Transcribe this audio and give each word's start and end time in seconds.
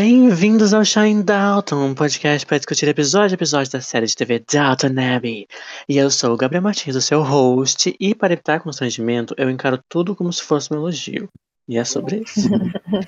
Bem-vindos 0.00 0.72
ao 0.72 0.84
Shine 0.84 1.24
Dalton, 1.24 1.86
um 1.86 1.92
podcast 1.92 2.46
para 2.46 2.56
discutir 2.56 2.86
episódio 2.86 3.34
a 3.34 3.34
episódio 3.34 3.72
da 3.72 3.80
série 3.80 4.06
de 4.06 4.14
TV 4.14 4.38
Dalton 4.38 4.94
Abbey. 5.16 5.48
E 5.88 5.98
eu 5.98 6.08
sou 6.08 6.32
o 6.32 6.36
Gabriel 6.36 6.62
Martins, 6.62 6.94
o 6.94 7.00
seu 7.00 7.20
host, 7.20 7.92
e 7.98 8.14
para 8.14 8.32
evitar 8.32 8.60
constrangimento, 8.60 9.34
eu 9.36 9.50
encaro 9.50 9.80
tudo 9.88 10.14
como 10.14 10.32
se 10.32 10.44
fosse 10.44 10.72
um 10.72 10.76
elogio. 10.76 11.28
E 11.68 11.76
é 11.76 11.84
sobre 11.84 12.18
isso. 12.18 12.48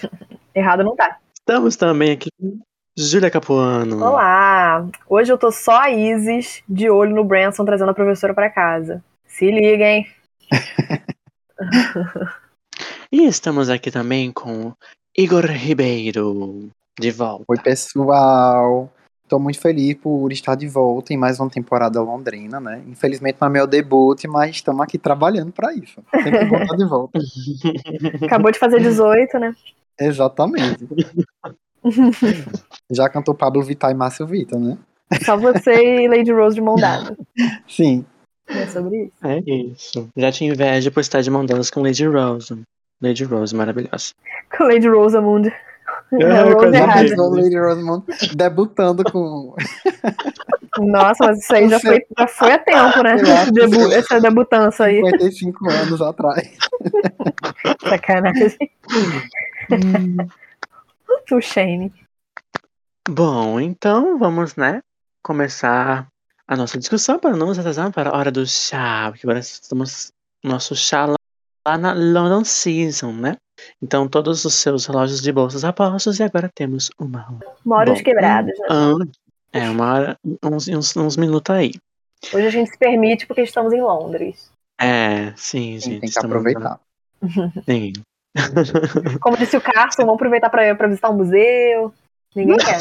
Errado 0.52 0.82
não 0.82 0.96
tá. 0.96 1.18
Estamos 1.32 1.76
também 1.76 2.10
aqui 2.10 2.28
com 2.36 2.58
Júlia 2.98 3.30
Capuano. 3.30 4.04
Olá! 4.04 4.84
Hoje 5.08 5.32
eu 5.32 5.38
tô 5.38 5.52
só 5.52 5.82
a 5.82 5.92
Isis, 5.92 6.64
de 6.68 6.90
olho 6.90 7.14
no 7.14 7.22
Branson, 7.22 7.64
trazendo 7.64 7.92
a 7.92 7.94
professora 7.94 8.34
para 8.34 8.50
casa. 8.50 9.00
Se 9.28 9.48
liguem! 9.48 10.08
e 13.12 13.26
estamos 13.26 13.70
aqui 13.70 13.92
também 13.92 14.32
com 14.32 14.72
Igor 15.16 15.46
Ribeiro, 15.46 16.68
de 16.98 17.10
volta. 17.10 17.44
Oi, 17.48 17.58
pessoal. 17.58 18.92
Tô 19.28 19.38
muito 19.38 19.60
feliz 19.60 19.94
por 19.94 20.32
estar 20.32 20.56
de 20.56 20.66
volta 20.66 21.12
em 21.14 21.16
mais 21.16 21.38
uma 21.38 21.48
temporada 21.48 22.02
londrina, 22.02 22.58
né? 22.58 22.82
Infelizmente 22.88 23.38
não 23.40 23.46
é 23.46 23.50
meu 23.50 23.66
debut, 23.66 24.24
mas 24.24 24.56
estamos 24.56 24.80
aqui 24.80 24.98
trabalhando 24.98 25.52
para 25.52 25.72
isso. 25.72 26.02
Sempre 26.10 26.46
bom 26.46 26.56
estar 26.56 26.76
de 26.76 26.84
volta. 26.84 27.18
Acabou 28.26 28.50
de 28.50 28.58
fazer 28.58 28.80
18, 28.80 29.38
né? 29.38 29.54
Exatamente. 30.00 30.88
Já 32.90 33.08
cantou 33.08 33.34
Pablo 33.34 33.62
Vittar 33.62 33.92
e 33.92 33.94
Márcio 33.94 34.26
Vitor, 34.26 34.58
né? 34.58 34.76
Só 35.24 35.36
você 35.36 36.02
e 36.02 36.08
Lady 36.08 36.32
Rose 36.32 36.56
de 36.56 36.60
mão 36.60 36.74
dada. 36.74 37.16
Sim. 37.68 38.04
É 38.48 38.66
sobre 38.66 39.04
isso. 39.04 39.12
É 39.22 39.38
isso. 39.38 40.08
Já 40.16 40.32
tinha 40.32 40.52
inveja 40.52 40.90
por 40.90 41.00
estar 41.00 41.20
de 41.20 41.30
mão 41.30 41.46
dadas 41.46 41.70
com 41.70 41.82
Lady 41.82 42.04
Rose. 42.04 42.60
Lady 43.00 43.24
Rose, 43.24 43.54
maravilhosa. 43.54 44.12
Com 44.56 44.64
Lady 44.64 44.88
Rosamund. 44.88 45.52
É, 46.12 46.42
Lady 46.42 47.56
Rosamund 47.58 48.04
debutando 48.34 49.04
com. 49.04 49.54
Nossa, 50.78 51.26
mas 51.26 51.38
isso 51.38 51.54
aí 51.54 51.68
já 51.68 51.78
foi, 51.78 52.00
já 52.18 52.26
foi 52.26 52.52
a 52.52 52.58
tempo, 52.58 53.02
né? 53.02 53.16
Debu- 53.52 53.92
essa 53.92 54.20
debutança 54.20 54.84
aí. 54.84 54.96
55 54.96 55.70
anos 55.70 56.02
atrás. 56.02 56.56
Sacanagem. 57.88 58.56
o 61.30 61.40
Shane. 61.40 61.92
Bom, 63.08 63.60
então 63.60 64.18
vamos, 64.18 64.56
né, 64.56 64.82
começar 65.22 66.06
a 66.46 66.56
nossa 66.56 66.78
discussão 66.78 67.18
para 67.18 67.36
não 67.36 67.48
nos 67.48 67.58
atrasar 67.58 67.92
para 67.92 68.10
a 68.10 68.16
hora 68.16 68.30
do 68.30 68.46
chá, 68.46 69.08
porque 69.10 69.26
agora 69.26 69.38
estamos 69.38 70.12
no 70.42 70.50
nosso 70.50 70.74
chá 70.74 71.06
lá, 71.06 71.16
lá 71.66 71.78
na 71.78 71.92
London 71.92 72.44
Season, 72.44 73.12
né? 73.12 73.36
Então 73.82 74.08
todos 74.08 74.44
os 74.44 74.54
seus 74.54 74.86
relógios 74.86 75.22
de 75.22 75.32
bolsas 75.32 75.64
apostos 75.64 76.18
e 76.18 76.22
agora 76.22 76.50
temos 76.54 76.90
uma 76.98 77.20
hora. 77.20 77.54
Moros 77.64 77.98
Bom, 77.98 78.04
quebrados, 78.04 78.58
né? 78.58 78.66
Ah, 78.70 78.94
é, 79.52 79.70
uma 79.70 79.92
hora, 79.92 80.18
uns, 80.42 80.68
uns, 80.68 80.96
uns 80.96 81.16
minutos 81.16 81.54
aí. 81.54 81.72
Hoje 82.32 82.46
a 82.46 82.50
gente 82.50 82.70
se 82.70 82.78
permite 82.78 83.26
porque 83.26 83.42
estamos 83.42 83.72
em 83.72 83.80
Londres. 83.80 84.50
É, 84.80 85.32
sim, 85.36 85.78
Sim, 85.78 85.92
gente. 85.92 86.00
tem 86.00 86.10
que 86.10 86.18
aproveitar. 86.18 86.80
Sim. 87.66 87.92
Como 89.20 89.36
disse 89.36 89.56
o 89.56 89.60
Carson, 89.60 90.02
vamos 90.02 90.14
aproveitar 90.14 90.48
para 90.48 90.74
pra 90.74 90.88
visitar 90.88 91.10
um 91.10 91.16
museu. 91.16 91.92
Ninguém 92.34 92.56
quer. 92.58 92.80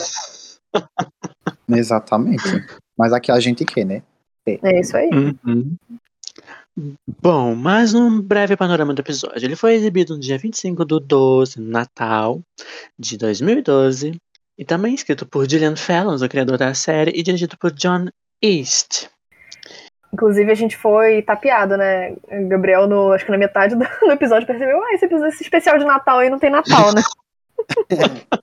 Exatamente. 1.70 2.66
Mas 2.98 3.14
aqui 3.14 3.32
a 3.32 3.40
gente 3.40 3.66
quer, 3.66 3.86
né? 3.86 4.04
É 4.46 4.80
isso 4.80 4.96
aí. 4.96 5.10
Uhum. 5.10 5.76
Bom, 7.22 7.56
mais 7.56 7.94
um 7.94 8.22
breve 8.22 8.56
panorama 8.56 8.94
do 8.94 9.02
episódio. 9.02 9.46
Ele 9.46 9.56
foi 9.56 9.74
exibido 9.74 10.14
no 10.14 10.20
dia 10.20 10.38
25 10.38 10.86
do 10.86 11.00
12, 11.00 11.60
Natal, 11.60 12.40
de 12.98 13.18
2012, 13.18 14.16
e 14.58 14.64
também 14.64 14.94
escrito 14.94 15.26
por 15.26 15.50
Gillian 15.50 15.76
Fallon, 15.76 16.16
o 16.16 16.30
criador 16.30 16.58
da 16.58 16.74
série, 16.74 17.12
e 17.14 17.22
dirigido 17.22 17.58
por 17.58 17.72
John 17.72 18.06
East. 18.42 19.08
Inclusive, 20.14 20.52
a 20.52 20.56
gente 20.56 20.78
foi 20.78 21.22
tapeado, 21.22 21.78
né? 21.78 22.16
O 22.32 22.48
Gabriel, 22.48 22.88
no, 22.88 23.12
acho 23.12 23.26
que 23.26 23.32
na 23.32 23.38
metade 23.38 23.76
do, 23.76 23.86
do 24.02 24.12
episódio, 24.12 24.48
percebeu: 24.48 24.82
ah, 24.82 24.94
esse, 24.94 25.06
episódio- 25.06 25.34
esse 25.34 25.44
especial 25.44 25.78
de 25.78 25.86
Natal 25.86 26.20
aí 26.20 26.30
não 26.30 26.40
tem 26.40 26.50
Natal, 26.50 26.94
né? 26.94 27.02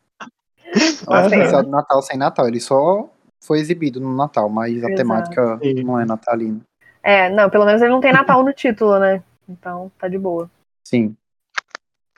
É 1.08 1.10
um 1.10 1.26
especial 1.26 1.62
de 1.62 1.70
Natal 1.70 2.03
sem 2.03 2.18
Natal. 2.18 2.47
Ele 2.47 2.60
só 2.60 3.08
foi 3.41 3.60
exibido 3.60 3.98
no 3.98 4.14
Natal, 4.14 4.50
mas 4.50 4.74
a 4.74 4.76
Exato. 4.78 4.94
temática 4.94 5.58
Sim. 5.62 5.84
não 5.84 5.98
é 5.98 6.04
natalina. 6.04 6.60
É, 7.06 7.31
não, 7.31 7.49
pelo 7.49 7.65
menos 7.65 7.81
ele 7.81 7.93
não 7.93 8.00
tem 8.00 8.12
Natal 8.12 8.43
no 8.43 8.53
título, 8.53 8.99
né? 8.99 9.22
Então, 9.49 9.93
tá 9.97 10.09
de 10.09 10.19
boa. 10.19 10.50
Sim. 10.83 11.17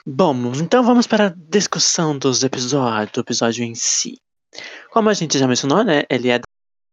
Bom, 0.06 0.34
então 0.54 0.82
vamos 0.82 1.06
para 1.06 1.26
a 1.26 1.34
discussão 1.36 2.16
dos 2.16 2.42
episódios, 2.42 3.12
do 3.12 3.20
episódio 3.20 3.62
em 3.62 3.74
si. 3.74 4.18
Como 4.90 5.10
a 5.10 5.12
gente 5.12 5.38
já 5.38 5.46
mencionou, 5.46 5.84
né, 5.84 6.04
ele 6.08 6.30
é 6.30 6.40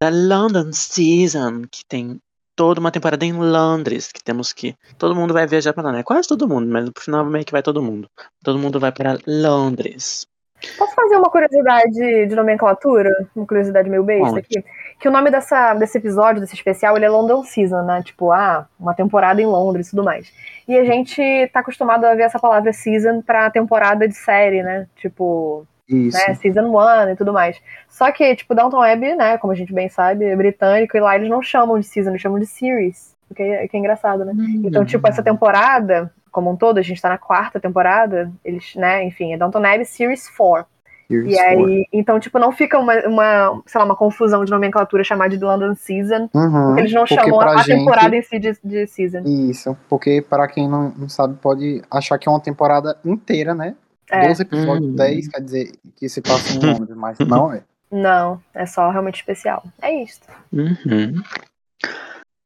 da 0.03 0.09
London 0.09 0.73
Season, 0.73 1.61
que 1.71 1.85
tem 1.85 2.19
toda 2.53 2.81
uma 2.81 2.91
temporada 2.91 3.23
em 3.23 3.31
Londres, 3.31 4.11
que 4.11 4.21
temos 4.21 4.51
que... 4.51 4.75
Todo 4.97 5.15
mundo 5.15 5.33
vai 5.33 5.47
viajar 5.47 5.71
para 5.71 5.83
lá, 5.83 5.91
né? 5.93 6.03
Quase 6.03 6.27
todo 6.27 6.49
mundo, 6.49 6.67
mas 6.67 6.83
no 6.83 6.91
final 6.99 7.23
meio 7.23 7.45
que 7.45 7.53
vai 7.53 7.63
todo 7.63 7.81
mundo. 7.81 8.09
Todo 8.43 8.59
mundo 8.59 8.77
vai 8.77 8.91
para 8.91 9.17
Londres. 9.25 10.27
Posso 10.77 10.93
fazer 10.93 11.17
uma 11.17 11.29
curiosidade 11.29 12.27
de 12.27 12.35
nomenclatura? 12.35 13.09
Uma 13.35 13.45
curiosidade 13.45 13.89
meio 13.89 14.03
besta 14.03 14.39
aqui? 14.39 14.63
Que 14.99 15.07
o 15.07 15.11
nome 15.11 15.29
dessa, 15.29 15.73
desse 15.73 15.97
episódio, 15.97 16.41
desse 16.41 16.55
especial, 16.55 16.95
ele 16.95 17.05
é 17.05 17.09
London 17.09 17.43
Season, 17.43 17.81
né? 17.83 18.01
Tipo, 18.03 18.31
ah, 18.31 18.67
uma 18.79 18.93
temporada 18.93 19.41
em 19.41 19.45
Londres 19.45 19.87
e 19.87 19.89
tudo 19.91 20.03
mais. 20.03 20.31
E 20.67 20.77
a 20.77 20.83
gente 20.83 21.21
tá 21.53 21.59
acostumado 21.59 22.05
a 22.05 22.15
ver 22.15 22.23
essa 22.23 22.39
palavra 22.39 22.73
season 22.73 23.21
pra 23.21 23.49
temporada 23.49 24.07
de 24.07 24.15
série, 24.15 24.63
né? 24.63 24.87
Tipo, 24.95 25.65
Isso. 25.87 26.17
né, 26.17 26.33
Season 26.35 26.63
1 26.63 27.09
e 27.11 27.15
tudo 27.15 27.31
mais. 27.31 27.61
Só 27.87 28.11
que, 28.11 28.35
tipo, 28.35 28.55
Downton 28.55 28.81
Abbey, 28.81 29.15
né, 29.15 29.37
como 29.37 29.53
a 29.53 29.55
gente 29.55 29.73
bem 29.73 29.89
sabe, 29.89 30.25
é 30.25 30.35
britânico, 30.35 30.97
e 30.97 30.99
lá 30.99 31.15
eles 31.15 31.29
não 31.29 31.41
chamam 31.41 31.79
de 31.79 31.85
season, 31.85 32.11
eles 32.11 32.21
chamam 32.21 32.39
de 32.39 32.45
series. 32.45 33.15
O 33.29 33.33
que 33.33 33.41
é, 33.41 33.67
que 33.67 33.75
é 33.75 33.79
engraçado, 33.79 34.23
né? 34.23 34.33
Então, 34.63 34.85
tipo, 34.85 35.07
essa 35.07 35.23
temporada, 35.23 36.11
como 36.35 36.51
um 36.51 36.55
todo, 36.57 36.77
a 36.77 36.81
gente 36.81 37.01
tá 37.01 37.07
na 37.07 37.17
quarta 37.17 37.59
temporada, 37.59 38.29
eles, 38.43 38.75
né, 38.75 39.03
enfim, 39.05 39.33
é 39.33 39.37
Downton 39.37 39.59
Abbey 39.65 39.85
Series 39.85 40.29
4. 40.29 40.65
Here's 41.09 41.33
E 41.33 41.39
aí, 41.39 41.85
então, 41.93 42.19
tipo, 42.19 42.37
não 42.39 42.51
fica 42.51 42.77
uma, 42.79 42.93
uma, 43.07 43.61
sei 43.67 43.79
lá, 43.79 43.85
uma 43.85 43.95
confusão 43.95 44.43
de 44.43 44.51
nomenclatura 44.51 45.03
chamada 45.03 45.37
de 45.37 45.43
London 45.43 45.73
Season, 45.75 46.29
Uhum, 46.33 46.65
porque 46.65 46.81
eles 46.81 46.91
não 46.93 47.03
porque 47.05 47.15
chamam 47.15 47.39
a 47.41 47.57
gente- 47.57 47.77
temporada 47.77 48.15
em 48.17 48.21
si 48.23 48.39
de, 48.39 48.57
de 48.63 48.87
season. 48.87 49.21
Isso, 49.23 49.77
porque 49.87 50.21
para 50.27 50.47
quem 50.47 50.67
não, 50.67 50.89
não 50.97 51.07
sabe, 51.07 51.35
pode 51.41 51.81
achar 51.89 52.17
que 52.17 52.27
é 52.27 52.31
uma 52.31 52.41
temporada 52.41 52.97
inteira, 53.05 53.53
né? 53.53 53.75
É. 54.11 54.27
12 54.27 54.41
episódios, 54.41 54.89
Uhum. 54.89 54.95
10, 54.95 55.27
quer 55.29 55.41
dizer 55.41 55.71
que 55.95 56.09
se 56.09 56.21
passa 56.21 56.53
em 56.53 56.59
Londres, 56.59 56.95
mas 56.97 57.17
não 57.25 57.53
é. 57.53 57.61
Não, 57.91 58.41
é 58.53 58.65
só 58.65 58.89
realmente 58.89 59.15
especial. 59.17 59.63
É 59.81 59.93
isso. 60.03 60.19
Uhum. 60.51 61.21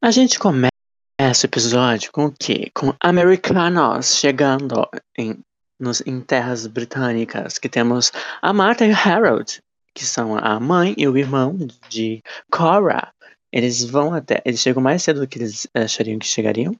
A 0.02 0.10
gente 0.10 0.38
começa 0.38 0.69
o 1.32 1.46
episódio 1.46 2.10
com 2.12 2.26
o 2.26 2.32
quê? 2.32 2.70
Com 2.74 2.94
americanos 3.00 4.16
chegando 4.16 4.88
em, 5.16 5.38
nos, 5.78 6.00
em 6.06 6.20
terras 6.20 6.66
britânicas, 6.66 7.58
que 7.58 7.68
temos 7.68 8.12
a 8.42 8.52
Martha 8.52 8.84
e 8.86 8.92
o 8.92 8.96
Harold, 8.96 9.62
que 9.94 10.04
são 10.04 10.36
a 10.36 10.58
mãe 10.58 10.94
e 10.96 11.06
o 11.06 11.16
irmão 11.16 11.56
de 11.88 12.22
Cora. 12.50 13.08
Eles 13.52 13.84
vão 13.84 14.14
até. 14.14 14.40
Eles 14.44 14.60
chegam 14.60 14.82
mais 14.82 15.02
cedo 15.02 15.20
do 15.20 15.26
que 15.26 15.38
eles 15.38 15.66
achariam 15.74 16.18
que 16.18 16.26
chegariam. 16.26 16.74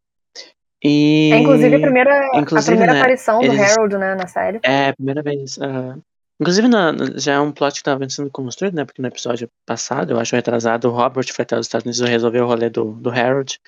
E. 0.83 1.31
É, 1.33 1.39
inclusive, 1.39 1.75
a 1.77 1.81
primeira, 1.81 2.27
inclusive, 2.35 2.59
a 2.59 2.77
primeira 2.77 2.93
né, 2.95 3.01
aparição 3.01 3.39
do 3.41 3.45
eles- 3.45 3.61
Harold, 3.61 3.97
né, 3.99 4.15
na 4.15 4.27
série. 4.27 4.61
É, 4.63 4.89
a 4.89 4.95
primeira 4.95 5.23
vez. 5.23 5.59
ah, 5.61 5.97
inclusive, 6.41 6.69
na- 6.69 6.93
já 7.17 7.35
é 7.35 7.41
um 7.41 7.53
plot 7.53 7.75
que 7.75 7.81
estava 7.81 8.09
sendo 8.09 8.31
construído, 8.31 8.75
né? 8.75 8.85
Porque 8.85 9.01
no 9.03 9.09
episódio 9.09 9.49
passado, 9.67 10.13
eu 10.13 10.19
acho 10.21 10.35
retrasado, 10.35 10.89
o 10.89 10.93
Robert 10.93 11.27
foi 11.33 11.43
até 11.43 11.59
os 11.59 11.67
Estados 11.67 11.85
Unidos 11.85 12.01
e 12.01 12.11
resolveu 12.11 12.45
o 12.45 12.47
rolê 12.49 12.69
do, 12.71 12.93
do 12.93 13.11
Harold. 13.11 13.59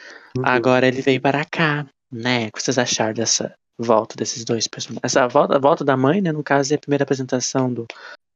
Agora 0.43 0.87
ele 0.87 1.03
veio 1.03 1.21
para 1.21 1.45
cá, 1.45 1.87
né? 2.11 2.47
O 2.49 2.53
que 2.53 2.63
vocês 2.63 2.79
acharam 2.79 3.13
dessa 3.15 3.53
volta 3.79 4.17
desses 4.17 4.45
dois 4.45 4.67
personagens? 4.67 5.01
Essa 5.05 5.27
volta, 5.29 5.57
a 5.57 5.59
volta 5.59 5.85
da 5.85 5.97
mãe, 5.97 6.21
né? 6.21 6.33
No 6.33 6.43
caso, 6.43 6.73
é 6.73 6.77
a 6.77 6.81
primeira 6.81 7.05
apresentação 7.05 7.73
do, 7.73 7.87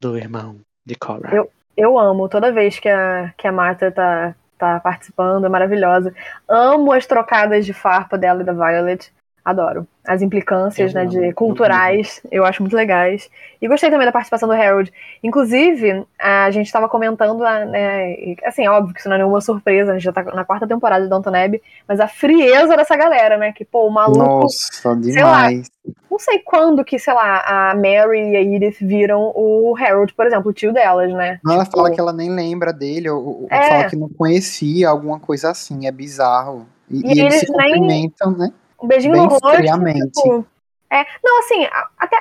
do 0.01 0.17
irmão 0.17 0.57
de 0.85 0.95
Cora. 0.95 1.35
Eu- 1.35 1.51
Eu 1.79 1.99
amo 1.99 2.27
toda 2.27 2.51
vez 2.51 2.79
que 2.79 2.89
a, 2.89 3.35
que 3.37 3.47
a 3.47 3.53
Martha 3.53 3.93
tá, 3.93 4.35
tá 4.57 4.81
participando, 4.81 5.45
é 5.45 5.49
maravilhosa. 5.51 6.15
Amo 6.49 6.91
as 6.91 7.05
trocadas 7.05 7.67
de 7.67 7.75
farpa 7.75 8.17
dela 8.17 8.41
e 8.41 8.45
da 8.47 8.55
Violet. 8.55 9.13
Adoro. 9.47 9.87
As 10.05 10.23
implicâncias, 10.23 10.93
Eu 10.93 11.01
né, 11.05 11.07
de 11.07 11.33
culturais, 11.33 12.21
eu 12.33 12.45
acho 12.45 12.61
muito 12.63 12.75
legais. 12.75 13.31
E 13.63 13.69
gostei 13.69 13.89
também 13.91 14.05
da 14.05 14.11
participação 14.11 14.49
do 14.49 14.53
Harold. 14.55 14.93
Inclusive, 15.23 16.05
a 16.19 16.51
gente 16.51 16.67
estava 16.67 16.89
comentando, 16.89 17.39
né, 17.45 18.11
e, 18.15 18.37
assim, 18.45 18.67
óbvio 18.67 18.93
que 18.93 18.99
isso 18.99 19.09
não 19.09 19.15
é 19.15 19.19
nenhuma 19.21 19.41
surpresa, 19.41 19.93
a 19.93 19.95
gente 19.95 20.03
já 20.03 20.13
tá 20.13 20.25
na 20.25 20.45
quarta 20.45 20.67
temporada 20.67 21.05
de 21.05 21.09
Downton 21.11 21.33
Abbey, 21.33 21.63
mas 21.87 22.01
a 22.01 22.09
frieza 22.09 22.77
dessa 22.77 22.97
galera, 22.97 23.37
né, 23.39 23.53
que, 23.53 23.65
pô, 23.65 23.87
o 23.87 23.91
maluco, 23.91 24.19
Nossa, 24.19 24.97
demais. 24.97 25.69
não 26.11 26.19
sei 26.19 26.41
quando 26.41 26.85
que, 26.85 26.99
sei 26.99 27.15
lá, 27.15 27.71
a 27.71 27.75
Mary 27.77 28.33
e 28.33 28.37
a 28.37 28.41
Edith 28.43 28.79
viram 28.81 29.33
o 29.33 29.77
Harold, 29.79 30.13
por 30.13 30.27
exemplo, 30.27 30.51
o 30.51 30.55
tio 30.55 30.73
delas, 30.73 31.13
né? 31.13 31.39
Ela 31.49 31.63
Tipo, 31.65 31.77
fala 31.77 31.91
que 31.93 32.01
ela 32.01 32.13
nem 32.13 32.31
lembra 32.35 32.73
dele, 32.73 33.09
ou, 33.11 33.43
ou 33.43 33.49
É. 33.49 33.69
fala 33.69 33.85
que 33.91 33.95
não 33.97 34.09
conhecia, 34.09 34.89
alguma 34.89 35.21
coisa 35.21 35.51
assim, 35.51 35.87
é 35.87 35.93
bizarro. 35.93 36.67
E, 36.91 37.01
E 37.01 37.15
e 37.17 37.21
eles 37.21 37.35
se 37.35 37.47
eles 37.47 37.57
nem- 37.57 37.73
cumprimentam, 37.75 38.31
né? 38.33 38.51
Um 38.83 38.87
beijinho 38.87 39.13
bem 39.13 39.23
no 39.23 39.29
rosto, 39.29 39.49
tipo, 40.15 40.47
é, 40.91 41.05
não, 41.25 41.39
assim, 41.41 41.67
até 41.99 42.17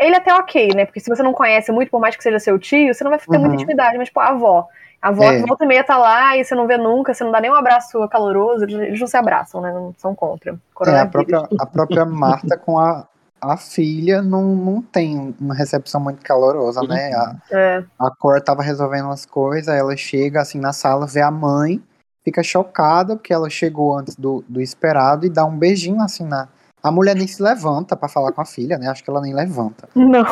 ele 0.00 0.16
até 0.16 0.34
ok, 0.34 0.68
né? 0.74 0.84
Porque 0.86 1.00
se 1.00 1.08
você 1.08 1.22
não 1.22 1.32
conhece 1.32 1.72
muito, 1.72 1.90
por 1.90 2.00
mais 2.00 2.16
que 2.16 2.22
seja 2.22 2.38
seu 2.38 2.58
tio, 2.58 2.92
você 2.94 3.02
não 3.02 3.10
vai 3.10 3.18
ter 3.18 3.26
muita 3.32 3.48
Uhum. 3.48 3.54
intimidade, 3.54 3.98
mas, 3.98 4.10
pô, 4.10 4.20
a 4.20 4.28
avó. 4.28 4.66
A 5.00 5.08
avó 5.08 5.24
É. 5.24 5.40
volta 5.40 5.64
e 5.64 5.68
meia 5.68 5.84
tá 5.84 5.96
lá 5.96 6.36
e 6.36 6.44
você 6.44 6.54
não 6.54 6.66
vê 6.66 6.76
nunca, 6.76 7.14
você 7.14 7.22
não 7.24 7.30
dá 7.32 7.40
nem 7.40 7.50
um 7.50 7.54
abraço 7.54 8.06
caloroso, 8.08 8.64
eles, 8.64 8.98
não 8.98 9.06
se 9.06 9.16
abraçam, 9.16 9.60
né? 9.60 9.72
Não 9.72 9.94
são 9.96 10.14
contra. 10.14 10.58
É, 10.86 11.00
a 11.00 11.06
própria, 11.06 11.42
a 11.58 11.66
própria 11.66 12.04
Marta 12.06 12.56
com 12.56 12.78
a, 12.78 13.06
a 13.40 13.56
filha 13.56 14.22
não, 14.22 14.42
não 14.42 14.82
tem 14.82 15.34
uma 15.40 15.54
recepção 15.54 16.00
muito 16.00 16.22
calorosa, 16.24 16.82
né? 16.82 17.12
A, 17.14 17.36
É. 17.52 17.84
a 17.98 18.10
Cor 18.10 18.40
tava 18.40 18.62
resolvendo 18.62 19.06
umas 19.06 19.24
coisas, 19.24 19.72
ela 19.74 19.96
chega 19.96 20.40
assim 20.40 20.58
na 20.60 20.72
sala, 20.72 21.06
vê 21.06 21.20
a 21.22 21.30
mãe, 21.30 21.80
fica 22.24 22.42
chocada 22.42 23.16
porque 23.16 23.32
ela 23.32 23.48
chegou 23.48 23.96
antes 23.96 24.16
do, 24.16 24.44
do 24.48 24.60
esperado 24.60 25.26
e 25.26 25.30
dá 25.30 25.44
um 25.44 25.56
beijinho 25.56 26.00
assim 26.02 26.24
na. 26.24 26.48
A 26.80 26.92
mulher 26.92 27.16
nem 27.16 27.26
se 27.26 27.42
levanta 27.42 27.96
pra 27.96 28.08
falar 28.08 28.30
com 28.30 28.40
a 28.40 28.44
filha, 28.44 28.78
né? 28.78 28.88
Acho 28.88 29.02
que 29.02 29.10
ela 29.10 29.20
nem 29.20 29.34
levanta. 29.34 29.88
Não. 29.96 30.24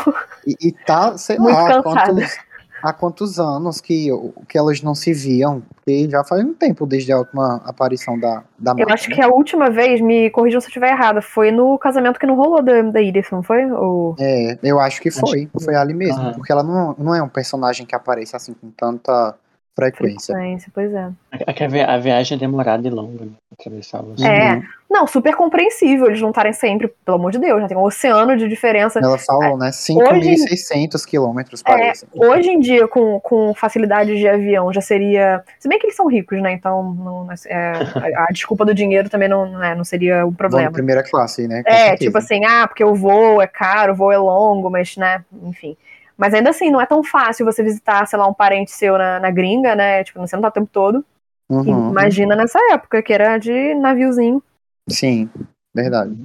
E, 0.46 0.68
e 0.68 0.72
tá, 0.72 1.18
sei 1.18 1.38
Muito 1.38 1.52
lá, 1.52 1.82
cansada. 1.82 2.12
quantos, 2.12 2.38
há 2.82 2.92
quantos 2.92 3.40
anos 3.40 3.80
que, 3.80 4.08
que 4.48 4.56
elas 4.56 4.80
não 4.80 4.94
se 4.94 5.12
viam. 5.12 5.60
Porque 5.74 6.08
já 6.08 6.22
faz 6.22 6.44
um 6.44 6.54
tempo 6.54 6.86
desde 6.86 7.10
a 7.12 7.18
última 7.18 7.60
aparição 7.64 8.18
da, 8.18 8.44
da 8.56 8.70
Eu 8.72 8.76
Marta, 8.76 8.94
acho 8.94 9.10
né? 9.10 9.16
que 9.16 9.22
a 9.22 9.28
última 9.28 9.70
vez, 9.70 10.00
me 10.00 10.30
corrijam 10.30 10.60
se 10.60 10.66
eu 10.66 10.68
estiver 10.68 10.90
errada, 10.92 11.20
foi 11.20 11.50
no 11.50 11.76
casamento 11.78 12.18
que 12.18 12.26
não 12.26 12.36
rolou 12.36 12.62
da, 12.62 12.80
da 12.82 13.02
Edith, 13.02 13.32
não 13.32 13.42
foi? 13.42 13.68
Ou... 13.70 14.14
É, 14.20 14.56
eu 14.62 14.78
acho 14.78 15.00
que 15.00 15.08
Acho 15.08 15.20
foi. 15.20 15.50
Foi 15.62 15.74
ali 15.74 15.94
mesmo. 15.94 16.20
Aham. 16.20 16.34
Porque 16.34 16.52
ela 16.52 16.62
não, 16.62 16.94
não 16.96 17.12
é 17.12 17.20
um 17.20 17.28
personagem 17.28 17.84
que 17.84 17.94
aparece 17.94 18.36
assim 18.36 18.54
com 18.54 18.70
tanta 18.70 19.34
frequência. 19.76 20.34
Frequência, 20.34 20.72
pois 20.74 20.92
é. 20.92 21.10
É 21.46 21.52
que 21.52 21.62
a 21.62 21.68
vi- 21.68 21.80
a 21.82 21.98
viagem 21.98 22.36
é 22.36 22.38
demorada 22.40 22.88
e 22.88 22.90
longa, 22.90 23.26
né? 23.26 23.32
Atravessar. 23.52 24.02
É. 24.24 24.62
Não, 24.90 25.06
super 25.06 25.34
compreensível 25.36 26.06
eles 26.06 26.20
não 26.22 26.30
estarem 26.30 26.52
sempre, 26.54 26.88
pelo 27.04 27.18
amor 27.18 27.30
de 27.32 27.38
Deus, 27.38 27.60
né? 27.60 27.68
Tem 27.68 27.76
um 27.76 27.82
oceano 27.82 28.36
de 28.36 28.48
diferença. 28.48 28.98
Ela 28.98 29.18
falou, 29.18 29.58
né? 29.58 29.66
Hoje- 29.68 30.36
5.600 30.36 31.04
quilômetros, 31.04 31.62
parece. 31.62 32.06
Hoje 32.14 32.48
em 32.50 32.58
dia, 32.60 32.88
com, 32.88 33.20
com 33.20 33.52
facilidades 33.54 34.18
de 34.18 34.26
avião, 34.26 34.72
já 34.72 34.80
seria. 34.80 35.42
Se 35.58 35.68
bem 35.68 35.78
que 35.78 35.86
eles 35.86 35.96
são 35.96 36.06
ricos, 36.06 36.40
né? 36.40 36.52
Então 36.52 36.94
não, 36.94 37.28
é, 37.46 37.72
a, 38.16 38.24
a 38.24 38.32
desculpa 38.32 38.64
do 38.64 38.74
dinheiro 38.74 39.10
também 39.10 39.28
não, 39.28 39.44
não, 39.50 39.62
é, 39.62 39.74
não 39.74 39.84
seria 39.84 40.22
o 40.24 40.30
Voo 40.30 40.36
problema. 40.36 40.68
de 40.68 40.72
primeira 40.74 41.02
classe, 41.02 41.46
né? 41.46 41.62
Com 41.62 41.70
É, 41.70 41.78
certeza. 41.78 41.96
tipo 41.98 42.18
assim, 42.18 42.44
ah, 42.46 42.66
porque 42.66 42.84
o 42.84 42.94
voo 42.94 43.42
é 43.42 43.46
caro, 43.46 43.92
o 43.92 43.96
voo 43.96 44.10
é 44.12 44.16
longo, 44.18 44.70
mas, 44.70 44.96
né, 44.96 45.22
enfim. 45.42 45.76
Mas 46.16 46.32
ainda 46.32 46.50
assim, 46.50 46.70
não 46.70 46.80
é 46.80 46.86
tão 46.86 47.02
fácil 47.02 47.44
você 47.44 47.62
visitar, 47.62 48.06
sei 48.06 48.18
lá, 48.18 48.26
um 48.26 48.34
parente 48.34 48.70
seu 48.70 48.96
na, 48.96 49.20
na 49.20 49.30
gringa, 49.30 49.74
né? 49.74 50.02
Tipo, 50.02 50.20
você 50.20 50.34
não 50.34 50.42
tá 50.42 50.48
o 50.48 50.52
tempo 50.52 50.68
todo. 50.72 51.04
Uhum. 51.48 51.90
Imagina 51.90 52.34
nessa 52.34 52.58
época, 52.72 53.02
que 53.02 53.12
era 53.12 53.38
de 53.38 53.74
naviozinho. 53.74 54.42
Sim, 54.88 55.28
verdade. 55.74 56.16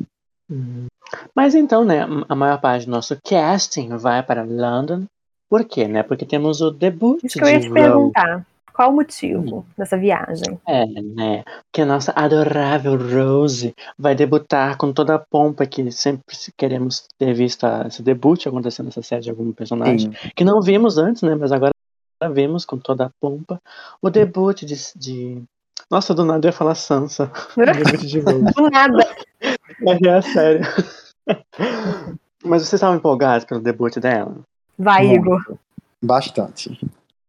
Uhum. 0.49 0.87
Mas 1.35 1.55
então, 1.55 1.83
né, 1.83 2.07
a 2.27 2.35
maior 2.35 2.59
parte 2.59 2.85
do 2.85 2.91
nosso 2.91 3.17
casting 3.23 3.95
vai 3.97 4.23
para 4.23 4.43
London. 4.43 5.05
Por 5.49 5.65
quê, 5.65 5.87
né? 5.87 6.01
Porque 6.03 6.25
temos 6.25 6.61
o 6.61 6.71
debut 6.71 7.19
Isso 7.23 7.37
que 7.37 7.43
eu 7.43 7.49
ia 7.49 7.59
de 7.59 7.65
te 7.65 7.69
Rose. 7.69 7.81
perguntar. 7.81 8.45
Qual 8.81 8.89
o 8.89 8.95
motivo 8.95 9.63
dessa 9.77 9.95
viagem? 9.95 10.59
É, 10.67 10.87
né? 10.87 11.43
Que 11.71 11.83
a 11.83 11.85
nossa 11.85 12.11
adorável 12.15 12.97
Rose 12.97 13.75
vai 13.95 14.15
debutar 14.15 14.75
com 14.75 14.91
toda 14.91 15.13
a 15.13 15.19
pompa 15.19 15.67
que 15.67 15.91
sempre 15.91 16.35
queremos 16.57 17.05
ter 17.15 17.31
visto 17.31 17.63
esse 17.85 18.01
debut 18.01 18.47
acontecendo 18.47 18.87
nessa 18.87 19.03
série 19.03 19.21
de 19.21 19.29
algum 19.29 19.51
personagem. 19.51 20.11
Sim. 20.11 20.31
Que 20.35 20.43
não 20.43 20.63
vimos 20.63 20.97
antes, 20.97 21.21
né? 21.21 21.35
Mas 21.35 21.51
agora 21.51 21.71
vimos 22.33 22.65
com 22.65 22.75
toda 22.75 23.05
a 23.05 23.11
pompa. 23.21 23.61
O 24.01 24.09
debut 24.09 24.63
de. 24.63 24.75
de... 24.95 25.43
Nossa, 25.87 26.15
do 26.15 26.25
nada 26.25 26.47
eu 26.47 26.49
ia 26.49 26.51
falar 26.51 26.73
Sansa. 26.73 27.31
O 27.55 27.63
debut 27.63 28.01
de 28.03 28.19
Rose. 28.19 28.45
Do 28.55 28.67
nada. 28.71 29.15
É, 29.43 30.07
é 30.07 30.21
sério. 30.23 30.61
Mas 32.43 32.63
vocês 32.63 32.73
estavam 32.73 32.95
empolgados 32.95 33.45
pelo 33.45 33.61
debut 33.61 33.95
dela? 33.99 34.39
Vai, 34.75 35.05
Muito. 35.05 35.21
Igor. 35.21 35.57
Bastante. 36.01 36.79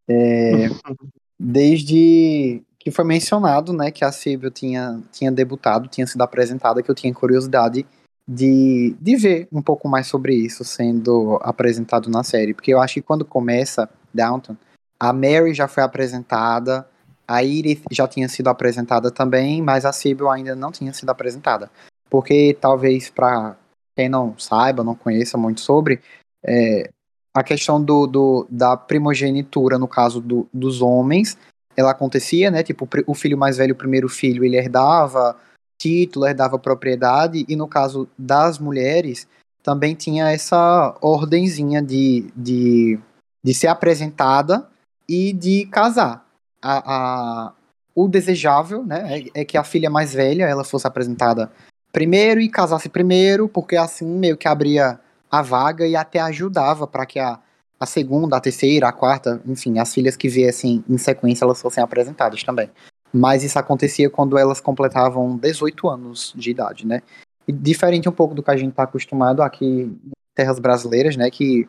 É, 0.07 0.67
desde 1.43 2.63
que 2.79 2.89
foi 2.89 3.03
mencionado, 3.03 3.73
né, 3.73 3.91
que 3.91 4.03
a 4.03 4.11
Sibyl 4.11 4.51
tinha, 4.51 5.01
tinha 5.11 5.31
debutado, 5.31 5.87
tinha 5.87 6.07
sido 6.07 6.21
apresentada, 6.21 6.81
que 6.81 6.89
eu 6.89 6.95
tinha 6.95 7.13
curiosidade 7.13 7.85
de, 8.27 8.95
de 8.99 9.15
ver 9.15 9.47
um 9.51 9.61
pouco 9.61 9.87
mais 9.87 10.07
sobre 10.07 10.33
isso 10.33 10.63
sendo 10.63 11.39
apresentado 11.41 12.09
na 12.09 12.23
série. 12.23 12.53
Porque 12.53 12.73
eu 12.73 12.81
acho 12.81 12.95
que 12.95 13.01
quando 13.01 13.25
começa 13.25 13.89
Downton, 14.13 14.55
a 14.99 15.11
Mary 15.11 15.53
já 15.53 15.67
foi 15.67 15.83
apresentada, 15.83 16.87
a 17.27 17.43
Edith 17.43 17.83
já 17.91 18.07
tinha 18.07 18.27
sido 18.29 18.47
apresentada 18.47 19.11
também, 19.11 19.61
mas 19.61 19.85
a 19.85 19.91
Sibyl 19.91 20.29
ainda 20.29 20.55
não 20.55 20.71
tinha 20.71 20.93
sido 20.93 21.09
apresentada. 21.09 21.69
Porque 22.09 22.57
talvez 22.59 23.09
para 23.09 23.57
quem 23.95 24.07
não 24.09 24.37
saiba, 24.37 24.83
não 24.83 24.95
conheça 24.95 25.37
muito 25.37 25.61
sobre, 25.61 26.01
é, 26.43 26.89
a 27.33 27.43
questão 27.43 27.83
do, 27.83 28.05
do- 28.05 28.47
da 28.49 28.77
primogenitura, 28.77 29.77
no 29.79 29.87
caso 29.87 30.21
do- 30.21 30.47
dos 30.53 30.81
homens, 30.81 31.37
ela 31.75 31.91
acontecia, 31.91 32.51
né? 32.51 32.61
Tipo, 32.61 32.87
o 33.07 33.15
filho 33.15 33.37
mais 33.37 33.57
velho, 33.57 33.73
o 33.73 33.77
primeiro 33.77 34.07
filho, 34.07 34.43
ele 34.45 34.57
herdava 34.57 35.35
título, 35.77 36.25
herdava 36.27 36.57
propriedade, 36.59 37.45
e 37.49 37.55
no 37.55 37.67
caso 37.67 38.07
das 38.17 38.57
mulheres, 38.59 39.27
também 39.63 39.95
tinha 39.95 40.29
essa 40.31 40.95
ordenzinha 41.01 41.81
de, 41.81 42.31
de, 42.35 42.99
de 43.43 43.53
ser 43.53 43.67
apresentada 43.67 44.67
e 45.09 45.33
de 45.33 45.65
casar. 45.65 46.25
A, 46.61 47.47
a- 47.47 47.53
o 47.95 48.07
desejável, 48.07 48.83
né, 48.85 49.19
é, 49.35 49.41
é 49.41 49.45
que 49.45 49.57
a 49.57 49.63
filha 49.63 49.89
mais 49.89 50.13
velha, 50.13 50.45
ela 50.45 50.63
fosse 50.63 50.87
apresentada 50.87 51.51
primeiro 51.91 52.39
e 52.41 52.49
casasse 52.49 52.89
primeiro, 52.89 53.47
porque 53.47 53.75
assim 53.75 54.05
meio 54.05 54.35
que 54.37 54.47
abria 54.47 54.99
a 55.33 55.41
vaga 55.41 55.87
e 55.87 55.95
até 55.95 56.19
ajudava 56.19 56.85
para 56.85 57.07
que 57.07 57.17
a, 57.17 57.39
a 57.79 57.87
segunda, 57.87 58.37
a 58.37 58.39
terceira, 58.39 58.87
a 58.87 58.91
quarta, 58.91 59.41
enfim, 59.47 59.79
as 59.79 59.91
filhas 59.91 60.15
que 60.15 60.29
viessem 60.29 60.85
em 60.87 60.95
sequência, 60.95 61.43
elas 61.43 61.59
fossem 61.59 61.83
apresentadas 61.83 62.43
também. 62.43 62.69
Mas 63.11 63.43
isso 63.43 63.57
acontecia 63.57 64.11
quando 64.11 64.37
elas 64.37 64.61
completavam 64.61 65.35
18 65.35 65.89
anos 65.89 66.33
de 66.35 66.51
idade, 66.51 66.85
né? 66.85 67.01
E 67.47 67.51
diferente 67.51 68.07
um 68.07 68.11
pouco 68.11 68.35
do 68.35 68.43
que 68.43 68.51
a 68.51 68.55
gente 68.55 68.69
está 68.69 68.83
acostumado 68.83 69.41
aqui 69.41 69.65
em 69.65 70.11
terras 70.35 70.59
brasileiras, 70.59 71.17
né? 71.17 71.31
Que 71.31 71.67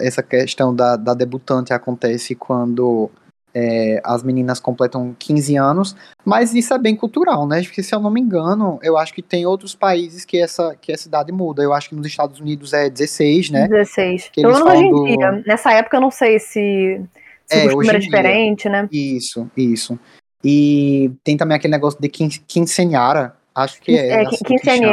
essa 0.00 0.20
questão 0.20 0.74
da, 0.74 0.96
da 0.96 1.14
debutante 1.14 1.72
acontece 1.72 2.34
quando 2.34 3.08
é, 3.58 4.02
as 4.04 4.22
meninas 4.22 4.60
completam 4.60 5.16
15 5.18 5.56
anos, 5.56 5.96
mas 6.22 6.52
isso 6.54 6.74
é 6.74 6.78
bem 6.78 6.94
cultural, 6.94 7.46
né? 7.48 7.62
Porque 7.62 7.82
se 7.82 7.94
eu 7.94 8.00
não 8.00 8.10
me 8.10 8.20
engano, 8.20 8.78
eu 8.82 8.98
acho 8.98 9.14
que 9.14 9.22
tem 9.22 9.46
outros 9.46 9.74
países 9.74 10.26
que 10.26 10.36
essa, 10.38 10.76
que 10.78 10.92
essa 10.92 11.08
idade 11.08 11.32
muda. 11.32 11.62
Eu 11.62 11.72
acho 11.72 11.88
que 11.88 11.94
nos 11.94 12.06
Estados 12.06 12.38
Unidos 12.38 12.74
é 12.74 12.90
16, 12.90 13.48
né? 13.48 13.66
16. 13.66 14.28
Que 14.28 14.42
Pelo 14.42 14.52
menos 14.52 14.68
hoje 14.68 14.82
em 14.82 14.90
do- 14.90 15.04
dia. 15.06 15.42
Nessa 15.46 15.72
época 15.72 15.96
eu 15.96 16.00
não 16.02 16.10
sei 16.10 16.38
se, 16.38 17.00
se 17.46 17.56
É, 17.56 17.60
o 17.60 17.62
costume 17.64 17.88
era 17.88 17.98
dia. 17.98 18.08
diferente, 18.10 18.68
né? 18.68 18.86
Isso, 18.92 19.50
isso. 19.56 19.98
E 20.44 21.10
tem 21.24 21.34
também 21.38 21.56
aquele 21.56 21.72
negócio 21.72 21.98
de 21.98 22.08
quin- 22.10 22.28
quinceanhara, 22.46 23.34
acho 23.54 23.80
que 23.80 23.96
é. 23.96 24.08
É, 24.08 24.20
assim 24.26 24.36
que 24.44 24.52
no 24.52 24.58
chama. 24.60 24.86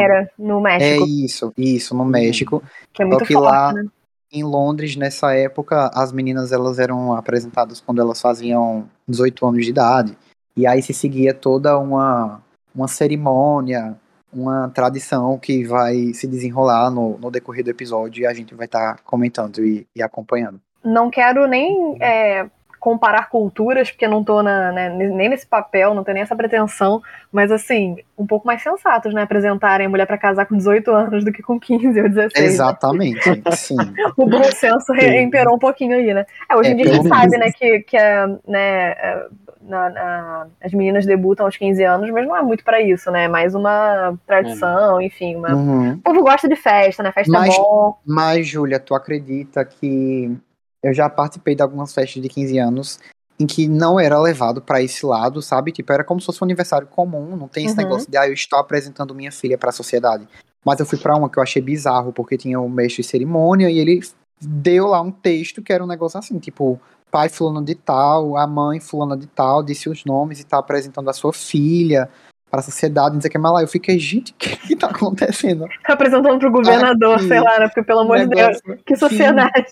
É 0.80 0.80
México, 0.80 1.06
isso, 1.06 1.54
isso, 1.58 1.98
no 1.98 2.06
México. 2.06 2.64
que 2.94 3.04
é 3.04 3.06
muito 3.06 3.26
que 3.26 3.34
forte, 3.34 3.46
lá- 3.52 3.74
né? 3.74 3.86
Em 4.34 4.44
Londres, 4.44 4.96
nessa 4.96 5.36
época, 5.36 5.92
as 5.94 6.12
meninas 6.12 6.52
elas 6.52 6.80
eram 6.80 7.14
apresentadas 7.14 7.80
quando 7.80 8.02
elas 8.02 8.20
faziam 8.20 8.90
18 9.08 9.46
anos 9.46 9.64
de 9.64 9.70
idade. 9.70 10.18
E 10.58 10.66
aí 10.66 10.82
se 10.82 10.92
seguia 10.92 11.36
toda 11.36 11.78
uma, 11.78 12.42
uma 12.74 12.88
cerimônia, 12.88 13.96
uma 14.34 14.70
tradição 14.70 15.38
que 15.38 15.64
vai 15.64 16.14
se 16.14 16.26
desenrolar 16.26 16.90
no, 16.90 17.18
no 17.20 17.30
decorrer 17.30 17.64
do 17.64 17.70
episódio 17.70 18.24
e 18.24 18.26
a 18.26 18.34
gente 18.34 18.56
vai 18.56 18.66
estar 18.66 19.00
comentando 19.04 19.64
e, 19.64 19.86
e 19.96 20.02
acompanhando. 20.02 20.60
Não 20.84 21.12
quero 21.12 21.48
nem 21.48 21.96
é, 22.02 22.48
comparar 22.84 23.30
culturas, 23.30 23.90
porque 23.90 24.06
não 24.10 24.26
tô 24.26 24.44
na, 24.44 24.74
né, 24.74 24.90
nem 24.90 25.30
nesse 25.30 25.48
papel, 25.48 25.94
não 25.94 26.04
tenho 26.04 26.16
nem 26.16 26.24
essa 26.24 26.36
pretensão, 26.36 27.02
mas 27.32 27.50
assim, 27.50 27.96
um 28.18 28.28
pouco 28.28 28.46
mais 28.46 28.62
sensatos, 28.62 29.14
né? 29.14 29.22
Apresentarem 29.22 29.88
a 29.88 29.90
mulher 29.90 30.06
pra 30.06 30.18
casar 30.18 30.46
com 30.46 30.58
18 30.58 30.92
anos 30.92 31.24
do 31.24 31.32
que 31.32 31.42
com 31.42 31.58
15 31.58 32.02
ou 32.02 32.10
16. 32.10 32.34
né? 32.34 32.42
Exatamente, 32.46 33.42
sim. 33.56 33.78
O 34.18 34.26
bom 34.26 34.44
senso 34.52 34.92
re- 34.92 35.12
Sim. 35.14 35.22
imperou 35.22 35.56
um 35.56 35.60
pouquinho 35.60 35.96
aí, 35.96 36.14
né? 36.14 36.26
É, 36.52 36.58
hoje 36.58 36.72
É, 36.72 36.74
em 36.74 36.76
dia 36.76 36.92
a 36.92 36.94
gente 36.96 37.08
sabe, 37.08 37.38
né, 37.38 37.52
que, 37.54 37.80
que 37.84 37.96
é, 37.96 38.28
né, 38.46 38.90
é, 38.92 39.28
na, 39.62 39.90
na, 39.90 40.48
as 40.62 40.74
meninas 40.74 41.06
debutam 41.06 41.46
aos 41.46 41.56
15 41.56 41.82
anos, 41.86 42.10
mas 42.12 42.28
não 42.28 42.36
é 42.36 42.42
muito 42.42 42.66
para 42.66 42.82
isso, 42.82 43.10
né? 43.12 43.24
É 43.24 43.28
mais 43.30 43.56
uma 43.56 44.14
tradição, 44.28 45.00
é. 45.00 45.06
enfim. 45.06 45.38
Uma... 45.38 45.56
Uhum. 45.56 45.94
O 45.94 45.98
povo 46.00 46.22
gosta 46.22 46.50
de 46.50 46.58
festa, 46.58 47.02
né? 47.02 47.14
Festa 47.14 47.32
é 47.32 47.40
mas, 47.40 47.54
é 47.56 47.58
bom. 47.58 47.98
Mas, 48.06 48.46
Júlia, 48.46 48.78
tu 48.78 48.94
acredita 48.94 49.64
que 49.64 50.38
eu 50.84 50.94
já 50.94 51.10
participei 51.10 51.56
de 51.56 51.62
algumas 51.62 51.94
festas 51.94 52.22
de 52.22 52.28
15 52.28 52.58
anos 52.60 53.00
em 53.40 53.48
que 53.48 53.68
não 53.68 54.00
era 54.00 54.20
levado 54.20 54.62
para 54.62 54.82
esse 54.82 55.06
lado, 55.06 55.42
sabe? 55.42 55.72
Tipo, 55.72 55.92
era 55.92 56.04
como 56.04 56.20
se 56.20 56.26
fosse 56.26 56.44
um 56.44 56.46
aniversário 56.46 56.88
comum, 56.88 57.36
não 57.36 57.48
tem 57.48 57.66
esse 57.66 57.76
uhum. 57.76 57.82
negócio 57.82 58.10
de, 58.10 58.18
ah, 58.18 58.28
eu 58.28 58.34
estou 58.34 58.60
apresentando 58.60 59.16
minha 59.16 59.32
filha 59.32 59.58
para 59.58 59.70
a 59.70 59.74
sociedade. 59.74 60.28
Mas 60.64 60.80
eu 60.80 60.86
fui 60.86 60.98
para 60.98 61.16
uma 61.16 61.30
que 61.30 61.40
eu 61.40 61.44
achei 61.44 61.62
bizarro, 61.62 62.14
porque 62.14 62.38
tinha 62.38 62.60
um 62.60 62.70
mestre 62.70 63.02
de 63.02 63.10
cerimônia 63.10 63.70
e 63.72 63.80
ele 63.80 64.02
deu 64.40 64.88
lá 64.88 65.02
um 65.02 65.12
texto 65.12 65.62
que 65.62 65.74
era 65.74 65.84
um 65.84 65.88
negócio 65.88 66.20
assim, 66.20 66.38
tipo, 66.38 66.80
pai 67.10 67.28
fulano 67.28 67.64
de 67.64 67.76
tal, 67.76 68.38
a 68.38 68.46
mãe 68.46 68.80
fulana 68.80 69.18
de 69.18 69.28
tal, 69.28 69.64
disse 69.64 69.90
os 69.90 70.06
nomes 70.06 70.40
e 70.40 70.44
tá 70.44 70.58
apresentando 70.58 71.10
a 71.10 71.14
sua 71.14 71.34
filha 71.34 72.10
para 72.54 72.60
a 72.60 72.64
sociedade, 72.64 73.16
não 73.16 73.22
sei 73.22 73.30
o 73.30 73.32
que 73.32 73.38
mais 73.40 73.52
lá. 73.56 73.62
Eu 73.64 73.68
fiquei, 73.68 73.98
gente, 73.98 74.32
o 74.32 74.36
que, 74.36 74.56
que 74.68 74.76
tá 74.76 74.86
acontecendo? 74.86 75.66
Apresentando 75.86 76.38
pro 76.38 76.52
governador, 76.52 77.16
Aqui, 77.16 77.28
sei 77.28 77.40
lá, 77.40 77.58
né? 77.58 77.66
Porque, 77.66 77.82
pelo 77.82 78.02
amor 78.02 78.20
de 78.20 78.28
Deus, 78.28 78.62
que 78.86 78.96
sociedade. 78.96 79.66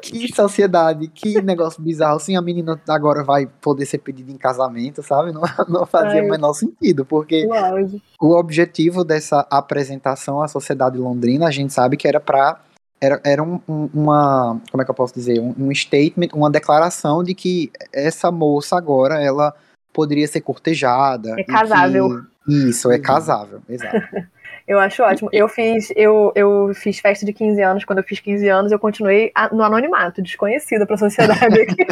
Que, 0.00 0.18
que, 0.18 0.34
sociedade, 0.34 1.08
que 1.08 1.42
negócio 1.42 1.82
bizarro. 1.82 2.16
Assim, 2.16 2.34
a 2.34 2.40
menina 2.40 2.80
agora 2.88 3.22
vai 3.22 3.46
poder 3.60 3.84
ser 3.84 3.98
pedida 3.98 4.32
em 4.32 4.38
casamento, 4.38 5.02
sabe? 5.02 5.30
Não, 5.30 5.42
não 5.68 5.84
fazia 5.84 6.22
o 6.22 6.30
menor 6.30 6.54
sentido, 6.54 7.04
porque 7.04 7.46
o 8.18 8.30
objetivo 8.34 9.04
dessa 9.04 9.46
apresentação 9.50 10.40
à 10.40 10.48
sociedade 10.48 10.96
londrina, 10.96 11.46
a 11.46 11.50
gente 11.50 11.74
sabe 11.74 11.98
que 11.98 12.08
era 12.08 12.18
para 12.18 12.58
era, 12.98 13.20
era 13.24 13.42
um, 13.42 13.60
um, 13.68 13.90
uma, 13.92 14.58
como 14.70 14.80
é 14.80 14.84
que 14.86 14.90
eu 14.90 14.94
posso 14.94 15.12
dizer, 15.12 15.38
um, 15.38 15.52
um, 15.58 15.74
statement, 15.74 16.28
uma 16.32 16.48
declaração 16.48 17.22
de 17.22 17.34
que 17.34 17.70
essa 17.92 18.30
moça 18.30 18.76
agora, 18.76 19.20
ela 19.20 19.52
poderia 19.92 20.26
ser 20.26 20.40
cortejada. 20.40 21.34
É 21.38 21.44
casável. 21.44 22.22
Que, 22.44 22.68
isso, 22.68 22.90
é 22.90 22.98
casável, 22.98 23.62
exato. 23.68 23.96
Eu 24.66 24.78
acho 24.78 25.02
ótimo. 25.02 25.28
Eu 25.32 25.48
fiz, 25.48 25.92
eu, 25.96 26.32
eu 26.34 26.72
fiz 26.74 27.00
festa 27.00 27.26
de 27.26 27.32
15 27.32 27.60
anos. 27.62 27.84
Quando 27.84 27.98
eu 27.98 28.04
fiz 28.04 28.20
15 28.20 28.48
anos, 28.48 28.72
eu 28.72 28.78
continuei 28.78 29.32
no 29.50 29.62
anonimato, 29.62 30.22
desconhecida 30.22 30.86
para 30.86 30.94
a 30.94 30.98
sociedade 30.98 31.60
aqui. 31.60 31.84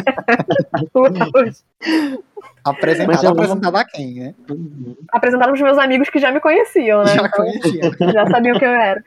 Apresentada, 2.63 3.29
apresentada 3.29 3.79
a 3.79 3.85
quem, 3.85 4.15
né? 4.15 4.35
Apresentada 5.11 5.51
para 5.51 5.63
meus 5.63 5.77
amigos 5.77 6.09
que 6.09 6.19
já 6.19 6.31
me 6.31 6.39
conheciam, 6.39 7.03
né? 7.03 7.13
Já 7.15 7.29
conheciam. 7.29 7.91
já 8.13 8.29
sabiam 8.29 8.57
quem 8.57 8.67
eu 8.67 8.73
era. 8.73 9.03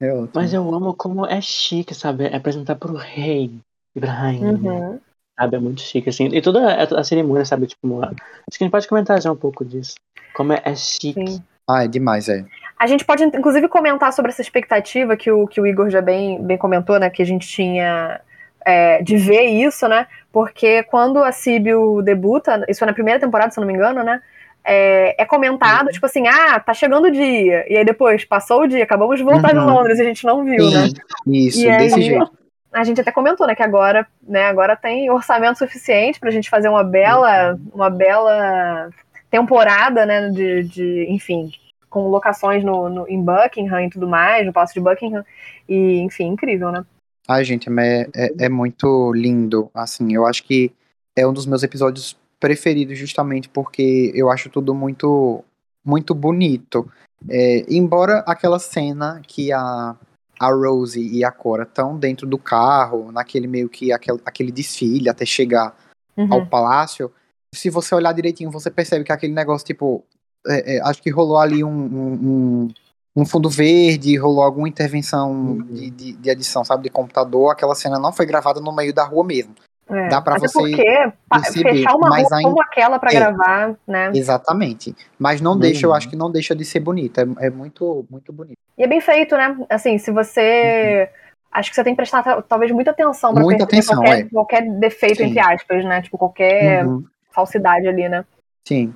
É 0.00 0.12
Mas 0.34 0.54
eu 0.54 0.74
amo 0.74 0.94
como 0.94 1.26
é 1.26 1.40
chique, 1.40 1.94
sabe? 1.94 2.24
É 2.26 2.36
apresentar 2.36 2.76
pro 2.76 2.94
rei 2.94 3.50
Ibrahim. 3.94 4.44
Uhum. 4.44 5.00
Sabe? 5.38 5.56
É 5.56 5.58
muito 5.60 5.80
chique, 5.80 6.08
assim. 6.08 6.26
E 6.32 6.42
toda 6.42 6.66
a, 6.66 7.00
a 7.00 7.04
cerimônia, 7.04 7.44
sabe? 7.44 7.66
Tipo, 7.66 8.02
acho 8.02 8.14
que 8.14 8.62
a 8.62 8.64
gente 8.64 8.70
pode 8.70 8.88
comentar 8.88 9.20
já 9.20 9.30
um 9.30 9.36
pouco 9.36 9.64
disso. 9.64 9.94
Como 10.34 10.52
é, 10.52 10.60
é 10.64 10.74
chique. 10.74 11.26
Sim. 11.26 11.42
Ah, 11.68 11.84
é 11.84 11.88
demais, 11.88 12.28
é. 12.28 12.44
A 12.78 12.86
gente 12.86 13.04
pode, 13.04 13.24
inclusive, 13.24 13.68
comentar 13.68 14.12
sobre 14.12 14.30
essa 14.30 14.42
expectativa 14.42 15.16
que 15.16 15.30
o, 15.30 15.46
que 15.46 15.60
o 15.60 15.66
Igor 15.66 15.90
já 15.90 16.00
bem, 16.00 16.42
bem 16.42 16.56
comentou, 16.56 16.98
né? 16.98 17.10
Que 17.10 17.22
a 17.22 17.26
gente 17.26 17.46
tinha 17.46 18.20
é, 18.64 19.02
de 19.02 19.16
ver 19.16 19.42
isso, 19.42 19.86
né? 19.86 20.06
Porque 20.32 20.82
quando 20.84 21.18
a 21.18 21.30
Síbio 21.30 22.02
debuta, 22.02 22.64
isso 22.68 22.80
foi 22.80 22.86
na 22.86 22.94
primeira 22.94 23.20
temporada, 23.20 23.50
se 23.52 23.58
eu 23.58 23.62
não 23.62 23.68
me 23.68 23.74
engano, 23.74 24.02
né? 24.02 24.20
é, 24.68 25.22
é 25.22 25.24
comentado, 25.24 25.86
uhum. 25.86 25.92
tipo 25.92 26.04
assim, 26.04 26.26
ah, 26.26 26.60
tá 26.60 26.74
chegando 26.74 27.06
o 27.06 27.10
dia. 27.10 27.64
E 27.72 27.76
aí 27.78 27.84
depois, 27.84 28.24
passou 28.26 28.62
o 28.62 28.66
dia, 28.66 28.84
acabamos 28.84 29.16
de 29.16 29.24
voltar 29.24 29.54
uhum. 29.54 29.60
de 29.60 29.72
Londres 29.72 29.98
e 29.98 30.02
a 30.02 30.04
gente 30.04 30.26
não 30.26 30.44
viu, 30.44 30.68
Sim, 30.68 30.74
né? 30.74 30.88
Isso, 31.26 31.66
e 31.66 31.78
desse 31.78 31.94
aí, 31.94 32.02
jeito. 32.02 32.30
A 32.72 32.84
gente 32.84 33.00
até 33.00 33.10
comentou, 33.10 33.46
né, 33.46 33.54
que 33.54 33.62
agora, 33.62 34.06
né, 34.22 34.44
agora 34.46 34.76
tem 34.76 35.10
orçamento 35.10 35.58
suficiente 35.58 36.20
pra 36.20 36.30
gente 36.30 36.50
fazer 36.50 36.68
uma 36.68 36.84
bela, 36.84 37.58
uma 37.72 37.88
bela 37.88 38.90
temporada, 39.30 40.04
né, 40.04 40.28
de, 40.28 40.64
de 40.64 41.06
enfim, 41.08 41.50
com 41.88 42.08
locações 42.08 42.62
no, 42.62 42.88
no, 42.88 43.08
em 43.08 43.22
Buckingham 43.22 43.80
e 43.80 43.90
tudo 43.90 44.06
mais, 44.06 44.44
no 44.46 44.52
Palácio 44.52 44.74
de 44.74 44.80
Buckingham, 44.80 45.24
e, 45.68 45.98
enfim, 46.00 46.26
incrível, 46.26 46.70
né? 46.70 46.84
Ai, 47.26 47.44
gente, 47.44 47.68
é, 47.68 48.08
é, 48.14 48.44
é 48.46 48.48
muito 48.48 49.12
lindo, 49.12 49.70
assim, 49.74 50.14
eu 50.14 50.26
acho 50.26 50.44
que 50.44 50.72
é 51.16 51.26
um 51.26 51.32
dos 51.32 51.46
meus 51.46 51.62
episódios 51.62 52.16
preferido 52.38 52.94
justamente 52.94 53.48
porque 53.48 54.12
eu 54.14 54.30
acho 54.30 54.48
tudo 54.48 54.74
muito 54.74 55.44
muito 55.84 56.14
bonito. 56.14 56.90
É, 57.28 57.64
embora 57.68 58.18
aquela 58.26 58.58
cena 58.58 59.20
que 59.26 59.52
a, 59.52 59.96
a 60.38 60.48
Rose 60.48 61.00
e 61.00 61.24
a 61.24 61.30
Cora 61.30 61.64
estão 61.64 61.98
dentro 61.98 62.26
do 62.26 62.38
carro, 62.38 63.10
naquele 63.12 63.46
meio 63.46 63.68
que 63.68 63.92
aquele, 63.92 64.20
aquele 64.24 64.52
desfile 64.52 65.08
até 65.08 65.24
chegar 65.24 65.76
uhum. 66.16 66.32
ao 66.32 66.46
palácio, 66.46 67.12
se 67.54 67.70
você 67.70 67.94
olhar 67.94 68.12
direitinho, 68.12 68.50
você 68.50 68.70
percebe 68.70 69.04
que 69.04 69.12
aquele 69.12 69.32
negócio, 69.32 69.66
tipo, 69.66 70.04
é, 70.46 70.76
é, 70.76 70.80
acho 70.82 71.02
que 71.02 71.10
rolou 71.10 71.38
ali 71.38 71.64
um, 71.64 71.70
um, 71.70 72.68
um, 73.16 73.24
fundo 73.24 73.48
verde, 73.48 74.16
rolou 74.16 74.42
alguma 74.42 74.68
intervenção 74.68 75.32
uhum. 75.32 75.62
de, 75.62 75.90
de, 75.90 76.12
de, 76.12 76.30
edição, 76.30 76.64
sabe, 76.64 76.82
de 76.84 76.90
computador, 76.90 77.50
aquela 77.50 77.74
cena 77.74 77.98
não 77.98 78.12
foi 78.12 78.26
gravada 78.26 78.60
no 78.60 78.72
meio 78.72 78.92
da 78.92 79.04
rua 79.04 79.24
mesmo. 79.24 79.54
É, 79.90 80.08
Dá 80.08 80.20
para 80.20 80.38
você 80.38 80.58
porque 80.58 81.12
perceber, 81.30 81.72
fechar 81.72 81.94
uma 81.94 82.10
mas 82.10 82.24
rua 82.24 82.36
ainda... 82.36 82.48
como 82.50 82.62
aquela 82.62 82.98
para 82.98 83.10
é, 83.10 83.14
gravar, 83.14 83.74
né? 83.86 84.10
Exatamente. 84.14 84.94
Mas 85.18 85.40
não 85.40 85.52
uhum. 85.52 85.58
deixa, 85.58 85.86
eu 85.86 85.94
acho 85.94 86.10
que 86.10 86.16
não 86.16 86.30
deixa 86.30 86.54
de 86.54 86.64
ser 86.64 86.80
bonito. 86.80 87.18
É, 87.18 87.46
é, 87.46 87.50
muito, 87.50 88.04
muito 88.10 88.30
bonito. 88.32 88.58
E 88.76 88.82
é 88.82 88.86
bem 88.86 89.00
feito, 89.00 89.34
né? 89.36 89.56
Assim, 89.68 89.96
se 89.96 90.10
você. 90.10 91.08
Uhum. 91.10 91.28
Acho 91.50 91.70
que 91.70 91.76
você 91.76 91.82
tem 91.82 91.94
que 91.94 91.96
prestar 91.96 92.42
talvez 92.42 92.70
muita 92.70 92.90
atenção 92.90 93.32
para 93.32 93.42
muita 93.42 93.64
atenção, 93.64 93.96
qualquer, 93.96 94.20
é. 94.20 94.24
qualquer 94.24 94.78
defeito, 94.78 95.16
Sim. 95.16 95.24
entre 95.24 95.40
aspas, 95.40 95.82
né? 95.82 96.02
Tipo, 96.02 96.18
qualquer 96.18 96.86
uhum. 96.86 97.02
falsidade 97.30 97.88
ali, 97.88 98.06
né? 98.06 98.22
Sim. 98.66 98.92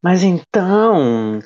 Mas 0.00 0.22
então, 0.22 1.40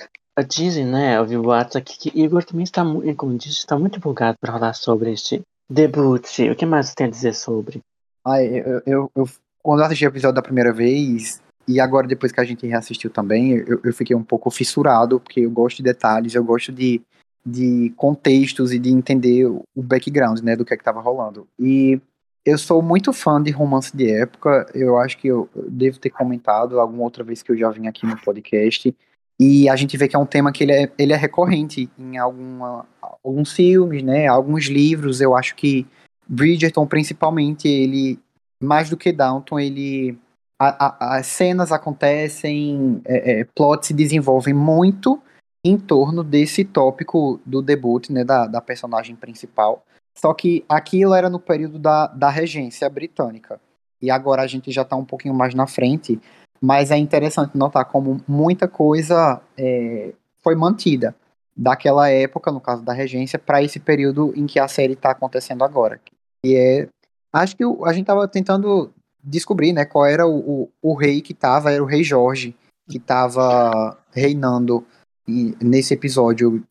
dizem, 0.47 0.85
né? 0.85 1.17
Eu 1.17 1.25
vi 1.25 1.39
o 1.39 1.43
boato 1.43 1.79
aqui 1.79 1.99
que 1.99 2.21
Igor 2.21 2.45
também 2.45 2.65
está, 2.65 2.83
como 3.17 3.39
disse, 3.39 3.61
está 3.61 3.79
muito 3.79 3.97
empolgado 3.97 4.37
para 4.39 4.53
falar 4.53 4.75
sobre 4.75 5.13
este 5.13 5.41
debut. 5.69 6.27
O 6.51 6.55
que 6.55 6.67
mais 6.67 6.89
você 6.89 6.95
tem 6.95 7.07
a 7.07 7.11
dizer 7.11 7.35
sobre? 7.35 7.81
Ai, 8.27 8.47
eu, 8.47 8.83
eu, 8.87 9.13
eu, 9.15 9.29
quando 9.63 9.81
eu 9.81 9.87
assisti 9.87 10.07
o 10.07 10.09
episódio 10.09 10.37
da 10.37 10.43
primeira 10.43 10.73
vez, 10.73 11.43
e 11.69 11.79
agora 11.79 12.07
depois 12.07 12.33
que 12.33 12.41
a 12.41 12.45
gente 12.45 12.67
reassistiu 12.67 13.11
também, 13.11 13.53
eu, 13.53 13.81
eu 13.85 13.93
fiquei 13.93 14.17
um 14.17 14.23
pouco 14.23 14.51
fissurado, 14.51 15.21
porque 15.21 15.41
eu 15.41 15.51
gosto 15.51 15.79
de 15.79 15.83
detalhes, 15.83 16.35
eu 16.35 16.43
gosto 16.43 16.73
de, 16.73 17.03
de 17.45 17.93
contextos 17.97 18.73
e 18.73 18.79
de 18.79 18.91
entender 18.91 19.47
o 19.47 19.65
background, 19.77 20.41
né, 20.41 20.57
do 20.57 20.65
que 20.65 20.73
é 20.73 20.77
que 20.77 20.85
tava 20.85 21.01
rolando. 21.01 21.47
E 21.59 22.01
eu 22.47 22.57
sou 22.57 22.81
muito 22.81 23.13
fã 23.13 23.43
de 23.43 23.51
romance 23.51 23.95
de 23.95 24.11
época, 24.11 24.67
eu 24.75 24.99
acho 24.99 25.19
que 25.19 25.29
eu 25.29 25.49
devo 25.69 25.99
ter 25.99 26.11
comentado 26.11 26.81
alguma 26.81 27.03
outra 27.03 27.23
vez 27.23 27.43
que 27.43 27.53
eu 27.53 27.57
já 27.57 27.71
vim 27.71 27.87
aqui 27.89 28.07
no 28.07 28.17
podcast, 28.23 28.95
e 29.39 29.69
a 29.69 29.77
gente 29.77 29.97
vê 29.97 30.09
que 30.09 30.17
é 30.17 30.19
um 30.19 30.27
tema 30.27 30.53
que 30.53 30.65
ele 30.65 30.73
é, 30.73 30.93
ele 30.99 31.13
é 31.13 31.17
recorrente 31.17 31.91
em 31.99 32.17
alguma, 32.17 32.87
alguns 33.23 33.53
filmes, 33.53 34.03
né, 34.03 34.27
alguns 34.29 34.67
livros, 34.67 35.21
eu 35.21 35.37
acho 35.37 35.55
que 35.57 35.87
Bridgerton, 36.27 36.87
principalmente, 36.87 37.69
ele, 37.69 38.19
mais 38.63 38.91
do 38.91 38.97
que 38.97 39.13
Downton, 39.13 39.59
ele. 39.59 40.19
As 40.59 41.27
cenas 41.27 41.73
acontecem, 41.73 43.03
é, 43.05 43.41
é, 43.41 43.45
plots 43.55 43.89
se 43.89 43.93
desenvolvem 43.93 44.55
muito 44.55 45.21
em 45.65 45.77
torno 45.77 46.23
desse 46.23 46.65
tópico 46.65 47.41
do 47.45 47.61
debut, 47.61 48.09
né, 48.11 48.23
da, 48.23 48.47
da 48.47 48.61
personagem 48.61 49.17
principal. 49.17 49.85
Só 50.17 50.33
que 50.33 50.65
aquilo 50.69 51.13
era 51.13 51.29
no 51.29 51.41
período 51.41 51.79
da, 51.79 52.07
da 52.07 52.31
regência 52.31 52.89
britânica. 52.89 53.61
E 54.01 54.11
agora 54.11 54.43
a 54.43 54.47
gente 54.47 54.71
já 54.71 54.83
está 54.83 54.95
um 54.95 55.05
pouquinho 55.05 55.35
mais 55.35 55.55
na 55.55 55.67
frente. 55.67 56.21
Mas 56.61 56.91
é 56.91 56.97
interessante 56.97 57.59
notar 57.59 57.85
como 57.87 58.21
muita 58.27 58.69
coisa 58.69 59.41
é, 59.59 60.15
foi 60.41 60.55
mantida 60.55 61.15
daquela 61.57 62.09
época, 62.09 62.51
no 62.51 62.61
caso 62.61 62.83
da 62.83 62.93
regência, 62.93 63.39
para 63.39 63.63
esse 63.63 63.79
período 63.79 64.33
em 64.37 64.47
que 64.47 64.59
a 64.59 64.69
série 64.69 64.95
está 64.95 65.11
acontecendo 65.11 65.63
agora. 65.63 66.01
E 66.45 66.55
é. 66.55 66.89
Acho 67.33 67.57
que 67.57 67.65
o, 67.65 67.85
a 67.85 67.93
gente 67.93 68.07
tava 68.07 68.29
tentando 68.29 68.93
descobrir, 69.23 69.73
né, 69.73 69.85
qual 69.85 70.07
era 70.07 70.27
o, 70.27 70.39
o, 70.39 70.71
o 70.83 70.95
rei 70.95 71.21
que 71.21 71.33
tava, 71.33 71.73
era 71.73 71.83
o 71.83 71.87
rei 71.87 72.05
Jorge, 72.05 72.55
que 72.89 72.99
tava 72.99 73.97
reinando 74.13 74.87
nesse 75.27 75.95
episódio, 75.95 76.63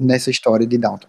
nessa 0.00 0.30
história 0.30 0.66
de 0.66 0.78
Downton. 0.78 1.08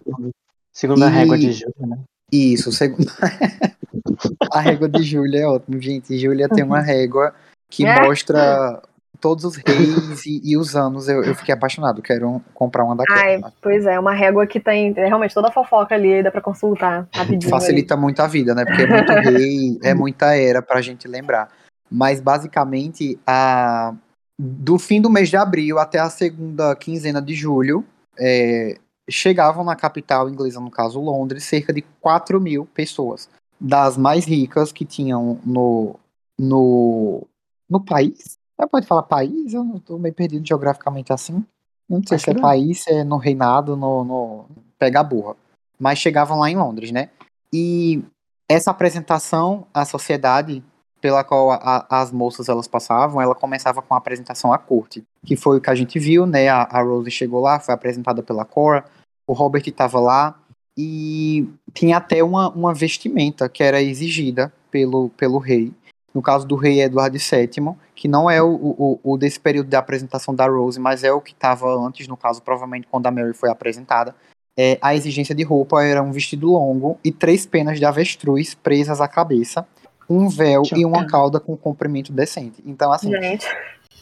Segundo 0.72 1.00
e... 1.00 1.04
a 1.04 1.08
régua 1.08 1.38
de 1.38 1.52
Júlia, 1.52 1.86
né? 1.86 1.98
Isso, 2.30 2.70
segundo 2.70 3.10
a 4.52 4.60
régua 4.60 4.88
de 4.88 5.02
Júlia 5.02 5.40
é 5.40 5.46
ótimo, 5.46 5.80
gente. 5.80 6.16
Júlia 6.16 6.48
tem 6.48 6.62
uma 6.62 6.80
régua 6.80 7.34
que 7.68 7.84
é. 7.84 8.06
mostra 8.06 8.80
todos 9.20 9.44
os 9.44 9.56
reis 9.56 10.24
e, 10.26 10.40
e, 10.44 10.56
os 10.56 10.74
anos 10.74 11.08
eu, 11.08 11.22
eu 11.22 11.34
fiquei 11.34 11.54
apaixonado. 11.54 12.02
Quero 12.02 12.42
comprar 12.54 12.84
uma 12.84 12.96
daquela. 12.96 13.20
Ai, 13.20 13.40
pois 13.60 13.84
é, 13.86 13.98
uma 13.98 14.14
régua 14.14 14.46
que 14.46 14.58
tem 14.58 14.92
realmente 14.92 15.34
toda 15.34 15.48
a 15.48 15.52
fofoca 15.52 15.94
ali, 15.94 16.22
dá 16.22 16.30
pra 16.30 16.40
consultar 16.40 17.06
rapidinho. 17.12 17.50
Facilita 17.50 17.94
ali. 17.94 18.02
muito 18.02 18.20
a 18.20 18.26
vida, 18.26 18.54
né? 18.54 18.64
Porque 18.64 18.82
é 18.82 18.86
muito 18.86 19.12
rei, 19.12 19.78
é 19.82 19.94
muita 19.94 20.34
era 20.34 20.62
pra 20.62 20.80
gente 20.80 21.06
lembrar. 21.06 21.48
Mas 21.90 22.20
basicamente, 22.20 23.18
a, 23.26 23.94
do 24.38 24.78
fim 24.78 25.00
do 25.00 25.10
mês 25.10 25.28
de 25.28 25.36
abril 25.36 25.78
até 25.78 25.98
a 25.98 26.08
segunda 26.08 26.74
quinzena 26.76 27.20
de 27.20 27.34
julho, 27.34 27.84
é, 28.18 28.78
chegavam 29.08 29.64
na 29.64 29.76
capital 29.76 30.28
inglesa, 30.28 30.60
no 30.60 30.70
caso 30.70 31.00
Londres, 31.00 31.44
cerca 31.44 31.72
de 31.72 31.82
4 32.00 32.40
mil 32.40 32.66
pessoas. 32.66 33.28
Das 33.60 33.96
mais 33.96 34.24
ricas 34.24 34.72
que 34.72 34.84
tinham 34.84 35.38
no, 35.44 35.96
no, 36.38 37.26
no 37.68 37.84
país. 37.84 38.39
É, 38.60 38.66
pode 38.66 38.86
falar 38.86 39.02
país? 39.04 39.54
Eu 39.54 39.64
não 39.64 39.78
tô 39.78 39.98
meio 39.98 40.14
perdido 40.14 40.46
geograficamente 40.46 41.12
assim. 41.12 41.44
Não 41.88 42.02
sei 42.06 42.16
Acho 42.16 42.24
se 42.24 42.30
é 42.30 42.34
não. 42.34 42.40
país, 42.42 42.82
se 42.82 42.92
é 42.92 43.04
no 43.04 43.16
reinado, 43.16 43.76
no, 43.76 44.04
no 44.04 44.44
pega 44.78 45.00
a 45.00 45.04
burra. 45.04 45.34
Mas 45.78 45.98
chegavam 45.98 46.38
lá 46.38 46.50
em 46.50 46.56
Londres, 46.56 46.92
né? 46.92 47.08
E 47.52 48.02
essa 48.48 48.70
apresentação 48.70 49.66
à 49.72 49.84
sociedade 49.84 50.62
pela 51.00 51.24
qual 51.24 51.50
a- 51.52 51.86
as 51.88 52.12
moças 52.12 52.48
elas 52.48 52.68
passavam, 52.68 53.20
ela 53.22 53.34
começava 53.34 53.80
com 53.80 53.94
a 53.94 53.96
apresentação 53.96 54.52
à 54.52 54.58
corte, 54.58 55.02
que 55.24 55.34
foi 55.34 55.56
o 55.56 55.60
que 55.60 55.70
a 55.70 55.74
gente 55.74 55.98
viu, 55.98 56.26
né? 56.26 56.48
A, 56.48 56.62
a 56.62 56.82
Rose 56.82 57.10
chegou 57.10 57.40
lá, 57.40 57.58
foi 57.58 57.72
apresentada 57.72 58.22
pela 58.22 58.44
Cora, 58.44 58.84
o 59.26 59.32
Robert 59.32 59.62
estava 59.66 59.98
lá 59.98 60.38
e 60.76 61.48
tinha 61.72 61.96
até 61.96 62.22
uma, 62.22 62.50
uma 62.50 62.74
vestimenta 62.74 63.48
que 63.48 63.62
era 63.62 63.80
exigida 63.82 64.52
pelo, 64.70 65.08
pelo 65.10 65.38
rei. 65.38 65.72
No 66.14 66.20
caso 66.20 66.46
do 66.46 66.56
rei 66.56 66.82
Eduardo 66.82 67.16
VII, 67.18 67.74
que 67.94 68.08
não 68.08 68.28
é 68.28 68.42
o, 68.42 68.48
o, 68.52 69.00
o 69.02 69.16
desse 69.16 69.38
período 69.38 69.68
da 69.68 69.78
apresentação 69.78 70.34
da 70.34 70.46
Rose, 70.46 70.80
mas 70.80 71.04
é 71.04 71.12
o 71.12 71.20
que 71.20 71.32
estava 71.32 71.68
antes, 71.68 72.08
no 72.08 72.16
caso, 72.16 72.42
provavelmente 72.42 72.88
quando 72.90 73.06
a 73.06 73.10
Mary 73.10 73.32
foi 73.32 73.48
apresentada. 73.48 74.14
É, 74.58 74.76
a 74.82 74.94
exigência 74.94 75.34
de 75.34 75.44
roupa 75.44 75.82
era 75.84 76.02
um 76.02 76.10
vestido 76.10 76.50
longo 76.50 76.98
e 77.04 77.12
três 77.12 77.46
penas 77.46 77.78
de 77.78 77.84
avestruz 77.84 78.54
presas 78.54 79.00
à 79.00 79.06
cabeça, 79.06 79.66
um 80.08 80.28
véu 80.28 80.62
e 80.74 80.84
uma 80.84 81.06
cauda 81.06 81.38
com 81.38 81.56
comprimento 81.56 82.12
decente. 82.12 82.60
Então, 82.66 82.92
assim, 82.92 83.12
Gente, 83.12 83.46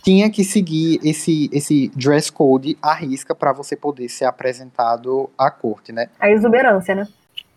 tinha 0.03 0.31
que 0.31 0.43
seguir 0.43 0.99
esse, 1.05 1.51
esse 1.53 1.89
dress 1.95 2.33
code 2.33 2.79
à 2.81 2.95
risca 2.95 3.35
para 3.35 3.53
você 3.53 3.77
poder 3.77 4.09
ser 4.09 4.25
apresentado 4.25 5.29
à 5.37 5.51
corte, 5.51 5.93
né? 5.93 6.09
a 6.19 6.31
exuberância, 6.31 6.95
né? 6.95 7.07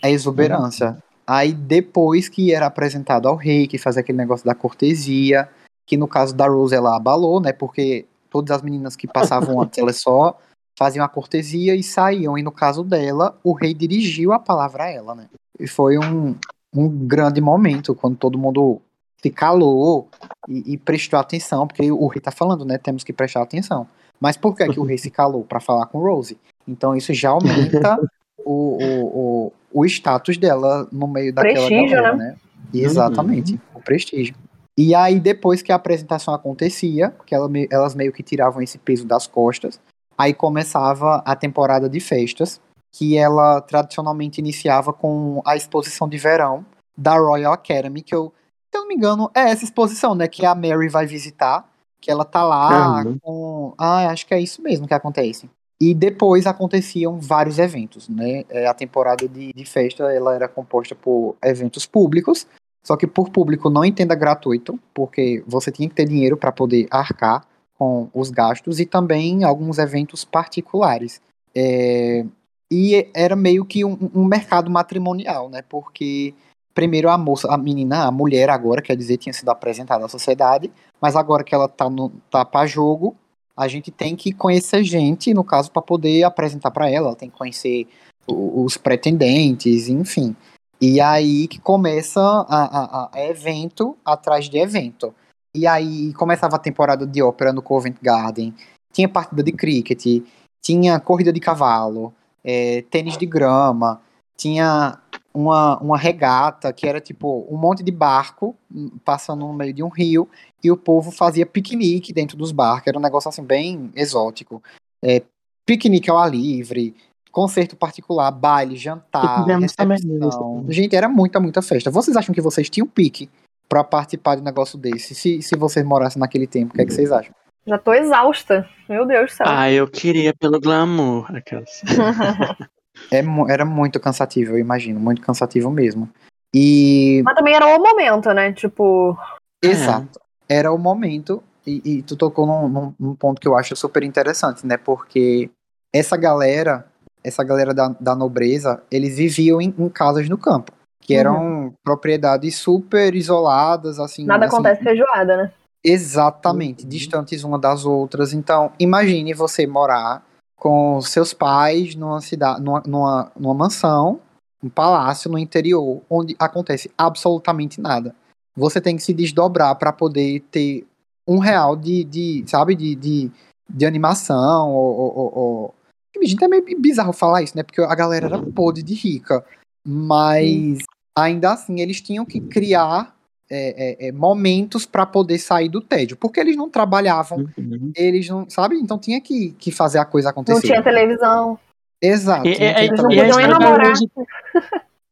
A 0.04 0.10
exuberância. 0.10 0.98
Aí 1.34 1.54
depois 1.54 2.28
que 2.28 2.54
era 2.54 2.66
apresentado 2.66 3.26
ao 3.26 3.38
rei, 3.38 3.66
que 3.66 3.78
fazia 3.78 4.02
aquele 4.02 4.18
negócio 4.18 4.46
da 4.46 4.54
cortesia, 4.54 5.48
que 5.86 5.96
no 5.96 6.06
caso 6.06 6.36
da 6.36 6.46
Rose 6.46 6.76
ela 6.76 6.94
abalou, 6.94 7.40
né? 7.40 7.54
Porque 7.54 8.06
todas 8.30 8.54
as 8.54 8.62
meninas 8.62 8.98
que 8.98 9.08
passavam 9.08 9.62
antes, 9.62 9.80
elas 9.80 10.02
só 10.02 10.38
faziam 10.78 11.06
a 11.06 11.08
cortesia 11.08 11.74
e 11.74 11.82
saíam. 11.82 12.38
E 12.38 12.44
no 12.44 12.52
caso 12.52 12.84
dela, 12.84 13.40
o 13.46 13.54
rei 13.54 13.74
dirigiu 13.74 14.34
a 14.34 14.40
palavra 14.40 14.84
a 14.84 14.90
ela, 14.90 15.16
né? 15.16 15.30
E 15.58 15.68
foi 15.68 15.98
um, 15.98 16.36
um 16.76 16.90
grande 17.08 17.40
momento, 17.40 17.96
quando 17.96 18.18
todo 18.18 18.38
mundo 18.38 18.82
se 19.24 19.30
calou 19.30 20.10
e, 20.50 20.74
e 20.74 20.78
prestou 20.78 21.18
atenção, 21.18 21.66
porque 21.66 21.90
o 21.90 22.08
rei 22.08 22.20
tá 22.20 22.32
falando, 22.32 22.66
né? 22.66 22.78
Temos 22.78 23.06
que 23.06 23.14
prestar 23.14 23.42
atenção. 23.42 23.88
Mas 24.20 24.36
por 24.36 24.54
que, 24.54 24.68
que 24.68 24.82
o 24.82 24.84
rei 24.84 24.98
se 24.98 25.10
calou? 25.10 25.46
Para 25.46 25.62
falar 25.62 25.86
com 25.86 26.00
Rose. 26.00 26.38
Então 26.68 26.94
isso 26.94 27.14
já 27.14 27.30
aumenta 27.30 27.98
o, 28.44 28.84
o, 28.84 29.06
o, 29.06 29.54
o 29.74 29.86
status 29.86 30.38
dela 30.38 30.88
no 30.92 31.08
meio 31.08 31.34
daquela 31.34 31.68
Prestígio, 31.68 31.96
galera, 31.96 32.16
né? 32.16 32.36
Exatamente, 32.74 33.60
o 33.74 33.82
prestígio. 33.82 34.36
E 34.78 34.96
aí, 34.96 35.20
depois 35.20 35.62
que 35.62 35.72
a 35.72 35.76
apresentação 35.76 36.34
acontecia, 36.34 37.14
que 37.26 37.36
ela 37.36 37.50
me- 37.50 37.68
elas 37.70 37.94
meio 37.94 38.14
que 38.14 38.24
tiravam 38.24 38.62
esse 38.62 38.78
peso 38.78 39.06
das 39.06 39.28
costas, 39.28 39.80
aí 40.18 40.34
começava 40.34 41.22
a 41.26 41.36
temporada 41.36 41.90
de 41.90 42.00
festas, 42.00 42.62
que 42.92 43.18
ela 43.18 43.62
tradicionalmente 43.62 44.40
iniciava 44.40 44.92
com 44.94 45.42
a 45.46 45.56
exposição 45.56 46.08
de 46.08 46.18
verão 46.18 46.66
da 46.98 47.18
Royal 47.18 47.54
Academy, 47.54 48.02
que 48.02 48.14
eu, 48.16 48.34
se 48.70 48.78
eu 48.78 48.82
não 48.82 48.88
me 48.88 48.96
engano, 48.96 49.30
é 49.36 49.50
essa 49.50 49.64
exposição, 49.64 50.16
né? 50.16 50.28
Que 50.28 50.46
a 50.46 50.56
Mary 50.56 50.88
vai 50.90 51.06
visitar, 51.06 51.70
que 52.00 52.10
ela 52.10 52.26
tá 52.26 52.44
lá 52.44 52.70
Aham. 52.72 53.20
com. 53.22 53.74
Ah, 53.78 54.08
acho 54.10 54.26
que 54.26 54.34
é 54.34 54.40
isso 54.40 54.62
mesmo 54.62 54.88
que 54.88 54.94
acontece. 54.94 55.50
E 55.82 55.96
depois 55.96 56.46
aconteciam 56.46 57.20
vários 57.20 57.58
eventos, 57.58 58.08
né? 58.08 58.44
É, 58.52 58.68
A 58.68 58.74
temporada 58.74 59.28
de, 59.28 59.52
de 59.52 59.66
festa 59.66 60.14
ela 60.14 60.36
era 60.36 60.48
composta 60.48 60.94
por 60.94 61.36
eventos 61.44 61.88
públicos, 61.88 62.46
só 62.84 62.96
que 62.96 63.08
por 63.08 63.32
público 63.32 63.68
não 63.68 63.84
entenda 63.84 64.14
gratuito, 64.14 64.80
porque 64.94 65.44
você 65.48 65.72
tinha 65.72 65.90
que 65.90 65.96
ter 65.96 66.08
dinheiro 66.08 66.38
para 66.38 66.52
poder 66.52 66.86
arcar 66.92 67.44
com 67.80 68.08
os 68.14 68.30
gastos 68.30 68.80
e 68.80 68.86
também 68.86 69.44
alguns 69.44 69.80
eventos 69.80 70.24
particulares. 70.24 71.20
É, 71.56 72.24
e 72.70 73.10
era 73.12 73.36
meio 73.36 73.66
que 73.66 73.84
um, 73.84 73.98
um 74.14 74.24
mercado 74.24 74.70
matrimonial, 74.70 75.50
né? 75.50 75.64
Porque 75.68 76.36
primeiro 76.76 77.10
a 77.10 77.18
moça, 77.18 77.52
a 77.52 77.58
menina, 77.58 78.06
a 78.06 78.12
mulher 78.12 78.52
agora, 78.52 78.84
quer 78.84 78.96
dizer, 78.96 79.18
tinha 79.18 79.34
sido 79.34 79.50
apresentada 79.50 80.06
à 80.06 80.08
sociedade, 80.08 80.72
mas 81.02 81.16
agora 81.16 81.44
que 81.44 81.56
ela 81.56 81.68
tá 81.68 81.90
no 81.90 82.12
tá 82.30 82.46
para 82.46 82.68
jogo, 82.68 83.16
a 83.56 83.68
gente 83.68 83.92
tem 83.92 84.16
que 84.16 84.32
conhecer 84.32 84.84
gente, 84.84 85.34
no 85.34 85.44
caso, 85.44 85.72
para 85.72 85.82
poder 85.82 86.24
apresentar 86.24 86.72
para 86.72 86.90
ela, 86.90 87.08
ela 87.10 87.16
tem 87.16 87.30
que 87.30 87.38
conhecer 87.38 87.88
os 88.28 88.78
pretendentes, 88.78 89.90
enfim. 89.90 90.36
E 90.80 91.00
aí 91.02 91.48
que 91.48 91.60
começa 91.60 92.22
a, 92.22 93.06
a- 93.06 93.10
a 93.14 93.26
evento 93.26 93.96
atrás 94.06 94.50
de 94.50 94.58
evento. 94.58 95.14
E 95.54 95.68
aí 95.68 96.14
começava 96.14 96.56
a 96.56 96.60
temporada 96.60 97.06
de 97.06 97.22
ópera 97.22 97.52
no 97.52 97.62
Covent 97.62 97.98
Garden, 98.02 98.54
tinha 98.94 99.08
partida 99.10 99.44
de 99.44 99.52
cricket, 99.52 100.24
tinha 100.62 101.00
corrida 101.00 101.32
de 101.34 101.40
cavalo, 101.40 102.14
é, 102.44 102.84
tênis 102.90 103.18
de 103.18 103.26
grama, 103.26 104.02
tinha 104.38 104.98
uma, 105.34 105.78
uma 105.80 105.98
regata 105.98 106.72
que 106.74 106.88
era 106.88 107.00
tipo 107.00 107.46
um 107.50 107.58
monte 107.58 107.84
de 107.84 107.92
barco 107.92 108.56
hum, 108.74 108.92
passando 109.04 109.46
no 109.46 109.54
meio 109.54 109.74
de 109.74 109.84
um 109.84 109.90
rio 109.90 110.28
e 110.64 110.72
o 110.72 110.78
povo 110.78 111.12
fazia 111.12 111.46
piquenique 111.46 112.14
dentro 112.14 112.38
dos 112.38 112.52
barcos, 112.52 112.88
era 112.88 112.98
um 112.98 113.02
negócio 113.02 113.30
assim 113.30 113.44
bem 113.44 113.92
exótico. 113.96 114.62
É, 115.04 115.22
piquenique 115.66 116.10
ao 116.10 116.18
ar 116.18 116.30
livre, 116.30 116.96
concerto 117.32 117.76
particular, 117.76 118.32
baile, 118.32 118.76
jantar, 118.76 119.46
recepção. 119.46 120.64
isso. 120.66 120.66
Gente, 120.72 120.96
era 120.96 121.08
muita, 121.08 121.40
muita 121.40 121.62
festa. 121.62 121.90
Vocês 121.90 122.16
acham 122.16 122.34
que 122.34 122.42
vocês 122.42 122.70
tinham 122.70 122.88
pique 122.88 123.30
pra 123.68 123.84
participar 123.84 124.36
de 124.36 124.42
um 124.42 124.46
negócio 124.46 124.78
desse? 124.78 125.16
Se, 125.16 125.42
se 125.42 125.56
vocês 125.56 125.86
morassem 125.86 126.20
naquele 126.20 126.46
tempo, 126.46 126.74
o 126.74 126.76
que 126.76 126.82
é 126.82 126.86
que 126.86 126.94
vocês 126.94 127.12
acham? 127.12 127.34
Já 127.66 127.78
tô 127.78 127.94
exausta. 127.94 128.68
Meu 128.90 129.06
Deus 129.06 129.32
do 129.32 129.36
céu. 129.36 129.46
Ah, 129.48 129.72
eu 129.72 129.88
queria 129.88 130.34
pelo 130.34 130.60
glamour. 130.60 131.34
Aquelas. 131.36 131.82
É, 133.10 133.24
era 133.50 133.66
muito 133.66 134.00
cansativo, 134.00 134.52
eu 134.52 134.60
imagino, 134.60 135.00
muito 135.00 135.22
cansativo 135.22 135.72
mesmo. 135.72 136.10
E 136.54 137.22
Mas 137.24 137.36
também 137.36 137.56
era 137.56 137.66
o 137.66 137.82
momento, 137.82 138.32
né? 138.34 138.52
Tipo. 138.52 139.18
Exato. 139.64 140.20
Era 140.52 140.70
o 140.74 140.78
momento, 140.78 141.42
e, 141.66 141.82
e 141.86 142.04
tu 142.04 142.18
tocou 142.18 142.46
num, 142.46 142.68
num- 142.68 142.94
num 143.00 143.16
ponto 143.16 143.40
que 143.40 143.48
eu 143.48 143.56
acho 143.56 143.74
super 143.74 144.04
interessante, 144.04 144.68
né? 144.68 144.76
Porque 144.76 145.50
essa 145.94 146.18
galera, 146.18 146.86
essa 147.24 147.42
galera 147.42 147.74
da, 147.74 147.96
da 148.00 148.14
nobreza, 148.14 148.84
eles 148.92 149.16
viviam 149.16 149.62
em, 149.62 149.74
em 149.78 149.88
casas 149.88 150.28
no 150.28 150.38
campo, 150.38 150.74
que 151.00 151.14
eram 151.14 151.74
propriedades 151.82 152.58
super 152.58 153.16
isoladas, 153.16 153.98
assim. 153.98 154.26
nada 154.26 154.46
assim, 154.46 154.56
acontece 154.56 154.84
feijoada, 154.84 155.38
né? 155.38 155.52
Exatamente, 155.82 156.84
Uhum. 156.84 156.90
distantes 156.90 157.44
uma 157.46 157.58
das 157.58 157.86
outras. 157.86 158.34
Então, 158.34 158.74
imagine 158.78 159.34
você 159.34 159.66
morar 159.66 160.22
com 160.58 161.02
seus 161.02 161.34
pais 161.34 161.96
numa 161.96 162.20
cidade, 162.20 162.62
numa, 162.62 162.84
numa, 162.86 163.32
numa 163.40 163.54
mansão, 163.54 164.20
um 164.62 164.70
palácio 164.70 165.32
no 165.32 165.40
interior, 165.40 166.02
onde 166.10 166.36
acontece 166.38 166.92
absolutamente 166.98 167.80
nada. 167.80 168.14
Você 168.56 168.82
tem 168.82 168.96
que 168.96 169.04
se 169.04 169.14
desdobrar 169.14 169.76
para 169.76 169.92
poder 169.94 170.42
ter 170.52 170.86
um 171.28 171.38
real 171.40 171.76
de, 171.76 172.04
de 172.04 172.44
sabe, 172.48 172.76
de, 172.76 172.96
de, 172.96 173.32
de 173.70 173.86
animação, 173.86 174.72
ou, 174.72 174.96
ou, 175.00 175.38
ou- 175.38 175.76
Gente, 176.24 176.44
é 176.44 176.48
meio 176.48 176.64
bizarro 176.80 177.14
falar 177.14 177.42
isso, 177.42 177.58
né? 177.58 177.64
Porque 177.64 177.82
a 177.82 177.96
galera 177.96 178.28
era 178.28 178.40
podre 178.40 178.84
de 178.84 178.94
rica. 178.94 179.44
Mas, 179.84 180.78
ainda 181.18 181.54
assim, 181.54 181.80
eles 181.80 182.00
tinham 182.00 182.24
que 182.26 182.40
criar 182.40 183.16
é, 183.50 184.06
é, 184.06 184.08
é, 184.08 184.12
momentos 184.12 184.86
para 184.86 185.06
poder 185.06 185.40
sair 185.40 185.68
do 185.68 185.82
tédio. 185.82 186.16
Porque 186.16 186.40
eles 186.40 186.56
não 186.56 186.70
trabalhavam, 186.70 187.48
Uhum. 187.58 187.92
eles 187.96 188.30
não, 188.30 188.48
sabe? 188.50 188.76
Então 188.76 189.00
tinha 189.00 189.20
que, 189.20 189.52
que 189.58 189.72
fazer 189.72 189.98
a 189.98 190.06
coisa 190.06 190.30
acontecer. 190.30 190.54
Não 190.56 190.62
tinha 190.62 190.84
televisão. 190.84 191.58
Exato. 192.00 192.46
E- 192.48 192.50
não 192.52 192.56
tinha 192.56 192.72
e- 192.72 192.86
Eles 192.86 193.02
não 193.02 193.12
e 193.12 193.16
podiam 193.18 193.48
namorar. 193.48 193.94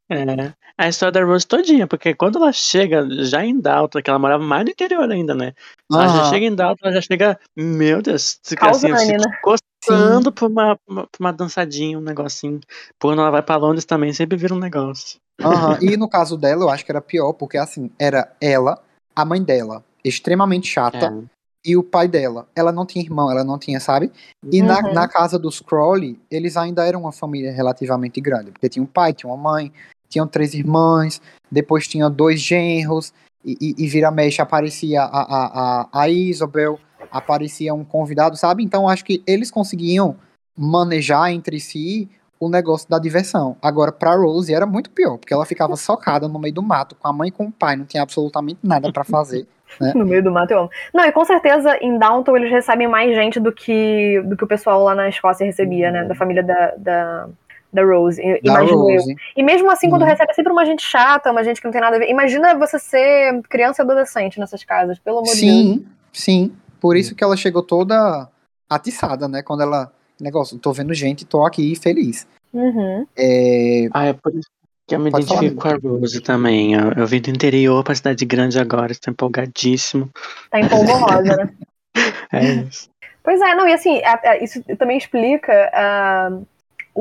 É, 0.10 0.54
a 0.78 0.90
história 0.90 1.12
da 1.12 1.24
Rose 1.24 1.46
todinha, 1.46 1.86
porque 1.86 2.16
quando 2.16 2.38
ela 2.40 2.52
chega 2.52 3.08
já 3.24 3.46
em 3.46 3.60
Dalton, 3.60 4.02
que 4.02 4.10
ela 4.10 4.18
morava 4.18 4.44
mais 4.44 4.66
no 4.66 4.72
interior 4.72 5.10
ainda, 5.10 5.36
né? 5.36 5.54
Ela 5.92 6.08
já 6.08 6.20
Aham. 6.20 6.30
chega 6.30 6.46
em 6.48 6.56
Dalton, 6.56 6.86
ela 6.88 6.96
já 6.96 7.02
chega, 7.02 7.40
meu 7.56 8.02
Deus, 8.02 8.40
se- 8.42 8.56
Causane, 8.56 8.94
assim, 8.94 9.06
se 9.06 9.18
né? 9.18 9.38
coçando 9.44 10.32
pra 10.32 10.48
uma, 10.48 10.76
pra 10.88 11.08
uma 11.20 11.32
dançadinha, 11.34 11.98
um 11.98 12.02
negocinho. 12.02 12.60
Quando 13.00 13.22
ela 13.22 13.30
vai 13.30 13.44
pra 13.44 13.56
Londres 13.58 13.86
também, 13.86 14.12
sempre 14.14 14.36
vira 14.38 14.54
um 14.54 14.60
negócio. 14.60 15.20
Aham, 15.42 15.78
E 15.82 15.96
no 15.96 16.10
caso 16.10 16.36
dela, 16.36 16.64
eu 16.64 16.70
acho 16.70 16.84
que 16.84 16.92
era 16.92 17.02
pior, 17.02 17.34
porque 17.34 17.58
assim, 17.58 17.92
era 18.00 18.32
ela, 18.42 18.82
a 19.16 19.24
mãe 19.24 19.44
dela, 19.44 19.84
extremamente 20.04 20.68
chata, 20.68 21.06
É. 21.06 21.24
e 21.70 21.78
o 21.78 21.84
pai 21.84 22.08
dela. 22.08 22.48
Ela 22.56 22.72
não 22.72 22.86
tinha 22.86 23.04
irmão, 23.04 23.30
ela 23.30 23.44
não 23.44 23.60
tinha, 23.60 23.80
sabe? 23.80 24.12
E 24.52 24.62
na, 24.62 24.80
Uhum. 24.82 24.94
na 24.94 25.08
casa 25.08 25.38
dos 25.38 25.60
Crowley, 25.60 26.20
eles 26.32 26.58
ainda 26.58 26.86
eram 26.86 27.02
uma 27.02 27.12
família 27.12 27.52
relativamente 27.52 28.20
grande, 28.20 28.52
porque 28.52 28.70
tinha 28.70 28.82
um 28.82 28.88
pai, 28.88 29.14
tinha 29.14 29.32
uma 29.32 29.38
mãe, 29.38 29.72
tinham 30.10 30.28
três 30.28 30.54
irmãs, 30.54 31.22
depois 31.52 31.88
tinha 31.88 32.10
dois 32.10 32.42
genros, 32.42 33.14
e, 33.46 33.56
e, 33.62 33.86
e 33.86 33.88
vira 33.88 34.12
mexe 34.12 34.42
aparecia 34.42 35.02
a, 35.02 35.06
a, 35.06 35.46
a, 35.92 36.02
a 36.02 36.10
Isabel, 36.10 36.80
aparecia 37.12 37.74
um 37.74 37.86
convidado, 37.86 38.36
sabe? 38.36 38.64
Então 38.64 38.90
acho 38.90 39.06
que 39.06 39.24
eles 39.26 39.50
conseguiam 39.50 40.18
manejar 40.58 41.32
entre 41.32 41.60
si 41.60 42.10
o 42.40 42.50
negócio 42.50 42.90
da 42.90 42.98
diversão. 42.98 43.58
Agora, 43.62 43.92
pra 43.92 44.16
Rose 44.16 44.54
era 44.54 44.66
muito 44.66 44.90
pior, 44.92 45.18
porque 45.18 45.34
ela 45.34 45.46
ficava 45.46 45.76
socada 45.76 46.28
no 46.28 46.40
meio 46.40 46.54
do 46.54 46.64
mato, 46.64 46.96
com 46.96 47.08
a 47.08 47.14
mãe 47.14 47.30
e 47.30 47.32
com 47.32 47.46
o 47.46 47.52
pai, 47.52 47.76
não 47.76 47.86
tinha 47.86 48.04
absolutamente 48.04 48.60
nada 48.64 48.92
pra 48.92 49.04
fazer. 49.04 49.46
Né? 49.80 49.94
No 49.96 50.06
meio 50.06 50.24
do 50.24 50.32
mato 50.32 50.52
eu 50.52 50.60
amo. 50.62 50.70
Não, 50.94 51.06
e 51.06 51.12
com 51.12 51.24
certeza 51.24 51.78
em 51.80 51.98
Downton 52.00 52.36
eles 52.38 52.52
recebem 52.52 52.88
mais 52.88 53.14
gente 53.16 53.40
do 53.40 53.52
que, 53.52 54.20
do 54.26 54.36
que 54.36 54.44
o 54.44 54.48
pessoal 54.48 54.84
lá 54.84 54.96
na 54.96 55.08
Escócia 55.08 55.46
recebia, 55.46 55.92
né? 55.92 56.06
Da 56.06 56.16
família 56.16 56.42
da, 56.42 56.74
da, 56.76 57.30
da 57.72 57.84
Rose, 57.84 58.22
Da 58.22 58.40
imagino 58.44 58.90
eu. 58.90 59.02
E 59.38 59.44
mesmo 59.44 59.70
assim, 59.72 59.90
quando 59.90 60.02
Uhum. 60.02 60.08
recebe 60.08 60.32
é 60.32 60.34
sempre 60.34 60.52
uma 60.52 60.66
gente 60.66 60.82
chata, 60.84 61.32
uma 61.32 61.44
gente 61.44 61.60
que 61.62 61.66
não 61.66 61.72
tem 61.72 61.82
nada 61.82 61.96
a 61.96 62.00
ver. 62.00 62.10
Imagina 62.10 62.56
você 62.56 62.80
ser 62.80 63.42
criança 63.50 63.82
e 63.82 63.84
adolescente 63.84 64.40
nessas 64.40 64.64
casas, 64.64 64.98
pelo 65.00 65.20
amor 65.20 65.34
de 65.34 65.42
Deus. 65.42 65.52
Sim, 65.58 65.86
sim. 66.12 66.52
Por 66.82 66.96
isso 66.98 67.14
que 67.14 67.24
ela 67.24 67.38
chegou 67.38 67.62
toda 67.62 68.28
atiçada, 68.70 69.28
né? 69.28 69.42
Quando 69.44 69.62
ela. 69.64 69.92
Negócio, 70.20 70.58
tô 70.60 70.74
vendo 70.74 70.94
gente, 70.94 71.26
tô 71.26 71.46
aqui 71.46 71.76
feliz. 71.76 72.28
Uhum. 72.54 73.06
É, 73.18 73.88
Ah, 73.94 74.08
é 74.08 74.14
por 74.14 74.34
isso 74.36 74.50
que 74.86 74.94
eu 74.96 75.00
me 75.00 75.12
Pode 75.12 75.26
falar, 75.28 75.44
identifico 75.44 75.62
com 75.62 75.88
a 75.88 75.92
Rose 75.92 76.20
também. 76.22 76.74
Eu, 76.74 76.92
eu 76.98 77.08
vim 77.08 77.22
do 77.22 77.30
interior 77.30 77.84
pra 77.86 77.96
cidade 77.96 78.26
grande 78.26 78.60
agora, 78.60 78.92
estou 78.92 79.12
empolgadíssimo. 79.12 80.10
Tá 80.52 80.60
em 80.60 80.68
polvo 80.68 80.92
rosa, 80.98 81.36
né? 81.38 81.50
É 82.34 82.44
isso. 82.44 82.90
Pois 83.24 83.40
é, 83.42 83.56
não, 83.56 83.68
e 83.68 83.74
assim, 83.74 84.02
a- 84.04 84.20
a- 84.24 84.38
isso 84.44 84.62
também 84.78 84.98
explica 84.98 85.70
ah, 85.74 86.32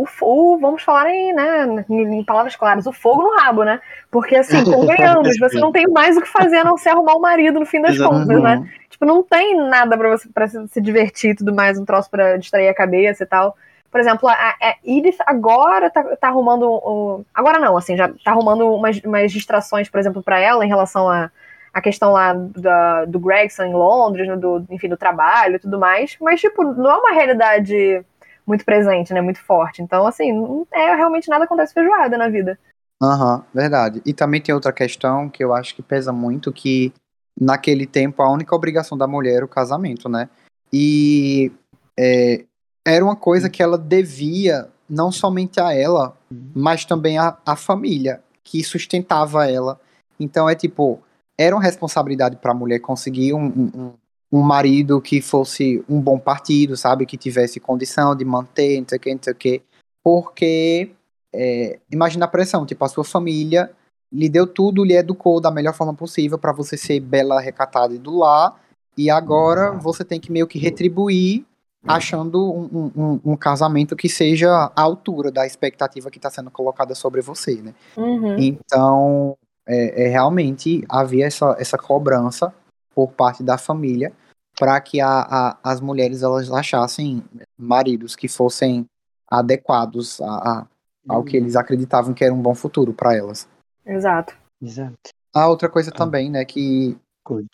o, 0.03 0.07
o- 0.55 0.59
vamos 0.59 0.83
falar 0.83 1.11
em, 1.11 1.33
né, 1.33 1.85
em, 1.89 2.19
em 2.21 2.25
palavras 2.25 2.55
claras, 2.57 2.87
o 2.87 2.93
fogo 2.93 3.23
no 3.23 3.37
rabo, 3.37 3.65
né? 3.65 3.81
Porque 4.11 4.37
assim, 4.37 4.63
convenhamos, 4.71 5.39
você 5.39 5.59
não 5.59 5.73
tem 5.73 5.87
mais 5.89 6.17
o 6.17 6.21
que 6.21 6.29
fazer 6.29 6.59
a 6.59 6.65
não 6.65 6.77
ser 6.77 6.91
arrumar 6.91 7.15
o 7.15 7.21
marido 7.21 7.59
no 7.61 7.67
fim 7.67 7.81
das 7.81 7.95
Exato. 7.95 8.11
contas, 8.11 8.43
né? 8.43 8.57
uhum. 8.57 8.69
Tipo, 8.91 9.05
não 9.05 9.23
tem 9.23 9.57
nada 9.57 9.97
pra 9.97 10.09
você 10.09 10.29
pra 10.29 10.49
se 10.49 10.67
se 10.69 10.81
divertir 10.81 11.31
e 11.31 11.35
tudo 11.37 11.55
mais, 11.55 11.79
um 11.79 11.85
troço 11.85 12.11
pra 12.11 12.37
distrair 12.37 12.69
a 12.69 12.75
cabeça 12.75 13.23
e 13.23 13.27
tal. 13.27 13.57
Por 13.91 14.01
exemplo, 14.01 14.29
a, 14.29 14.35
a 14.35 14.75
Edith 14.85 15.17
agora 15.27 15.89
tá, 15.91 16.03
tá 16.17 16.29
arrumando. 16.29 16.69
o- 16.71 17.25
agora 17.35 17.59
não, 17.59 17.77
assim, 17.77 17.97
já 17.97 18.09
tá 18.09 18.33
arrumando 18.33 18.71
umas, 18.75 18.99
umas 19.05 19.33
distrações, 19.33 19.89
por 19.89 19.99
exemplo, 19.99 20.23
pra 20.23 20.39
ela 20.39 20.63
em 20.65 20.69
relação 20.69 21.09
a, 21.09 21.31
a 21.73 21.81
questão 21.81 22.13
lá 22.13 22.35
da, 22.35 23.05
do 23.07 23.19
Gregson 23.19 23.65
em 23.65 23.73
Londres, 23.73 24.29
né, 24.29 24.37
do, 24.37 24.63
enfim, 24.71 24.89
do 24.89 24.97
trabalho 24.97 25.57
e 25.57 25.59
tudo 25.59 25.79
mais. 25.79 26.17
Mas, 26.21 26.41
tipo, 26.41 26.63
não 26.65 26.91
é 26.91 26.97
uma 26.97 27.13
realidade 27.13 28.03
muito 28.49 28.65
presente, 28.65 29.13
né? 29.13 29.21
Muito 29.21 29.41
forte. 29.41 29.83
Então, 29.83 30.07
assim, 30.07 30.33
não 30.33 30.67
é 30.73 30.95
realmente 30.95 31.29
nada 31.29 31.45
acontece 31.45 31.75
feijoada 31.75 32.17
na 32.17 32.29
vida. 32.29 32.59
Aham, 33.01 33.45
verdade. 33.55 34.03
E 34.05 34.13
também 34.13 34.41
tem 34.41 34.55
outra 34.55 34.73
questão 34.73 35.29
que 35.29 35.45
eu 35.45 35.55
acho 35.55 35.75
que 35.75 35.83
pesa 35.83 36.13
muito, 36.13 36.53
que 36.53 36.93
naquele 37.41 37.87
tempo 37.87 38.23
a 38.23 38.31
única 38.31 38.57
obrigação 38.57 38.99
da 38.99 39.07
mulher 39.07 39.37
era 39.37 39.45
o 39.45 39.49
casamento, 39.49 40.09
né? 40.09 40.29
E 40.73 41.53
é, 41.97 42.45
era 42.85 43.05
uma 43.05 43.15
coisa 43.15 43.49
que 43.49 43.63
ela 43.63 43.79
devia 43.79 44.69
não 44.89 45.13
somente 45.13 45.61
a 45.61 45.73
ela, 45.73 46.17
mas 46.55 46.85
também 46.85 47.19
a, 47.19 47.37
a 47.45 47.55
família 47.55 48.21
que 48.43 48.65
sustentava 48.65 49.49
ela. 49.49 49.79
Então 50.19 50.49
é 50.49 50.55
tipo, 50.55 51.01
era 51.37 51.55
uma 51.55 51.63
responsabilidade 51.63 52.37
para 52.37 52.51
a 52.51 52.55
mulher 52.55 52.81
conseguir 52.81 53.35
um, 53.35 53.47
um, 53.47 53.93
um- 54.33 54.43
marido 54.43 55.01
que 55.01 55.21
fosse 55.21 55.83
um 55.89 56.01
bom 56.01 56.19
partido, 56.19 56.77
sabe? 56.77 57.07
Que 57.07 57.17
tivesse 57.17 57.59
condição 57.61 58.15
de 58.15 58.25
manter, 58.25 58.81
não 58.81 58.89
sei 58.89 58.99
o 58.99 59.01
que, 59.01 59.15
não 59.15 59.21
sei 59.23 59.33
o 59.33 59.37
que. 59.37 59.63
Porque 60.03 60.91
é, 61.33 61.79
imagina 61.93 62.25
a 62.25 62.29
pressão, 62.29 62.65
tipo, 62.65 62.85
a 62.85 62.89
sua 62.89 63.05
família 63.05 63.71
lhe 64.11 64.29
deu 64.29 64.47
tudo, 64.47 64.85
lhe 64.85 64.97
educou 64.97 65.41
da 65.41 65.51
melhor 65.51 65.75
forma 65.75 65.93
possível 65.93 66.39
para 66.39 66.53
você 66.53 66.77
ser 66.77 66.99
bela, 67.01 67.41
recatada 67.41 67.95
e 67.95 67.99
do 67.99 68.17
lar, 68.19 68.59
e 68.97 69.11
agora 69.11 69.73
você 69.73 70.03
tem 70.05 70.19
que 70.19 70.33
meio 70.33 70.47
que 70.47 70.59
retribuir 70.59 71.45
achando 71.87 72.51
um, 72.53 72.65
um- 72.73 73.03
um- 73.03 73.21
um 73.33 73.37
casamento 73.37 73.95
que 73.95 74.09
seja 74.09 74.49
à 74.75 74.83
altura 74.83 75.31
da 75.31 75.47
expectativa 75.47 76.11
que 76.11 76.19
está 76.19 76.29
sendo 76.31 76.51
colocada 76.51 76.95
sobre 76.95 77.21
você, 77.21 77.57
né? 77.63 77.75
Uhum. 77.97 78.37
Então, 78.39 79.37
é, 79.67 80.05
é, 80.05 80.09
realmente 80.09 80.85
havia 80.89 81.27
essa, 81.27 81.55
essa 81.59 81.77
cobrança 81.79 82.53
por 82.99 83.13
parte 83.13 83.45
da 83.45 83.57
família 83.57 84.13
para 84.59 84.81
que 84.81 85.01
a, 85.01 85.09
a- 85.21 85.57
as 85.63 85.81
mulheres 85.81 86.21
elas 86.25 86.51
achassem 86.51 87.23
maridos 87.57 88.17
que 88.17 88.27
fossem 88.27 88.85
adequados 89.31 90.21
a, 90.21 90.27
a- 90.27 90.67
ao 91.09 91.23
que 91.23 91.37
eles 91.37 91.55
acreditavam 91.55 92.13
que 92.13 92.25
era 92.25 92.35
um 92.35 92.43
bom 92.43 92.57
futuro 92.57 92.93
para 92.93 93.15
elas. 93.17 93.47
Exato. 93.87 94.35
Exato. 94.61 94.97
A 95.33 95.47
outra 95.49 95.69
coisa 95.69 95.93
também, 95.93 96.29
né, 96.29 96.45
que 96.45 96.99
Good. 97.25 97.47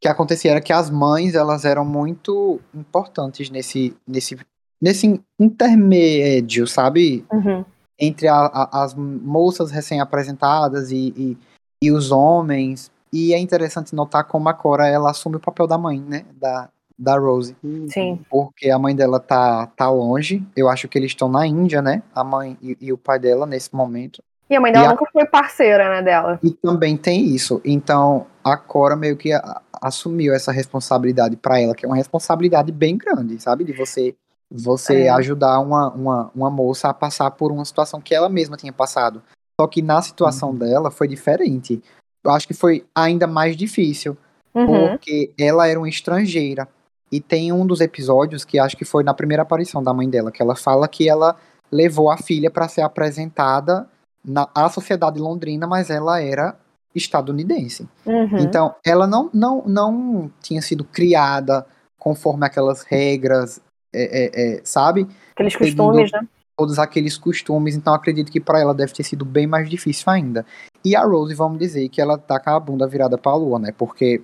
que 0.00 0.08
acontecia 0.08 0.50
era 0.50 0.60
que 0.60 0.72
as 0.72 0.90
mães 0.90 1.36
elas 1.36 1.64
eram 1.64 1.84
muito 1.84 2.60
importantes 2.74 3.48
nesse 3.48 3.96
nesse 4.04 4.36
nesse 4.82 5.20
intermédio, 5.38 6.66
sabe, 6.66 7.24
Uhum. 7.32 7.64
entre 7.96 8.26
a- 8.26 8.46
a- 8.52 8.82
as 8.82 8.92
moças 8.94 9.70
recém-apresentadas 9.70 10.90
e, 10.90 11.14
e, 11.16 11.38
e 11.80 11.92
os 11.92 12.10
homens. 12.10 12.90
E 13.12 13.34
é 13.34 13.38
interessante 13.38 13.94
notar 13.94 14.24
como 14.24 14.48
a 14.48 14.54
Cora 14.54 14.86
ela 14.86 15.10
assume 15.10 15.36
o 15.36 15.40
papel 15.40 15.66
da 15.66 15.76
mãe, 15.78 16.00
né, 16.00 16.24
da 16.32 16.68
da 17.02 17.16
Rose, 17.18 17.56
Sim. 17.88 18.20
porque 18.28 18.68
a 18.68 18.78
mãe 18.78 18.94
dela 18.94 19.18
tá 19.18 19.66
tá 19.74 19.88
longe. 19.88 20.46
Eu 20.54 20.68
acho 20.68 20.86
que 20.86 20.98
eles 20.98 21.12
estão 21.12 21.30
na 21.30 21.46
Índia, 21.46 21.80
né, 21.80 22.02
a 22.14 22.22
mãe 22.22 22.58
e, 22.60 22.76
e 22.78 22.92
o 22.92 22.98
pai 22.98 23.18
dela 23.18 23.46
nesse 23.46 23.74
momento. 23.74 24.22
E 24.50 24.54
a 24.54 24.60
mãe 24.60 24.70
dela 24.70 24.84
E 24.84 24.88
a- 24.88 24.90
nunca 24.90 25.06
foi 25.10 25.24
parceira, 25.24 25.88
né, 25.88 26.02
dela. 26.02 26.38
E 26.42 26.50
também 26.50 26.98
tem 26.98 27.24
isso. 27.24 27.58
Então, 27.64 28.26
a 28.44 28.54
Cora 28.54 28.96
meio 28.96 29.16
que 29.16 29.32
a- 29.32 29.62
assumiu 29.80 30.34
essa 30.34 30.52
responsabilidade 30.52 31.36
pra 31.36 31.58
ela, 31.58 31.74
que 31.74 31.86
é 31.86 31.88
uma 31.88 31.96
responsabilidade 31.96 32.70
bem 32.70 32.98
grande, 32.98 33.40
sabe? 33.40 33.64
De 33.64 33.72
você 33.72 34.14
você 34.52 35.04
É. 35.04 35.08
ajudar 35.10 35.58
uma, 35.60 35.88
uma, 35.92 36.30
uma 36.34 36.50
moça 36.50 36.88
a 36.90 36.92
passar 36.94 37.30
por 37.30 37.50
uma 37.50 37.64
situação 37.64 37.98
que 38.00 38.14
ela 38.14 38.28
mesma 38.28 38.56
tinha 38.58 38.72
passado. 38.74 39.22
Só 39.58 39.66
que 39.66 39.80
na 39.80 40.02
situação 40.02 40.54
dela 40.54 40.90
foi 40.90 41.06
diferente. 41.08 41.80
Eu 42.24 42.30
acho 42.32 42.46
que 42.46 42.54
foi 42.54 42.84
ainda 42.94 43.26
mais 43.26 43.56
difícil, 43.56 44.16
Uhum. 44.54 44.88
porque 44.90 45.30
ela 45.38 45.66
era 45.68 45.78
uma 45.78 45.88
estrangeira. 45.88 46.68
E 47.10 47.20
tem 47.20 47.52
um 47.52 47.66
dos 47.66 47.80
episódios 47.80 48.44
que 48.44 48.58
acho 48.58 48.76
que 48.76 48.84
foi 48.84 49.02
na 49.02 49.14
primeira 49.14 49.42
aparição 49.42 49.82
da 49.82 49.92
mãe 49.94 50.08
dela, 50.08 50.30
que 50.30 50.42
ela 50.42 50.54
fala 50.54 50.86
que 50.88 51.08
ela 51.08 51.36
levou 51.70 52.10
a 52.10 52.16
filha 52.16 52.50
para 52.50 52.68
ser 52.68 52.82
apresentada 52.82 53.88
na 54.24 54.48
à 54.54 54.68
sociedade 54.68 55.18
londrina, 55.18 55.66
mas 55.66 55.88
ela 55.90 56.20
era 56.20 56.56
estadunidense. 56.94 57.88
Uhum. 58.04 58.38
Então, 58.38 58.74
ela 58.84 59.06
não, 59.06 59.30
não, 59.32 59.62
não 59.66 60.30
tinha 60.42 60.60
sido 60.62 60.84
criada 60.84 61.66
conforme 61.98 62.46
aquelas 62.46 62.82
regras, 62.82 63.60
é, 63.92 64.02
é, 64.02 64.56
é, 64.58 64.60
sabe? 64.64 65.06
Aqueles 65.32 65.52
seguindo- 65.54 65.76
costumes, 65.84 66.12
né? 66.12 66.20
Todos 66.56 66.78
aqueles 66.78 67.16
costumes. 67.16 67.74
Então, 67.74 67.94
acredito 67.94 68.30
que 68.30 68.40
para 68.40 68.60
ela 68.60 68.74
deve 68.74 68.92
ter 68.92 69.02
sido 69.02 69.24
bem 69.24 69.46
mais 69.46 69.68
difícil 69.70 70.04
ainda. 70.12 70.44
E 70.84 70.96
a 70.96 71.04
Rose, 71.04 71.34
vamos 71.34 71.58
dizer 71.58 71.88
que 71.88 72.00
ela 72.00 72.16
tá 72.16 72.40
com 72.40 72.50
a 72.50 72.60
bunda 72.60 72.86
virada 72.86 73.18
pra 73.18 73.34
lua, 73.34 73.58
né? 73.58 73.72
Porque 73.76 74.22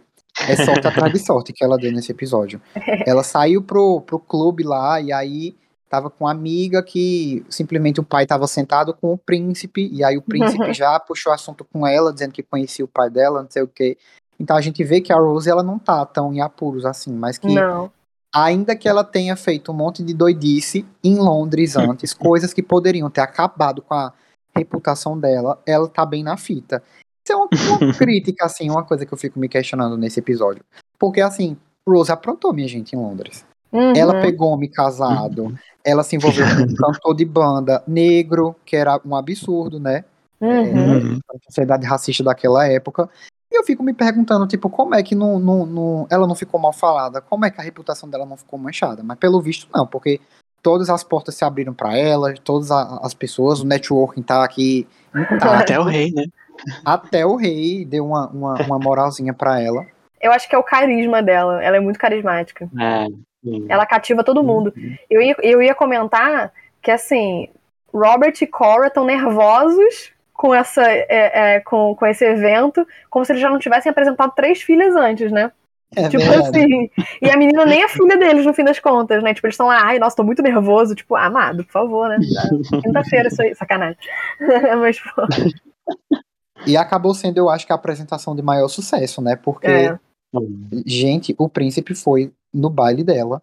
é 0.48 0.56
sorte 0.56 0.86
atrás 0.86 1.12
de 1.12 1.18
sorte 1.18 1.52
que 1.52 1.64
ela 1.64 1.76
deu 1.76 1.92
nesse 1.92 2.12
episódio. 2.12 2.60
Ela 3.06 3.22
saiu 3.22 3.62
pro, 3.62 4.00
pro 4.02 4.18
clube 4.18 4.62
lá 4.62 5.00
e 5.00 5.12
aí 5.12 5.56
tava 5.88 6.10
com 6.10 6.24
uma 6.24 6.30
amiga 6.30 6.82
que 6.82 7.44
simplesmente 7.48 8.00
o 8.00 8.04
pai 8.04 8.26
tava 8.26 8.46
sentado 8.46 8.92
com 8.92 9.12
o 9.12 9.18
príncipe 9.18 9.88
e 9.92 10.04
aí 10.04 10.16
o 10.16 10.22
príncipe 10.22 10.72
já 10.74 10.98
puxou 11.00 11.32
assunto 11.32 11.64
com 11.64 11.86
ela, 11.86 12.12
dizendo 12.12 12.32
que 12.32 12.42
conhecia 12.42 12.84
o 12.84 12.88
pai 12.88 13.08
dela, 13.08 13.42
não 13.42 13.50
sei 13.50 13.62
o 13.62 13.68
quê. 13.68 13.96
Então 14.38 14.56
a 14.56 14.60
gente 14.60 14.82
vê 14.84 15.00
que 15.00 15.12
a 15.12 15.16
Rose 15.16 15.48
ela 15.48 15.62
não 15.62 15.78
tá 15.78 16.04
tão 16.04 16.32
em 16.32 16.40
apuros 16.40 16.84
assim, 16.84 17.12
mas 17.12 17.38
que 17.38 17.54
Não. 17.54 17.90
ainda 18.34 18.76
que 18.76 18.88
ela 18.88 19.02
tenha 19.02 19.34
feito 19.36 19.72
um 19.72 19.74
monte 19.74 20.02
de 20.02 20.12
doidice 20.12 20.84
em 21.02 21.16
Londres 21.16 21.76
antes, 21.78 22.12
coisas 22.12 22.52
que 22.52 22.62
poderiam 22.62 23.08
ter 23.08 23.22
acabado 23.22 23.80
com 23.80 23.94
a 23.94 24.12
reputação 24.56 25.18
dela, 25.18 25.60
ela 25.66 25.88
tá 25.88 26.04
bem 26.04 26.22
na 26.22 26.36
fita. 26.36 26.82
Isso 27.24 27.32
é 27.32 27.36
uma, 27.36 27.48
uma 27.80 27.92
crítica, 27.94 28.46
assim, 28.46 28.70
uma 28.70 28.84
coisa 28.84 29.04
que 29.04 29.12
eu 29.12 29.18
fico 29.18 29.38
me 29.38 29.48
questionando 29.48 29.96
nesse 29.96 30.20
episódio. 30.20 30.64
Porque, 30.98 31.20
assim, 31.20 31.56
Rose 31.86 32.10
aprontou, 32.10 32.52
minha 32.52 32.68
gente, 32.68 32.94
em 32.94 32.98
Londres. 32.98 33.44
Uhum. 33.72 33.92
Ela 33.96 34.20
pegou 34.20 34.50
homem 34.50 34.70
casado, 34.70 35.54
ela 35.84 36.02
se 36.02 36.16
envolveu 36.16 36.46
com 36.46 36.62
um 36.62 36.74
cantor 36.74 37.14
de 37.14 37.24
banda 37.24 37.82
negro, 37.86 38.54
que 38.64 38.76
era 38.76 39.00
um 39.04 39.14
absurdo, 39.14 39.78
né? 39.78 40.04
Uhum. 40.40 41.18
a 41.30 41.38
sociedade 41.44 41.86
racista 41.86 42.22
daquela 42.22 42.66
época. 42.66 43.08
E 43.50 43.58
eu 43.58 43.64
fico 43.64 43.82
me 43.82 43.92
perguntando, 43.92 44.46
tipo, 44.46 44.68
como 44.68 44.94
é 44.94 45.02
que 45.02 45.14
não, 45.14 45.38
não, 45.38 45.64
não- 45.66 46.06
ela 46.10 46.26
não 46.26 46.34
ficou 46.34 46.60
mal 46.60 46.72
falada? 46.72 47.20
Como 47.20 47.44
é 47.44 47.50
que 47.50 47.60
a 47.60 47.64
reputação 47.64 48.08
dela 48.08 48.26
não 48.26 48.36
ficou 48.36 48.58
manchada? 48.58 49.02
Mas 49.02 49.18
pelo 49.18 49.40
visto, 49.40 49.68
não, 49.74 49.86
porque 49.86 50.20
todas 50.66 50.90
as 50.90 51.04
portas 51.04 51.36
se 51.36 51.44
abriram 51.44 51.72
para 51.72 51.96
ela, 51.96 52.34
todas 52.42 52.72
a- 52.72 52.98
as 53.00 53.14
pessoas, 53.14 53.60
o 53.60 53.64
networking 53.64 54.20
tá 54.20 54.42
aqui 54.42 54.84
intacto. 55.14 55.46
Até 55.46 55.78
o 55.78 55.84
rei, 55.84 56.10
né? 56.10 56.24
Até 56.84 57.24
o 57.24 57.36
rei 57.36 57.84
deu 57.84 58.04
uma, 58.04 58.26
uma, 58.26 58.54
uma 58.62 58.78
moralzinha 58.80 59.32
para 59.32 59.60
ela. 59.62 59.86
Eu 60.20 60.32
acho 60.32 60.48
que 60.48 60.56
é 60.56 60.58
o 60.58 60.64
carisma 60.64 61.22
dela. 61.22 61.62
Ela 61.62 61.76
é 61.76 61.80
muito 61.80 62.00
carismática. 62.00 62.68
É. 62.80 63.06
Ela 63.68 63.86
cativa 63.86 64.24
todo 64.24 64.42
mundo. 64.42 64.74
Eu 65.08 65.22
ia, 65.22 65.36
eu 65.40 65.62
ia 65.62 65.72
comentar 65.72 66.52
que, 66.82 66.90
assim, 66.90 67.48
Robert 67.94 68.34
e 68.42 68.46
Cora 68.48 68.88
estão 68.88 69.04
nervosos 69.04 70.10
com, 70.34 70.52
essa, 70.52 70.82
é, 70.82 71.54
é, 71.54 71.60
com, 71.60 71.94
com 71.94 72.06
esse 72.06 72.24
evento, 72.24 72.84
como 73.08 73.24
se 73.24 73.30
eles 73.30 73.42
já 73.42 73.48
não 73.48 73.60
tivessem 73.60 73.88
apresentado 73.88 74.32
três 74.34 74.62
filhas 74.62 74.96
antes, 74.96 75.30
né? 75.30 75.52
É 75.94 76.08
tipo 76.08 76.22
verdade. 76.24 76.58
assim. 76.58 76.90
E 77.22 77.30
a 77.30 77.36
menina 77.36 77.64
nem 77.64 77.82
é 77.82 77.88
filha 77.88 78.16
deles, 78.18 78.44
no 78.44 78.52
fim 78.52 78.64
das 78.64 78.78
contas, 78.78 79.22
né? 79.22 79.32
Tipo, 79.32 79.46
eles 79.46 79.54
estão 79.54 79.68
lá, 79.68 79.80
ai, 79.84 79.98
nossa, 79.98 80.16
tô 80.16 80.24
muito 80.24 80.42
nervoso. 80.42 80.94
Tipo, 80.94 81.14
ah, 81.14 81.26
amado, 81.26 81.64
por 81.64 81.72
favor, 81.72 82.08
né? 82.08 82.18
Quinta-feira, 82.84 83.28
isso 83.28 83.40
aí, 83.40 83.54
sacanagem. 83.54 83.96
Mas, 84.80 84.98
pô, 85.00 85.22
E 86.66 86.76
acabou 86.76 87.14
sendo, 87.14 87.38
eu 87.38 87.48
acho, 87.48 87.66
que 87.66 87.72
a 87.72 87.76
apresentação 87.76 88.34
de 88.34 88.42
maior 88.42 88.68
sucesso, 88.68 89.22
né? 89.22 89.36
Porque 89.36 89.66
É. 89.68 89.98
Gente, 90.84 91.34
o 91.38 91.48
príncipe 91.48 91.94
foi 91.94 92.30
no 92.52 92.68
baile 92.68 93.02
dela, 93.02 93.40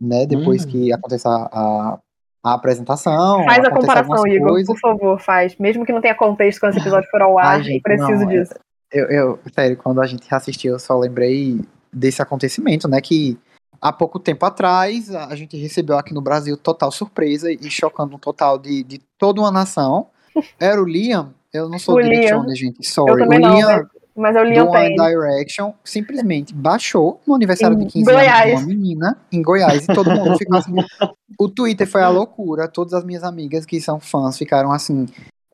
né? 0.00 0.24
Depois 0.26 0.64
Hum. 0.64 0.68
que 0.68 0.92
aconteceu 0.92 1.30
a, 1.30 1.98
a, 2.44 2.54
apresentação. 2.54 3.44
Faz 3.44 3.64
a 3.64 3.70
comparação, 3.70 4.26
Igor, 4.26 4.50
coisas. 4.50 4.66
por 4.68 4.78
favor, 4.78 5.18
faz. 5.20 5.56
Mesmo 5.58 5.84
que 5.84 5.92
não 5.92 6.00
tenha 6.00 6.14
contexto 6.14 6.60
quando 6.60 6.72
esse 6.72 6.80
episódio 6.80 7.08
for 7.10 7.22
ao 7.22 7.38
ar, 7.38 7.56
Ai, 7.56 7.62
gente, 7.64 7.82
preciso 7.82 8.24
não, 8.24 8.30
é- 8.30 8.36
disso. 8.38 8.54
Eu, 8.92 9.06
eu, 9.06 9.38
sério, 9.52 9.76
quando 9.76 10.00
a 10.00 10.06
gente 10.06 10.28
reassistiu, 10.30 10.74
eu 10.74 10.78
só 10.78 10.96
lembrei 10.98 11.60
desse 11.92 12.22
acontecimento, 12.22 12.88
né? 12.88 13.00
Que 13.00 13.38
há 13.80 13.92
pouco 13.92 14.18
tempo 14.18 14.44
atrás 14.44 15.14
a 15.14 15.34
gente 15.34 15.56
recebeu 15.56 15.96
aqui 15.98 16.12
no 16.12 16.20
Brasil 16.20 16.56
total 16.56 16.90
surpresa 16.90 17.50
e 17.50 17.70
chocando 17.70 18.16
um 18.16 18.18
total 18.18 18.58
de, 18.58 18.82
de 18.82 18.98
toda 19.18 19.40
uma 19.40 19.50
nação. 19.50 20.08
Era 20.58 20.80
o 20.80 20.84
Liam, 20.84 21.32
eu 21.52 21.68
não 21.68 21.78
sou 21.78 21.96
O 21.96 22.02
directioner, 22.02 22.56
gente, 22.56 22.86
sorry. 22.86 23.22
O 23.22 23.26
não, 23.26 23.54
Liam 23.54 23.68
mas, 23.68 23.86
mas 24.18 24.36
eu 24.36 24.42
li 24.42 24.56
do 24.56 24.64
o 24.64 24.70
One. 24.70 24.96
Direction 24.96 25.72
simplesmente 25.84 26.52
baixou 26.52 27.20
no 27.24 27.34
aniversário 27.34 27.76
Em 27.76 27.86
de 27.86 27.92
15 27.92 28.10
anos 28.10 28.22
Goiás. 28.22 28.50
de 28.50 28.56
uma 28.56 28.66
menina 28.66 29.18
em 29.30 29.40
Goiás 29.40 29.84
e 29.84 29.94
todo 29.94 30.10
mundo 30.10 30.36
ficou 30.36 30.58
assim. 30.58 30.74
O 31.38 31.48
Twitter 31.48 31.86
foi 31.86 32.02
a 32.02 32.08
loucura. 32.08 32.66
Todas 32.66 32.94
as 32.94 33.04
minhas 33.04 33.22
amigas 33.22 33.64
que 33.64 33.80
são 33.80 34.00
fãs 34.00 34.36
ficaram 34.36 34.72
assim 34.72 35.06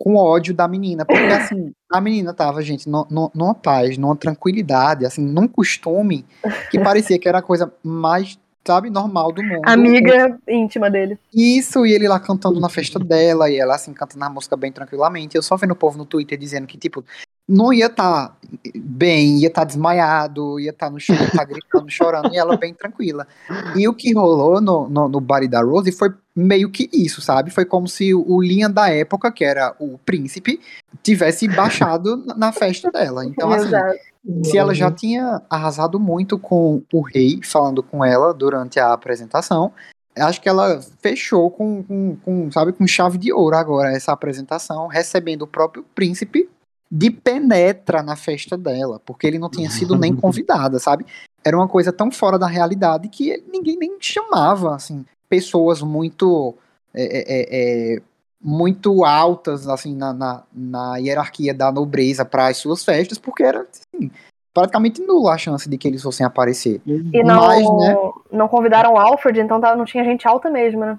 com 0.04 0.16
ódio 0.16 0.52
da 0.52 0.68
menina, 0.68 1.02
porque 1.06 1.22
assim 1.32 1.72
a 1.90 1.98
menina 1.98 2.34
tava, 2.34 2.60
gente, 2.60 2.86
no, 2.86 3.06
no- 3.10 3.30
numa 3.34 3.54
paz, 3.54 3.96
numa 3.96 4.14
tranquilidade, 4.14 5.06
assim, 5.06 5.22
num 5.24 5.48
costume 5.48 6.26
que 6.70 6.78
parecia 6.78 7.18
que 7.18 7.26
era 7.26 7.38
a 7.38 7.42
coisa 7.42 7.72
mais, 7.82 8.38
sabe, 8.66 8.90
normal 8.90 9.32
do 9.32 9.42
mundo. 9.42 9.62
Amiga 9.64 10.38
íntima 10.46 10.90
dele. 10.90 11.18
Isso, 11.32 11.86
e 11.86 11.92
ele 11.92 12.06
lá 12.06 12.20
cantando 12.20 12.60
na 12.60 12.68
festa 12.68 12.98
dela, 12.98 13.48
e 13.48 13.56
ela 13.56 13.76
assim, 13.76 13.94
cantando 13.94 14.22
a 14.26 14.28
música 14.28 14.54
bem 14.58 14.70
tranquilamente. 14.70 15.36
Eu 15.36 15.42
só 15.42 15.56
vendo 15.56 15.70
o 15.70 15.76
povo 15.76 15.96
no 15.96 16.04
Twitter 16.04 16.36
dizendo 16.38 16.66
que, 16.66 16.76
tipo, 16.76 17.02
não 17.48 17.72
ia 17.72 17.86
estar 17.86 18.36
bem, 18.74 19.38
ia 19.38 19.48
estar 19.48 19.64
desmaiado, 19.64 20.60
ia 20.60 20.70
estar 20.70 20.90
no 20.90 21.00
chão, 21.00 21.16
ia 21.16 21.24
estar 21.24 21.44
gritando, 21.44 21.88
chorando, 21.90 22.30
e 22.30 22.36
ela 22.36 22.58
bem 22.58 22.74
tranquila. 22.74 23.26
E 23.74 23.88
o 23.88 23.94
que 23.94 24.12
rolou 24.12 24.60
no, 24.60 24.86
no, 24.86 25.08
no 25.08 25.20
body 25.20 25.48
da 25.48 25.62
Rose 25.62 25.90
foi 25.92 26.12
meio 26.36 26.70
que 26.70 26.88
isso, 26.92 27.20
sabe? 27.20 27.50
Foi 27.50 27.64
como 27.64 27.86
se 27.86 28.12
o 28.14 28.40
Liam 28.42 28.70
da 28.70 28.88
época, 28.90 29.30
que 29.30 29.44
era 29.44 29.74
o 29.78 29.98
príncipe, 29.98 30.60
tivesse 31.02 31.46
baixado 31.54 32.16
na- 32.36 32.52
festa 32.52 32.90
dela. 32.90 33.24
Então, 33.24 33.52
assim, 33.52 33.66
Exato. 33.68 33.98
se 34.44 34.58
ela 34.58 34.74
já 34.74 34.90
tinha 34.90 35.42
arrasado 35.48 36.00
muito 36.00 36.38
com 36.38 36.82
o 36.92 37.00
rei, 37.00 37.40
falando 37.42 37.82
com 37.82 38.04
ela 38.04 38.34
durante 38.34 38.80
a 38.80 38.92
apresentação, 38.92 39.72
acho 40.16 40.40
que 40.40 40.48
ela 40.48 40.80
fechou 41.00 41.50
com, 41.50 41.82
com, 41.82 42.16
com, 42.24 42.52
sabe, 42.52 42.72
com 42.72 42.86
chave 42.86 43.18
de 43.18 43.32
ouro 43.32 43.56
agora 43.56 43.92
essa 43.92 44.12
apresentação, 44.12 44.86
recebendo 44.86 45.42
o 45.42 45.48
próprio 45.48 45.84
príncipe 45.94 46.48
de 46.90 47.10
penetra 47.10 48.02
na 48.02 48.14
festa 48.14 48.56
dela, 48.56 49.00
porque 49.04 49.26
ele 49.26 49.38
não 49.38 49.50
tinha 49.50 49.70
sido 49.70 49.96
nem 49.96 50.14
convidada, 50.16 50.78
sabe? 50.78 51.04
Era 51.44 51.56
uma 51.56 51.68
coisa 51.68 51.92
tão 51.92 52.10
fora 52.10 52.38
da 52.38 52.46
realidade 52.46 53.08
que 53.08 53.42
ninguém 53.52 53.76
nem 53.76 53.96
chamava, 54.00 54.74
assim, 54.74 55.04
pessoas 55.28 55.82
muito 55.82 56.54
é, 56.94 57.02
é, 57.02 57.24
é, 57.26 57.94
é, 57.96 58.02
muito 58.40 59.04
altas 59.04 59.68
assim 59.68 59.96
na, 59.96 60.12
na, 60.12 60.42
na 60.52 60.96
hierarquia 60.98 61.52
da 61.52 61.72
nobreza 61.72 62.24
para 62.24 62.48
as 62.48 62.58
suas 62.58 62.84
festas, 62.84 63.18
porque 63.18 63.42
era 63.42 63.62
assim, 63.62 64.10
praticamente 64.52 65.02
nula 65.02 65.32
a 65.32 65.38
chance 65.38 65.68
de 65.68 65.76
que 65.76 65.88
eles 65.88 66.02
fossem 66.02 66.24
aparecer. 66.24 66.80
E 66.86 67.22
não, 67.24 67.40
Mas, 67.40 67.68
né? 67.70 67.96
não 68.30 68.46
convidaram 68.46 68.94
o 68.94 68.98
Alfred, 68.98 69.40
então 69.40 69.60
tá- 69.60 69.74
não 69.74 69.84
tinha 69.84 70.04
gente 70.04 70.28
alta 70.28 70.48
mesmo, 70.50 70.80
né? 70.80 70.98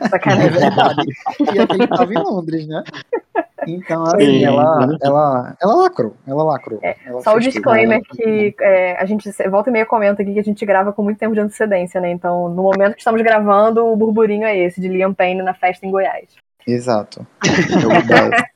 É 0.00 0.08
Sacanagem. 0.10 0.50
verdade. 0.50 1.06
e 1.54 1.58
aquele 1.58 1.84
estava 1.84 2.12
em 2.12 2.18
Londres, 2.18 2.66
né? 2.66 2.84
Então, 3.68 4.02
assim, 4.04 4.38
Sim. 4.38 4.44
ela, 4.44 4.88
ela, 5.02 5.56
ela 5.60 5.74
lacrou, 5.74 6.14
ela 6.26 6.42
lacrou. 6.44 6.78
É, 6.82 6.96
Ela 7.06 7.22
Só 7.22 7.30
o 7.30 7.32
fez 7.34 7.46
tudo. 7.46 7.52
disclaimer 7.54 8.02
que 8.02 8.54
é, 8.60 8.96
a 9.00 9.04
gente 9.04 9.30
volta 9.50 9.70
e 9.70 9.72
meia 9.72 9.86
comenta 9.86 10.22
aqui 10.22 10.34
que 10.34 10.40
a 10.40 10.44
gente 10.44 10.64
grava 10.66 10.92
com 10.92 11.02
muito 11.02 11.18
tempo 11.18 11.34
de 11.34 11.40
antecedência, 11.40 12.00
né? 12.00 12.10
Então, 12.10 12.48
no 12.48 12.62
momento 12.62 12.94
que 12.94 13.00
estamos 13.00 13.20
gravando, 13.22 13.84
o 13.86 13.96
burburinho 13.96 14.44
é 14.46 14.56
esse, 14.56 14.80
de 14.80 14.88
Liam 14.88 15.14
Payne 15.14 15.42
na 15.42 15.54
festa 15.54 15.86
em 15.86 15.90
Goiás. 15.90 16.28
Exato. 16.66 17.26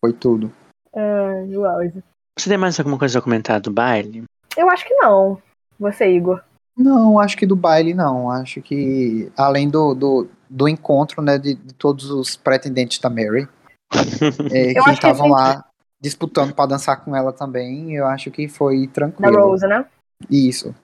Foi 0.00 0.12
tudo. 0.12 0.52
Ai. 0.94 1.92
Você 2.38 2.48
tem 2.48 2.58
mais 2.58 2.78
alguma 2.78 2.98
coisa 2.98 3.18
a 3.18 3.22
comentar 3.22 3.60
do 3.60 3.72
baile? 3.72 4.24
Eu 4.56 4.68
acho 4.70 4.86
que 4.86 4.94
não. 4.94 5.38
Você, 5.78 6.10
Igor. 6.10 6.40
Não, 6.76 7.18
acho 7.18 7.36
que 7.36 7.46
do 7.46 7.56
baile 7.56 7.94
não. 7.94 8.30
Acho 8.30 8.60
que 8.60 9.30
além 9.36 9.70
do, 9.70 9.94
do, 9.94 10.28
do 10.48 10.68
encontro, 10.68 11.22
né, 11.22 11.38
de, 11.38 11.54
de 11.54 11.74
todos 11.74 12.10
os 12.10 12.36
pretendentes 12.36 12.98
da 12.98 13.08
Mary, 13.08 13.48
é, 14.52 14.74
que 14.74 14.90
estavam 14.90 15.26
gente- 15.26 15.32
lá 15.34 15.64
disputando 16.00 16.54
pra 16.54 16.66
dançar 16.66 17.02
com 17.04 17.14
ela 17.16 17.32
também, 17.32 17.94
eu 17.94 18.06
acho 18.06 18.30
que 18.30 18.48
foi 18.48 18.86
Da 18.86 18.92
tranquilo. 18.92 19.48
Rose, 19.48 19.66
né? 19.66 19.84
Isso. 20.30 20.74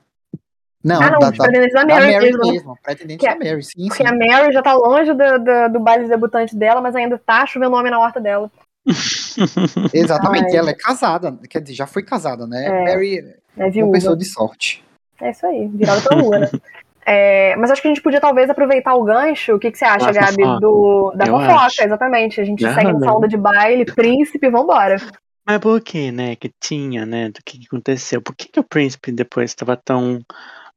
Não, 0.85 1.01
ah, 1.01 1.11
não, 1.11 1.19
da, 1.21 1.31
os 1.31 1.39
da, 1.39 1.45
pretendentes 1.45 1.75
da 1.75 1.85
da 1.85 1.95
Mary, 1.95 2.13
Mary 2.13 2.25
mesmo. 2.33 2.53
mesmo, 2.53 2.79
pretendente 2.83 3.21
Que 3.21 3.27
da 3.27 3.33
a- 3.33 3.39
Mary, 3.39 3.63
sim, 3.63 3.87
Porque 3.89 4.03
sim. 4.03 4.09
a 4.09 4.13
Mary 4.13 4.53
já 4.53 4.63
tá 4.63 4.75
longe 4.75 5.13
do, 5.13 5.39
do, 5.39 5.73
do 5.75 5.81
baile 5.81 6.05
de 6.05 6.11
debutante 6.11 6.57
dela, 6.57 6.81
mas 6.81 6.97
ainda 6.97 7.17
tá 7.19 7.47
chovendo 7.47 7.77
homem 7.77 7.91
na 7.93 8.01
horta 8.01 8.21
dela. 8.21 8.51
Exatamente, 9.95 10.51
Ai. 10.53 10.57
ela 10.57 10.71
é 10.71 10.75
casada, 10.75 11.39
quer 11.49 11.61
dizer, 11.61 11.75
já 11.75 11.87
foi 11.87 12.03
casada, 12.03 12.47
né? 12.47 12.67
É. 12.67 12.95
Mary 12.95 13.19
É 13.19 13.63
é 13.63 13.65
uma 13.65 13.71
viúva. 13.71 13.93
pessoa 13.93 14.17
de 14.17 14.25
sorte. 14.25 14.85
É 15.21 15.31
isso 15.31 15.47
aí, 15.47 15.69
virada 15.69 16.01
pra 16.01 16.17
lua, 16.17 16.39
né? 16.41 16.51
É, 17.05 17.57
mas 17.57 17.71
acho 17.71 17.83
que 17.83 17.89
a 17.89 17.91
gente 17.91 18.03
podia 18.03 18.21
talvez 18.21 18.49
aproveitar 18.49 18.95
o 18.95 19.03
gancho. 19.05 19.55
O 19.55 19.59
que, 19.59 19.71
que 19.71 19.79
você 19.79 19.85
acha, 19.85 20.07
Da 20.07 20.13
Gabi? 20.13 20.43
fofoca. 20.43 20.61
Do, 20.61 21.13
da 21.17 21.27
Eu 21.27 21.33
fofoca, 21.33 21.55
acho. 21.67 21.83
exatamente. 21.85 22.41
A 22.41 22.45
gente 22.45 22.65
Aham. 22.65 22.75
segue 22.75 22.93
nessa 22.93 23.13
onda 23.13 23.29
de 23.29 23.37
baile, 23.37 23.85
príncipe, 23.95 24.49
vambora. 24.51 24.97
Mas 25.45 25.59
por 25.59 25.81
que, 25.81 26.13
né, 26.13 26.37
que 26.37 26.51
tinha, 26.61 27.05
né, 27.05 27.29
do 27.29 27.41
que 27.45 27.59
que 27.59 27.67
aconteceu? 27.67 28.23
Por 28.23 28.35
que 28.37 28.49
que 28.49 28.61
o 28.61 28.65
príncipe 28.65 29.11
depois 29.11 29.51
estava 29.51 29.77
tão, 29.77 30.21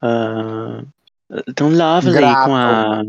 ah, 0.01 0.81
tão 1.55 1.69
lovely 1.69 2.13
Grato. 2.13 2.45
com 2.45 2.55
a, 2.55 3.03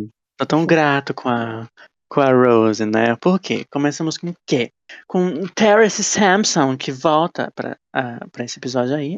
tão 0.47 0.67
grato 0.67 1.15
com 1.15 1.29
a, 1.31 1.67
com 2.11 2.21
a 2.21 2.31
Rose, 2.31 2.85
né? 2.85 3.17
Por 3.17 3.41
quê? 3.41 3.65
Começamos 3.71 4.19
com 4.19 4.29
o 4.29 4.35
quê? 4.47 4.71
Com 5.07 5.47
Terence 5.55 6.05
Sampson, 6.05 6.77
que 6.77 6.93
volta 6.93 7.51
pra, 7.55 7.77
ah, 7.95 8.27
pra 8.31 8.45
esse 8.45 8.59
episódio 8.59 8.95
aí. 8.95 9.17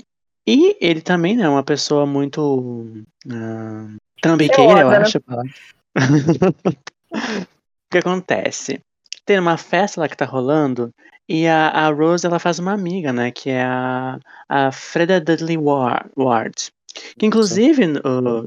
E 0.50 0.78
ele 0.80 1.02
também, 1.02 1.36
né, 1.36 1.44
é 1.44 1.48
uma 1.48 1.62
pessoa 1.62 2.06
muito 2.06 3.04
ah, 3.30 3.86
trambiqueira, 4.22 4.80
eu 4.80 4.88
Celosa, 4.88 4.98
né? 4.98 5.04
acho. 5.04 5.18
a 5.18 5.20
palavra. 5.20 5.50
o 7.12 7.90
que 7.90 7.98
acontece? 7.98 8.80
Tem 9.26 9.38
uma 9.38 9.58
festa 9.58 10.00
lá 10.00 10.08
que 10.08 10.16
tá 10.16 10.24
rolando 10.24 10.90
e 11.28 11.46
a, 11.46 11.68
a 11.68 11.90
Rose, 11.90 12.26
ela 12.26 12.38
faz 12.38 12.58
uma 12.58 12.72
amiga, 12.72 13.12
né? 13.12 13.30
Que 13.30 13.50
é 13.50 13.62
a, 13.62 14.18
a 14.48 14.72
Freda 14.72 15.20
Dudley 15.20 15.58
Wa- 15.58 16.06
Ward. 16.16 16.72
Que 17.18 17.26
inclusive, 17.26 17.84
o 18.02 18.46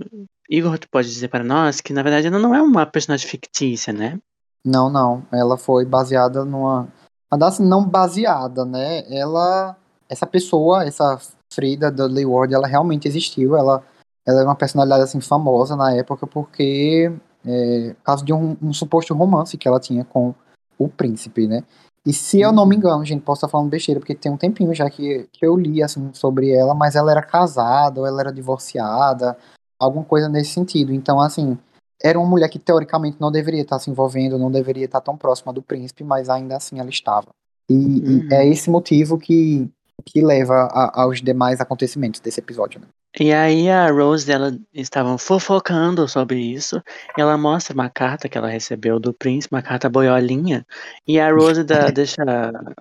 Igor 0.50 0.80
tu 0.80 0.90
pode 0.90 1.08
dizer 1.08 1.28
para 1.28 1.44
nós 1.44 1.82
que 1.82 1.94
na 1.94 2.02
verdade 2.02 2.26
ela 2.26 2.40
não 2.40 2.56
é 2.56 2.62
uma 2.64 2.84
personagem 2.84 3.28
fictícia, 3.28 3.94
né? 3.94 4.18
Não, 4.66 4.90
não. 4.90 5.24
Ela 5.32 5.56
foi 5.56 5.86
baseada 5.86 6.44
numa. 6.44 6.88
Assim, 7.30 7.64
não 7.64 7.88
baseada, 7.88 8.66
né? 8.66 9.04
Ela. 9.16 9.78
Essa 10.10 10.26
pessoa, 10.26 10.84
essa 10.84 11.22
Frida 11.52 11.92
Dudley 11.92 12.26
Ward, 12.26 12.54
ela 12.54 12.68
realmente 12.68 13.08
existiu. 13.08 13.56
Ela, 13.56 13.84
ela 14.26 14.40
era 14.40 14.48
uma 14.50 14.56
personalidade 14.56 15.04
assim 15.04 15.22
famosa 15.22 15.76
na 15.76 15.94
época 15.96 16.26
porque. 16.26 17.12
É, 17.44 17.96
por 17.96 18.04
causa 18.04 18.24
de 18.24 18.32
um, 18.32 18.56
um 18.62 18.72
suposto 18.72 19.16
romance 19.16 19.58
que 19.58 19.68
ela 19.68 19.80
tinha 19.80 20.06
com 20.06 20.34
o 20.78 20.88
príncipe, 20.88 21.48
né? 21.48 21.64
E 22.06 22.14
se 22.14 22.40
eu 22.40 22.52
não 22.52 22.66
me 22.66 22.76
engano, 22.76 23.04
gente, 23.06 23.22
posso 23.22 23.40
estar 23.40 23.48
falando 23.48 23.70
besteira, 23.70 24.00
porque 24.00 24.14
tem 24.14 24.32
um 24.32 24.38
tempinho 24.38 24.74
já 24.74 24.90
que, 24.90 25.28
que 25.32 25.46
eu 25.46 25.56
li 25.56 25.82
assim 25.84 26.12
sobre 26.14 26.52
ela, 26.52 26.74
mas 26.76 26.96
ela 26.96 27.12
era 27.12 27.22
casada 27.22 28.00
ou 28.00 28.08
ela 28.08 28.22
era 28.22 28.32
divorciada, 28.32 29.38
alguma 29.80 30.04
coisa 30.04 30.30
nesse 30.30 30.52
sentido. 30.52 30.94
Então, 30.94 31.20
assim, 31.20 31.58
era 32.02 32.20
uma 32.20 32.28
mulher 32.28 32.50
que 32.50 32.58
teoricamente 32.60 33.18
não 33.20 33.32
deveria 33.32 33.62
estar 33.62 33.80
se 33.80 33.90
envolvendo, 33.90 34.38
não 34.38 34.52
deveria 34.52 34.86
estar 34.86 35.02
tão 35.02 35.16
próxima 35.18 35.54
do 35.54 35.62
príncipe, 35.62 36.04
mas 36.04 36.30
ainda 36.30 36.58
assim 36.58 36.80
ela 36.80 36.90
estava. 36.90 37.30
E, 37.70 37.74
e 37.74 38.20
Uhum. 38.20 38.28
é 38.32 38.48
esse 38.48 38.70
motivo 38.70 39.18
que, 39.18 39.70
que 40.02 40.22
leva 40.22 40.54
a- 40.72 41.02
aos 41.02 41.22
demais 41.22 41.60
acontecimentos 41.62 42.20
desse 42.20 42.40
episódio. 42.40 42.80
Né? 42.80 42.88
E 43.20 43.34
aí 43.34 43.70
a 43.70 43.90
Rose, 43.92 44.32
ela 44.32 44.58
estavam 44.74 45.18
fofocando 45.18 46.08
sobre 46.08 46.40
isso. 46.40 46.82
E 47.18 47.22
ela 47.22 47.38
mostra 47.38 47.74
uma 47.74 47.90
carta 47.90 48.30
que 48.30 48.38
ela 48.38 48.48
recebeu 48.50 49.00
do 49.00 49.14
príncipe, 49.14 49.54
uma 49.54 49.62
carta 49.62 49.90
boiolinha. 49.90 50.66
E 51.08 51.20
a 51.20 51.32
Rose 51.32 51.64
dá- 51.64 51.90
deixa 51.92 52.24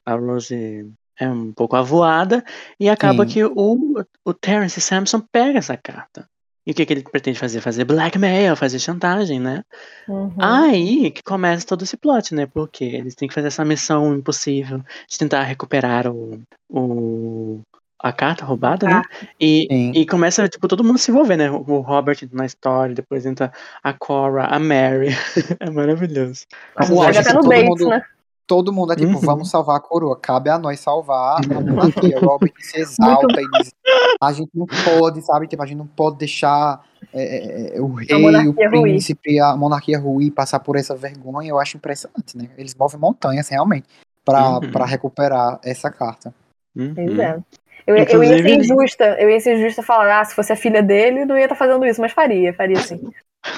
a 0.06 0.14
Rose 0.14 0.88
é 1.18 1.28
um 1.28 1.52
pouco 1.52 1.76
avoada. 1.76 2.42
E 2.78 2.88
acaba 2.88 3.26
Sim. 3.26 3.32
que 3.32 3.44
o, 3.44 4.04
o 4.24 4.34
Terence 4.34 4.80
Sampson 4.80 5.20
pega 5.20 5.58
essa 5.58 5.76
carta. 5.76 6.28
E 6.66 6.72
o 6.72 6.74
que, 6.74 6.84
que 6.84 6.92
ele 6.92 7.02
pretende 7.02 7.38
fazer? 7.38 7.60
Fazer 7.60 7.84
blackmail, 7.84 8.54
fazer 8.54 8.78
chantagem, 8.78 9.40
né? 9.40 9.62
Uhum. 10.08 10.34
Aí 10.38 11.10
que 11.10 11.22
começa 11.22 11.66
todo 11.66 11.82
esse 11.82 11.96
plot, 11.96 12.34
né? 12.34 12.46
Porque 12.46 12.84
eles 12.84 13.14
têm 13.14 13.28
que 13.28 13.34
fazer 13.34 13.48
essa 13.48 13.64
missão 13.64 14.14
impossível 14.14 14.82
de 15.08 15.18
tentar 15.18 15.42
recuperar 15.44 16.06
o, 16.06 16.40
o 16.68 17.60
a 18.02 18.12
carta 18.12 18.44
roubada, 18.44 18.86
né? 18.88 19.02
E, 19.38 19.66
Sim. 19.70 19.92
e 19.94 20.06
começa, 20.06 20.48
tipo, 20.48 20.66
todo 20.68 20.82
mundo 20.84 20.98
se 20.98 21.10
envolver, 21.10 21.36
né? 21.36 21.50
O 21.50 21.80
Robert 21.80 22.18
na 22.32 22.46
história, 22.46 22.94
depois 22.94 23.26
entra 23.26 23.52
a 23.82 23.92
Cora, 23.92 24.44
a 24.46 24.58
Mary. 24.58 25.08
é 25.60 25.70
maravilhoso. 25.70 26.46
A 26.76 26.84
gente 26.84 26.96
Eu 26.96 27.02
chega 27.04 27.10
acho 27.10 27.20
até 27.20 27.28
que 27.30 27.34
no 27.36 27.40
todo 27.42 27.48
Bates, 27.50 27.68
mundo- 27.68 27.88
né? 27.88 28.02
Todo 28.50 28.72
mundo 28.72 28.92
é 28.92 28.96
tipo, 28.96 29.12
Uhum. 29.12 29.20
vamos 29.20 29.48
salvar 29.48 29.76
a 29.76 29.80
coroa, 29.80 30.18
cabe 30.20 30.50
a 30.50 30.58
nós 30.58 30.80
salvar 30.80 31.36
a 31.56 31.60
monarquia. 31.60 32.18
O 32.18 32.26
Robert 32.26 32.52
se 32.58 32.80
exalta 32.80 33.40
e 33.40 33.48
diz, 33.58 33.72
a 34.20 34.32
gente 34.32 34.50
não 34.52 34.66
pode, 34.66 35.22
sabe, 35.24 35.46
tipo, 35.46 35.62
a 35.62 35.66
gente 35.66 35.78
não 35.78 35.86
pode 35.86 36.18
deixar 36.18 36.84
é, 37.14 37.22
é, 37.22 37.76
é, 37.76 37.80
o 37.80 37.92
rei, 37.94 38.48
o 38.48 38.52
príncipe, 38.54 39.38
a 39.38 39.56
monarquia 39.56 40.00
ruir, 40.00 40.32
passar 40.32 40.58
por 40.58 40.74
essa 40.74 40.96
vergonha, 40.96 41.48
eu 41.50 41.60
acho 41.60 41.76
impressionante, 41.76 42.36
né? 42.36 42.48
Eles 42.58 42.74
movem 42.74 42.98
montanhas, 42.98 43.48
realmente, 43.48 43.86
pra, 44.24 44.54
Uhum. 44.54 44.72
pra 44.72 44.84
recuperar 44.84 45.60
essa 45.64 45.88
carta. 45.88 46.34
Uhum. 46.74 47.20
É. 47.20 47.38
Eu, 47.86 47.96
eu 47.96 48.24
ia 48.24 48.42
ser 48.42 48.54
injusta, 48.56 49.04
eu 49.20 49.30
ia 49.30 49.38
ser 49.40 49.58
injusta 49.58 49.80
falar, 49.80 50.20
ah, 50.20 50.24
se 50.24 50.34
fosse 50.34 50.52
a 50.52 50.56
filha 50.56 50.82
dele, 50.82 51.24
não 51.24 51.38
ia 51.38 51.44
estar 51.44 51.54
fazendo 51.54 51.86
isso, 51.86 52.00
mas 52.00 52.10
faria, 52.12 52.52
faria 52.52 52.76
sim. 52.80 53.00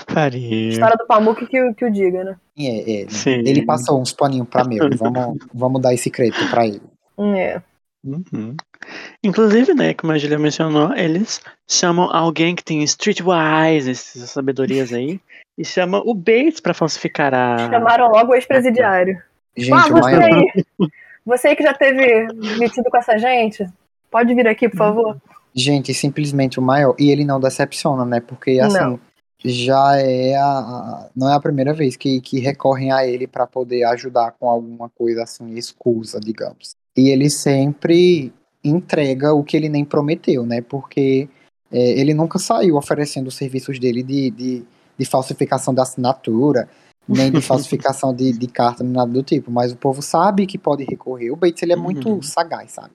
Faria. 0.08 0.68
História 0.70 0.96
do 0.96 1.06
Pamuk 1.06 1.44
que, 1.46 1.60
o- 1.60 1.74
que 1.74 1.84
o 1.84 1.90
diga, 1.90 2.22
né? 2.24 2.36
É, 2.58 3.02
é? 3.02 3.08
Sim. 3.08 3.40
Ele 3.46 3.64
passou 3.64 4.00
uns 4.00 4.12
paninhos 4.12 4.48
pra 4.48 4.64
Mary, 4.64 4.96
vamos, 4.96 5.38
vamos 5.52 5.80
dar 5.82 5.92
esse 5.94 6.10
crédito 6.10 6.48
pra 6.50 6.66
ele. 6.66 6.80
É. 7.36 7.60
Uhum. 8.04 8.56
Inclusive, 9.22 9.74
né, 9.74 9.94
como 9.94 10.12
a 10.12 10.18
Julia 10.18 10.38
mencionou, 10.38 10.92
eles 10.94 11.40
chamam 11.68 12.10
alguém 12.14 12.54
que 12.54 12.64
tem 12.64 12.82
streetwise, 12.82 13.90
essas 13.90 14.28
sabedorias 14.30 14.92
aí, 14.92 15.20
e 15.56 15.64
chamam 15.64 16.02
o 16.04 16.14
Bates 16.14 16.60
pra 16.60 16.74
falsificar 16.74 17.32
a. 17.32 17.70
Chamaram 17.70 18.08
logo 18.08 18.32
o 18.32 18.34
ex-presidiário. 18.34 19.20
Gente, 19.56 19.72
ah, 19.72 19.86
o 19.86 19.90
você 19.90 20.16
maior, 20.16 20.22
aí. 20.22 20.64
Você 21.24 21.46
aí 21.48 21.54
que 21.56 21.62
já 21.62 21.72
teve 21.72 22.26
metido 22.58 22.90
com 22.90 22.96
essa 22.96 23.16
gente, 23.16 23.64
pode 24.10 24.34
vir 24.34 24.48
aqui, 24.48 24.68
por 24.68 24.76
favor? 24.78 25.16
Gente, 25.54 25.94
simplesmente 25.94 26.58
o 26.58 26.62
maior. 26.62 26.96
E 26.98 27.12
ele 27.12 27.24
não 27.24 27.38
decepciona, 27.38 28.04
né? 28.04 28.18
Porque, 28.20 28.58
assim, 28.58 28.76
Não. 28.76 29.00
Já 29.44 29.96
é 29.98 30.34
a, 30.36 30.44
a- 30.58 31.10
Não 31.14 31.28
é 31.30 31.34
a 31.34 31.40
primeira 31.40 31.72
vez 31.74 31.96
que, 31.96 32.20
que 32.20 32.38
recorrem 32.40 32.92
a 32.92 33.06
ele 33.06 33.26
pra 33.26 33.46
poder 33.46 33.84
ajudar 33.84 34.32
com 34.32 34.48
alguma 34.48 34.88
coisa, 34.90 35.22
assim, 35.24 35.54
escusa, 35.54 36.20
digamos. 36.20 36.76
E 36.96 37.08
ele 37.08 37.30
sempre 37.30 38.32
entrega 38.62 39.32
o 39.34 39.42
que 39.42 39.56
ele 39.56 39.68
nem 39.68 39.84
prometeu, 39.84 40.44
né? 40.46 40.60
Porque 40.60 41.28
é, 41.70 41.98
ele 42.00 42.14
nunca 42.14 42.38
saiu 42.38 42.76
oferecendo 42.76 43.28
os 43.28 43.34
serviços 43.34 43.78
dele 43.78 44.02
de, 44.02 44.30
de, 44.30 44.64
de 44.98 45.04
falsificação 45.04 45.74
da 45.74 45.82
assinatura, 45.82 46.68
nem 47.08 47.32
de 47.32 47.40
falsificação 47.42 48.14
de, 48.14 48.32
de 48.32 48.46
carta, 48.46 48.84
nem 48.84 48.92
nada 48.92 49.10
do 49.10 49.22
tipo. 49.22 49.50
Mas 49.50 49.72
o 49.72 49.76
povo 49.76 50.02
sabe 50.02 50.46
que 50.46 50.58
pode 50.58 50.84
recorrer. 50.84 51.30
O 51.30 51.36
Bates, 51.36 51.62
ele 51.62 51.72
é 51.72 51.76
muito 51.76 52.08
Uhum. 52.08 52.22
sagaz, 52.22 52.72
sabe? 52.72 52.92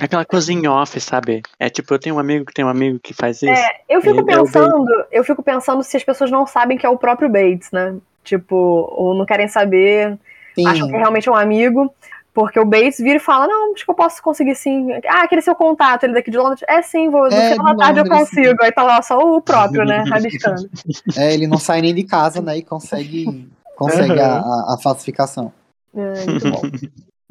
Aquela 0.00 0.24
coisa 0.24 0.52
em 0.52 0.66
off, 0.66 0.98
sabe? 1.00 1.42
É 1.58 1.68
tipo, 1.68 1.92
eu 1.92 1.98
tenho 1.98 2.16
um 2.16 2.18
amigo 2.18 2.44
que 2.44 2.54
tem 2.54 2.64
um 2.64 2.68
amigo 2.68 2.98
que 3.02 3.12
faz 3.12 3.42
isso. 3.42 3.50
É, 3.50 3.80
eu 3.88 4.00
fico 4.00 4.20
é 4.20 4.24
pensando, 4.24 5.04
eu 5.10 5.24
fico 5.24 5.42
pensando 5.42 5.82
se 5.82 5.96
as 5.96 6.04
pessoas 6.04 6.30
não 6.30 6.46
sabem 6.46 6.78
que 6.78 6.86
é 6.86 6.88
o 6.88 6.98
próprio 6.98 7.28
Bates, 7.28 7.70
né? 7.72 7.96
Tipo, 8.22 8.54
ou 8.92 9.14
não 9.14 9.26
querem 9.26 9.48
saber, 9.48 10.18
Sim. 10.54 10.66
acham 10.66 10.88
que 10.88 10.94
é 10.94 10.98
realmente 10.98 11.28
um 11.28 11.34
amigo. 11.34 11.92
Porque 12.32 12.60
o 12.60 12.64
Bates 12.64 12.98
vira 12.98 13.16
e 13.16 13.20
fala, 13.20 13.48
não, 13.48 13.74
acho 13.74 13.84
que 13.84 13.90
eu 13.90 13.94
posso 13.94 14.22
conseguir 14.22 14.54
sim. 14.54 14.92
Ah, 15.08 15.24
aquele 15.24 15.42
seu 15.42 15.54
contato, 15.54 16.04
ele 16.04 16.14
daqui 16.14 16.30
de 16.30 16.38
Londres. 16.38 16.62
É 16.68 16.80
sim, 16.80 17.10
vou, 17.10 17.22
no 17.28 17.34
É, 17.34 17.50
final 17.52 17.66
da 17.66 17.72
de 17.72 17.78
tarde 17.78 17.98
eu 17.98 18.04
Londres, 18.04 18.28
sim. 18.28 18.36
consigo. 18.36 18.62
Aí 18.62 18.72
tá 18.72 18.82
lá 18.84 19.02
só 19.02 19.18
o 19.18 19.42
próprio, 19.42 19.84
né? 19.84 20.04
Rabiscando. 20.08 20.70
É, 21.16 21.34
ele 21.34 21.48
não 21.48 21.58
sai 21.58 21.80
nem 21.80 21.92
de 21.92 22.04
casa, 22.04 22.40
né? 22.40 22.58
E 22.58 22.62
consegue, 22.62 23.48
consegue 23.76 24.20
a, 24.20 24.38
a, 24.38 24.74
a 24.74 24.78
falsificação. 24.80 25.52
É, 25.92 26.24
muito 26.24 26.50
bom. 26.50 26.62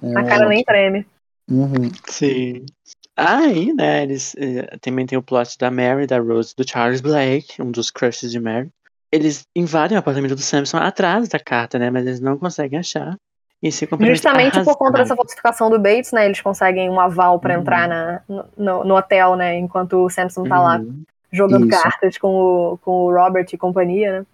É, 0.04 0.20
A 0.20 0.24
cara 0.26 0.50
nem 0.50 0.64
treme. 0.66 1.08
Uhum. 1.50 1.90
Sim. 2.08 2.66
Aí, 3.16 3.74
né, 3.74 4.04
eles 4.04 4.36
eh, 4.38 4.78
também 4.80 5.06
tem 5.06 5.18
o 5.18 5.24
plot 5.24 5.58
da 5.58 5.70
Mary, 5.70 6.08
da 6.08 6.20
Rose, 6.20 6.54
do 6.56 6.68
Charles 6.68 7.02
Blake, 7.02 7.62
um 7.62 7.72
dos 7.72 7.92
crushes 7.92 8.32
de 8.32 8.40
Mary. 8.40 8.70
Eles 9.12 9.46
invadem 9.56 9.98
o 9.98 10.00
apartamento 10.00 10.36
do 10.36 10.42
Samson 10.42 10.78
atrás 10.78 11.28
da 11.28 11.40
carta, 11.40 11.80
né? 11.80 11.90
Mas 11.90 12.06
eles 12.06 12.20
não 12.20 12.38
conseguem 12.38 12.80
achar. 12.80 13.18
E 13.62 13.72
se 13.72 13.88
Justamente 14.00 14.64
por 14.64 14.78
conta 14.78 15.00
dessa 15.00 15.16
falsificação 15.16 15.70
do 15.70 15.78
Bates, 15.78 16.14
né? 16.14 16.26
Eles 16.26 16.40
conseguem 16.40 16.90
um 16.90 17.00
aval 17.00 17.40
pra 17.40 17.56
Uhum. 17.56 17.62
entrar 17.62 17.90
na, 17.90 18.22
no, 18.56 18.86
no 18.86 18.96
hotel, 18.96 19.36
né? 19.36 19.58
Enquanto 19.58 20.06
o 20.06 20.10
Samson 20.10 20.48
tá 20.48 20.62
lá 20.62 20.78
Uhum. 20.78 21.04
jogando 21.32 21.68
Isso. 21.68 21.82
cartas 21.82 22.18
com 22.18 22.28
o, 22.28 22.78
com 22.78 22.92
o 22.92 23.12
Robert 23.14 23.48
e 23.52 23.58
companhia, 23.58 24.20
né? 24.20 24.26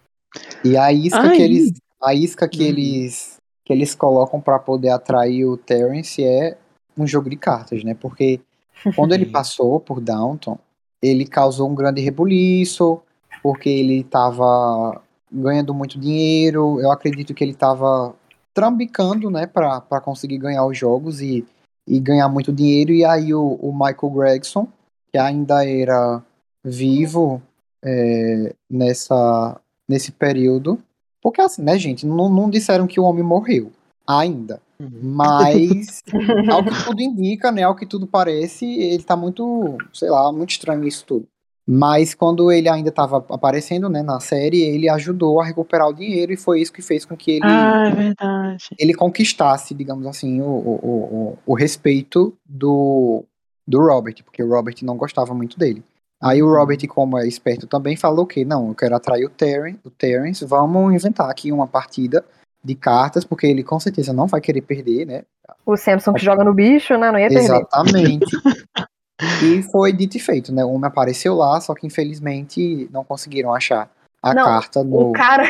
E 0.63 0.77
a 0.77 0.91
isca 0.91 1.27
Aí. 1.27 1.37
que 1.37 1.41
eles, 1.41 1.73
a 2.03 2.13
isca 2.13 2.47
que 2.47 2.61
Uhum. 2.63 2.69
eles, 2.69 3.37
que 3.63 3.73
eles 3.73 3.95
colocam 3.95 4.39
pra 4.39 4.59
poder 4.59 4.89
atrair 4.89 5.45
o 5.45 5.57
Terence 5.57 6.23
é 6.23 6.57
um 6.97 7.07
jogo 7.07 7.29
de 7.29 7.35
cartas, 7.35 7.83
né? 7.83 7.93
Porque 7.93 8.39
quando 8.95 9.13
ele 9.13 9.25
passou 9.25 9.79
por 9.79 9.99
Downton, 9.99 10.57
ele 11.01 11.25
causou 11.25 11.69
um 11.69 11.75
grande 11.75 12.01
rebuliço, 12.01 13.01
porque 13.43 13.69
ele 13.69 14.03
tava 14.03 15.01
ganhando 15.31 15.73
muito 15.73 15.99
dinheiro. 15.99 16.79
Eu 16.79 16.91
acredito 16.91 17.33
que 17.33 17.43
ele 17.43 17.53
tava 17.53 18.15
trambicando, 18.53 19.29
né, 19.29 19.45
pra 19.45 19.81
conseguir 20.01 20.37
ganhar 20.37 20.65
os 20.65 20.77
jogos 20.77 21.21
e, 21.21 21.45
e 21.85 21.99
ganhar 21.99 22.29
muito 22.29 22.53
dinheiro. 22.53 22.91
E 22.91 23.03
aí 23.03 23.33
o, 23.33 23.59
o 23.61 23.73
Michael 23.73 24.13
Gregson, 24.13 24.67
que 25.11 25.17
ainda 25.17 25.67
era 25.67 26.23
vivo 26.63 27.41
é, 27.83 28.55
nessa, 28.69 29.59
nesse 29.87 30.11
período. 30.11 30.79
Porque 31.21 31.41
assim, 31.41 31.61
né, 31.61 31.77
gente, 31.77 32.05
não, 32.05 32.29
não 32.29 32.49
disseram 32.49 32.87
que 32.87 32.99
o 32.99 33.03
homem 33.03 33.23
morreu 33.23 33.71
ainda. 34.07 34.61
Uhum. 34.79 34.99
Mas, 35.01 36.03
ao 36.51 36.63
que 36.63 36.83
tudo 36.83 37.01
indica, 37.01 37.51
né, 37.51 37.63
ao 37.63 37.75
que 37.75 37.85
tudo 37.85 38.05
parece, 38.05 38.65
ele 38.65 39.03
tá 39.03 39.15
muito, 39.15 39.77
sei 39.93 40.09
lá, 40.09 40.31
muito 40.31 40.51
estranho 40.51 40.85
isso 40.85 41.05
tudo. 41.05 41.27
Mas 41.67 42.13
quando 42.13 42.51
ele 42.51 42.69
ainda 42.69 42.89
estava 42.89 43.25
aparecendo, 43.29 43.89
né, 43.89 44.03
na 44.03 44.19
série, 44.19 44.61
ele 44.61 44.87
ajudou 44.87 45.41
a 45.41 45.45
recuperar 45.45 45.87
o 45.87 45.93
dinheiro 45.93 46.31
e 46.31 46.37
foi 46.37 46.61
isso 46.61 46.71
que 46.71 46.81
fez 46.81 47.05
com 47.05 47.17
que 47.17 47.31
ele, 47.31 47.41
Ah, 47.43 47.87
é 47.87 47.91
verdade. 47.91 48.67
ele 48.77 48.93
conquistasse, 48.93 49.73
digamos 49.73 50.05
assim, 50.05 50.41
o, 50.41 50.45
o, 50.45 50.79
o, 50.83 51.37
o 51.43 51.55
respeito 51.55 52.37
do, 52.45 53.25
do 53.67 53.79
Robert, 53.79 54.23
porque 54.23 54.43
o 54.43 54.49
Robert 54.49 54.75
não 54.83 54.95
gostava 54.95 55.33
muito 55.33 55.57
dele. 55.57 55.83
Aí 56.21 56.41
o 56.41 56.53
Robert, 56.53 56.79
como 56.87 57.17
é 57.17 57.27
esperto 57.27 57.65
também, 57.65 57.95
falou 57.95 58.27
que 58.27 58.45
não, 58.45 58.69
eu 58.69 58.75
quero 58.75 58.95
atrair 58.95 59.25
o, 59.25 59.29
Terren, 59.29 59.77
o 59.83 59.89
Terence, 59.89 60.45
vamos 60.45 60.93
inventar 60.93 61.29
aqui 61.29 61.51
uma 61.51 61.67
partida 61.67 62.23
de 62.65 62.73
cartas, 62.73 63.23
porque 63.23 63.45
ele 63.45 63.63
com 63.63 63.79
certeza 63.79 64.11
não 64.11 64.25
vai 64.25 64.41
querer 64.41 64.61
perder, 64.61 65.05
né? 65.05 65.21
O 65.63 65.77
Samson 65.77 66.13
que 66.13 66.23
joga 66.25 66.43
no 66.43 66.53
bicho, 66.53 66.97
né? 66.97 67.11
Não 67.11 67.19
ia 67.19 67.27
perder. 67.27 67.43
Exatamente. 67.45 68.25
e 69.43 69.61
foi 69.71 69.93
dito 69.93 70.17
e 70.17 70.19
feito, 70.19 70.51
né? 70.51 70.65
O 70.65 70.71
homem 70.71 70.87
apareceu 70.87 71.35
lá, 71.35 71.61
só 71.61 71.75
que 71.75 71.85
infelizmente 71.85 72.89
não 72.91 73.03
conseguiram 73.03 73.53
achar 73.53 73.87
a 74.21 74.33
Não, 74.33 74.43
carta 74.43 74.83
do. 74.83 75.09
O 75.09 75.11
cara, 75.11 75.43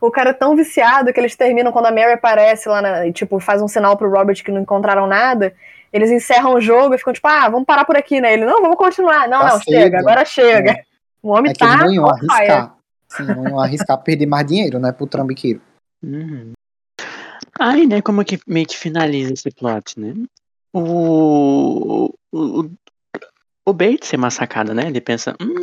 o 0.00 0.10
cara 0.12 0.30
é 0.30 0.34
tão 0.34 0.54
viciado 0.54 1.12
que 1.12 1.18
eles 1.18 1.34
terminam 1.34 1.72
quando 1.72 1.86
a 1.86 1.90
Mary 1.90 2.12
aparece 2.12 2.68
lá 2.68 2.80
na, 2.80 3.06
e 3.06 3.12
tipo 3.12 3.40
faz 3.40 3.60
um 3.60 3.66
sinal 3.66 3.96
pro 3.96 4.10
Robert 4.10 4.42
que 4.44 4.52
não 4.52 4.60
encontraram 4.60 5.08
nada. 5.08 5.52
Eles 5.92 6.10
encerram 6.10 6.54
o 6.54 6.60
jogo 6.60 6.94
e 6.94 6.98
ficam 6.98 7.12
tipo, 7.12 7.26
ah, 7.26 7.48
vamos 7.48 7.66
parar 7.66 7.84
por 7.84 7.96
aqui, 7.96 8.20
né? 8.20 8.32
Ele, 8.32 8.44
não, 8.44 8.62
vamos 8.62 8.76
continuar. 8.76 9.28
Não, 9.28 9.40
Tá 9.40 9.50
não, 9.50 9.58
cedo. 9.58 9.64
chega, 9.64 9.98
agora 9.98 10.24
chega. 10.24 10.76
O 11.20 11.30
homem 11.30 11.50
É 11.50 11.52
que 11.52 11.58
tá 11.60 11.66
eles 11.66 11.80
não 11.80 11.92
iam 11.92 12.06
arriscar. 12.08 12.74
Sim, 13.08 13.22
não 13.24 13.48
iam 13.48 13.60
arriscar 13.60 13.98
perder 13.98 14.26
mais 14.26 14.46
dinheiro, 14.46 14.78
né, 14.78 14.92
pro 14.92 15.06
trambiqueiro. 15.06 15.60
Uhum. 16.02 16.52
Aí, 17.58 17.86
né, 17.86 18.02
como 18.02 18.24
que 18.24 18.38
meio 18.46 18.66
que 18.66 18.76
finaliza 18.76 19.32
esse 19.32 19.50
plot, 19.50 19.98
né? 19.98 20.14
O, 20.72 22.12
o, 22.32 22.70
o 23.64 23.72
Bates 23.72 24.12
é 24.12 24.16
massacado, 24.16 24.74
né? 24.74 24.86
Ele 24.88 25.00
pensa, 25.00 25.36
hum, 25.40 25.60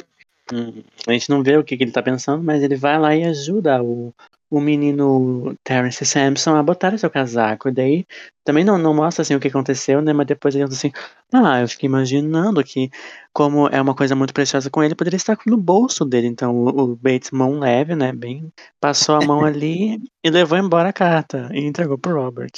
hum, 0.54 0.84
a 1.08 1.12
gente 1.12 1.30
não 1.30 1.44
vê 1.44 1.58
o 1.58 1.64
que, 1.64 1.76
que 1.76 1.84
ele 1.84 1.92
tá 1.92 2.02
pensando, 2.02 2.44
mas 2.44 2.64
ele 2.64 2.76
vai 2.76 2.98
lá 2.98 3.16
e 3.16 3.26
ajuda 3.26 3.84
o, 3.84 4.14
o 4.52 4.60
menino 4.60 5.56
Terence 5.64 6.06
Sampson 6.06 6.56
a 6.56 6.62
botar 6.62 6.94
o 6.94 6.98
seu 7.00 7.10
casaco. 7.10 7.70
E 7.70 7.72
daí 7.72 8.06
também 8.44 8.66
não, 8.66 8.78
não 8.78 8.94
mostra 8.94 9.22
assim 9.22 9.34
o 9.34 9.40
que 9.40 9.48
aconteceu, 9.48 10.02
né? 10.02 10.12
Mas 10.12 10.28
depois 10.28 10.54
ele 10.54 10.66
diz 10.66 10.78
assim, 10.78 10.92
ah, 11.34 11.62
eu 11.62 11.70
fiquei 11.70 11.88
imaginando 11.88 12.62
que 12.62 12.92
como 13.32 13.70
é 13.70 13.82
uma 13.82 13.96
coisa 13.96 14.14
muito 14.14 14.34
preciosa 14.34 14.70
com 14.70 14.84
ele, 14.84 14.94
poderia 14.94 15.16
estar 15.16 15.38
no 15.48 15.56
bolso 15.56 16.04
dele. 16.04 16.28
Então 16.28 16.54
o, 16.54 16.68
o 16.68 16.96
Bates, 16.98 17.32
mão 17.32 17.60
leve, 17.60 17.96
né? 17.96 18.12
Bem, 18.12 18.52
passou 18.80 19.16
a 19.16 19.26
mão 19.26 19.46
ali 19.46 20.02
e 20.22 20.30
levou 20.30 20.58
embora 20.58 20.90
a 20.90 20.94
carta 20.94 21.50
e 21.54 21.66
entregou 21.66 21.98
pro 21.98 22.22
Robert. 22.22 22.52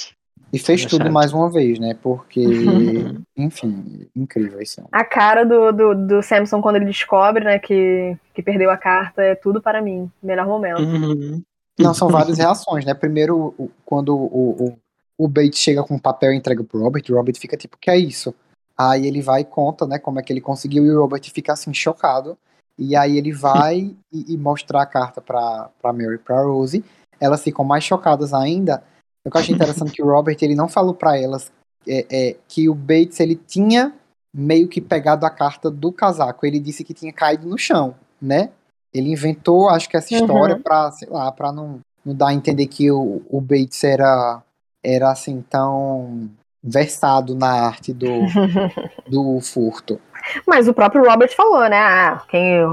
E 0.52 0.58
fez 0.58 0.82
Tá 0.82 0.88
tudo 0.90 1.02
certo. 1.02 1.14
mais 1.14 1.32
uma 1.32 1.50
vez, 1.50 1.78
né? 1.78 1.96
Porque, 2.02 2.40
enfim, 3.36 4.08
incrível 4.16 4.58
homem. 4.58 4.88
A 4.90 5.04
cara 5.04 5.44
do, 5.44 5.70
do, 5.70 5.94
do 5.94 6.22
Samson 6.22 6.60
quando 6.60 6.76
ele 6.76 6.86
descobre, 6.86 7.44
né, 7.44 7.58
que, 7.58 8.16
que 8.34 8.42
perdeu 8.42 8.70
a 8.70 8.76
carta 8.76 9.22
é 9.22 9.34
tudo 9.36 9.60
para 9.62 9.80
mim. 9.80 10.10
Melhor 10.20 10.46
momento. 10.46 10.82
Uhum. 10.82 11.42
Não, 11.78 11.92
são 11.92 12.08
várias 12.08 12.38
reações, 12.38 12.84
né? 12.84 12.94
Primeiro, 12.94 13.54
quando 13.84 14.16
o, 14.16 14.66
o, 14.68 14.78
o 15.18 15.28
Bates 15.28 15.58
chega 15.58 15.82
com 15.82 15.96
o 15.96 16.00
papel 16.00 16.32
e 16.32 16.36
entrega 16.36 16.62
pro 16.62 16.80
Robert, 16.80 17.04
o 17.08 17.14
Robert 17.14 17.36
fica 17.36 17.56
tipo, 17.56 17.76
que 17.78 17.90
é 17.90 17.96
isso? 17.96 18.34
Aí 18.76 19.06
ele 19.06 19.20
vai 19.20 19.42
e 19.42 19.44
conta, 19.44 19.86
né, 19.86 19.98
como 19.98 20.18
é 20.18 20.22
que 20.22 20.32
ele 20.32 20.40
conseguiu, 20.40 20.84
e 20.84 20.90
o 20.90 21.00
Robert 21.00 21.22
fica 21.32 21.52
assim, 21.52 21.72
chocado. 21.72 22.36
E 22.76 22.96
aí 22.96 23.16
ele 23.16 23.32
vai 23.32 23.94
e, 24.12 24.34
e 24.34 24.36
mostra 24.36 24.82
a 24.82 24.86
carta 24.86 25.20
pra, 25.20 25.70
pra 25.80 25.92
Mary 25.92 26.16
e 26.16 26.18
pra 26.18 26.42
Rose. 26.42 26.84
Elas 27.20 27.42
ficam 27.42 27.64
mais 27.64 27.84
chocadas 27.84 28.34
ainda. 28.34 28.82
Eu 29.24 29.30
achei 29.32 29.54
interessante 29.54 29.90
é 29.90 29.94
que 29.94 30.02
o 30.02 30.06
Robert, 30.06 30.36
ele 30.42 30.54
não 30.54 30.68
falou 30.68 30.92
pra 30.92 31.18
elas 31.18 31.50
é, 31.86 32.06
é, 32.10 32.36
que 32.48 32.68
o 32.68 32.74
Bates, 32.74 33.20
ele 33.20 33.36
tinha 33.36 33.94
meio 34.32 34.68
que 34.68 34.80
pegado 34.80 35.24
a 35.24 35.30
carta 35.30 35.70
do 35.70 35.92
casaco. 35.92 36.44
Ele 36.44 36.58
disse 36.58 36.82
que 36.82 36.92
tinha 36.92 37.12
caído 37.12 37.46
no 37.48 37.56
chão, 37.56 37.94
né? 38.20 38.50
Ele 38.94 39.10
inventou, 39.10 39.68
acho 39.68 39.88
que 39.88 39.96
essa 39.96 40.14
Uhum. 40.14 40.20
história 40.20 40.58
pra, 40.58 40.90
sei 40.92 41.08
lá, 41.08 41.30
pra 41.32 41.50
não, 41.52 41.80
não 42.04 42.14
dar 42.14 42.28
a 42.28 42.34
entender 42.34 42.66
que 42.66 42.90
o, 42.90 43.22
o 43.28 43.40
Bates 43.40 43.82
era 43.84 44.40
era 44.86 45.10
assim 45.10 45.42
tão 45.48 46.28
versado 46.62 47.34
na 47.34 47.48
arte 47.66 47.92
do, 47.92 48.06
do 49.08 49.40
furto. 49.40 49.98
Mas 50.46 50.68
o 50.68 50.74
próprio 50.74 51.04
Robert 51.04 51.34
falou, 51.34 51.68
né? 51.68 51.78
Ah, 51.78 52.22
quem 52.28 52.42
é, 52.58 52.64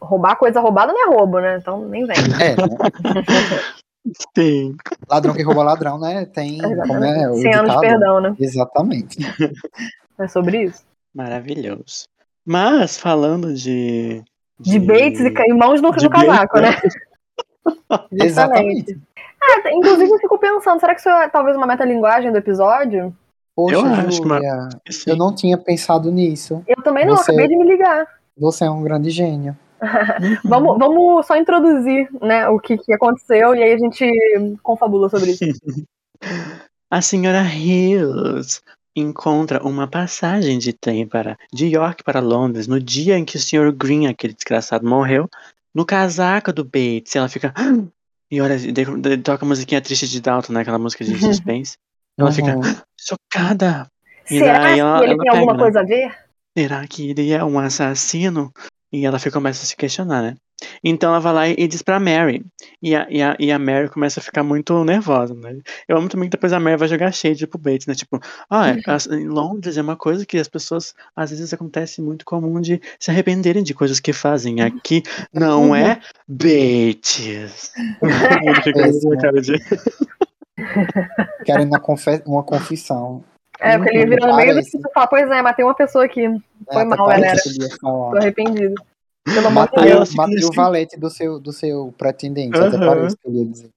roubar 0.00 0.36
coisa 0.36 0.60
roubada 0.60 0.92
não 0.92 1.12
é 1.12 1.16
roubo, 1.16 1.38
né? 1.40 1.56
Então 1.58 1.88
nem 1.88 2.04
vem. 2.04 2.16
É, 2.40 2.54
né? 2.56 2.92
Sim. 4.36 4.76
ladrão 5.08 5.34
que 5.34 5.42
rouba 5.42 5.62
ladrão, 5.62 5.98
né? 5.98 6.26
Tem 6.26 6.58
como 6.60 7.04
é 7.04 7.30
o 7.30 7.36
100 7.36 7.54
anos 7.54 7.70
de 7.70 7.76
ditado? 7.76 7.80
perdão, 7.80 8.20
né? 8.20 8.36
Exatamente. 8.38 9.18
É 10.18 10.28
sobre 10.28 10.64
isso. 10.64 10.82
Maravilhoso. 11.14 12.04
Mas 12.44 12.98
falando 12.98 13.54
de. 13.54 14.22
De 14.58 14.78
Bates 14.78 15.20
e 15.20 15.30
ca- 15.30 15.44
e 15.46 15.52
mãos 15.52 15.80
no, 15.82 15.90
de 15.94 16.04
no 16.04 16.10
casaco, 16.10 16.60
né? 16.60 16.70
Bates, 17.88 18.08
Exatamente. 18.12 18.98
É, 19.66 19.74
inclusive 19.74 20.10
eu 20.10 20.18
fico 20.18 20.38
pensando, 20.38 20.80
será 20.80 20.94
que 20.94 21.00
isso 21.00 21.08
é 21.08 21.28
talvez 21.28 21.56
uma 21.56 21.66
metalinguagem 21.66 22.30
do 22.32 22.38
episódio? 22.38 23.14
Poxa, 23.54 23.74
Eu 23.76 23.84
acho 23.86 24.20
que 24.20 24.26
uma- 24.26 24.36
Júlia, 24.36 24.68
Sim. 24.90 25.10
eu 25.10 25.16
não 25.16 25.34
tinha 25.34 25.56
pensado 25.58 26.10
nisso. 26.10 26.62
Eu 26.66 26.82
também 26.82 27.04
não, 27.06 27.16
Você- 27.16 27.30
acabei 27.32 27.48
de 27.48 27.56
me 27.56 27.64
ligar. 27.64 28.06
Você 28.38 28.64
é 28.64 28.70
um 28.70 28.82
grande 28.82 29.10
gênio. 29.10 29.56
Vamos, 30.44 30.78
vamos 30.78 31.26
só 31.26 31.36
introduzir, 31.36 32.08
né, 32.22 32.48
o 32.48 32.58
que, 32.58 32.78
que 32.78 32.92
aconteceu 32.92 33.54
e 33.54 33.62
aí 33.62 33.72
a 33.72 33.78
gente 33.78 34.10
confabula 34.62 35.08
sobre 35.10 35.32
isso. 35.32 35.44
A 36.90 37.02
senhora 37.02 37.42
Hills 37.42 38.62
encontra 38.96 39.62
uma 39.66 39.86
passagem 39.88 40.58
de 40.58 40.72
trem 40.72 41.06
para 41.06 41.36
de 41.52 41.66
York 41.66 42.02
para 42.04 42.20
Londres 42.20 42.66
no 42.66 42.78
dia 42.80 43.18
em 43.18 43.24
que 43.24 43.36
o 43.36 43.40
Sr. 43.40 43.72
Green, 43.72 44.06
aquele 44.06 44.34
desgraçado, 44.34 44.86
morreu, 44.86 45.28
no 45.74 45.84
casaco 45.84 46.52
do 46.52 46.64
Bates. 46.64 47.14
Ela 47.16 47.28
fica. 47.28 47.52
E 48.30 48.40
olha, 48.40 48.56
toca 49.22 49.44
a 49.44 49.48
musiquinha 49.48 49.80
triste 49.80 50.08
de 50.08 50.20
Dalton, 50.20 50.54
né? 50.54 50.62
Aquela 50.62 50.78
música 50.78 51.04
de 51.04 51.14
suspense. 51.20 51.76
Ela 52.18 52.32
fica 52.32 52.56
chocada. 52.98 53.86
E 54.28 54.38
Será 54.38 54.58
daí 54.58 54.74
que 54.74 54.80
ela- 54.80 55.02
ele 55.04 55.12
ela 55.12 55.18
tem 55.22 55.28
alguma 55.30 55.52
pega, 55.52 55.52
né? 55.52 55.58
coisa 55.58 55.80
a 55.80 55.82
ver? 55.84 56.18
Será 56.56 56.86
que 56.88 57.10
ele 57.10 57.30
é 57.30 57.44
um 57.44 57.58
assassino? 57.60 58.50
E 58.90 59.04
ela 59.04 59.18
fica, 59.20 59.32
começa 59.34 59.62
a 59.62 59.66
se 59.66 59.76
questionar, 59.76 60.22
né? 60.22 60.36
Então 60.82 61.10
ela 61.10 61.20
vai 61.20 61.32
lá 61.32 61.48
e, 61.48 61.66
diz 61.68 61.82
pra 61.82 61.98
Mary. 62.00 62.44
E 62.82 62.94
a, 62.94 63.06
e, 63.10 63.22
a, 63.22 63.36
e 63.38 63.50
a 63.52 63.58
Mary 63.58 63.88
começa 63.88 64.20
a 64.20 64.22
ficar 64.22 64.42
muito 64.42 64.84
nervosa, 64.84 65.34
né? 65.34 65.58
Eu 65.88 65.96
amo 65.96 66.08
também 66.08 66.28
que 66.28 66.36
depois 66.36 66.52
a 66.52 66.60
Mary 66.60 66.76
vai 66.76 66.88
jogar 66.88 67.12
shade 67.12 67.46
pro 67.46 67.58
Bates, 67.58 67.86
né? 67.86 67.94
Tipo, 67.94 68.20
ah, 68.50 68.70
é, 68.70 68.80
as- 68.86 69.06
em 69.06 69.26
Londres 69.28 69.76
é 69.76 69.82
uma 69.82 69.96
coisa 69.96 70.24
que 70.26 70.38
as 70.38 70.48
pessoas, 70.48 70.94
às 71.16 71.30
vezes 71.30 71.52
acontece 71.52 72.00
muito 72.02 72.24
comum 72.24 72.60
de 72.60 72.80
se 72.98 73.10
arrependerem 73.10 73.62
de 73.62 73.74
coisas 73.74 74.00
que 74.00 74.12
fazem. 74.12 74.60
Aqui 74.60 75.02
não 75.32 75.74
é 75.74 76.00
Bates. 76.28 77.72
Cara 79.20 79.40
de... 79.40 79.54
Querem 81.44 81.66
uma, 81.66 81.80
confe- 81.80 82.22
uma 82.26 82.42
confissão. 82.42 83.24
É, 83.60 83.76
porque 83.78 83.96
ele 83.96 84.06
vira 84.06 84.26
no 84.26 84.36
meio 84.36 84.48
do 84.50 84.54
Parece. 84.56 84.76
e 84.78 84.92
fala, 84.92 85.06
pois 85.06 85.30
é, 85.30 85.42
matei 85.42 85.64
uma 85.64 85.74
pessoa 85.74 86.04
aqui, 86.04 86.28
Foi 86.72 86.82
É, 86.82 86.84
mal, 86.84 87.06
galera. 87.06 87.40
que 87.40 87.78
tô 87.78 88.16
arrependido. 88.16 88.74
Pelo 89.24 89.46
amor 89.46 89.68
de 89.68 89.76
Matei, 89.76 89.84
Deus. 89.84 90.08
Deus. 90.08 90.14
matei 90.14 90.44
o 90.44 90.52
valete 90.52 90.98
do 90.98 91.10
seu, 91.10 91.40
do 91.40 91.52
seu 91.52 91.94
pretendente, 91.96 92.56
até 92.56 92.76
Aham. 92.76 92.86
parece 92.86 93.16
que 93.16 93.26
eu 93.26 93.32
ia 93.32 93.46
dizer. 93.46 93.70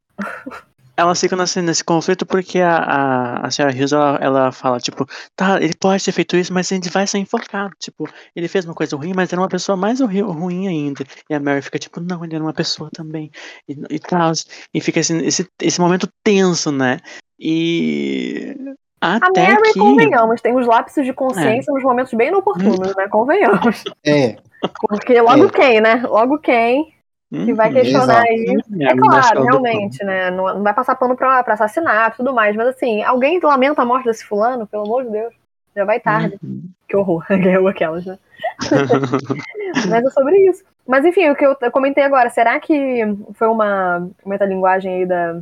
Elas 1.00 1.20
ficam 1.20 1.38
nesse, 1.38 1.62
nesse 1.62 1.84
conflito 1.84 2.26
porque 2.26 2.60
a, 2.60 2.76
a, 2.76 3.46
a 3.46 3.52
Sarah 3.52 3.72
Hughes, 3.72 3.94
ela, 3.94 4.18
ela 4.20 4.52
fala, 4.52 4.80
tipo, 4.80 5.08
tá, 5.36 5.62
ele 5.62 5.76
pode 5.76 6.04
ter 6.04 6.12
feito 6.12 6.36
isso, 6.36 6.52
mas 6.52 6.72
a 6.72 6.76
gente 6.76 6.90
vai 6.90 7.06
ser 7.06 7.20
enforcado. 7.20 7.76
Tipo, 7.80 8.10
ele 8.36 8.48
fez 8.48 8.66
uma 8.66 8.74
coisa 8.74 8.98
ruim, 8.98 9.14
mas 9.16 9.32
era 9.32 9.40
uma 9.40 9.48
pessoa 9.48 9.78
mais 9.78 10.00
ruim 10.00 10.68
ainda. 10.68 11.06
E 11.30 11.36
a 11.36 11.40
Mary 11.40 11.62
fica, 11.62 11.78
tipo, 11.78 12.00
não, 12.02 12.26
ele 12.26 12.34
era 12.34 12.44
uma 12.44 12.54
pessoa 12.54 12.90
também. 12.92 13.30
E, 13.70 13.78
e 13.92 14.00
tal. 14.00 14.32
E 14.74 14.82
fica 14.82 15.00
esse, 15.00 15.16
esse, 15.18 15.48
esse 15.62 15.80
momento 15.80 16.10
tenso, 16.24 16.72
né? 16.72 16.98
E. 17.40 18.56
A 19.00 19.18
Até 19.18 19.52
Mary, 19.54 19.74
que. 19.74 19.80
convenhamos, 19.80 20.42
tem 20.42 20.56
os 20.56 20.66
lapsos 20.66 21.06
de 21.06 21.14
consciência 21.14 21.72
nos 21.72 21.84
momentos 21.84 22.14
bem 22.14 22.30
inoportunos, 22.30 22.96
né? 22.96 23.08
Convenhamos. 23.08 23.84
É, 24.06 24.38
Porque 24.88 25.22
logo 25.22 25.46
É. 25.46 25.50
quem, 25.52 25.82
né? 25.82 26.02
Logo 26.08 26.40
quem 26.40 26.94
que 27.30 27.54
vai 27.54 27.68
Uhum. 27.68 27.74
questionar 27.76 28.24
exato. 28.32 28.60
isso. 28.60 28.82
É, 28.82 28.86
É 28.86 28.92
a 28.94 28.98
claro, 28.98 29.44
realmente, 29.44 30.04
né? 30.04 30.32
Não, 30.32 30.46
não 30.56 30.64
vai 30.64 30.74
passar 30.74 30.96
pano 30.96 31.16
pra, 31.16 31.44
pra 31.44 31.54
assassinato 31.54 32.16
e 32.16 32.18
tudo 32.18 32.34
mais, 32.34 32.56
mas 32.56 32.68
assim, 32.70 33.04
alguém 33.04 33.40
lamenta 33.42 33.82
a 33.82 33.86
morte 33.86 34.06
desse 34.06 34.26
fulano, 34.26 34.66
pelo 34.66 34.84
amor 34.84 35.04
de 35.04 35.12
Deus. 35.12 35.34
Já 35.76 35.86
vai 35.86 36.00
tarde. 36.00 36.40
Uhum. 36.42 36.64
Que 36.88 36.98
horror. 36.98 37.24
Ganhou 37.30 37.68
aquelas, 37.68 38.04
né? 38.06 38.18
Mas 39.90 40.06
é 40.06 40.10
sobre 40.10 40.38
isso. 40.50 40.64
Mas 40.88 41.06
enfim, 41.06 41.30
o 41.30 41.36
que 41.36 41.46
eu 41.46 41.56
eu 41.62 41.72
comentei 41.72 42.04
agora, 42.04 42.30
será 42.30 42.60
que 42.60 43.02
foi 43.34 43.48
uma 43.48 44.10
metalinguagem 44.26 44.92
aí 44.94 45.06
da, 45.06 45.40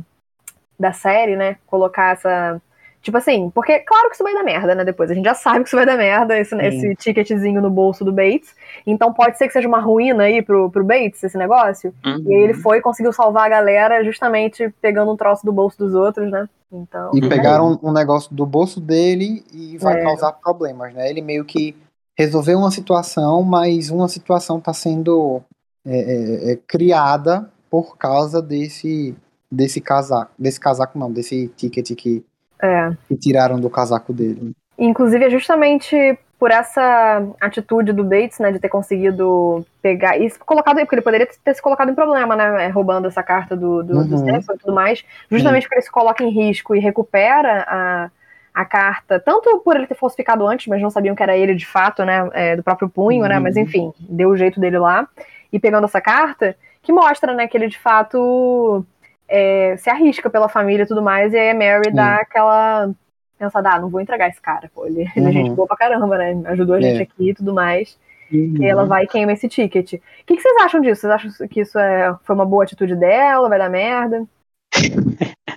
da 0.78 0.92
série, 0.92 1.36
né? 1.36 1.56
Colocar 1.66 2.12
essa. 2.12 2.60
Tipo 3.06 3.18
assim, 3.18 3.50
porque 3.54 3.78
claro 3.78 4.08
que 4.08 4.16
isso 4.16 4.24
vai 4.24 4.34
dar 4.34 4.42
merda, 4.42 4.74
né? 4.74 4.84
Depois 4.84 5.08
a 5.08 5.14
gente 5.14 5.26
já 5.26 5.34
sabe 5.34 5.60
que 5.62 5.68
isso 5.68 5.76
vai 5.76 5.86
dar 5.86 5.96
merda, 5.96 6.36
esse, 6.36 6.56
esse 6.56 6.92
ticketzinho 6.96 7.62
no 7.62 7.70
bolso 7.70 8.04
do 8.04 8.12
Bates. 8.12 8.52
Então 8.84 9.12
pode 9.12 9.38
ser 9.38 9.46
que 9.46 9.52
seja 9.52 9.68
uma 9.68 9.78
ruína 9.78 10.24
aí 10.24 10.42
pro, 10.42 10.68
pro 10.72 10.82
Bates, 10.84 11.22
esse 11.22 11.38
negócio. 11.38 11.94
E 12.04 12.34
aí 12.34 12.42
ele 12.42 12.52
Uhum. 12.54 12.58
foi 12.60 12.78
e 12.78 12.80
conseguiu 12.80 13.12
salvar 13.12 13.44
a 13.46 13.48
galera 13.48 14.02
justamente 14.04 14.74
pegando 14.82 15.12
um 15.12 15.16
troço 15.16 15.46
do 15.46 15.52
bolso 15.52 15.78
dos 15.78 15.94
outros, 15.94 16.28
né? 16.32 16.48
Então. 16.72 17.12
e 17.14 17.20
pegaram 17.28 17.78
um 17.80 17.92
negócio 17.92 18.34
do 18.34 18.44
bolso 18.44 18.80
dele 18.80 19.44
e 19.54 19.78
vai 19.78 20.00
É. 20.00 20.02
causar 20.02 20.32
problemas, 20.32 20.92
né? 20.92 21.08
Ele 21.08 21.22
meio 21.22 21.44
que 21.44 21.76
resolveu 22.18 22.58
uma 22.58 22.72
situação, 22.72 23.40
mas 23.44 23.88
uma 23.88 24.08
situação 24.08 24.58
está 24.58 24.72
sendo 24.74 25.40
é, 25.86 25.96
é, 25.96 26.52
é, 26.54 26.58
criada 26.66 27.48
por 27.70 27.96
causa 27.96 28.42
desse 28.42 29.14
desse 29.48 29.80
casaco, 29.80 30.32
desse 30.36 30.58
casaco 30.58 30.98
não, 30.98 31.10
desse 31.12 31.46
ticket 31.56 31.94
que, 31.94 32.24
É. 32.62 32.90
que 33.08 33.16
tiraram 33.16 33.60
do 33.60 33.68
casaco 33.70 34.12
dele. 34.12 34.52
Inclusive, 34.78 35.24
é 35.24 35.30
justamente 35.30 36.18
por 36.38 36.50
essa 36.50 37.22
atitude 37.40 37.92
do 37.94 38.04
Bates, 38.04 38.38
né, 38.38 38.52
de 38.52 38.58
ter 38.58 38.68
conseguido 38.68 39.64
pegar 39.80 40.18
e 40.18 40.30
colocado, 40.40 40.76
porque 40.80 40.94
ele 40.96 41.02
poderia 41.02 41.26
ter 41.42 41.54
se 41.54 41.62
colocado 41.62 41.90
em 41.90 41.94
problema, 41.94 42.36
né, 42.36 42.68
roubando 42.68 43.08
essa 43.08 43.22
carta 43.22 43.56
do, 43.56 43.82
do, 43.82 44.04
do 44.04 44.16
Uhum. 44.16 44.26
Samson 44.26 44.52
e 44.52 44.58
tudo 44.58 44.74
mais, 44.74 45.02
justamente 45.30 45.62
porque 45.62 45.76
ele 45.76 45.82
se 45.82 45.90
coloca 45.90 46.22
em 46.22 46.28
risco 46.28 46.74
e 46.74 46.78
recupera 46.78 47.64
a, 47.66 48.10
a 48.54 48.64
carta, 48.66 49.18
tanto 49.18 49.60
por 49.64 49.76
ele 49.76 49.86
ter 49.86 49.94
falsificado 49.94 50.46
antes, 50.46 50.66
mas 50.66 50.82
não 50.82 50.90
sabiam 50.90 51.14
que 51.14 51.22
era 51.22 51.34
ele 51.34 51.54
de 51.54 51.66
fato, 51.66 52.04
né, 52.04 52.28
é, 52.34 52.54
do 52.56 52.62
próprio 52.62 52.88
punho, 52.90 53.26
né, 53.26 53.36
Uhum. 53.36 53.42
mas 53.42 53.56
enfim, 53.56 53.90
deu 53.98 54.28
o 54.28 54.36
jeito 54.36 54.60
dele 54.60 54.78
lá, 54.78 55.08
e 55.50 55.58
pegando 55.58 55.84
essa 55.86 56.02
carta, 56.02 56.54
que 56.82 56.92
mostra, 56.92 57.32
né, 57.32 57.46
que 57.48 57.56
ele 57.56 57.68
de 57.68 57.78
fato 57.78 58.84
é, 59.28 59.76
se 59.76 59.88
arrisca 59.90 60.28
pela 60.30 60.48
família 60.48 60.84
e 60.84 60.86
tudo 60.86 61.02
mais, 61.02 61.32
e 61.32 61.36
aí 61.38 61.50
a 61.50 61.54
Mary 61.54 61.90
dá 61.92 62.16
aquela 62.16 62.90
pensada, 63.38 63.70
ah, 63.72 63.80
não 63.80 63.88
vou 63.90 64.00
entregar 64.00 64.28
esse 64.28 64.40
cara, 64.40 64.70
pô, 64.74 64.86
ele, 64.86 65.02
é 65.14 65.20
Uhum. 65.20 65.32
gente 65.32 65.50
boa 65.52 65.66
pra 65.68 65.76
caramba, 65.76 66.16
né, 66.16 66.40
ajudou 66.46 66.76
a 66.76 66.80
gente 66.80 67.00
É. 67.00 67.02
aqui 67.02 67.30
e 67.30 67.34
tudo 67.34 67.52
mais, 67.52 67.98
Uhum. 68.32 68.56
e 68.60 68.64
ela 68.64 68.84
vai 68.86 69.04
e 69.04 69.06
queima 69.06 69.32
esse 69.32 69.48
ticket. 69.48 69.94
O 69.94 69.98
que, 70.26 70.36
que 70.36 70.40
vocês 70.40 70.56
acham 70.62 70.80
disso? 70.80 71.02
Vocês 71.02 71.12
acham 71.12 71.48
que 71.48 71.60
isso 71.60 71.78
é, 71.78 72.16
foi 72.22 72.34
uma 72.34 72.46
boa 72.46 72.64
atitude 72.64 72.94
dela, 72.96 73.48
vai 73.48 73.58
dar 73.58 73.68
merda? 73.70 74.24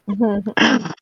Uhum. 0.07 0.43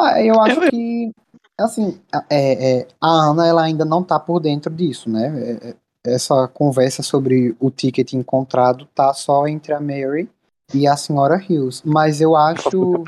Ah, 0.00 0.22
eu 0.22 0.40
acho 0.40 0.60
que, 0.70 1.10
assim, 1.58 2.00
a- 2.14 2.24
é, 2.30 2.78
é, 2.82 2.86
a 3.00 3.08
Ana 3.08 3.48
ela 3.48 3.64
ainda 3.64 3.84
não 3.84 4.04
tá 4.04 4.16
por 4.16 4.38
dentro 4.38 4.72
disso, 4.72 5.10
né? 5.10 5.58
É, 5.60 5.74
essa 6.14 6.46
conversa 6.46 7.02
sobre 7.02 7.56
o 7.58 7.68
ticket 7.68 8.12
encontrado 8.12 8.86
tá 8.94 9.12
só 9.12 9.48
entre 9.48 9.72
a 9.74 9.80
Mary 9.80 10.28
e 10.74 10.86
a 10.86 10.96
senhora 10.96 11.42
Hills. 11.42 11.82
Mas 11.84 12.20
eu 12.20 12.36
acho, 12.36 13.04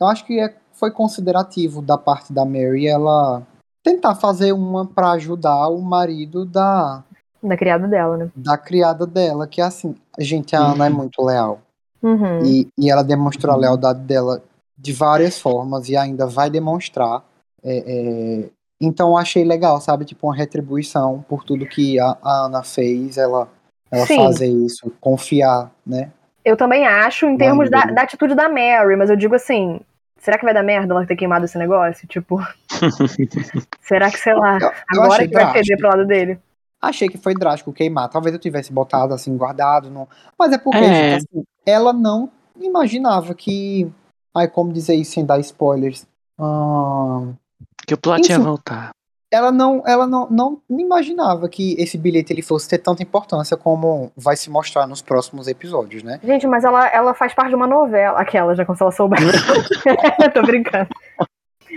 eu 0.00 0.06
acho 0.06 0.26
que 0.26 0.40
é, 0.40 0.54
foi 0.72 0.90
considerativo 0.90 1.80
da 1.80 1.96
parte 1.96 2.32
da 2.32 2.44
Mary 2.44 2.86
ela 2.86 3.42
tentar 3.82 4.14
fazer 4.14 4.52
uma 4.52 4.86
pra 4.86 5.12
ajudar 5.12 5.68
o 5.68 5.80
marido 5.80 6.44
da, 6.44 7.02
Da 7.42 7.56
criada 7.56 7.88
dela, 7.88 8.16
né? 8.16 8.30
da 8.34 8.56
criada 8.56 9.06
dela, 9.06 9.46
que 9.46 9.60
assim, 9.60 9.94
gente, 10.18 10.54
a 10.54 10.60
Ana 10.60 10.86
é 10.86 10.90
muito 10.90 11.22
leal. 11.22 11.60
Uhum. 12.02 12.44
E, 12.44 12.68
e 12.78 12.90
ela 12.90 13.02
demonstrou 13.02 13.54
a 13.54 13.58
lealdade 13.58 14.00
dela 14.00 14.42
de 14.76 14.92
várias 14.92 15.38
formas 15.38 15.88
e 15.88 15.96
ainda 15.96 16.26
vai 16.26 16.50
demonstrar. 16.50 17.24
É, 17.62 17.76
é, 17.86 18.50
então 18.80 19.10
eu 19.10 19.16
achei 19.16 19.44
legal, 19.44 19.80
sabe? 19.80 20.04
Tipo, 20.04 20.26
uma 20.26 20.34
retribuição 20.34 21.24
por 21.28 21.44
tudo 21.44 21.66
que 21.66 22.00
a, 22.00 22.16
a 22.22 22.46
Ana 22.46 22.64
fez, 22.64 23.16
ela, 23.16 23.48
ela 23.90 24.06
Sim. 24.06 24.16
fazer 24.16 24.48
isso, 24.48 24.92
confiar, 25.00 25.70
né? 25.86 26.10
Eu 26.44 26.56
também 26.56 26.86
acho, 26.86 27.26
em 27.26 27.36
termos 27.38 27.70
da, 27.70 27.82
da 27.84 28.02
atitude 28.02 28.34
da 28.34 28.48
Mary, 28.48 28.96
mas 28.96 29.10
eu 29.10 29.16
digo 29.16 29.34
assim, 29.34 29.80
será 30.18 30.36
que 30.38 30.44
vai 30.44 30.52
dar 30.52 30.62
merda 30.62 30.92
ela 30.92 31.06
ter 31.06 31.14
queimado 31.16 31.44
esse 31.44 31.56
negócio? 31.56 32.06
Tipo, 32.08 32.38
será 33.80 34.10
que, 34.10 34.18
sei 34.18 34.34
lá, 34.34 34.58
Eu- 34.60 34.68
eu 34.68 35.02
agora 35.02 35.26
que 35.26 35.34
vai 35.34 35.52
feder 35.52 35.78
pro 35.78 35.88
lado 35.88 36.06
dele? 36.06 36.38
Achei 36.80 37.08
que 37.08 37.16
foi 37.16 37.32
drástico 37.34 37.72
queimar. 37.72 38.08
Talvez 38.08 38.34
eu 38.34 38.40
tivesse 38.40 38.72
botado 38.72 39.14
assim, 39.14 39.36
guardado. 39.36 39.88
Não... 39.88 40.08
Mas 40.36 40.52
é 40.52 40.58
porque 40.58 40.78
É. 40.78 40.92
gente, 40.92 41.14
assim, 41.14 41.44
ela 41.64 41.92
não 41.92 42.28
imaginava 42.60 43.34
que. 43.36 43.88
Ai, 44.36 44.48
como 44.48 44.72
dizer 44.72 44.94
isso 44.96 45.12
sem 45.12 45.24
dar 45.24 45.38
spoilers? 45.38 46.04
Ah, 46.36 47.20
Que 47.86 47.94
o 47.94 47.98
plot 47.98 48.28
ia 48.28 48.34
Isso. 48.34 48.42
voltar. 48.42 48.90
Ela 49.32 49.50
não, 49.50 49.82
ela 49.86 50.06
não, 50.06 50.28
não 50.30 50.60
imaginava 50.78 51.48
que 51.48 51.74
esse 51.78 51.96
bilhete 51.96 52.32
ele 52.32 52.42
fosse 52.42 52.68
ter 52.68 52.76
tanta 52.76 53.02
importância 53.02 53.56
como 53.56 54.12
vai 54.14 54.36
se 54.36 54.50
mostrar 54.50 54.86
nos 54.86 55.00
próximos 55.00 55.48
episódios, 55.48 56.02
né? 56.02 56.20
Gente, 56.22 56.46
mas 56.46 56.64
ela, 56.64 56.86
ela 56.88 57.14
faz 57.14 57.32
parte 57.32 57.48
de 57.48 57.54
uma 57.54 57.66
novela. 57.66 58.20
Aquela, 58.20 58.54
já 58.54 58.66
como 58.66 58.76
se 58.76 58.82
ela 58.82 58.92
soubesse. 58.92 59.24
Tô 60.34 60.42
brincando. 60.42 60.88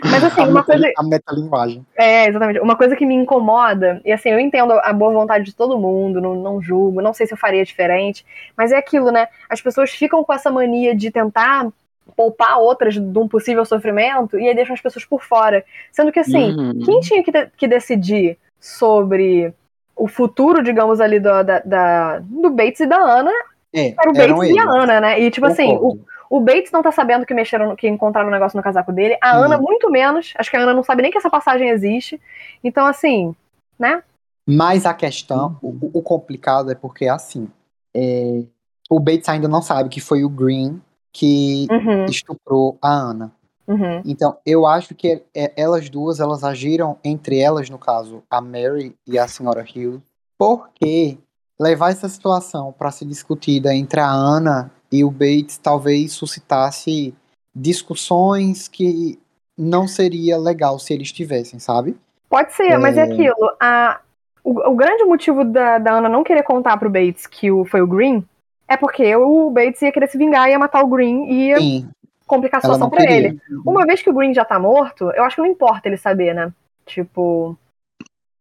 Mas 0.04 0.22
assim, 0.22 0.42
a 0.42 0.48
uma 0.48 0.64
coisa. 0.64 0.92
A 0.98 1.04
metalinguagem. 1.04 1.86
É, 1.98 2.28
exatamente. 2.28 2.60
Uma 2.60 2.76
coisa 2.76 2.96
que 2.96 3.06
me 3.06 3.16
incomoda, 3.16 4.02
e 4.04 4.12
assim, 4.12 4.30
eu 4.30 4.40
entendo 4.40 4.74
a 4.74 4.92
boa 4.92 5.14
vontade 5.14 5.46
de 5.46 5.56
todo 5.56 5.80
mundo, 5.80 6.20
não, 6.20 6.36
não 6.36 6.62
julgo, 6.62 7.02
não 7.02 7.14
sei 7.14 7.26
se 7.26 7.34
eu 7.34 7.38
faria 7.38 7.64
diferente, 7.64 8.26
mas 8.58 8.74
é 8.74 8.78
aquilo, 8.78 9.12
né? 9.12 9.30
As 9.50 9.62
pessoas 9.62 9.92
ficam 9.92 10.24
com 10.26 10.34
essa 10.34 10.52
mania 10.52 10.94
de 10.94 11.10
tentar 11.10 11.70
poupar 12.16 12.58
outras 12.60 12.94
de 12.96 13.20
um 13.20 13.28
possível 13.28 13.66
sofrimento 13.66 14.38
e 14.40 14.48
aí 14.48 14.56
deixam 14.56 14.74
as 14.74 14.82
pessoas 14.82 15.06
por 15.06 15.24
fora. 15.24 15.64
Sendo 15.92 16.12
que, 16.12 16.20
assim, 16.20 16.52
Uhum. 16.52 16.80
quem 16.84 17.00
tinha 17.02 17.24
que, 17.24 17.32
que 17.58 17.68
decidir 17.68 18.38
sobre 18.60 19.54
o 19.96 20.08
futuro, 20.08 20.62
digamos, 20.64 21.00
ali 21.00 21.20
do, 21.20 21.44
da, 21.44 21.60
da- 21.60 22.20
do 22.20 22.50
Bates 22.50 22.82
e 22.82 22.86
da 22.86 22.98
Ana 22.98 23.32
É, 23.74 23.94
era 24.00 24.10
o 24.10 24.14
Bates 24.14 24.38
e 24.44 24.60
a 24.60 24.64
eles. 24.64 24.76
Ana, 24.76 25.00
né? 25.02 25.20
E, 25.20 25.32
tipo 25.32 25.46
assim, 25.46 25.74
o, 25.76 26.00
o 26.30 26.40
Bates 26.40 26.72
não 26.72 26.82
tá 26.84 26.92
sabendo 26.92 27.26
que 27.26 27.34
mexeram, 27.34 27.76
que 27.76 27.88
encontraram 27.88 28.28
um 28.28 28.32
negócio 28.32 28.58
no 28.58 28.64
casaco 28.64 28.92
dele. 28.92 29.18
A 29.22 29.32
Sim. 29.32 29.46
Ana, 29.46 29.58
muito 29.58 29.90
menos. 29.90 30.34
Acho 30.38 30.50
que 30.50 30.58
a 30.58 30.62
Ana 30.62 30.74
não 30.74 30.84
sabe 30.84 31.02
nem 31.02 31.12
que 31.12 31.18
essa 31.18 31.30
passagem 31.30 31.70
existe. 31.70 32.20
Então, 32.64 32.86
assim, 32.86 33.36
né? 33.80 34.04
Mas 34.48 34.86
a 34.86 34.94
questão, 34.94 35.58
o, 35.62 35.92
o 36.00 36.02
complicado 36.02 36.72
é 36.72 36.76
porque 36.76 37.08
assim, 37.08 37.50
é, 37.96 38.44
o 38.90 39.00
Bates 39.00 39.28
ainda 39.28 39.48
não 39.48 39.62
sabe 39.62 39.90
que 39.90 40.00
foi 40.00 40.24
o 40.24 40.30
Green 40.30 40.80
que 41.16 41.66
Uhum, 41.72 42.06
estuprou 42.10 42.78
a 42.82 42.92
Ana. 42.92 43.32
uhum. 43.66 44.02
Então, 44.04 44.38
eu 44.46 44.66
acho 44.68 44.94
que 44.94 45.24
é- 45.34 45.54
elas 45.56 45.90
duas, 45.90 46.20
elas 46.20 46.44
agiram 46.44 46.98
entre 47.06 47.40
elas, 47.40 47.70
no 47.70 47.78
caso, 47.78 48.22
a 48.30 48.42
Mary 48.42 48.94
e 49.08 49.18
a 49.18 49.26
senhora 49.26 49.66
Hill, 49.66 50.02
porque 50.38 51.18
levar 51.58 51.92
essa 51.92 52.10
situação 52.10 52.74
para 52.78 52.92
ser 52.92 53.06
discutida 53.06 53.74
entre 53.74 54.02
a 54.02 54.12
Ana 54.12 54.70
e 54.92 55.06
o 55.06 55.10
Bates 55.10 55.58
talvez 55.58 56.12
suscitasse 56.12 57.16
discussões 57.56 58.68
que 58.68 59.18
não 59.58 59.88
seria 59.88 60.38
legal 60.38 60.78
se 60.78 60.94
eles 60.94 61.14
tivessem, 61.14 61.60
sabe? 61.60 61.96
Pode 62.30 62.54
ser, 62.54 62.78
mas 62.78 62.98
é 62.98 63.04
aquilo. 63.04 63.56
A, 63.62 64.02
o, 64.44 64.72
o 64.72 64.76
grande 64.76 65.06
motivo 65.06 65.46
da, 65.46 65.78
da 65.78 65.94
Ana 65.94 66.10
não 66.10 66.26
querer 66.26 66.44
contar 66.44 66.76
pro 66.76 66.90
Bates 66.90 67.26
que 67.26 67.50
o, 67.50 67.64
foi 67.64 67.82
o 67.82 67.88
Green 67.88 68.22
é 68.68 68.78
porque 68.78 69.16
o 69.16 69.50
Bates 69.52 69.82
ia 69.82 69.92
querer 69.92 70.08
se 70.08 70.18
vingar, 70.18 70.50
ia 70.50 70.60
matar 70.60 70.84
o 70.84 70.88
Green 70.88 71.26
e 71.30 71.48
ia 71.50 71.60
Sim, 71.60 71.90
complicar 72.26 72.60
a 72.60 72.62
situação 72.62 72.90
pra 72.90 73.02
queria. 73.02 73.16
ele. 73.30 73.42
Uma 73.66 73.86
vez 73.86 74.02
que 74.02 74.10
o 74.10 74.14
Green 74.14 74.34
já 74.34 74.44
tá 74.46 74.60
morto, 74.60 75.12
eu 75.12 75.24
acho 75.24 75.36
que 75.36 75.42
não 75.42 75.50
importa 75.50 75.88
ele 75.88 75.98
saber, 75.98 76.34
né? 76.34 76.52
Tipo. 76.86 77.58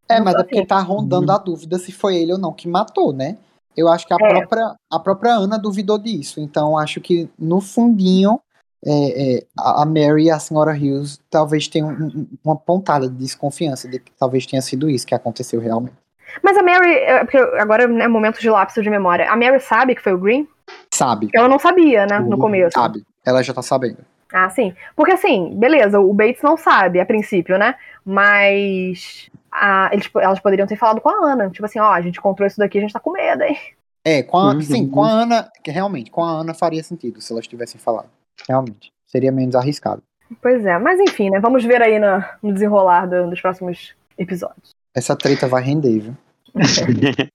É, 0.08 0.20
mas 0.20 0.34
tô 0.34 0.40
é 0.40 0.44
porque 0.44 0.58
assim. 0.58 0.66
tá 0.66 0.78
rondando 0.80 1.32
a 1.32 1.38
dúvida 1.38 1.78
se 1.78 1.90
foi 1.92 2.16
ele 2.16 2.32
ou 2.32 2.38
não 2.38 2.52
que 2.52 2.68
matou, 2.68 3.12
né? 3.12 3.38
Eu 3.76 3.88
acho 3.88 4.06
que 4.06 4.12
a, 4.14 4.16
É. 4.20 4.28
própria, 4.28 4.74
a 4.90 5.00
própria 5.00 5.32
Ana 5.34 5.58
duvidou 5.58 5.98
disso. 5.98 6.40
Então, 6.40 6.78
acho 6.78 7.00
que 7.00 7.28
no 7.38 7.60
fundinho, 7.60 8.38
é, 8.86 9.36
é, 9.38 9.46
a 9.58 9.84
Mary 9.86 10.24
e 10.24 10.30
a 10.30 10.38
senhora 10.38 10.72
Hughes 10.72 11.18
talvez 11.30 11.66
tenham 11.68 11.88
um- 11.88 12.26
uma 12.44 12.54
pontada 12.54 13.08
de 13.08 13.16
desconfiança 13.16 13.88
de 13.88 13.98
que 13.98 14.12
talvez 14.12 14.46
tenha 14.46 14.60
sido 14.62 14.88
isso 14.90 15.06
que 15.06 15.14
aconteceu 15.14 15.58
realmente. 15.60 15.96
Mas 16.42 16.56
a 16.56 16.62
Mary, 16.62 16.92
é, 16.94 17.20
porque 17.24 17.36
agora 17.38 17.84
é 17.84 18.08
momento 18.08 18.40
de 18.40 18.48
lapso 18.50 18.82
de 18.82 18.90
memória. 18.90 19.30
A 19.30 19.36
Mary 19.36 19.60
sabe 19.60 19.94
que 19.94 20.02
foi 20.02 20.12
o 20.12 20.18
Green? 20.18 20.48
Sabe? 20.92 21.28
Ela 21.34 21.48
não 21.48 21.58
sabia, 21.58 22.06
né, 22.06 22.18
no 22.18 22.38
começo. 22.38 22.72
Sabe. 22.78 23.04
Ela 23.24 23.42
já 23.42 23.52
tá 23.54 23.62
sabendo. 23.62 23.98
Ah, 24.32 24.50
sim. 24.50 24.74
Porque 24.96 25.12
assim, 25.12 25.54
beleza, 25.56 26.00
o 26.00 26.12
Bates 26.12 26.42
não 26.42 26.56
sabe 26.56 26.98
a 27.00 27.06
princípio, 27.06 27.56
né? 27.58 27.74
Mas 28.04 29.28
a- 29.50 29.90
eles, 29.92 30.10
elas 30.16 30.40
poderiam 30.40 30.66
ter 30.66 30.76
falado 30.76 31.00
com 31.00 31.08
a 31.08 31.32
Ana. 31.32 31.50
Tipo 31.50 31.64
assim, 31.66 31.78
ó, 31.78 31.90
a 31.90 32.00
gente 32.00 32.18
encontrou 32.18 32.46
isso 32.46 32.58
daqui, 32.58 32.78
a 32.78 32.80
gente 32.80 32.92
tá 32.92 33.00
com 33.00 33.12
medo, 33.12 33.42
hein? 33.42 33.56
É, 34.04 34.22
com 34.22 34.36
a, 34.36 34.52
Uhum. 34.52 34.60
sim, 34.60 34.88
com 34.88 35.02
a 35.02 35.08
Ana, 35.10 35.50
que 35.62 35.70
realmente, 35.70 36.10
com 36.10 36.22
a 36.22 36.28
Ana 36.40 36.52
faria 36.54 36.82
sentido 36.82 37.20
se 37.20 37.32
elas 37.32 37.46
tivessem 37.46 37.80
falado. 37.80 38.08
Realmente. 38.48 38.92
Seria 39.06 39.30
menos 39.32 39.54
arriscado. 39.54 40.02
Pois 40.42 40.64
é, 40.64 40.78
mas 40.78 40.98
enfim, 41.00 41.30
né? 41.30 41.38
Vamos 41.40 41.64
ver 41.64 41.80
aí 41.82 41.98
no, 41.98 42.22
no 42.42 42.52
desenrolar 42.52 43.06
do- 43.06 43.30
dos 43.30 43.40
próximos 43.40 43.94
episódios. 44.18 44.74
Essa 44.94 45.16
treta 45.16 45.48
vai 45.48 45.62
render, 45.62 45.98
viu? 45.98 46.16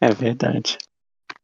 é 0.00 0.10
verdade. 0.12 0.78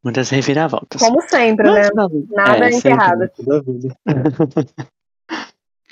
Muitas 0.02 0.30
reviravoltas. 0.30 1.00
Como 1.02 1.20
sempre, 1.28 1.70
né? 1.70 1.82
Mas, 1.82 1.90
não, 1.94 2.26
Nada 2.30 2.68
é, 2.68 2.72
sempre, 2.72 2.92
enterrado. 2.92 3.20
né, 3.20 3.60
vida. 3.66 3.96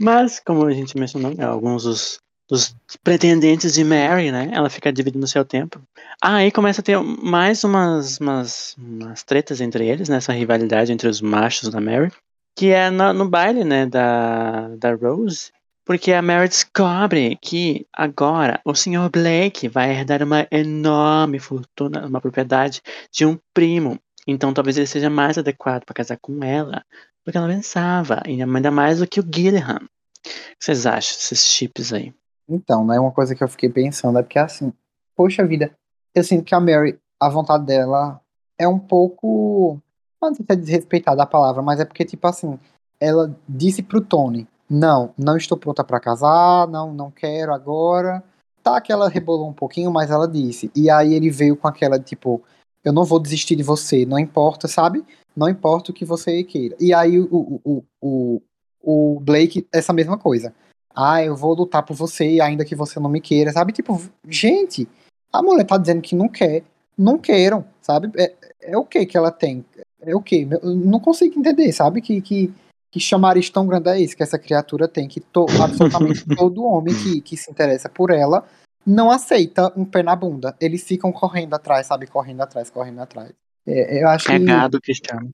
Mas, 0.00 0.40
como 0.40 0.64
a 0.64 0.72
gente 0.72 0.96
mencionou, 0.96 1.34
né, 1.34 1.44
alguns 1.44 1.82
dos, 1.82 2.18
dos 2.48 2.74
pretendentes 3.02 3.74
de 3.74 3.84
Mary, 3.84 4.30
né? 4.30 4.50
Ela 4.52 4.70
fica 4.70 4.92
dividindo 4.92 5.26
seu 5.26 5.44
tempo. 5.44 5.82
Ah, 6.22 6.36
aí 6.36 6.50
começa 6.50 6.80
a 6.80 6.84
ter 6.84 6.98
mais 6.98 7.64
umas, 7.64 8.18
umas, 8.18 8.76
umas 8.78 9.22
tretas 9.22 9.60
entre 9.60 9.86
eles, 9.86 10.08
né? 10.08 10.16
Essa 10.16 10.32
rivalidade 10.32 10.92
entre 10.92 11.08
os 11.08 11.20
machos 11.20 11.68
da 11.68 11.80
Mary. 11.80 12.10
Que 12.56 12.70
é 12.70 12.90
no, 12.90 13.12
no 13.12 13.28
baile, 13.28 13.64
né, 13.64 13.86
da, 13.86 14.68
da 14.76 14.94
Rose. 14.94 15.52
Porque 15.88 16.12
a 16.12 16.20
Mary 16.20 16.50
descobre 16.50 17.38
que 17.40 17.86
agora 17.96 18.60
o 18.62 18.74
Sr. 18.74 19.08
Blake 19.10 19.68
vai 19.68 19.90
herdar 19.90 20.22
uma 20.22 20.46
enorme 20.50 21.38
fortuna, 21.38 22.06
uma 22.06 22.20
propriedade 22.20 22.82
de 23.10 23.24
um 23.24 23.38
primo. 23.54 23.98
Então 24.26 24.52
talvez 24.52 24.76
ele 24.76 24.86
seja 24.86 25.08
mais 25.08 25.38
adequado 25.38 25.86
para 25.86 25.94
casar 25.94 26.18
com 26.20 26.44
ela 26.44 26.84
do 27.24 27.32
que 27.32 27.38
ela 27.38 27.48
pensava. 27.48 28.20
E 28.26 28.42
ainda 28.42 28.70
mais 28.70 28.98
do 28.98 29.06
que 29.06 29.18
o 29.18 29.24
Gilliam. 29.34 29.76
O 29.76 30.28
que 30.58 30.64
vocês 30.64 30.84
acham 30.84 31.16
desses 31.16 31.46
chips 31.46 31.90
aí? 31.94 32.12
Então, 32.46 32.84
né, 32.84 33.00
uma 33.00 33.10
coisa 33.10 33.34
que 33.34 33.42
eu 33.42 33.48
fiquei 33.48 33.70
pensando 33.70 34.18
é 34.18 34.22
porque 34.22 34.38
assim, 34.38 34.70
poxa 35.16 35.46
vida, 35.46 35.74
eu 36.14 36.22
sinto 36.22 36.44
que 36.44 36.54
a 36.54 36.60
Mary, 36.60 36.98
a 37.18 37.30
vontade 37.30 37.64
dela 37.64 38.20
é 38.58 38.68
um 38.68 38.78
pouco, 38.78 39.80
não 40.20 40.34
sei 40.34 40.44
se 40.44 40.52
é 40.52 40.56
desrespeitada 40.56 41.22
a 41.22 41.26
palavra, 41.26 41.62
mas 41.62 41.80
é 41.80 41.86
porque, 41.86 42.04
tipo 42.04 42.26
assim, 42.26 42.60
ela 43.00 43.34
disse 43.48 43.82
pro 43.82 44.02
Tony, 44.02 44.46
não, 44.68 45.14
não 45.16 45.36
estou 45.36 45.58
pronta 45.58 45.82
pra 45.84 46.00
casar, 46.00 46.68
não, 46.68 46.92
não 46.92 47.10
quero 47.10 47.52
agora. 47.52 48.22
Tá 48.62 48.80
que 48.80 48.92
ela 48.92 49.08
rebolou 49.08 49.48
um 49.48 49.52
pouquinho, 49.52 49.90
mas 49.90 50.10
ela 50.10 50.28
disse. 50.28 50.70
E 50.74 50.90
aí 50.90 51.14
ele 51.14 51.30
veio 51.30 51.56
com 51.56 51.68
aquela, 51.68 51.98
tipo, 51.98 52.42
eu 52.84 52.92
não 52.92 53.04
vou 53.04 53.20
desistir 53.20 53.56
de 53.56 53.62
você, 53.62 54.04
não 54.04 54.18
importa, 54.18 54.68
sabe? 54.68 55.04
Não 55.36 55.48
importa 55.48 55.90
o 55.90 55.94
que 55.94 56.04
você 56.04 56.42
queira. 56.44 56.76
E 56.80 56.92
aí 56.92 57.18
o, 57.18 57.60
o, 57.64 57.84
o, 58.00 58.42
o, 58.82 59.20
Blake, 59.20 59.66
essa 59.72 59.92
mesma 59.92 60.18
coisa 60.18 60.52
ah, 61.00 61.22
eu 61.22 61.36
vou 61.36 61.54
lutar 61.54 61.84
por 61.84 61.94
você, 61.94 62.40
ainda 62.42 62.64
que 62.64 62.74
você 62.74 62.98
não 62.98 63.08
me 63.08 63.20
queira, 63.20 63.52
sabe? 63.52 63.72
Tipo, 63.72 64.02
gente, 64.28 64.88
a 65.32 65.40
mulher 65.40 65.64
tá 65.64 65.78
dizendo 65.78 66.02
que 66.02 66.16
não 66.16 66.28
quer, 66.28 66.64
não 66.96 67.16
queiram, 67.16 67.64
sabe? 67.80 68.10
É, 68.16 68.34
é 68.62 68.76
o 68.76 68.84
que 68.84 69.06
que 69.06 69.16
ela 69.16 69.30
tem? 69.30 69.64
É 70.00 70.16
o 70.16 70.20
que? 70.20 70.44
Não 70.44 70.98
consigo 70.98 71.38
entender, 71.38 71.70
sabe? 71.72 72.02
Que, 72.02 72.20
que, 72.20 72.52
que 72.90 73.00
chamariz 73.00 73.50
tão 73.50 73.66
grande 73.66 73.88
é 73.90 74.00
esse 74.00 74.16
que 74.16 74.22
essa 74.22 74.38
criatura 74.38 74.88
tem, 74.88 75.06
que 75.08 75.20
to, 75.20 75.46
absolutamente 75.62 76.24
todo 76.36 76.64
homem 76.64 76.94
que, 76.94 77.20
que 77.20 77.36
se 77.36 77.50
interessa 77.50 77.88
por 77.88 78.10
ela 78.10 78.44
não 78.86 79.10
aceita 79.10 79.70
um 79.76 79.84
pé 79.84 80.02
na 80.02 80.16
bunda. 80.16 80.56
Eles 80.58 80.82
ficam 80.82 81.12
correndo 81.12 81.52
atrás, 81.54 81.86
sabe? 81.86 82.06
Correndo 82.06 82.40
atrás, 82.40 82.70
correndo 82.70 83.00
atrás. 83.00 83.32
É, 83.66 84.02
eu 84.02 84.08
acho 84.08 84.32
É 84.32 84.38
que 84.38 84.80
Cristiano. 84.80 85.30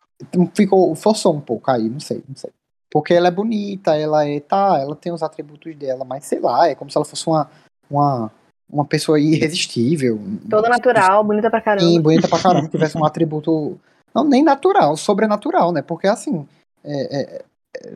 ficou, 0.54 0.92
forçou 0.96 1.34
um 1.34 1.40
pouco 1.40 1.70
aí, 1.70 1.88
não 1.88 2.00
sei, 2.00 2.22
não 2.28 2.34
sei. 2.34 2.50
Porque 2.90 3.14
ela 3.14 3.28
é 3.28 3.30
bonita, 3.30 3.96
ela 3.96 4.26
é, 4.28 4.40
tá, 4.40 4.78
ela 4.80 4.96
tem 4.96 5.12
os 5.12 5.22
atributos 5.22 5.74
dela, 5.76 6.04
mas 6.04 6.24
sei 6.24 6.40
lá, 6.40 6.68
é 6.68 6.74
como 6.74 6.90
se 6.90 6.98
ela 6.98 7.04
fosse 7.04 7.26
uma, 7.26 7.48
uma, 7.88 8.30
uma 8.70 8.84
pessoa 8.84 9.20
irresistível. 9.20 10.20
Toda 10.50 10.68
natural, 10.68 11.22
bonita 11.22 11.50
pra 11.50 11.60
caramba. 11.60 11.88
Sim, 11.88 12.00
bonita 12.00 12.28
pra 12.28 12.40
caramba, 12.40 12.68
tivesse 12.68 12.98
um 12.98 13.04
atributo, 13.04 13.78
não, 14.12 14.24
nem 14.24 14.42
natural, 14.42 14.96
sobrenatural, 14.96 15.72
né? 15.72 15.82
Porque 15.82 16.06
assim, 16.06 16.46
é, 16.84 17.20
é, 17.36 17.44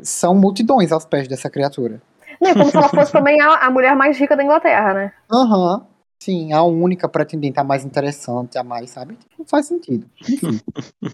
são 0.03 0.35
multidões 0.35 0.91
aos 0.93 1.05
pés 1.05 1.29
dessa 1.29 1.49
criatura. 1.51 2.01
Não, 2.41 2.51
é 2.51 2.55
como 2.55 2.71
se 2.71 2.77
ela 2.77 2.89
fosse 2.89 3.13
também 3.13 3.41
a, 3.41 3.67
a 3.67 3.71
mulher 3.71 3.95
mais 3.97 4.17
rica 4.19 4.37
da 4.37 4.45
Inglaterra, 4.45 4.95
né? 4.95 5.13
Aham, 5.33 5.87
sim, 6.19 6.53
a 6.53 6.63
única 6.63 7.09
pretendente, 7.09 7.59
a 7.59 7.65
mais 7.65 7.85
interessante, 7.85 8.57
a 8.59 8.63
mais, 8.65 8.91
sabe? 8.91 9.19
Não 9.39 9.45
faz 9.47 9.67
sentido. 9.67 10.09
Enfim, 10.29 10.61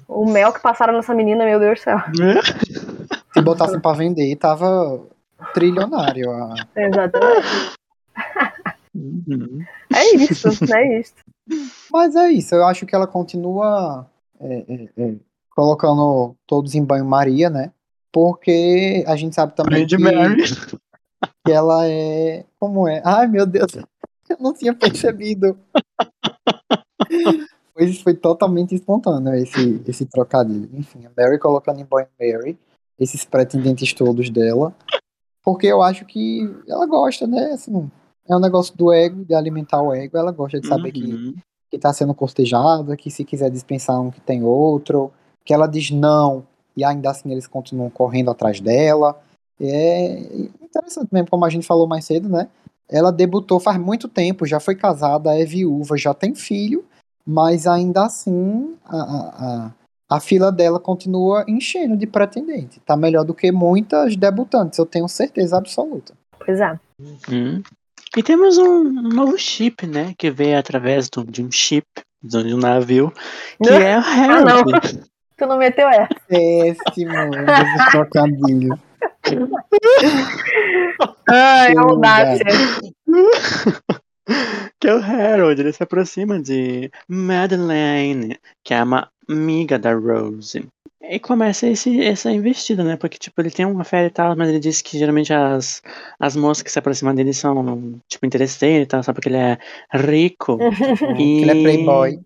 O 0.09 0.27
mel 0.27 0.53
que 0.53 0.61
passaram 0.61 0.93
nessa 0.95 1.15
menina, 1.15 1.45
meu 1.45 1.59
Deus 1.59 1.79
do 1.81 1.83
céu. 1.83 1.99
se 3.33 3.41
botassem 3.43 3.81
pra 3.81 3.93
vender, 3.93 4.35
tava 4.37 5.01
trilionário. 5.53 6.31
a- 6.31 6.55
Exatamente. 6.77 7.75
Uhum. 8.95 9.65
É 9.93 10.15
isso, 10.17 10.49
é 10.73 11.01
isso. 11.01 11.15
Mas 11.93 12.15
é 12.17 12.31
isso, 12.31 12.55
eu 12.55 12.65
acho 12.67 12.87
que 12.87 12.95
ela 12.95 13.07
continua 13.07 14.07
é, 14.41 14.55
é, 14.69 14.89
é, 14.97 15.15
colocando 15.55 16.35
todos 16.47 16.75
em 16.75 16.85
banho-maria, 16.85 17.49
né? 17.51 17.73
Porque 18.13 19.05
a 19.07 19.17
gente 19.17 19.35
sabe 19.35 19.55
também 19.57 19.87
que, 19.87 19.97
que 21.45 21.53
ela 21.53 21.87
é. 21.87 22.45
Como 22.61 22.87
é? 22.89 23.03
Ai, 23.05 23.27
meu 23.27 23.45
Deus, 23.47 23.75
eu 24.31 24.37
não 24.41 24.53
tinha 24.53 24.75
percebido. 24.75 25.59
Foi, 27.73 27.93
foi 27.95 28.15
totalmente 28.15 28.75
espontâneo 28.75 29.35
esse, 29.35 29.83
esse 29.87 30.07
trocadilho. 30.07 30.69
Enfim, 30.73 31.07
a 31.07 31.11
Mary 31.17 31.39
colocando 31.39 31.81
em 31.81 31.85
banho-Mary, 31.85 32.57
esses 32.99 33.25
pretendentes 33.25 33.93
todos 33.93 34.31
dela. 34.31 34.75
Porque 35.43 35.67
eu 35.67 35.83
acho 35.83 36.05
que 36.07 36.49
ela 36.69 36.87
gosta, 36.87 37.27
né? 37.27 37.53
Assim, 37.53 37.91
É 38.29 38.37
um 38.37 38.41
negócio 38.41 38.77
do 38.77 38.93
ego, 38.93 39.25
de 39.25 39.35
alimentar 39.35 39.83
o 39.83 39.93
ego. 39.93 40.17
Ela 40.17 40.31
gosta 40.33 40.61
de 40.61 40.69
saber 40.69 40.93
que, 40.93 41.05
Uhum. 41.05 41.35
que 41.71 41.79
tá 41.79 41.93
sendo 41.93 42.15
cortejada, 42.15 42.97
que 42.97 43.11
se 43.11 43.25
quiser 43.25 43.51
dispensar 43.51 44.01
um, 44.01 44.11
que 44.11 44.21
tem 44.21 44.43
outro. 44.45 45.13
Que 45.45 45.53
ela 45.53 45.67
diz 45.67 45.91
não, 45.91 46.47
e 46.77 46.85
ainda 46.85 47.11
assim 47.11 47.31
eles 47.31 47.47
continuam 47.47 47.91
correndo 47.91 48.31
atrás 48.31 48.61
dela. 48.61 49.21
É 49.61 50.19
interessante 50.61 51.09
mesmo, 51.13 51.29
como 51.31 51.45
a 51.45 51.51
gente 51.51 51.67
falou 51.67 51.87
mais 51.87 52.05
cedo, 52.05 52.29
né? 52.29 52.49
Ela 52.89 53.11
debutou 53.11 53.61
faz 53.61 53.79
muito 53.79 54.09
tempo, 54.09 54.47
já 54.47 54.61
foi 54.61 54.75
casada, 54.75 55.39
é 55.39 55.45
viúva, 55.45 55.97
já 55.97 56.13
tem 56.13 56.35
filho, 56.35 56.85
mas 57.27 57.67
ainda 57.67 58.05
assim 58.05 58.75
a, 58.85 58.97
a, 58.97 59.73
a, 60.11 60.21
fila 60.21 60.53
dela 60.53 60.79
continua 60.79 61.45
enchendo 61.49 61.97
de 61.97 62.07
pretendente. 62.07 62.81
Tá 62.81 62.97
melhor 62.97 63.25
do 63.25 63.33
que 63.33 63.51
muitas 63.51 64.17
debutantes, 64.17 64.79
eu 64.79 64.85
tenho 64.85 65.09
certeza 65.09 65.57
absoluta. 65.57 66.13
Pois 66.45 66.61
é. 66.61 66.79
Hum. 67.31 67.63
E 68.17 68.23
temos 68.23 68.59
um 68.59 68.85
novo 68.85 69.39
chip, 69.39 69.87
né? 69.87 70.15
Que 70.17 70.31
veio 70.31 70.59
através 70.59 71.09
do- 71.09 71.25
de 71.25 71.43
um 71.43 71.51
chip, 71.51 71.87
de 72.23 72.55
um 72.55 72.59
navio, 72.59 73.13
que 73.63 73.71
é 73.71 73.99
o 73.99 74.03
Harold. 74.03 75.05
Tu 75.45 75.47
não 75.47 75.59
meteu 75.59 75.87
essa. 75.89 76.09
Péssimo, 76.27 77.13
esses 77.35 77.91
trocadilhos. 77.91 78.79
Ai, 81.29 81.73
Que 81.73 81.79
audácia. 81.79 82.47
que 84.81 84.89
é 84.89 84.95
o 84.95 85.03
Harold, 85.03 85.61
ele 85.61 85.73
se 85.75 85.83
aproxima 85.83 86.41
de 86.41 86.91
Madeleine, 87.07 88.39
que 88.65 88.73
é 88.73 88.83
uma 88.83 89.11
amiga 89.29 89.79
da 89.79 89.93
Rose. 89.93 90.67
E 91.03 91.21
começa 91.21 91.67
esse, 91.67 92.01
essa 92.01 92.33
investida, 92.33 92.83
né? 92.83 92.97
Porque, 92.97 93.19
tipo, 93.19 93.39
ele 93.43 93.51
tem 93.51 93.67
uma 93.67 93.85
fé 93.85 94.07
e 94.07 94.11
tal, 94.11 94.35
mas 94.35 94.49
ele 94.49 94.59
diz 94.59 94.81
que 94.81 94.99
geralmente 94.99 95.35
as, 95.35 95.83
as 96.19 96.35
moças 96.35 96.63
que 96.63 96.73
se 96.73 96.79
aproximam 96.79 97.15
dele 97.15 97.35
são, 97.35 98.01
tipo, 98.09 98.25
interesseiras 98.25 98.85
e 98.85 98.89
tal, 98.89 99.03
só 99.03 99.13
porque 99.13 99.29
ele 99.29 99.37
é 99.37 99.59
rico. 99.93 100.57
e... 101.21 101.43
Ele 101.43 101.51
é 101.51 101.63
playboy. 101.63 102.21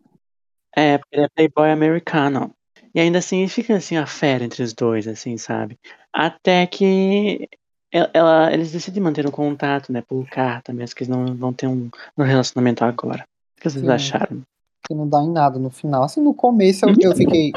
É, 0.76 0.98
porque 0.98 1.16
ele 1.16 1.24
é 1.24 1.28
playboy 1.34 1.70
americano. 1.72 2.54
E 2.94 3.00
ainda 3.00 3.18
assim 3.18 3.46
fica 3.48 3.76
assim 3.76 3.96
a 3.96 4.06
fera 4.06 4.44
entre 4.44 4.62
os 4.62 4.72
dois, 4.72 5.06
assim, 5.06 5.36
sabe? 5.36 5.78
Até 6.12 6.66
que 6.66 7.48
ela, 7.92 8.10
ela- 8.12 8.52
eles 8.52 8.72
decidem 8.72 9.02
manter 9.02 9.26
um 9.26 9.30
contato, 9.30 9.92
né, 9.92 10.02
por 10.02 10.26
carta, 10.28 10.72
mesmo 10.72 10.94
que 10.96 11.04
eles 11.04 11.08
não, 11.08 11.24
não 11.26 11.52
tenham 11.52 11.74
um, 11.74 11.90
um 12.16 12.22
relacionamento 12.22 12.84
agora. 12.84 13.24
O 13.56 13.60
que 13.60 13.70
vocês 13.70 13.82
Sim. 13.82 13.90
acharam? 13.90 14.42
que 14.86 14.94
não 14.94 15.06
dá 15.06 15.22
em 15.22 15.30
nada 15.30 15.58
no 15.58 15.68
final. 15.68 16.02
Assim, 16.02 16.22
no 16.22 16.32
começo 16.32 16.86
eu, 16.86 16.94
eu 16.98 17.14
fiquei 17.14 17.52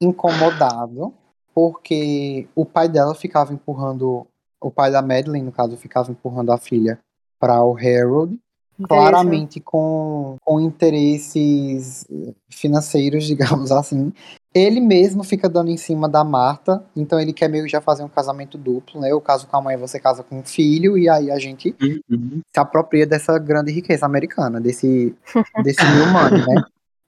incomodado, 0.00 1.12
porque 1.52 2.46
o 2.54 2.64
pai 2.64 2.88
dela 2.88 3.14
ficava 3.14 3.52
empurrando, 3.52 4.24
o 4.60 4.70
pai 4.70 4.90
da 4.90 5.02
Madeline, 5.02 5.44
no 5.44 5.50
caso, 5.52 5.76
ficava 5.76 6.10
empurrando 6.12 6.52
a 6.52 6.58
filha 6.58 6.98
para 7.40 7.62
o 7.64 7.76
Harold, 7.76 8.38
claramente 8.86 9.60
com, 9.60 10.36
com 10.44 10.60
interesses 10.60 12.06
financeiros, 12.50 13.24
digamos 13.26 13.72
assim. 13.72 14.12
Ele 14.54 14.80
mesmo 14.80 15.22
fica 15.22 15.48
dando 15.48 15.70
em 15.70 15.76
cima 15.76 16.08
da 16.08 16.24
Marta, 16.24 16.82
então 16.96 17.20
ele 17.20 17.32
quer 17.32 17.48
meio 17.48 17.64
que 17.64 17.70
já 17.70 17.80
fazer 17.80 18.02
um 18.02 18.08
casamento 18.08 18.56
duplo, 18.56 19.00
né? 19.00 19.12
Eu 19.12 19.20
caso 19.20 19.46
com 19.46 19.56
a 19.56 19.60
mãe, 19.60 19.76
você 19.76 20.00
casa 20.00 20.22
com 20.22 20.38
um 20.38 20.42
filho, 20.42 20.96
e 20.98 21.08
aí 21.08 21.30
a 21.30 21.38
gente 21.38 21.74
Uhum. 22.10 22.40
se 22.52 22.58
apropria 22.60 23.06
dessa 23.06 23.38
grande 23.38 23.70
riqueza 23.70 24.06
americana, 24.06 24.60
desse, 24.60 25.14
desse 25.62 25.84
new 25.86 26.06
money, 26.06 26.44
né? 26.44 26.62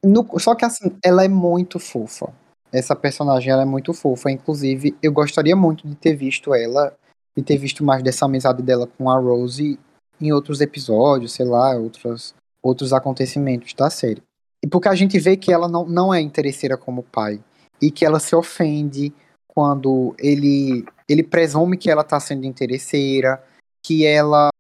No- 0.04 0.26
só 0.38 0.54
que 0.54 0.64
assim, 0.64 0.92
ela 1.04 1.24
é 1.24 1.28
muito 1.28 1.78
fofa. 1.78 2.30
Essa 2.72 2.94
personagem 2.94 3.50
ela 3.52 3.62
é 3.62 3.66
muito 3.66 3.92
fofa. 3.92 4.30
Inclusive, 4.30 4.96
eu 5.02 5.12
gostaria 5.12 5.56
muito 5.56 5.88
de 5.88 5.94
ter 5.96 6.14
visto 6.14 6.54
ela 6.54 6.92
e 7.36 7.42
ter 7.42 7.56
visto 7.56 7.82
mais 7.82 8.02
dessa 8.02 8.26
amizade 8.26 8.62
dela 8.62 8.86
com 8.98 9.10
a 9.10 9.18
Rose 9.18 9.78
em 10.20 10.32
outros 10.32 10.60
episódios, 10.60 11.32
sei 11.32 11.46
lá, 11.46 11.74
outros, 11.76 12.34
outros 12.62 12.92
acontecimentos 12.92 13.72
da 13.74 13.90
série. 13.90 14.22
E 14.62 14.66
porque 14.66 14.88
a 14.88 14.94
gente 14.94 15.18
vê 15.18 15.36
que 15.36 15.52
ela 15.52 15.68
não, 15.68 15.86
não 15.86 16.12
é 16.12 16.20
interesseira 16.20 16.76
como 16.76 17.02
pai. 17.02 17.40
E 17.80 17.90
que 17.90 18.04
ela 18.04 18.20
se 18.20 18.36
ofende 18.36 19.12
quando 19.48 20.14
ele, 20.18 20.84
ele 21.08 21.22
presume 21.22 21.76
que 21.76 21.90
ela 21.90 22.04
tá 22.04 22.20
sendo 22.20 22.44
interesseira, 22.44 23.42
que 23.82 24.04
ela 24.04 24.50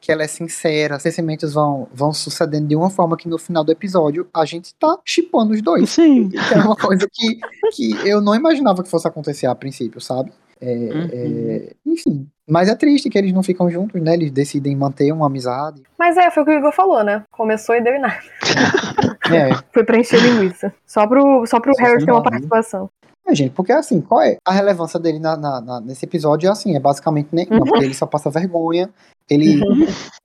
que 0.00 0.10
ela 0.10 0.22
é 0.22 0.26
sincera, 0.26 0.96
os 0.96 1.02
sentimentos 1.02 1.52
vão, 1.52 1.86
vão 1.92 2.14
sucedendo 2.14 2.66
de 2.66 2.74
uma 2.74 2.88
forma 2.88 3.16
que 3.16 3.28
no 3.28 3.36
final 3.36 3.62
do 3.62 3.70
episódio 3.70 4.26
a 4.32 4.46
gente 4.46 4.74
tá 4.74 4.98
chipando 5.04 5.52
os 5.52 5.60
dois. 5.60 5.90
Sim. 5.90 6.30
Que 6.30 6.54
é 6.54 6.56
uma 6.56 6.74
coisa 6.74 7.06
que, 7.12 7.38
que 7.74 8.08
eu 8.08 8.22
não 8.22 8.34
imaginava 8.34 8.82
que 8.82 8.88
fosse 8.88 9.06
acontecer 9.06 9.46
a 9.46 9.54
princípio, 9.54 10.00
sabe? 10.00 10.32
É, 10.60 10.74
Uhum. 10.74 11.08
é, 11.12 11.72
enfim. 11.86 12.28
Mas 12.48 12.68
é 12.68 12.74
triste 12.74 13.08
que 13.08 13.16
eles 13.16 13.32
não 13.32 13.42
ficam 13.42 13.70
juntos, 13.70 14.00
né? 14.02 14.12
Eles 14.14 14.30
decidem 14.32 14.74
manter 14.76 15.12
uma 15.12 15.26
amizade. 15.26 15.82
Mas 15.98 16.16
é, 16.16 16.30
foi 16.30 16.42
o 16.42 16.46
que 16.46 16.52
o 16.52 16.58
Igor 16.58 16.72
falou, 16.72 17.04
né? 17.04 17.22
Começou 17.30 17.74
e 17.76 17.80
deu 17.80 17.94
em 17.94 18.00
nada. 18.00 18.18
É, 19.32 19.54
Foi 19.72 19.84
pra 19.84 19.96
encher 19.96 20.20
linguiça. 20.20 20.74
Só 20.84 21.06
pro, 21.06 21.46
só 21.46 21.60
pro 21.60 21.72
Harry 21.78 22.04
ter 22.04 22.10
uma 22.10 22.18
sim. 22.18 22.24
participação. 22.24 22.90
É, 23.24 23.32
gente, 23.32 23.52
porque 23.52 23.70
assim, 23.70 24.00
qual 24.00 24.20
é 24.22 24.38
a 24.44 24.50
relevância 24.50 24.98
dele 24.98 25.20
na, 25.20 25.36
na- 25.36 25.60
na- 25.60 25.80
nesse 25.80 26.04
episódio? 26.04 26.48
É 26.48 26.50
assim, 26.50 26.74
é 26.74 26.80
basicamente 26.80 27.28
nenhuma, 27.30 27.64
porque 27.64 27.84
ele 27.84 27.94
só 27.94 28.06
passa 28.06 28.28
vergonha. 28.28 28.90
Ele 29.28 29.60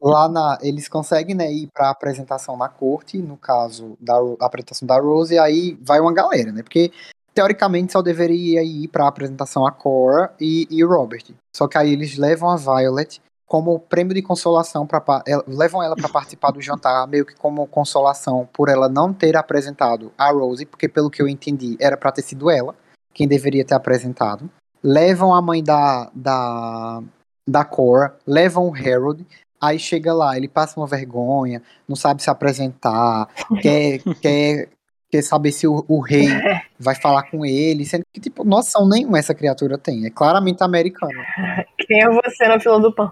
lá 0.01 0.27
na, 0.27 0.57
eles 0.63 0.87
conseguem 0.89 1.35
né, 1.35 1.51
ir 1.53 1.69
pra 1.71 1.91
apresentação 1.91 2.57
na 2.57 2.67
corte, 2.67 3.19
no 3.19 3.37
caso 3.37 3.95
da 4.01 4.15
a 4.39 4.45
apresentação 4.47 4.87
da 4.87 4.99
Rose, 4.99 5.35
e 5.35 5.37
aí 5.37 5.77
vai 5.83 5.99
uma 5.99 6.11
galera, 6.11 6.51
né? 6.51 6.63
Porque 6.63 6.91
teoricamente 7.35 7.91
só 7.91 8.01
deveria 8.01 8.63
ir 8.63 8.87
pra 8.87 9.07
apresentação 9.07 9.67
a 9.67 9.71
Cora 9.71 10.33
e, 10.39 10.65
e 10.71 10.83
o 10.83 10.87
Robert. 10.87 11.25
Só 11.53 11.67
que 11.67 11.77
aí 11.77 11.91
eles 11.91 12.17
levam 12.17 12.49
a 12.49 12.55
Violet 12.55 13.21
como 13.45 13.79
prêmio 13.79 14.13
de 14.13 14.21
consolação 14.21 14.87
para 14.87 15.03
levam 15.47 15.83
ela 15.83 15.95
para 15.95 16.09
participar 16.09 16.51
do 16.51 16.61
jantar, 16.61 17.05
meio 17.07 17.25
que 17.25 17.35
como 17.35 17.67
consolação 17.67 18.47
por 18.51 18.69
ela 18.69 18.89
não 18.89 19.13
ter 19.13 19.37
apresentado 19.37 20.11
a 20.17 20.31
Rose, 20.31 20.65
porque 20.65 20.89
pelo 20.89 21.11
que 21.11 21.21
eu 21.21 21.27
entendi, 21.27 21.77
era 21.79 21.95
para 21.95 22.11
ter 22.11 22.23
sido 22.23 22.49
ela 22.49 22.73
quem 23.13 23.27
deveria 23.27 23.63
ter 23.63 23.75
apresentado. 23.75 24.49
Levam 24.81 25.33
a 25.33 25.41
mãe 25.41 25.63
da 25.63 26.09
da 26.13 27.03
da 27.47 27.63
Cora, 27.63 28.17
levam 28.25 28.67
o 28.67 28.73
Harold, 28.73 29.25
aí 29.61 29.77
chega 29.77 30.11
lá, 30.13 30.35
ele 30.35 30.47
passa 30.47 30.79
uma 30.79 30.87
vergonha, 30.87 31.61
não 31.87 31.95
sabe 31.95 32.23
se 32.23 32.29
apresentar, 32.29 33.27
quer 33.61 33.99
quer 34.21 34.69
quer 35.11 35.21
saber 35.21 35.51
se 35.51 35.67
o, 35.67 35.85
o 35.87 35.99
rei 36.01 36.27
vai 36.79 36.95
falar 36.95 37.23
com 37.29 37.45
ele, 37.45 37.85
sendo 37.85 38.03
que 38.11 38.19
tipo 38.19 38.43
noção 38.43 38.87
nenhuma 38.87 39.19
essa 39.19 39.33
criatura 39.33 39.77
tem, 39.77 40.05
é 40.05 40.09
claramente 40.09 40.63
americano. 40.63 41.13
Quem 41.87 42.01
é 42.01 42.09
você 42.09 42.47
na 42.47 42.59
fila 42.59 42.79
do 42.79 42.93
pão? 42.93 43.11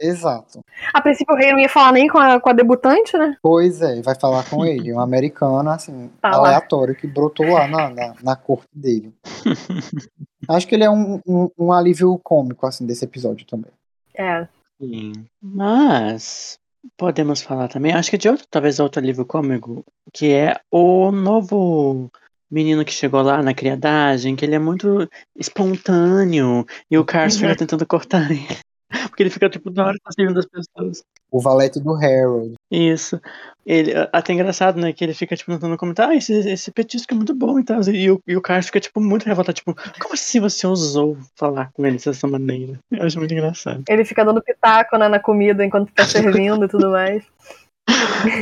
Exato. 0.00 0.60
A 0.94 1.00
princípio 1.00 1.34
o 1.34 1.38
rei 1.38 1.52
não 1.52 1.58
ia 1.58 1.68
falar 1.68 1.92
nem 1.92 2.08
com 2.08 2.18
a, 2.18 2.40
com 2.40 2.48
a 2.50 2.52
debutante, 2.52 3.16
né? 3.16 3.36
Pois 3.42 3.82
é, 3.82 4.00
vai 4.00 4.14
falar 4.14 4.48
com 4.48 4.64
ele. 4.64 4.92
Um 4.92 5.00
americano, 5.00 5.68
assim, 5.70 6.10
Tá 6.20 6.30
lá. 6.30 6.48
aleatório, 6.48 6.94
que 6.94 7.06
brotou 7.06 7.46
lá 7.46 7.66
na, 7.66 7.90
na, 7.90 8.14
na 8.22 8.36
corte 8.36 8.68
dele. 8.72 9.12
Acho 10.48 10.66
que 10.66 10.74
ele 10.74 10.84
é 10.84 10.90
um, 10.90 11.20
um, 11.26 11.50
um 11.58 11.72
alívio 11.72 12.16
cômico, 12.22 12.66
assim, 12.66 12.86
desse 12.86 13.04
episódio 13.04 13.46
também. 13.46 13.70
É. 14.16 14.46
Sim. 14.80 15.12
Mas 15.42 16.58
podemos 16.96 17.42
falar 17.42 17.68
também, 17.68 17.92
acho 17.92 18.10
que 18.10 18.16
de 18.16 18.28
outro, 18.28 18.46
talvez 18.48 18.78
outro 18.78 19.02
livro 19.02 19.26
cômico, 19.26 19.84
que 20.12 20.32
é 20.32 20.56
o 20.70 21.10
novo 21.10 22.10
menino 22.50 22.84
que 22.84 22.92
chegou 22.92 23.22
lá 23.22 23.42
na 23.42 23.54
criadagem, 23.54 24.36
que 24.36 24.44
ele 24.44 24.54
é 24.54 24.58
muito 24.58 25.08
espontâneo 25.36 26.66
e 26.90 26.98
o 26.98 27.04
Carlos 27.04 27.36
fica 27.36 27.56
tentando 27.56 27.86
cortar 27.86 28.30
ele. 28.30 28.46
Porque 29.10 29.22
ele 29.22 29.30
fica 29.30 29.50
tipo 29.50 29.70
na 29.70 29.86
hora 29.86 29.96
tá 30.02 30.10
servindo 30.12 30.36
das 30.36 30.46
pessoas. 30.46 31.02
O 31.30 31.40
valete 31.40 31.78
do 31.78 31.94
Harold. 31.94 32.54
Isso. 32.70 33.20
Ele, 33.66 33.92
até 34.14 34.32
engraçado, 34.32 34.80
né? 34.80 34.94
Que 34.94 35.04
ele 35.04 35.12
fica, 35.12 35.36
tipo, 35.36 35.52
tentando 35.52 35.76
comentar, 35.76 36.08
ah, 36.08 36.14
esse, 36.14 36.32
esse 36.32 36.70
petisco 36.70 37.12
é 37.12 37.16
muito 37.16 37.34
bom 37.34 37.58
e 37.58 37.64
tal. 37.64 37.82
E 37.82 38.10
o, 38.10 38.18
e 38.26 38.34
o 38.34 38.40
Carlos 38.40 38.66
fica, 38.66 38.80
tipo, 38.80 38.98
muito 38.98 39.26
revoltado, 39.26 39.56
tipo, 39.56 39.74
como 40.00 40.14
assim 40.14 40.40
você 40.40 40.66
ousou 40.66 41.18
falar 41.36 41.70
com 41.72 41.84
ele 41.84 41.98
dessa 41.98 42.26
maneira? 42.26 42.78
Eu 42.90 43.04
acho 43.04 43.18
muito 43.18 43.34
engraçado. 43.34 43.84
Ele 43.86 44.06
fica 44.06 44.24
dando 44.24 44.42
pitaco 44.42 44.96
né, 44.96 45.06
na 45.06 45.20
comida 45.20 45.62
enquanto 45.62 45.92
tá 45.92 46.04
servindo 46.08 46.64
e 46.64 46.68
tudo 46.68 46.90
mais. 46.90 47.22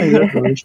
Exatamente. 0.00 0.64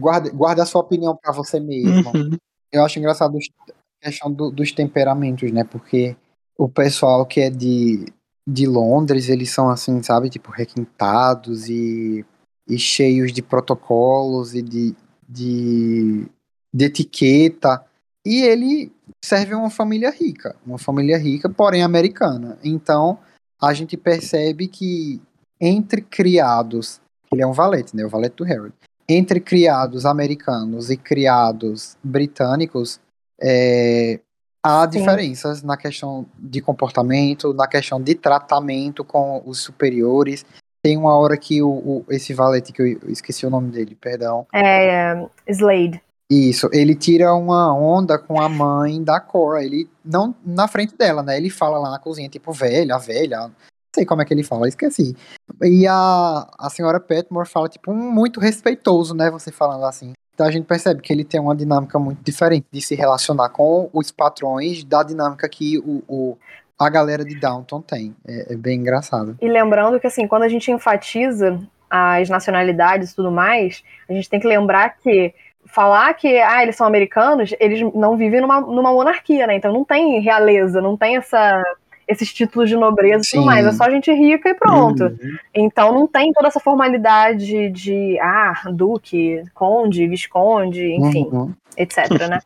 Guarda, 0.00 0.30
guarda 0.30 0.62
a 0.64 0.66
sua 0.66 0.80
opinião 0.80 1.16
pra 1.16 1.32
você 1.32 1.60
mesmo. 1.60 2.10
Uhum. 2.12 2.36
Eu 2.74 2.84
acho 2.84 2.98
engraçado 2.98 3.38
a 3.38 4.04
questão 4.04 4.32
do- 4.32 4.50
dos 4.50 4.72
temperamentos, 4.72 5.50
né? 5.52 5.62
Porque 5.62 6.16
o 6.58 6.68
pessoal 6.68 7.24
que 7.24 7.40
é 7.40 7.48
de, 7.48 8.04
de 8.44 8.66
Londres, 8.66 9.28
eles 9.28 9.50
são 9.50 9.70
assim, 9.70 10.02
sabe? 10.02 10.28
Tipo, 10.28 10.50
requintados 10.50 11.68
e, 11.68 12.24
e 12.68 12.76
cheios 12.76 13.32
de 13.32 13.42
protocolos 13.42 14.54
e 14.56 14.62
de, 14.62 14.96
de, 15.28 16.26
de 16.74 16.84
etiqueta. 16.84 17.84
E 18.26 18.42
ele 18.42 18.90
serve 19.24 19.54
uma 19.54 19.70
família 19.70 20.10
rica. 20.10 20.56
Uma 20.66 20.78
família 20.78 21.16
rica, 21.16 21.48
porém 21.48 21.84
americana. 21.84 22.58
Então, 22.64 23.20
a 23.62 23.72
gente 23.72 23.96
percebe 23.96 24.66
que 24.66 25.22
entre 25.60 26.02
criados, 26.02 27.00
ele 27.32 27.42
é 27.42 27.46
um 27.46 27.52
valete, 27.52 27.94
né? 27.94 28.04
O 28.04 28.08
valete 28.08 28.34
do 28.34 28.44
Harold 28.44 28.74
entre 29.08 29.40
criados 29.40 30.06
americanos 30.06 30.90
e 30.90 30.96
criados 30.96 31.96
britânicos, 32.02 33.00
é, 33.40 34.20
há 34.62 34.82
Sim. 34.84 34.98
diferenças 34.98 35.62
na 35.62 35.76
questão 35.76 36.26
de 36.38 36.60
comportamento, 36.60 37.52
na 37.52 37.66
questão 37.66 38.00
de 38.00 38.14
tratamento 38.14 39.04
com 39.04 39.42
os 39.44 39.60
superiores. 39.60 40.44
tem 40.82 40.96
uma 40.96 41.16
hora 41.16 41.36
que 41.36 41.62
o, 41.62 41.68
o 41.68 42.04
esse 42.10 42.34
valete, 42.34 42.72
que 42.72 42.82
eu, 42.82 43.10
esqueci 43.10 43.46
o 43.46 43.50
nome 43.50 43.70
dele, 43.70 43.94
perdão. 43.94 44.46
É. 44.54 45.26
Slade. 45.46 46.02
Isso, 46.30 46.70
ele 46.72 46.94
tira 46.94 47.34
uma 47.34 47.74
onda 47.74 48.18
com 48.18 48.40
a 48.40 48.48
mãe 48.48 49.02
da 49.02 49.20
Cora, 49.20 49.62
ele 49.62 49.88
não 50.02 50.34
na 50.44 50.66
frente 50.66 50.96
dela, 50.96 51.22
né? 51.22 51.36
Ele 51.36 51.50
fala 51.50 51.78
lá 51.78 51.90
na 51.90 51.98
cozinha, 51.98 52.30
tipo, 52.30 52.50
velha, 52.50 52.98
velha, 52.98 53.50
sei 53.94 54.04
como 54.04 54.20
é 54.20 54.24
que 54.24 54.34
ele 54.34 54.42
fala, 54.42 54.68
esqueci. 54.68 55.16
E 55.62 55.86
a, 55.86 56.46
a 56.58 56.68
senhora 56.70 57.00
Petmore 57.00 57.48
fala, 57.48 57.68
tipo, 57.68 57.92
um 57.92 58.12
muito 58.12 58.40
respeitoso, 58.40 59.14
né? 59.14 59.30
Você 59.30 59.52
falando 59.52 59.84
assim. 59.84 60.12
Então 60.34 60.46
a 60.46 60.50
gente 60.50 60.66
percebe 60.66 61.00
que 61.00 61.12
ele 61.12 61.24
tem 61.24 61.40
uma 61.40 61.54
dinâmica 61.54 61.98
muito 61.98 62.20
diferente 62.22 62.66
de 62.70 62.82
se 62.82 62.94
relacionar 62.96 63.50
com 63.50 63.88
os 63.92 64.10
patrões 64.10 64.82
da 64.82 65.02
dinâmica 65.02 65.48
que 65.48 65.78
o, 65.78 66.02
o 66.08 66.38
a 66.76 66.90
galera 66.90 67.24
de 67.24 67.36
Downton 67.36 67.80
tem. 67.80 68.14
É, 68.26 68.52
é, 68.52 68.56
bem 68.56 68.80
engraçado. 68.80 69.36
E 69.40 69.48
lembrando 69.48 70.00
que, 70.00 70.08
assim, 70.08 70.26
quando 70.26 70.42
a 70.42 70.48
gente 70.48 70.72
enfatiza 70.72 71.60
as 71.88 72.28
nacionalidades 72.28 73.12
e 73.12 73.14
tudo 73.14 73.30
mais, 73.30 73.84
a 74.08 74.12
gente 74.12 74.28
tem 74.28 74.40
que 74.40 74.48
lembrar 74.48 74.96
que 74.96 75.32
falar 75.66 76.12
que 76.14 76.36
ah, 76.40 76.62
eles 76.62 76.76
são 76.76 76.86
americanos, 76.86 77.54
eles 77.58 77.80
não 77.94 78.16
vivem 78.16 78.40
numa, 78.40 78.60
numa 78.60 78.92
monarquia, 78.92 79.46
né? 79.46 79.56
Então 79.56 79.72
não 79.72 79.84
tem 79.84 80.20
realeza, 80.20 80.80
não 80.80 80.96
tem 80.96 81.16
essa, 81.16 81.62
esses 82.06 82.32
títulos 82.32 82.68
de 82.68 82.76
nobreza 82.76 83.24
e 83.24 83.30
tudo 83.30 83.46
mais. 83.46 83.66
É 83.66 83.72
só 83.72 83.90
gente 83.90 84.12
rica 84.12 84.48
e 84.48 84.54
pronto. 84.54 85.04
Uhum. 85.04 85.38
Então 85.54 85.92
não 85.92 86.06
tem 86.06 86.32
toda 86.32 86.48
essa 86.48 86.60
formalidade 86.60 87.70
de 87.70 88.18
ah, 88.20 88.70
duque, 88.72 89.42
conde, 89.54 90.06
visconde, 90.06 90.94
enfim, 90.94 91.28
uhum. 91.32 91.52
etc, 91.76 92.10
né? 92.28 92.40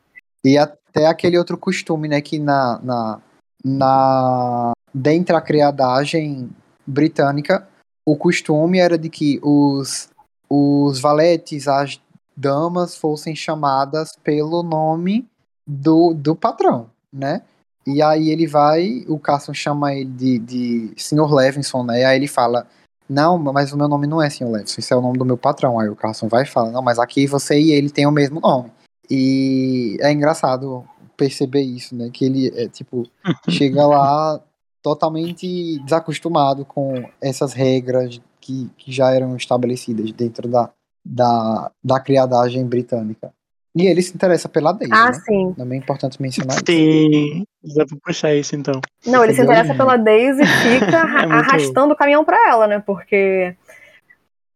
E 0.45 0.57
até 0.57 1.07
aquele 1.07 1.37
outro 1.37 1.59
costume, 1.59 2.09
né, 2.09 2.21
que 2.21 2.39
na, 2.39 2.81
na, 2.83 3.21
na 3.65 4.73
dentro 4.95 5.35
da 5.35 5.41
criadagem 5.41 6.49
britânica, 6.87 7.69
o 8.07 8.17
costume 8.17 8.79
era 8.79 8.97
de 8.97 9.11
que 9.11 9.39
os, 9.43 10.09
os 10.49 11.01
valetes, 11.01 11.69
as 11.69 12.01
damas 12.37 12.97
fossem 12.97 13.35
chamadas 13.35 14.17
pelo 14.23 14.63
nome 14.63 15.27
do, 15.67 16.15
do 16.15 16.35
patrão, 16.35 16.89
né? 17.13 17.43
E 17.89 18.03
aí 18.03 18.29
ele 18.29 18.47
vai, 18.47 19.03
o 19.09 19.19
Carson 19.19 19.55
chama 19.55 19.95
ele 19.95 20.11
de, 20.11 20.39
de 20.39 20.93
Sr. 20.95 21.33
Levinson, 21.33 21.83
né? 21.83 22.03
E 22.03 22.05
aí 22.05 22.17
ele 22.17 22.29
fala, 22.29 22.67
não, 23.09 23.39
mas 23.39 23.73
o 23.73 23.79
meu 23.79 23.89
nome 23.89 24.07
não 24.07 24.21
é 24.21 24.29
Sr. 24.29 24.51
Levinson, 24.51 24.79
isso 24.79 24.93
é 24.93 24.97
o 24.97 25.01
nome 25.01 25.17
do 25.17 25.25
meu 25.25 25.39
patrão. 25.39 25.81
Aí 25.81 25.89
o 25.89 25.97
Carson 25.97 26.29
vai 26.29 26.43
e 26.43 26.47
fala, 26.47 26.71
não, 26.71 26.83
mas 26.83 26.99
aqui 26.99 27.27
você 27.27 27.59
e 27.59 27.73
ele 27.73 27.89
têm 27.89 28.07
o 28.07 28.13
mesmo 28.13 28.41
nome. 28.41 28.71
E 29.11 29.97
é 30.01 30.13
engraçado 30.13 30.85
perceber 31.17 31.63
isso, 31.63 31.97
né? 31.97 32.11
Que 32.13 32.27
ele, 32.27 32.53
é, 32.55 32.69
tipo, 32.69 33.09
chega 33.49 33.87
lá 33.87 34.39
totalmente 34.83 35.79
desacostumado 35.81 36.67
com 36.67 37.09
essas 37.23 37.55
regras 37.55 38.21
que, 38.39 38.71
que 38.77 38.93
já 38.93 39.11
eram 39.13 39.35
estabelecidas 39.35 40.13
dentro 40.13 40.47
da, 40.47 40.71
da, 41.03 41.73
da 41.83 41.99
criadagem 41.99 42.67
britânica. 42.67 43.33
E 43.79 43.87
ele 43.87 44.03
se 44.03 44.13
interessa 44.13 44.49
pela 44.49 44.73
Daisy. 44.73 44.93
Ah, 44.93 45.07
né? 45.07 45.13
sim. 45.13 45.55
Também 45.57 45.79
é 45.79 45.83
importante 45.83 46.21
mencionar 46.21 46.59
sim. 46.59 46.61
isso. 46.61 47.47
Sim, 47.65 47.77
dá 47.77 47.87
pra 47.87 47.97
puxar 48.03 48.35
isso 48.35 48.57
então. 48.57 48.81
Não, 49.07 49.23
ele 49.23 49.35
se 49.35 49.43
interessa 49.43 49.75
pela 49.75 49.97
Daisy 49.97 50.43
e 50.43 50.47
fica 50.47 50.97
é 50.99 51.33
arrastando 51.33 51.95
o 51.95 51.97
caminhão 51.97 52.25
pra 52.25 52.37
ela, 52.49 52.67
né? 52.67 52.83
Porque 52.85 53.55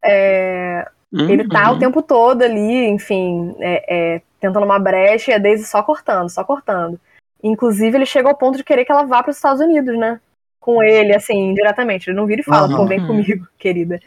é, 0.03 0.85
uhum. 1.11 1.29
ele 1.29 1.47
tá 1.47 1.71
o 1.71 1.79
tempo 1.79 2.01
todo 2.01 2.41
ali, 2.41 2.89
enfim, 2.89 3.55
é, 3.59 4.15
é, 4.15 4.21
tentando 4.41 4.65
uma 4.65 4.77
brecha 4.77 5.31
e 5.31 5.33
a 5.33 5.37
Daisy 5.37 5.63
só 5.63 5.81
cortando, 5.81 6.29
só 6.29 6.43
cortando. 6.43 6.99
Inclusive, 7.41 7.97
ele 7.97 8.05
chega 8.05 8.27
ao 8.27 8.37
ponto 8.37 8.57
de 8.57 8.63
querer 8.63 8.83
que 8.83 8.91
ela 8.91 9.03
vá 9.03 9.23
para 9.23 9.31
os 9.31 9.37
Estados 9.37 9.61
Unidos, 9.61 9.97
né? 9.97 10.19
Com 10.63 10.81
ele, 10.81 11.13
assim, 11.13 11.53
diretamente. 11.53 12.09
Ele 12.09 12.15
não 12.15 12.25
vira 12.25 12.39
e 12.39 12.43
fala, 12.43 12.69
uhum. 12.69 12.77
pô, 12.77 12.85
vem 12.85 13.05
comigo, 13.05 13.45
querida. 13.59 13.99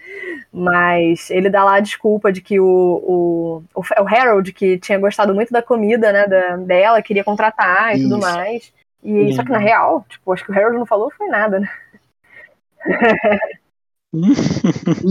Mas 0.50 1.30
ele 1.30 1.50
dá 1.50 1.62
lá 1.62 1.74
a 1.74 1.80
desculpa 1.80 2.32
de 2.32 2.40
que 2.40 2.58
o, 2.58 2.64
o, 2.64 3.62
o, 3.74 3.80
o 3.80 4.08
Harold, 4.08 4.54
que 4.54 4.78
tinha 4.78 4.98
gostado 4.98 5.34
muito 5.34 5.52
da 5.52 5.60
comida, 5.60 6.10
né, 6.10 6.26
da, 6.26 6.56
dela, 6.56 7.02
queria 7.02 7.22
contratar 7.22 7.94
e 7.94 7.98
Isso. 7.98 8.08
tudo 8.08 8.22
mais. 8.22 8.72
E 9.04 9.12
uhum. 9.12 9.32
só 9.34 9.44
que 9.44 9.52
na 9.52 9.58
real, 9.58 10.06
tipo, 10.08 10.32
acho 10.32 10.46
que 10.46 10.50
o 10.50 10.54
Harold 10.54 10.78
não 10.78 10.86
falou 10.86 11.10
foi 11.10 11.28
nada, 11.28 11.60
né? 11.60 11.68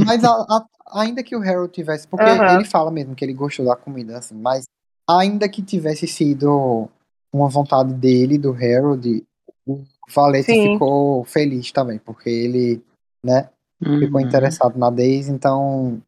mas 0.08 0.24
a, 0.24 0.30
a, 0.30 0.66
ainda 0.96 1.22
que 1.22 1.36
o 1.36 1.41
Harold 1.41 1.72
tivesse, 1.72 2.08
porque 2.08 2.26
uhum. 2.26 2.56
ele 2.56 2.66
fala 2.66 2.89
mesmo 2.89 3.14
que 3.14 3.24
ele 3.24 3.34
gostou 3.34 3.68
da 3.68 3.76
comida, 3.76 4.18
assim, 4.18 4.34
mas 4.34 4.66
ainda 5.08 5.48
que 5.48 5.62
tivesse 5.62 6.08
sido 6.08 6.89
uma 7.32 7.50
vontade 7.50 7.93
dele, 7.93 8.39
do 8.39 8.52
Harold, 8.52 9.24
o 9.66 9.84
Valete 10.14 10.51
Sim. 10.51 10.74
ficou 10.74 11.24
feliz 11.26 11.72
também, 11.72 11.97
porque 11.97 12.30
ele, 12.30 12.84
né, 13.24 13.49
uhum. 13.86 13.99
ficou 13.99 14.22
interessado 14.22 14.78
na 14.78 14.89
Daisy, 14.89 15.32
então, 15.32 16.01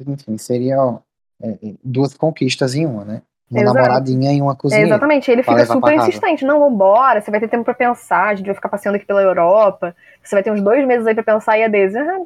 enfim, 0.00 0.38
seria 0.38 0.98
é, 1.42 1.48
é, 1.50 1.74
duas 1.82 2.14
conquistas 2.14 2.74
em 2.74 2.86
uma, 2.86 3.04
né? 3.04 3.22
Uma 3.50 3.60
Exato. 3.60 3.76
namoradinha 3.76 4.32
e 4.32 4.40
uma 4.40 4.56
cozinha. 4.56 4.80
Exatamente, 4.80 5.30
ele 5.30 5.42
fica 5.42 5.66
super 5.66 5.92
insistente. 5.92 6.44
Não, 6.44 6.60
vambora, 6.60 7.20
você 7.20 7.30
vai 7.30 7.38
ter 7.38 7.48
tempo 7.48 7.64
pra 7.64 7.74
pensar, 7.74 8.28
a 8.28 8.34
gente 8.34 8.46
vai 8.46 8.54
ficar 8.54 8.70
passeando 8.70 8.96
aqui 8.96 9.04
pela 9.04 9.20
Europa, 9.20 9.94
você 10.22 10.34
vai 10.34 10.42
ter 10.42 10.50
uns 10.50 10.62
dois 10.62 10.86
meses 10.86 11.06
aí 11.06 11.14
pra 11.14 11.22
pensar, 11.22 11.58
e 11.58 11.64
a 11.64 11.68
Daisy, 11.68 11.98
ah, 11.98 12.22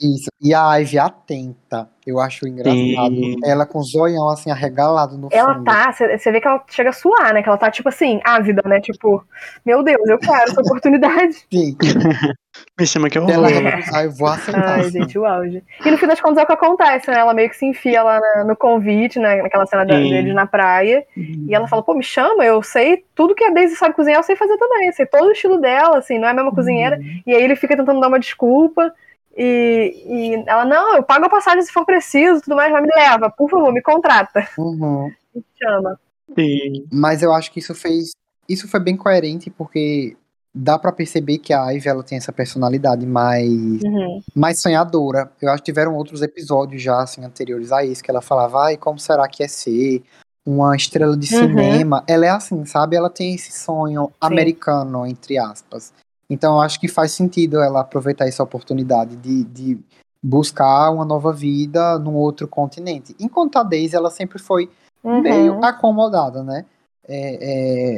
isso. 0.00 0.30
E 0.40 0.54
a 0.54 0.76
Ivy 0.76 0.98
atenta. 0.98 1.88
Eu 2.06 2.18
acho 2.18 2.48
engraçado. 2.48 3.14
Sim. 3.14 3.36
Ela 3.44 3.66
com 3.66 3.80
o 3.80 3.82
zoião 3.82 4.30
assim 4.30 4.50
arregalado 4.50 5.18
no 5.18 5.28
ela 5.30 5.54
fundo. 5.54 5.68
Ela 5.68 5.84
tá, 5.84 5.92
você 5.92 6.32
vê 6.32 6.40
que 6.40 6.48
ela 6.48 6.64
chega 6.68 6.90
a 6.90 6.92
suar, 6.92 7.34
né? 7.34 7.42
Que 7.42 7.48
ela 7.48 7.58
tá 7.58 7.70
tipo 7.70 7.88
assim, 7.88 8.20
ávida, 8.24 8.62
né? 8.64 8.80
Tipo, 8.80 9.22
meu 9.66 9.82
Deus, 9.82 10.08
eu 10.08 10.18
quero 10.18 10.50
essa 10.50 10.60
oportunidade. 10.60 11.46
Sim. 11.52 11.76
Me 12.78 12.86
chama 12.86 13.10
que 13.10 13.18
eu 13.18 13.22
vou. 13.22 13.30
Ela 13.30 13.48
recusar, 13.48 14.04
eu 14.04 14.10
vou 14.12 14.28
aceitar. 14.28 14.78
Ai, 14.78 14.90
gente, 14.90 15.18
o 15.18 15.26
auge. 15.26 15.62
E 15.84 15.90
no 15.90 15.98
fim 15.98 16.06
das 16.06 16.20
contas 16.20 16.38
é 16.38 16.42
o 16.42 16.46
que 16.46 16.52
acontece, 16.52 17.10
né? 17.10 17.18
Ela 17.18 17.34
meio 17.34 17.50
que 17.50 17.56
se 17.56 17.66
enfia 17.66 18.02
lá 18.02 18.20
no 18.46 18.56
convite, 18.56 19.18
né? 19.18 19.42
naquela 19.42 19.66
cena 19.66 19.82
Sim. 19.82 20.10
deles 20.10 20.34
na 20.34 20.46
praia. 20.46 21.04
Uhum. 21.16 21.46
E 21.48 21.54
ela 21.54 21.68
fala, 21.68 21.82
pô, 21.82 21.94
me 21.94 22.02
chama, 22.02 22.44
eu 22.44 22.62
sei 22.62 23.04
tudo 23.14 23.34
que 23.34 23.44
a 23.44 23.50
Daisy 23.50 23.76
sabe 23.76 23.94
cozinhar, 23.94 24.18
eu 24.20 24.24
sei 24.24 24.36
fazer 24.36 24.56
também. 24.56 24.86
Eu 24.86 24.92
sei 24.92 25.06
todo 25.06 25.28
o 25.28 25.32
estilo 25.32 25.60
dela, 25.60 25.98
assim, 25.98 26.18
não 26.18 26.26
é 26.26 26.30
a 26.30 26.34
mesma 26.34 26.50
uhum. 26.50 26.56
cozinheira. 26.56 26.98
E 27.26 27.34
aí 27.34 27.42
ele 27.42 27.54
fica 27.56 27.76
tentando 27.76 28.00
dar 28.00 28.08
uma 28.08 28.20
desculpa. 28.20 28.92
E, 29.40 29.94
e, 30.04 30.44
ela, 30.48 30.64
não, 30.64 30.96
eu 30.96 31.02
pago 31.04 31.26
a 31.26 31.30
passagem 31.30 31.62
se 31.62 31.72
for 31.72 31.86
preciso, 31.86 32.40
tudo 32.40 32.56
mais, 32.56 32.72
mas 32.72 32.82
me 32.82 32.90
leva, 32.92 33.30
por 33.30 33.48
favor, 33.48 33.72
me 33.72 33.80
contrata. 33.80 34.48
Uhum. 34.58 35.12
Me 35.32 35.44
chama. 35.56 36.00
Sim. 36.34 36.84
Mas 36.92 37.22
eu 37.22 37.32
acho 37.32 37.52
que 37.52 37.60
isso 37.60 37.72
fez. 37.72 38.10
Isso 38.48 38.66
foi 38.66 38.80
bem 38.80 38.96
coerente, 38.96 39.48
porque 39.48 40.16
dá 40.52 40.76
para 40.76 40.90
perceber 40.90 41.38
que 41.38 41.52
a 41.52 41.70
Ivy 41.70 41.88
ela 41.88 42.02
tem 42.02 42.18
essa 42.18 42.32
personalidade 42.32 43.06
mais, 43.06 43.48
uhum. 43.48 44.20
mais 44.34 44.60
sonhadora. 44.60 45.30
Eu 45.40 45.50
acho 45.50 45.62
que 45.62 45.70
tiveram 45.70 45.94
outros 45.94 46.20
episódios 46.20 46.82
já 46.82 47.00
assim, 47.00 47.24
anteriores 47.24 47.70
a 47.70 47.84
isso, 47.84 48.02
que 48.02 48.10
ela 48.10 48.20
falava, 48.20 48.64
ai, 48.64 48.76
como 48.76 48.98
será 48.98 49.28
que 49.28 49.44
é 49.44 49.48
ser 49.48 50.02
uma 50.44 50.74
estrela 50.74 51.16
de 51.16 51.32
uhum. 51.32 51.42
cinema? 51.42 52.02
Ela 52.08 52.26
é 52.26 52.30
assim, 52.30 52.64
sabe? 52.64 52.96
Ela 52.96 53.10
tem 53.10 53.36
esse 53.36 53.52
sonho 53.52 54.06
Sim. 54.06 54.12
americano, 54.20 55.06
entre 55.06 55.38
aspas. 55.38 55.92
Então 56.30 56.54
eu 56.54 56.60
acho 56.60 56.78
que 56.78 56.88
faz 56.88 57.12
sentido 57.12 57.60
ela 57.60 57.80
aproveitar 57.80 58.26
essa 58.26 58.42
oportunidade 58.42 59.16
de, 59.16 59.44
de 59.44 59.78
buscar 60.22 60.90
uma 60.90 61.04
nova 61.04 61.32
vida 61.32 61.98
num 61.98 62.14
outro 62.14 62.46
continente. 62.46 63.14
Enquanto 63.18 63.56
a 63.56 63.62
Daisy, 63.62 63.96
ela 63.96 64.10
sempre 64.10 64.38
foi 64.38 64.70
uhum. 65.02 65.22
meio 65.22 65.64
acomodada, 65.64 66.42
né? 66.42 66.66
É, 67.06 67.38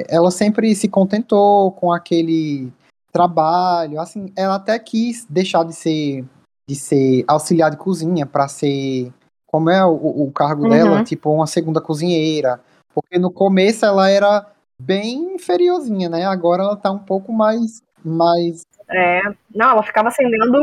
é, 0.02 0.06
ela 0.08 0.30
sempre 0.30 0.72
se 0.76 0.86
contentou 0.86 1.72
com 1.72 1.92
aquele 1.92 2.72
trabalho, 3.12 4.00
assim, 4.00 4.32
ela 4.36 4.54
até 4.54 4.78
quis 4.78 5.26
deixar 5.28 5.64
de 5.64 5.74
ser 5.74 6.24
de 6.68 6.76
ser 6.76 7.24
auxiliar 7.26 7.72
de 7.72 7.76
cozinha 7.76 8.24
para 8.24 8.46
ser 8.46 9.12
como 9.44 9.68
é 9.68 9.84
o, 9.84 9.90
o 9.90 10.30
cargo 10.30 10.62
uhum. 10.62 10.68
dela, 10.68 11.02
tipo 11.02 11.32
uma 11.32 11.48
segunda 11.48 11.80
cozinheira, 11.80 12.60
porque 12.94 13.18
no 13.18 13.32
começo 13.32 13.84
ela 13.84 14.08
era 14.08 14.46
bem 14.80 15.34
inferiorzinha, 15.34 16.08
né? 16.08 16.24
Agora 16.24 16.62
ela 16.62 16.76
tá 16.76 16.92
um 16.92 16.98
pouco 17.00 17.32
mais 17.32 17.82
mas. 18.04 18.62
É, 18.88 19.20
não, 19.54 19.70
ela 19.70 19.82
ficava 19.82 20.08
acendendo 20.08 20.58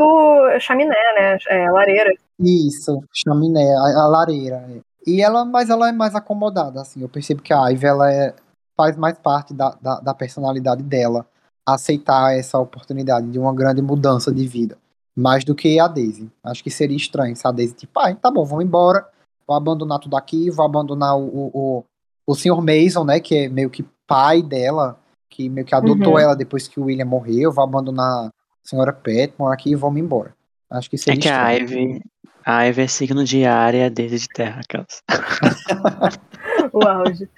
chaminé, 0.60 0.96
né? 1.18 1.38
É, 1.48 1.70
lareira. 1.70 2.12
Isso, 2.38 3.02
chaminé, 3.12 3.64
a, 3.64 4.02
a, 4.02 4.08
lareira. 4.08 4.64
E 5.06 5.22
ela, 5.22 5.44
mas 5.44 5.70
ela 5.70 5.88
é 5.88 5.92
mais 5.92 6.14
acomodada, 6.14 6.80
assim. 6.80 7.00
Eu 7.00 7.08
percebo 7.08 7.42
que 7.42 7.52
a 7.52 7.68
Ivy, 7.68 7.86
ela 7.86 8.12
é, 8.12 8.34
faz 8.76 8.96
mais 8.96 9.18
parte 9.18 9.54
da, 9.54 9.76
da, 9.80 10.00
da 10.00 10.14
personalidade 10.14 10.82
dela 10.82 11.26
aceitar 11.66 12.36
essa 12.36 12.58
oportunidade 12.58 13.28
de 13.28 13.38
uma 13.38 13.54
grande 13.54 13.82
mudança 13.82 14.32
de 14.32 14.46
vida. 14.46 14.78
Mais 15.14 15.44
do 15.44 15.54
que 15.54 15.78
a 15.80 15.88
Daisy. 15.88 16.30
Acho 16.42 16.62
que 16.62 16.70
seria 16.70 16.96
estranho 16.96 17.36
se 17.36 17.46
a 17.46 17.50
Daisy, 17.50 17.74
tipo, 17.74 17.98
ah, 17.98 18.14
tá 18.14 18.30
bom, 18.30 18.44
vamos 18.44 18.64
embora, 18.64 19.06
vou 19.46 19.56
abandonar 19.56 19.98
tudo 19.98 20.16
aqui, 20.16 20.50
vou 20.50 20.64
abandonar 20.64 21.16
o, 21.16 21.26
o, 21.26 21.50
o, 21.52 21.84
o 22.26 22.34
Sr. 22.34 22.62
Mason, 22.62 23.04
né, 23.04 23.20
que 23.20 23.36
é 23.36 23.48
meio 23.48 23.68
que 23.68 23.84
pai 24.06 24.40
dela, 24.42 24.98
que 25.28 25.48
meio 25.48 25.66
que 25.66 25.74
adotou 25.74 26.14
uhum. 26.14 26.18
ela 26.18 26.34
depois 26.34 26.68
que 26.68 26.80
o 26.80 26.84
William 26.84 27.04
morreu, 27.04 27.52
vou 27.52 27.64
abandonar 27.64 28.26
a 28.26 28.32
senhora 28.62 28.92
Petmore 28.92 29.54
aqui 29.54 29.70
e 29.70 29.74
vamos 29.74 30.00
embora. 30.00 30.34
Acho 30.70 30.90
que 30.90 30.98
seria 30.98 31.18
É 31.18 31.22
que 31.22 31.28
a 31.28 31.50
Ivy, 31.52 32.02
a 32.44 32.62
Ivy 32.64 32.82
é 32.82 32.86
signo 32.86 33.24
de 33.24 33.44
ar 33.44 33.74
e 33.74 33.82
a 33.82 33.88
Daisy 33.88 34.18
de 34.18 34.28
terra, 34.28 34.60
aquelas. 34.60 35.02
o 36.72 36.86
auge. 36.86 37.28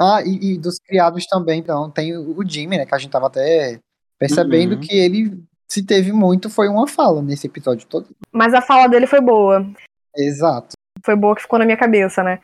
Ah, 0.00 0.22
e, 0.24 0.52
e, 0.52 0.58
dos 0.58 0.78
criados 0.78 1.26
também, 1.26 1.60
então, 1.60 1.90
tem 1.90 2.16
o 2.16 2.42
Jimmy, 2.46 2.78
né, 2.78 2.86
que 2.86 2.94
a 2.94 2.98
gente 2.98 3.10
tava 3.10 3.26
até 3.26 3.78
percebendo 4.18 4.74
uhum. 4.74 4.80
que 4.80 4.96
ele 4.96 5.42
se 5.68 5.82
teve 5.84 6.12
muito, 6.12 6.50
foi 6.50 6.68
uma 6.68 6.88
fala 6.88 7.22
nesse 7.22 7.46
episódio 7.46 7.86
todo. 7.86 8.08
Mas 8.32 8.52
a 8.52 8.60
fala 8.60 8.88
dele 8.88 9.06
foi 9.06 9.20
boa. 9.20 9.64
Exato. 10.16 10.74
Foi 11.04 11.14
boa 11.14 11.36
que 11.36 11.42
ficou 11.42 11.58
na 11.58 11.64
minha 11.64 11.76
cabeça, 11.76 12.22
né? 12.22 12.40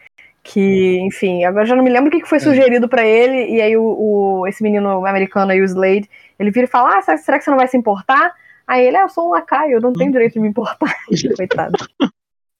Que, 0.49 1.01
enfim, 1.01 1.45
agora 1.45 1.67
já 1.67 1.75
não 1.75 1.83
me 1.83 1.91
lembro 1.91 2.09
o 2.09 2.11
que 2.11 2.25
foi 2.25 2.39
sugerido 2.39 2.89
para 2.89 3.05
ele, 3.05 3.57
e 3.57 3.61
aí 3.61 3.77
o, 3.77 3.83
o, 3.83 4.47
esse 4.47 4.63
menino 4.63 5.05
americano 5.05 5.51
aí, 5.51 5.61
o 5.61 5.65
Slade, 5.65 6.09
ele 6.39 6.53
vira 6.53 6.67
e 6.67 6.71
fala: 6.71 6.99
Ah, 6.99 7.17
será 7.17 7.37
que 7.37 7.45
você 7.45 7.51
não 7.51 7.59
vai 7.59 7.67
se 7.67 7.77
importar? 7.77 8.33
Aí 8.65 8.87
ele, 8.87 8.97
ah, 8.97 9.03
eu 9.03 9.09
sou 9.09 9.27
um 9.27 9.31
lacaio, 9.31 9.73
eu 9.73 9.81
não 9.81 9.93
tenho 9.93 10.13
direito 10.13 10.35
de 10.35 10.41
me 10.41 10.49
importar. 10.49 10.95
Coitado. 11.37 11.75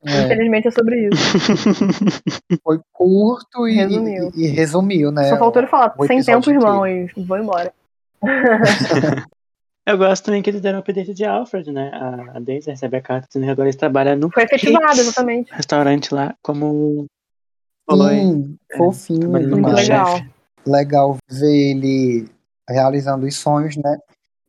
É. 0.05 0.25
Infelizmente 0.25 0.67
é 0.67 0.71
sobre 0.73 1.09
isso. 1.09 1.39
Foi 2.65 2.81
curto 2.93 3.69
e 3.69 3.75
resumiu, 3.75 4.33
e, 4.35 4.47
e 4.47 4.49
resumiu 4.49 5.13
né? 5.13 5.25
Só 5.25 5.39
faltou 5.39 5.63
ele 5.63 5.71
falar, 5.71 5.95
sem 6.09 6.21
tempo, 6.23 6.51
irmão, 6.51 6.87
e 6.87 7.07
vou 7.17 7.39
embora. 7.39 7.73
Eu 9.87 9.97
gosto 9.97 10.25
também 10.25 10.43
que 10.43 10.51
eles 10.51 10.61
deram 10.61 10.79
o 10.79 10.81
update 10.81 11.15
de 11.15 11.25
Alfred, 11.25 11.71
né? 11.71 11.93
A 12.35 12.41
Daisy 12.41 12.71
recebe 12.71 12.97
a 12.97 13.01
carta 13.01 13.29
dizendo 13.29 13.45
que 13.45 13.51
agora 13.53 13.69
eles 13.69 13.77
trabalham 13.77 14.17
no. 14.17 14.29
Foi 14.33 14.43
efetivado, 14.43 14.99
exatamente. 14.99 15.53
Restaurante 15.55 16.13
lá, 16.13 16.35
como. 16.43 17.07
Sim, 17.91 18.59
é, 18.71 18.77
fofinho. 18.77 19.31
Muito 19.31 19.57
legal. 19.57 20.21
Legal 20.67 21.17
ver 21.29 21.71
ele 21.71 22.29
realizando 22.69 23.27
os 23.27 23.37
sonhos, 23.37 23.77
né? 23.77 23.99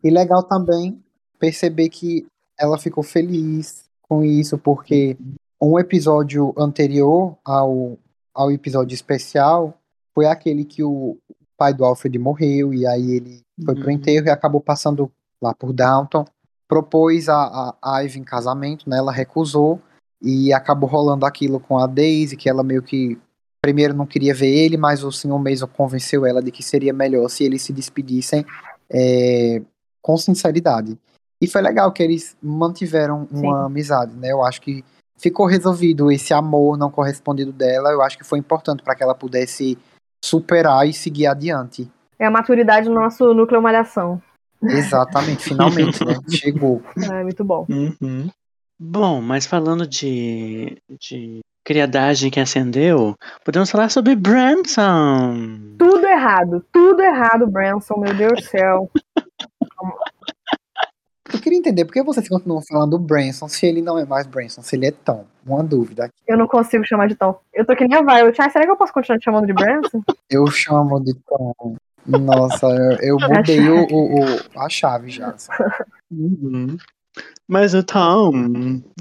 E 0.03 0.09
legal 0.09 0.43
também 0.43 1.01
perceber 1.39 1.89
que 1.89 2.25
ela 2.59 2.77
ficou 2.77 3.03
feliz 3.03 3.85
com 4.01 4.23
isso, 4.23 4.57
porque 4.57 5.17
um 5.61 5.77
episódio 5.77 6.53
anterior 6.57 7.37
ao, 7.45 7.97
ao 8.33 8.51
episódio 8.51 8.95
especial 8.95 9.77
foi 10.13 10.25
aquele 10.25 10.65
que 10.65 10.83
o 10.83 11.17
pai 11.57 11.73
do 11.73 11.85
Alfred 11.85 12.17
morreu, 12.17 12.73
e 12.73 12.85
aí 12.85 13.11
ele 13.11 13.41
foi 13.63 13.75
pro 13.75 13.85
uhum. 13.85 13.91
enterro 13.91 14.27
e 14.27 14.29
acabou 14.29 14.61
passando 14.61 15.11
lá 15.41 15.53
por 15.53 15.73
Downton, 15.73 16.25
propôs 16.67 17.29
a, 17.29 17.75
a 17.81 17.99
Ivy 18.01 18.19
em 18.19 18.23
casamento, 18.23 18.89
né? 18.89 18.97
Ela 18.97 19.11
recusou 19.11 19.79
e 20.21 20.51
acabou 20.51 20.89
rolando 20.89 21.25
aquilo 21.25 21.59
com 21.59 21.77
a 21.77 21.87
Daisy, 21.87 22.35
que 22.35 22.49
ela 22.49 22.63
meio 22.63 22.81
que 22.81 23.17
primeiro 23.67 23.93
não 23.93 24.05
queria 24.05 24.33
ver 24.33 24.47
ele, 24.47 24.77
mas 24.77 25.03
o 25.03 25.11
Sr. 25.11 25.37
Mason 25.37 25.67
convenceu 25.67 26.25
ela 26.25 26.41
de 26.41 26.51
que 26.51 26.63
seria 26.63 26.93
melhor 26.93 27.27
se 27.27 27.43
eles 27.43 27.61
se 27.61 27.73
despedissem 27.73 28.45
é, 28.89 29.61
com 30.01 30.15
sinceridade. 30.15 30.97
E 31.41 31.47
foi 31.47 31.61
legal 31.61 31.91
que 31.91 32.01
eles 32.01 32.37
mantiveram 32.41 33.27
uma 33.29 33.59
Sim. 33.59 33.65
amizade, 33.65 34.15
né? 34.15 34.31
Eu 34.31 34.41
acho 34.41 34.61
que 34.61 34.85
ficou 35.17 35.45
resolvido 35.45 36.09
esse 36.09 36.33
amor 36.33 36.77
não 36.77 36.89
correspondido 36.89 37.51
dela. 37.51 37.91
Eu 37.91 38.01
acho 38.01 38.17
que 38.17 38.23
foi 38.23 38.39
importante 38.39 38.81
para 38.81 38.95
que 38.95 39.03
ela 39.03 39.13
pudesse 39.13 39.77
superar 40.23 40.87
e 40.87 40.93
seguir 40.93 41.27
adiante. 41.27 41.91
É 42.17 42.25
a 42.25 42.31
maturidade 42.31 42.87
do 42.87 42.95
nosso 42.95 43.33
núcleo 43.33 43.61
malhação. 43.61 44.21
Exatamente, 44.63 45.43
finalmente, 45.51 46.05
né? 46.05 46.15
Chegou. 46.29 46.81
É, 47.11 47.21
muito 47.21 47.43
bom. 47.43 47.65
Uhum. 47.69 48.29
Bom, 48.79 49.21
mas 49.21 49.45
falando 49.45 49.85
de, 49.85 50.81
de 50.89 51.41
criadagem 51.67 52.31
que 52.31 52.39
acendeu, 52.39 53.13
podemos 53.43 53.69
falar 53.69 53.89
sobre 53.89 54.15
Branson. 54.15 55.75
Tudo 55.77 56.07
errado, 56.07 56.65
tudo 56.71 57.01
errado, 57.01 57.45
Branson, 57.45 57.97
meu 57.97 58.13
Deus 58.13 58.41
do 58.41 58.41
céu. 58.41 58.89
Eu 61.33 61.39
queria 61.41 61.59
entender 61.59 61.83
por 61.83 61.91
que 61.91 62.01
vocês 62.01 62.29
continuam 62.29 62.61
falando 62.61 62.97
Branson 62.97 63.49
se 63.49 63.65
ele 63.65 63.81
não 63.81 63.99
é 63.99 64.05
mais 64.05 64.25
Branson, 64.25 64.61
se 64.61 64.77
ele 64.77 64.85
é 64.85 64.91
Tom. 64.91 65.25
Uma 65.45 65.61
dúvida. 65.61 66.09
Eu 66.25 66.37
não 66.37 66.47
consigo 66.47 66.85
chamar 66.85 67.09
de 67.09 67.15
Tom. 67.15 67.37
Eu 67.53 67.65
tô 67.65 67.75
que 67.75 67.85
nem 67.85 67.97
a 67.97 68.01
Violet. 68.01 68.41
Ah, 68.41 68.49
será 68.49 68.63
que 68.63 68.71
eu 68.71 68.77
posso 68.77 68.93
continuar 68.93 69.19
te 69.19 69.25
chamando 69.25 69.47
de 69.47 69.53
Branson? 69.53 70.01
Eu 70.29 70.47
chamo 70.47 71.03
de 71.03 71.13
Tom. 71.15 71.75
Nossa, 72.05 72.65
eu, 72.65 72.97
eu 73.01 73.17
mudei 73.27 73.67
o, 73.67 73.85
o, 73.91 74.21
o, 74.21 74.39
a 74.55 74.69
chave 74.69 75.09
já. 75.09 75.35
Uhum. 76.09 76.77
Mas 77.45 77.73
o 77.73 77.83
Tom, 77.83 78.31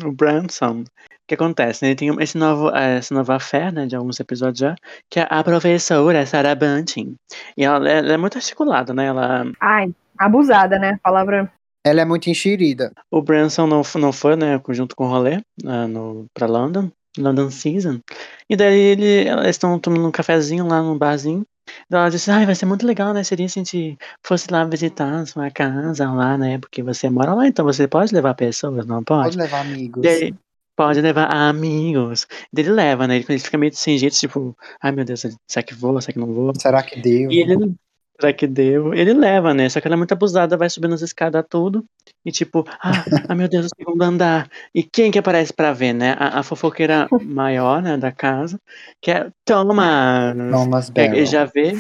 o 0.05 0.13
Branson, 0.13 0.83
que 1.27 1.35
acontece? 1.35 1.85
Ele 1.85 1.95
tem 1.95 2.15
esse 2.21 2.39
novo, 2.39 2.75
essa 2.75 3.15
nova 3.15 3.39
fé, 3.41 3.73
né, 3.73 3.87
de 3.87 3.97
alguns 3.97 4.21
episódios 4.21 4.59
já, 4.59 4.77
que 5.11 5.21
é 5.21 5.27
a 5.29 5.43
professora 5.43 6.25
Sarah 6.25 6.55
Bunting. 6.55 7.17
E 7.57 7.65
ela, 7.65 7.89
ela, 7.89 8.13
é 8.13 8.17
muito 8.17 8.39
articulada, 8.39 8.95
né? 8.95 9.07
Ela... 9.07 9.45
Ai, 9.61 9.93
abusada, 10.19 10.79
né? 10.79 10.99
Palavra. 11.03 11.51
Ela 11.85 12.01
é 12.01 12.05
muito 12.05 12.29
enxerida. 12.31 12.93
O 13.11 13.23
Branson 13.23 13.67
não, 13.67 13.83
não 13.97 14.13
foi, 14.13 14.37
né, 14.37 14.61
junto 14.71 14.95
com 14.95 15.05
o 15.05 15.09
rolê, 15.09 15.37
uh, 15.65 15.89
no, 15.89 16.27
pra 16.35 16.47
London, 16.47 16.91
London 17.19 17.51
Season. 17.51 18.01
E 18.49 18.57
daí 18.57 18.79
ele, 18.79 19.29
eles 19.29 19.51
estão 19.51 19.79
tomando 19.79 20.07
um 20.07 20.13
cafezinho 20.13 20.67
lá 20.67 20.83
no 20.83 20.97
barzinho. 20.99 21.45
Então 21.87 22.01
ela 22.01 22.11
disse, 22.11 22.31
ai, 22.31 22.47
vai 22.47 22.55
ser 22.55 22.67
muito 22.67 22.87
legal, 22.87 23.13
né? 23.13 23.25
Seria 23.25 23.49
se 23.49 23.59
a 23.59 23.63
gente 23.65 23.99
fosse 24.23 24.51
lá 24.51 24.65
visitar 24.65 25.13
a 25.13 25.27
sua 25.27 25.51
casa 25.51 26.11
lá, 26.13 26.39
né? 26.39 26.59
Porque 26.59 26.83
você 26.83 27.11
mora 27.11 27.35
lá, 27.35 27.47
então 27.49 27.65
você 27.65 27.89
pode 27.89 28.15
levar 28.15 28.35
pessoas, 28.35 28.87
não 28.87 29.03
pode? 29.03 29.25
Pode 29.25 29.39
levar 29.39 29.61
amigos. 29.61 30.07
Aí, 30.07 30.33
pode 30.77 31.01
levar 31.01 31.27
amigos. 31.27 32.27
Ele 32.57 32.71
leva, 32.71 33.07
né? 33.07 33.17
Ele 33.17 33.39
fica 33.39 33.59
meio 33.59 33.75
sem 33.75 33.99
jeito, 33.99 34.17
tipo, 34.17 34.57
ai 34.81 34.93
meu 34.93 35.05
Deus, 35.05 35.27
será 35.47 35.63
que 35.63 35.75
vou? 35.75 36.01
Será 36.01 36.13
que 36.13 36.19
não 36.19 36.33
vou? 36.33 36.53
Será 36.59 36.83
que 36.83 37.01
deu? 37.01 37.31
E 37.31 37.41
ele, 37.41 37.75
Será 38.19 38.33
que 38.33 38.47
deu? 38.47 38.95
Ele 38.95 39.13
leva, 39.13 39.53
né? 39.53 39.69
Só 39.69 39.81
que 39.81 39.87
ela 39.87 39.95
é 39.95 39.99
muito 39.99 40.13
abusada, 40.13 40.57
vai 40.57 40.71
subindo 40.71 40.95
as 40.95 41.03
escadas 41.03 41.45
tudo. 41.49 41.85
E 42.25 42.33
tipo, 42.33 42.65
ah, 42.81 43.05
ah 43.29 43.35
meu 43.35 43.47
Deus, 43.47 43.67
o 43.67 43.69
segundo 43.77 44.03
andar. 44.03 44.49
E 44.75 44.83
quem 44.83 45.11
que 45.11 45.19
aparece 45.19 45.53
pra 45.53 45.73
ver, 45.73 45.93
né? 45.93 46.17
A, 46.19 46.41
a 46.41 46.43
fofoqueira 46.43 47.09
maior, 47.23 47.83
né, 47.83 47.97
da 47.97 48.11
casa, 48.11 48.59
que 49.03 49.11
é 49.11 49.31
Thomas. 49.45 50.35
Thomas 50.51 50.93
Ele 50.95 51.27
já 51.27 51.45
vê 51.45 51.79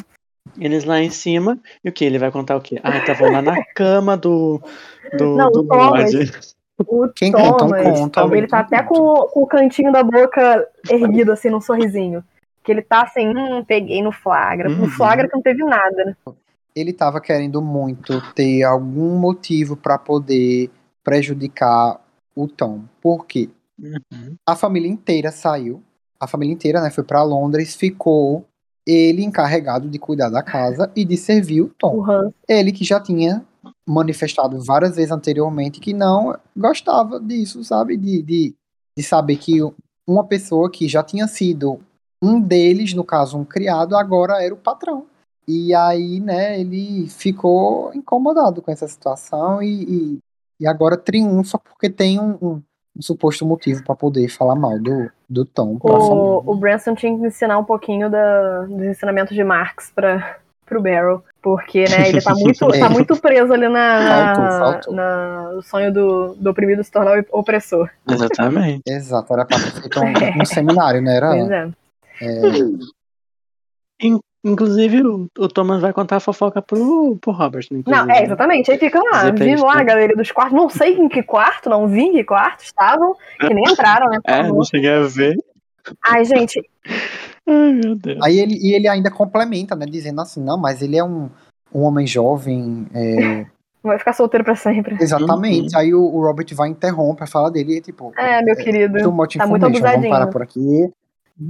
eles 0.58 0.84
lá 0.84 1.00
em 1.00 1.10
cima. 1.10 1.58
E 1.82 1.88
o 1.88 1.92
que? 1.92 2.04
Ele 2.04 2.18
vai 2.18 2.30
contar 2.30 2.56
o 2.56 2.60
quê? 2.60 2.78
Ah, 2.82 2.98
estavam 2.98 3.32
lá 3.32 3.40
na 3.40 3.64
cama 3.74 4.16
do. 4.16 4.60
do 5.16 5.36
Não, 5.36 5.50
do 5.50 5.66
Thomas. 5.66 6.55
O 6.78 7.08
Quem 7.08 7.32
Thomas, 7.32 7.82
conta, 7.82 8.22
conta. 8.22 8.36
Ele 8.36 8.46
tá 8.46 8.60
até 8.60 8.82
com, 8.82 9.28
com 9.32 9.42
o 9.42 9.46
cantinho 9.46 9.90
da 9.90 10.02
boca 10.02 10.68
erguido, 10.90 11.32
assim, 11.32 11.48
num 11.48 11.60
sorrisinho. 11.60 12.22
Que 12.62 12.72
ele 12.72 12.82
tá 12.82 13.02
assim, 13.02 13.28
hum, 13.28 13.64
peguei 13.64 14.02
no 14.02 14.12
flagra. 14.12 14.68
Uhum. 14.68 14.76
No 14.76 14.88
flagra 14.90 15.28
que 15.28 15.34
não 15.34 15.42
teve 15.42 15.64
nada, 15.64 16.04
né? 16.04 16.16
Ele 16.74 16.92
tava 16.92 17.20
querendo 17.20 17.62
muito 17.62 18.20
ter 18.34 18.62
algum 18.62 19.16
motivo 19.16 19.76
para 19.76 19.96
poder 19.96 20.70
prejudicar 21.02 21.98
o 22.34 22.46
Tom. 22.46 22.82
Por 23.00 23.24
quê? 23.24 23.48
Uhum. 23.78 24.36
A 24.44 24.54
família 24.54 24.90
inteira 24.90 25.30
saiu. 25.30 25.82
A 26.20 26.26
família 26.26 26.52
inteira, 26.52 26.80
né, 26.82 26.90
foi 26.90 27.04
para 27.04 27.22
Londres, 27.22 27.74
ficou 27.74 28.44
ele 28.86 29.24
encarregado 29.24 29.88
de 29.88 29.98
cuidar 29.98 30.30
da 30.30 30.42
casa 30.42 30.90
e 30.94 31.04
de 31.04 31.16
servir 31.16 31.62
o 31.62 31.68
Tom. 31.68 31.96
Uhum. 31.96 32.32
Ele 32.48 32.70
que 32.70 32.84
já 32.84 33.00
tinha 33.00 33.44
manifestado 33.86 34.60
várias 34.62 34.96
vezes 34.96 35.12
anteriormente 35.12 35.80
que 35.80 35.92
não 35.92 36.36
gostava 36.56 37.20
disso, 37.20 37.62
sabe? 37.62 37.96
De, 37.96 38.22
de, 38.22 38.54
de 38.96 39.02
saber 39.02 39.36
que 39.36 39.60
uma 40.06 40.24
pessoa 40.24 40.70
que 40.70 40.88
já 40.88 41.02
tinha 41.02 41.26
sido 41.28 41.80
um 42.22 42.40
deles, 42.40 42.94
no 42.94 43.04
caso 43.04 43.38
um 43.38 43.44
criado, 43.44 43.96
agora 43.96 44.42
era 44.42 44.52
o 44.52 44.58
patrão. 44.58 45.06
E 45.46 45.72
aí, 45.74 46.18
né, 46.18 46.60
ele 46.60 47.08
ficou 47.08 47.92
incomodado 47.94 48.60
com 48.60 48.70
essa 48.70 48.88
situação 48.88 49.62
e, 49.62 49.84
e, 49.84 50.18
e 50.60 50.66
agora 50.66 50.96
triunfa 50.96 51.56
porque 51.58 51.88
tem 51.88 52.18
um, 52.18 52.36
um, 52.42 52.62
um 52.96 53.02
suposto 53.02 53.46
motivo 53.46 53.84
para 53.84 53.94
poder 53.94 54.28
falar 54.28 54.56
mal 54.56 54.76
do, 54.80 55.08
do 55.30 55.44
Tom. 55.44 55.78
O, 55.80 56.50
o 56.52 56.56
Branson 56.56 56.96
tinha 56.96 57.16
que 57.16 57.26
ensinar 57.26 57.58
um 57.58 57.64
pouquinho 57.64 58.10
da, 58.10 58.62
dos 58.62 58.82
ensinamentos 58.82 59.36
de 59.36 59.44
Marx 59.44 59.92
para 59.94 60.40
pro 60.66 60.82
Barrow, 60.82 61.22
porque 61.46 61.84
né, 61.84 62.08
ele 62.08 62.20
tá 62.20 62.34
muito, 62.34 62.66
tá 62.66 62.90
muito 62.90 63.16
preso 63.18 63.52
ali 63.52 63.68
na, 63.68 64.00
na, 64.00 64.34
faltou, 64.34 64.58
faltou. 64.58 64.94
na 64.94 65.52
no 65.52 65.62
sonho 65.62 65.92
do, 65.92 66.34
do 66.34 66.50
oprimido 66.50 66.82
se 66.82 66.90
tornar 66.90 67.24
opressor. 67.30 67.88
Exatamente. 68.10 68.82
Exato, 68.90 69.32
era 69.32 69.44
pra 69.44 69.56
ter 69.56 69.70
feito 69.70 70.00
um, 70.00 70.10
um 70.42 70.44
seminário, 70.44 71.00
né? 71.00 71.16
Era, 71.16 71.30
pois 71.30 71.50
é. 71.50 71.70
É... 72.20 74.10
Inclusive, 74.44 75.02
o, 75.02 75.28
o, 75.38 75.48
Thomas 75.48 75.80
vai 75.80 75.92
contar 75.92 76.16
a 76.16 76.20
fofoca 76.20 76.60
pro, 76.60 77.16
pro 77.20 77.30
Robert. 77.30 77.66
Né, 77.70 77.82
não, 77.86 78.10
é, 78.10 78.24
exatamente. 78.24 78.72
Aí 78.72 78.78
fica 78.78 79.00
lá, 79.00 79.30
vindo 79.30 79.64
lá 79.64 79.78
a 79.78 79.84
galeria 79.84 80.16
dos 80.16 80.32
quartos. 80.32 80.56
Não 80.56 80.68
sei 80.68 80.94
em 80.94 81.08
que 81.08 81.22
quarto, 81.22 81.70
não 81.70 81.86
vi 81.86 82.00
em 82.00 82.12
que 82.12 82.24
quarto 82.24 82.64
estavam, 82.64 83.14
que 83.38 83.54
nem 83.54 83.64
entraram, 83.70 84.08
né? 84.08 84.18
É, 84.24 84.42
não 84.42 84.64
cheguei 84.64 84.94
a 84.94 85.02
ver. 85.02 85.36
Ai, 86.04 86.24
gente. 86.24 86.60
Ai, 87.46 87.72
meu 87.72 87.94
Deus. 87.94 88.18
Aí 88.22 88.38
ele, 88.38 88.58
e 88.60 88.74
ele 88.74 88.88
ainda 88.88 89.10
complementa, 89.10 89.74
né? 89.76 89.86
Dizendo 89.86 90.20
assim, 90.20 90.42
não, 90.42 90.58
mas 90.58 90.82
ele 90.82 90.96
é 90.96 91.04
um, 91.04 91.30
um 91.72 91.82
homem 91.82 92.06
jovem. 92.06 92.86
É... 92.94 93.46
Vai 93.82 93.98
ficar 93.98 94.14
solteiro 94.14 94.42
pra 94.42 94.56
sempre. 94.56 94.96
Exatamente. 95.00 95.74
Uhum. 95.74 95.80
Aí 95.80 95.94
o, 95.94 96.02
o, 96.02 96.20
Robert 96.20 96.46
vai 96.56 96.68
interromper 96.68 97.22
a 97.22 97.26
fala 97.28 97.52
dele 97.52 97.76
e 97.76 97.80
tipo. 97.80 98.12
É, 98.18 98.42
meu 98.42 98.54
é, 98.54 98.56
querido. 98.56 98.98
Tá 99.38 99.46
muito 99.46 99.64
abusadinho. 99.64 100.02
Vamos 100.02 100.08
parar 100.08 100.26
por 100.26 100.42
aqui. 100.42 100.90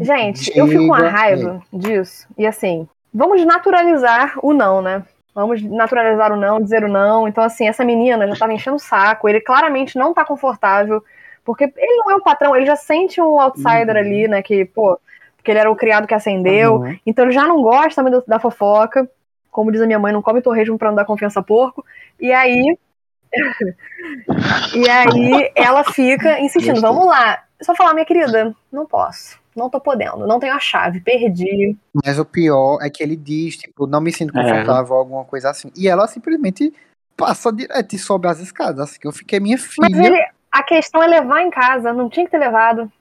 Gente, 0.03 0.53
eu 0.55 0.67
fico 0.67 0.87
com 0.87 0.93
a 0.93 1.09
raiva 1.09 1.63
disso. 1.73 2.29
E 2.37 2.47
assim, 2.47 2.87
vamos 3.15 3.43
naturalizar 3.47 4.35
o 4.43 4.53
não, 4.53 4.83
né? 4.83 5.03
Vamos 5.35 5.63
naturalizar 5.63 6.31
o 6.31 6.37
não, 6.37 6.61
dizer 6.61 6.85
o 6.85 6.89
não. 6.89 7.27
Então, 7.27 7.43
assim, 7.43 7.69
essa 7.69 7.85
menina 7.85 8.27
já 8.27 8.37
tava 8.37 8.53
enchendo 8.53 8.77
o 8.77 8.81
saco. 8.81 9.29
Ele 9.29 9.41
claramente 9.41 9.97
não 9.97 10.13
tá 10.13 10.23
confortável. 10.23 11.03
Porque 11.43 11.65
ele 11.65 11.97
não 11.99 12.11
é 12.11 12.17
um 12.17 12.23
patrão, 12.23 12.57
ele 12.57 12.67
já 12.67 12.75
sente 12.75 13.21
um 13.21 13.41
outsider 13.41 13.95
uhum. 13.95 14.01
ali, 14.03 14.29
né? 14.29 14.43
Que, 14.43 14.65
pô, 14.65 14.99
porque 15.47 15.53
ele 15.53 15.61
era 15.61 15.71
o 15.71 15.77
criado 15.77 16.09
que 16.09 16.15
acendeu. 16.15 16.79
Uhum. 16.79 16.99
Então 17.07 17.25
ele 17.25 17.33
já 17.33 17.47
não 17.47 17.63
gosta 17.63 18.03
da 18.27 18.41
fofoca. 18.41 19.09
Como 19.49 19.71
diz 19.71 19.81
a 19.81 19.87
minha 19.87 19.99
mãe, 19.99 20.13
não 20.13 20.21
come 20.21 20.43
torresmo 20.43 20.77
pra 20.77 20.89
não 20.89 20.97
dar 20.97 21.05
confiança 21.05 21.39
a 21.39 21.43
porco. 21.43 21.85
E 22.21 22.33
aí, 22.33 22.77
e 24.75 24.89
aí 24.89 25.53
ela 25.55 25.85
fica 25.85 26.41
insistindo, 26.41 26.81
vamos 26.81 27.07
lá. 27.07 27.45
Só 27.63 27.77
falar, 27.77 27.95
minha 27.95 28.05
querida, 28.05 28.55
não 28.73 28.85
posso. 28.87 29.39
Não 29.55 29.71
tô 29.71 29.81
podendo, 29.81 30.27
não 30.27 30.41
tenho 30.41 30.53
a 30.53 30.59
chave, 30.59 31.01
perdi. 31.01 31.77
Mas 32.05 32.19
o 32.19 32.25
pior 32.25 32.79
é 32.83 32.91
que 32.91 33.03
ele 33.03 33.17
diz, 33.17 33.57
tipo, 33.57 33.87
não 33.87 34.01
me 34.01 34.13
sinto 34.13 34.33
confortável, 34.33 34.97
é. 34.97 34.99
alguma 34.99 35.25
coisa 35.25 35.49
assim. 35.49 35.71
E 35.77 35.89
ela 35.89 36.09
simplesmente 36.09 36.75
passa 37.17 37.53
direto 37.53 37.95
e 37.95 37.99
sobe 37.99 38.27
as 38.27 38.41
escadas. 38.41 38.81
Assim, 38.81 38.99
eu 39.05 39.13
fiquei 39.13 39.39
minha 39.41 39.57
filha. 39.57 39.89
Mas 39.89 39.97
ele, 39.97 40.23
a 40.51 40.63
questão 40.63 41.03
é 41.03 41.07
levar 41.07 41.41
em 41.41 41.51
casa, 41.51 41.93
não 41.93 42.11
tinha 42.11 42.27
que 42.27 42.33
ter 42.33 42.39
levado. 42.39 42.93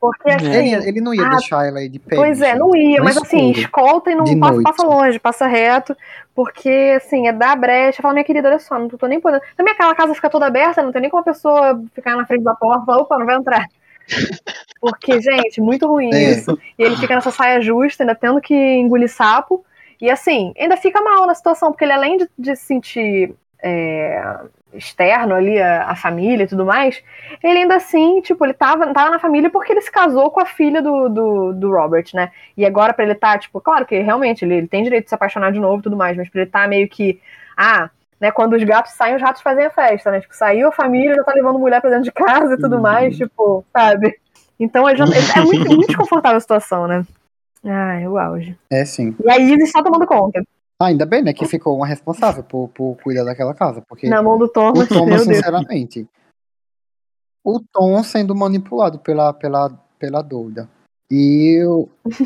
Porque 0.00 0.30
assim. 0.30 0.74
Ele, 0.74 0.88
ele 0.88 1.00
não 1.00 1.14
ia 1.14 1.26
ah, 1.26 1.30
deixar 1.30 1.66
ela 1.66 1.78
aí 1.78 1.88
de 1.88 1.98
pé. 1.98 2.16
Pois 2.16 2.40
é, 2.40 2.54
não 2.54 2.74
ia, 2.76 3.02
mas 3.02 3.16
assim, 3.16 3.50
escolta 3.52 4.10
e 4.10 4.14
não 4.14 4.24
passa, 4.38 4.62
passa, 4.62 4.86
longe, 4.86 5.18
passa 5.18 5.46
reto. 5.46 5.96
Porque, 6.34 6.94
assim, 6.96 7.28
é 7.28 7.32
dar 7.32 7.56
brecha. 7.56 8.02
Fala, 8.02 8.12
minha 8.12 8.24
querida, 8.24 8.48
olha 8.48 8.58
só, 8.58 8.78
não 8.78 8.88
tô 8.88 9.06
nem 9.06 9.20
podendo. 9.20 9.42
Também 9.56 9.72
aquela 9.72 9.94
casa 9.94 10.14
fica 10.14 10.28
toda 10.28 10.46
aberta, 10.46 10.82
não 10.82 10.92
tem 10.92 11.00
nem 11.00 11.10
como 11.10 11.22
a 11.22 11.24
pessoa 11.24 11.82
ficar 11.94 12.14
na 12.14 12.26
frente 12.26 12.44
da 12.44 12.54
porta 12.54 12.82
e 12.82 12.86
falar, 12.86 12.98
opa, 12.98 13.18
não 13.18 13.26
vai 13.26 13.36
entrar. 13.36 13.64
Porque, 14.80 15.20
gente, 15.20 15.60
muito 15.60 15.86
ruim 15.86 16.12
é. 16.12 16.32
isso. 16.32 16.58
E 16.78 16.82
ele 16.82 16.96
fica 16.96 17.14
nessa 17.14 17.30
saia 17.30 17.60
justa, 17.60 18.02
ainda 18.02 18.14
tendo 18.14 18.40
que 18.40 18.54
engolir 18.54 19.08
sapo. 19.08 19.64
E 20.00 20.10
assim, 20.10 20.52
ainda 20.58 20.76
fica 20.76 21.00
mal 21.00 21.26
na 21.26 21.34
situação, 21.34 21.70
porque 21.70 21.84
ele 21.84 21.92
além 21.92 22.18
de, 22.18 22.28
de 22.38 22.54
se 22.54 22.66
sentir 22.66 23.34
é, 23.62 24.40
externo 24.72 25.34
ali, 25.34 25.60
a, 25.60 25.84
a, 25.90 25.96
família 25.96 26.44
e 26.44 26.46
tudo 26.46 26.64
mais, 26.64 27.02
ele 27.42 27.60
ainda 27.60 27.76
assim, 27.76 28.20
tipo, 28.20 28.44
ele 28.44 28.52
tava, 28.52 28.92
tava 28.92 29.10
na 29.10 29.18
família 29.18 29.48
porque 29.50 29.72
ele 29.72 29.80
se 29.80 29.90
casou 29.90 30.30
com 30.30 30.40
a 30.40 30.46
filha 30.46 30.82
do, 30.82 31.08
do, 31.08 31.52
do 31.52 31.70
Robert, 31.70 32.06
né? 32.12 32.30
E 32.56 32.66
agora 32.66 32.92
pra 32.92 33.04
ele 33.04 33.14
tá, 33.14 33.38
tipo, 33.38 33.60
claro 33.60 33.86
que 33.86 33.98
realmente 34.00 34.44
ele, 34.44 34.54
ele 34.54 34.68
tem 34.68 34.82
direito 34.82 35.04
de 35.04 35.10
se 35.10 35.14
apaixonar 35.14 35.52
de 35.52 35.60
novo 35.60 35.78
e 35.78 35.82
tudo 35.82 35.96
mais, 35.96 36.16
mas 36.16 36.28
pra 36.28 36.42
ele 36.42 36.50
tá 36.50 36.66
meio 36.66 36.88
que, 36.88 37.20
ah, 37.56 37.90
né, 38.20 38.30
quando 38.30 38.54
os 38.54 38.64
gatos 38.64 38.92
saem, 38.92 39.16
os 39.16 39.22
ratos 39.22 39.42
fazem 39.42 39.66
a 39.66 39.70
festa, 39.70 40.10
né? 40.10 40.20
Tipo, 40.20 40.34
saiu 40.34 40.68
a 40.68 40.72
família, 40.72 41.14
já 41.14 41.22
tá 41.22 41.32
levando 41.32 41.58
mulher 41.58 41.80
pra 41.80 41.90
dentro 41.90 42.04
de 42.04 42.12
casa 42.12 42.54
e 42.54 42.58
tudo 42.58 42.76
uhum. 42.76 42.82
mais, 42.82 43.16
tipo, 43.16 43.64
sabe? 43.72 44.18
Então 44.58 44.88
ele 44.88 44.98
já, 44.98 45.04
é 45.04 45.40
muito, 45.44 45.66
muito 45.66 45.86
desconfortável 45.88 46.38
a 46.38 46.40
situação, 46.40 46.86
né? 46.86 47.04
Ai, 47.64 48.06
o 48.06 48.16
auge. 48.16 48.56
É 48.70 48.84
sim. 48.84 49.14
E 49.24 49.30
a 49.30 49.38
Isis 49.38 49.70
só 49.70 49.82
tomando 49.82 50.06
conta. 50.06 50.42
Ah, 50.78 50.86
ainda 50.86 51.06
bem, 51.06 51.22
né, 51.22 51.32
que 51.32 51.46
ficou 51.46 51.74
uma 51.74 51.86
responsável 51.86 52.42
por, 52.42 52.68
por 52.68 52.96
cuidar 53.02 53.24
daquela 53.24 53.54
casa. 53.54 53.82
Porque 53.88 54.08
Na 54.08 54.22
mão 54.22 54.38
do 54.38 54.46
Thomas, 54.46 54.90
o 54.90 54.94
Thomas, 54.94 55.22
sinceramente. 55.22 56.00
Deus. 56.00 56.08
O 57.42 57.60
Tom 57.72 58.02
sendo 58.02 58.34
manipulado 58.34 58.98
pela, 58.98 59.32
pela, 59.32 59.70
pela 59.98 60.20
doida. 60.20 60.68
E 61.10 61.60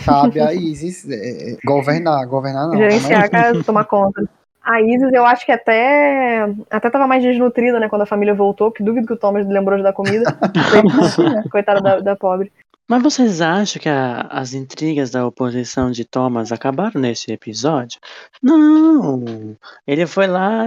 cabe 0.05 0.41
a 0.41 0.53
Isis 0.55 1.07
é, 1.11 1.59
governar, 1.65 2.27
governar 2.27 2.69
não. 2.69 2.77
Gerenciar 2.77 3.25
a 3.25 3.29
casa, 3.29 3.63
tomar 3.63 3.85
conta. 3.85 4.29
A 4.63 4.81
Isis, 4.83 5.13
eu 5.13 5.25
acho 5.25 5.47
que 5.47 5.53
até 5.53 6.43
até 6.71 6.91
tava 6.91 7.07
mais 7.07 7.23
desnutrida, 7.23 7.79
né, 7.79 7.89
quando 7.89 8.03
a 8.03 8.07
família 8.07 8.35
voltou, 8.35 8.73
que 8.73 8.83
duvido 8.83 9.07
que 9.07 9.13
o 9.13 9.19
Thomas 9.19 9.47
lembrou 9.47 9.77
de 9.77 9.85
dar 9.85 9.93
comida. 9.93 10.25
Coitada 11.51 11.81
da, 11.81 12.01
da 12.01 12.17
pobre. 12.17 12.53
Mas 12.91 13.05
vocês 13.05 13.41
acham 13.41 13.81
que 13.81 13.89
a, 13.89 14.23
as 14.23 14.53
intrigas 14.53 15.13
da 15.13 15.25
oposição 15.25 15.93
de 15.93 16.05
Thomas 16.05 16.51
acabaram 16.51 17.01
nesse 17.01 17.31
episódio? 17.31 18.01
Não! 18.43 19.57
Ele 19.87 20.09
foi 20.09 20.27
lá 20.27 20.65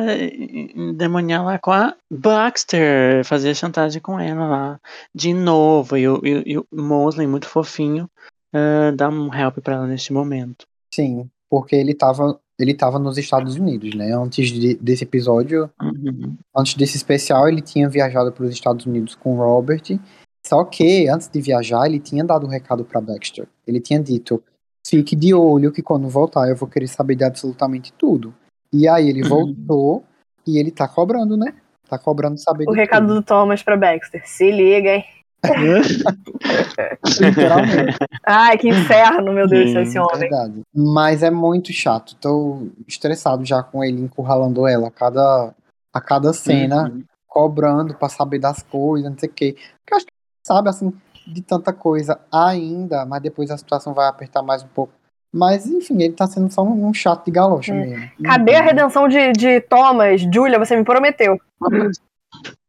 demoniar 0.96 1.44
lá 1.44 1.60
com 1.60 1.74
a 1.74 1.94
Baxter, 2.10 3.26
fazer 3.26 3.54
chantagem 3.54 4.02
com 4.02 4.18
ela 4.18 4.48
lá 4.48 4.80
de 5.14 5.34
novo. 5.34 5.98
E, 5.98 6.06
e, 6.06 6.54
e 6.54 6.58
o 6.58 6.66
Mosley, 6.72 7.28
muito 7.28 7.46
fofinho, 7.46 8.10
uh, 8.56 8.96
dá 8.96 9.10
um 9.10 9.30
help 9.34 9.58
para 9.58 9.76
ela 9.76 9.88
neste 9.88 10.14
momento. 10.14 10.66
Sim, 10.96 11.30
porque 11.50 11.76
ele 11.76 11.94
tava, 11.94 12.40
ele 12.58 12.74
tava 12.74 13.00
nos 13.00 13.18
Estados 13.18 13.58
Unidos, 13.58 13.96
né? 13.96 14.16
Antes 14.16 14.48
de, 14.48 14.76
desse 14.76 15.04
episódio, 15.04 15.70
uhum. 15.82 16.38
antes 16.56 16.76
desse 16.76 16.96
especial, 16.96 17.50
ele 17.50 17.62
tinha 17.62 17.90
viajado 17.90 18.32
para 18.32 18.46
os 18.46 18.52
Estados 18.52 18.86
Unidos 18.86 19.14
com 19.14 19.36
Robert 19.36 20.00
só 20.46 20.64
que, 20.66 21.08
antes 21.08 21.30
de 21.30 21.42
viajar, 21.42 21.86
ele 21.86 22.00
tinha 22.00 22.24
dado 22.24 22.46
um 22.46 22.50
recado 22.50 22.84
para 22.84 23.00
Baxter. 23.00 23.48
Ele 23.66 23.80
tinha 23.80 24.00
dito: 24.00 24.44
fique 24.86 25.16
de 25.16 25.34
olho 25.34 25.72
que 25.72 25.82
quando 25.82 26.10
voltar 26.10 26.50
eu 26.50 26.56
vou 26.56 26.68
querer 26.68 26.88
saber 26.88 27.16
de 27.16 27.24
absolutamente 27.24 27.94
tudo. 27.94 28.34
E 28.72 28.88
aí 28.88 29.08
ele 29.08 29.24
uhum. 29.24 29.30
voltou 29.30 30.04
e 30.46 30.58
ele 30.58 30.72
tá 30.72 30.88
cobrando, 30.88 31.38
né? 31.38 31.54
Tá 31.88 31.98
cobrando 31.98 32.38
saber 32.40 32.68
O 32.68 32.74
recado 32.74 33.08
tudo. 33.08 33.16
do 33.16 33.24
Thomas 33.24 33.62
pra 33.62 33.78
Baxter. 33.78 34.28
Se 34.28 34.52
liga, 34.52 34.96
hein? 34.96 35.06
Literalmente. 37.20 37.98
Ai, 38.26 38.58
que 38.58 38.70
inferno, 38.70 39.34
meu 39.34 39.48
Deus, 39.48 39.72
esse 39.76 40.00
homem. 40.00 40.20
Verdade. 40.20 40.62
Mas 40.74 41.22
é 41.22 41.30
muito 41.30 41.74
chato. 41.74 42.16
Tô 42.16 42.68
estressado 42.88 43.46
já 43.46 43.62
com 43.62 43.84
ele 43.84 44.02
encurralando 44.02 44.66
ela 44.66 44.88
a 44.88 44.92
cada, 44.92 45.54
a 45.94 46.02
cada 46.02 46.32
cena, 46.34 46.90
uhum. 46.90 47.04
cobrando 47.28 47.94
pra 47.94 48.08
saber 48.08 48.40
das 48.40 48.64
coisas, 48.64 49.10
não 49.10 49.18
sei 49.18 49.30
o 49.30 49.34
quê. 49.34 49.56
Porque 49.80 49.96
acho 49.96 50.06
que 50.06 50.13
sabe, 50.44 50.70
assim, 50.70 50.94
de 51.26 51.42
tanta 51.42 51.72
coisa 51.72 52.20
ainda, 52.32 53.06
mas 53.06 53.22
depois 53.22 53.50
a 53.50 53.58
situação 53.58 53.94
vai 53.94 54.08
apertar 54.08 54.42
mais 54.42 54.64
um 54.64 54.68
pouco. 54.68 54.94
Mas, 55.32 55.66
enfim, 55.66 56.02
ele 56.04 56.14
tá 56.14 56.28
sendo 56.28 56.52
só 56.54 56.62
um, 56.62 56.88
um 56.88 56.94
chato 56.94 57.26
de 57.26 57.32
galocha 57.32 57.74
é. 57.74 57.76
mesmo. 57.76 58.12
Cadê 58.24 58.56
a 58.56 58.62
redenção 58.62 59.08
de, 59.08 59.32
de 59.32 59.62
Thomas? 59.62 60.22
Julia, 60.22 60.60
você 60.60 60.76
me 60.76 60.84
prometeu. 60.84 61.40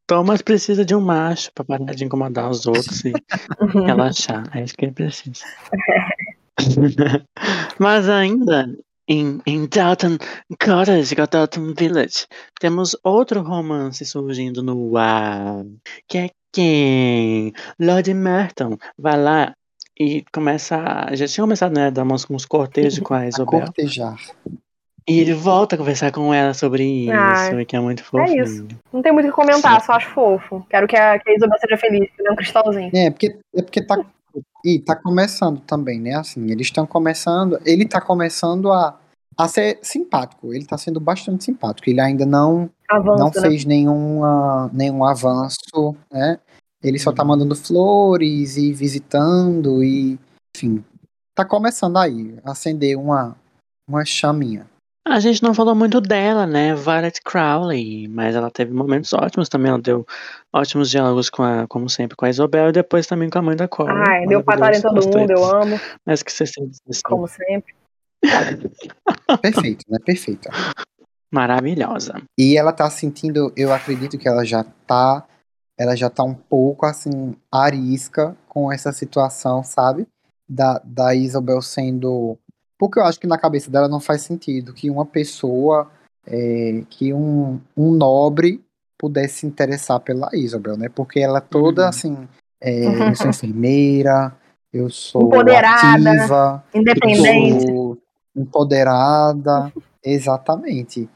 Thomas 0.06 0.40
precisa 0.40 0.84
de 0.84 0.94
um 0.94 1.00
macho 1.00 1.50
pra 1.54 1.64
parar 1.64 1.94
de 1.94 2.04
incomodar 2.04 2.48
os 2.48 2.66
outros 2.66 3.04
e 3.04 3.12
relaxar. 3.86 4.44
É 4.56 4.62
isso 4.62 4.74
que 4.74 4.86
ele 4.86 4.92
precisa. 4.92 5.44
Mas 7.78 8.08
ainda 8.08 8.66
em, 9.08 9.40
em 9.46 9.66
Dalton 9.66 10.16
Cottage, 10.62 11.14
Dalton 11.14 11.74
Village, 11.76 12.26
temos 12.58 12.96
outro 13.02 13.42
romance 13.42 14.04
surgindo 14.04 14.62
no 14.62 14.96
ar, 14.96 15.64
que 16.08 16.18
é 16.18 16.30
quem? 16.54 17.52
Lord 17.78 18.14
Merton 18.14 18.78
vai 18.96 19.20
lá 19.20 19.54
e 19.98 20.24
começa. 20.32 21.08
Já 21.12 21.26
tinha 21.26 21.42
começado, 21.42 21.74
né? 21.74 21.90
Dar 21.90 22.04
uns, 22.04 22.28
uns 22.30 22.46
cortejos 22.46 23.00
com 23.00 23.12
a 23.14 23.26
Isabel. 23.26 23.60
Cortejar. 23.60 24.16
E 25.06 25.20
ele 25.20 25.34
volta 25.34 25.74
a 25.74 25.78
conversar 25.78 26.10
com 26.12 26.32
ela 26.32 26.54
sobre 26.54 26.82
isso, 26.82 27.12
ah, 27.12 27.64
que 27.66 27.76
é 27.76 27.80
muito 27.80 28.02
fofo. 28.02 28.24
É 28.24 28.38
isso. 28.38 28.66
Não 28.90 29.02
tem 29.02 29.12
muito 29.12 29.26
o 29.26 29.28
que 29.28 29.34
comentar, 29.34 29.78
Sim. 29.80 29.86
só 29.86 29.92
acho 29.92 30.08
fofo. 30.14 30.66
Quero 30.70 30.88
que 30.88 30.96
a, 30.96 31.18
que 31.18 31.30
a 31.30 31.34
Isabel 31.34 31.58
seja 31.58 31.76
feliz, 31.76 32.08
que 32.16 32.26
é 32.26 32.32
um 32.32 32.36
cristalzinho. 32.36 32.90
É, 32.94 33.10
porque, 33.10 33.36
é 33.54 33.62
porque 33.62 33.82
tá. 33.82 34.02
E 34.64 34.78
tá 34.78 34.96
começando 34.96 35.60
também, 35.60 36.00
né? 36.00 36.14
Assim, 36.14 36.50
eles 36.50 36.68
estão 36.68 36.86
começando. 36.86 37.58
Ele 37.66 37.86
tá 37.86 38.00
começando 38.00 38.72
a, 38.72 38.98
a 39.36 39.46
ser 39.46 39.78
simpático. 39.82 40.54
Ele 40.54 40.64
tá 40.64 40.78
sendo 40.78 40.98
bastante 40.98 41.44
simpático. 41.44 41.90
Ele 41.90 42.00
ainda 42.00 42.24
não, 42.24 42.70
Avanço, 42.94 43.18
não 43.18 43.30
né? 43.34 43.48
fez 43.48 43.64
nenhum, 43.64 44.20
nenhum 44.72 45.04
avanço, 45.04 45.96
né? 46.10 46.38
Ele 46.82 46.98
só 46.98 47.12
tá 47.12 47.22
uhum. 47.22 47.28
mandando 47.30 47.56
flores 47.56 48.56
e 48.56 48.72
visitando 48.72 49.82
e, 49.82 50.18
enfim, 50.54 50.84
tá 51.34 51.44
começando 51.44 51.96
aí, 51.96 52.38
a 52.44 52.52
acender 52.52 52.96
uma, 52.98 53.34
uma 53.88 54.04
chaminha. 54.04 54.66
A 55.06 55.20
gente 55.20 55.42
não 55.42 55.52
falou 55.52 55.74
muito 55.74 56.00
dela, 56.00 56.46
né? 56.46 56.74
Violet 56.74 57.20
Crowley, 57.22 58.08
mas 58.08 58.34
ela 58.34 58.50
teve 58.50 58.72
momentos 58.72 59.12
ótimos 59.12 59.50
também. 59.50 59.70
Ela 59.70 59.80
deu 59.80 60.06
ótimos 60.50 60.88
diálogos 60.88 61.28
com 61.28 61.42
a, 61.42 61.66
como 61.68 61.90
sempre, 61.90 62.16
com 62.16 62.24
a 62.24 62.30
Isabel 62.30 62.70
e 62.70 62.72
depois 62.72 63.06
também 63.06 63.28
com 63.28 63.38
a 63.38 63.42
mãe 63.42 63.54
da 63.54 63.68
Cora. 63.68 64.02
Ai, 64.08 64.26
deu 64.26 64.42
patada 64.42 64.76
em 64.76 64.80
todo 64.80 65.06
mundo, 65.06 65.30
eu 65.30 65.44
amo. 65.44 65.78
Mas 66.06 66.22
que 66.22 66.32
você 66.32 66.46
sempre. 66.46 66.72
Como 67.04 67.28
sempre. 67.28 67.74
Perfeito, 69.42 69.84
né? 69.90 69.98
Perfeita. 70.02 70.50
Maravilhosa. 71.34 72.22
E 72.38 72.56
ela 72.56 72.72
tá 72.72 72.88
sentindo, 72.88 73.52
eu 73.56 73.72
acredito 73.72 74.16
que 74.16 74.28
ela 74.28 74.44
já 74.44 74.64
tá 74.86 75.26
ela 75.76 75.96
já 75.96 76.08
tá 76.08 76.22
um 76.22 76.34
pouco 76.34 76.86
assim 76.86 77.34
arisca 77.50 78.36
com 78.48 78.72
essa 78.72 78.92
situação, 78.92 79.62
sabe? 79.64 80.06
Da, 80.48 80.80
da 80.84 81.14
Isabel 81.14 81.60
sendo. 81.60 82.38
Porque 82.78 82.98
eu 82.98 83.04
acho 83.04 83.18
que 83.18 83.26
na 83.26 83.38
cabeça 83.38 83.70
dela 83.70 83.88
não 83.88 84.00
faz 84.00 84.22
sentido 84.22 84.72
que 84.72 84.90
uma 84.90 85.04
pessoa, 85.04 85.90
é, 86.26 86.82
que 86.88 87.12
um, 87.12 87.60
um 87.76 87.90
nobre 87.90 88.62
pudesse 88.96 89.40
se 89.40 89.46
interessar 89.46 89.98
pela 90.00 90.30
Isabel, 90.32 90.76
né? 90.76 90.88
Porque 90.88 91.18
ela 91.18 91.38
é 91.38 91.40
toda 91.40 91.82
uhum. 91.82 91.88
assim. 91.88 92.28
É, 92.60 93.10
eu 93.10 93.16
sou 93.16 93.30
enfermeira, 93.30 94.32
eu 94.72 94.88
sou 94.88 95.22
empoderada, 95.22 96.10
ativa, 96.10 96.64
independente, 96.72 97.66
sou 97.66 97.98
empoderada, 98.34 99.72
exatamente. 100.02 101.08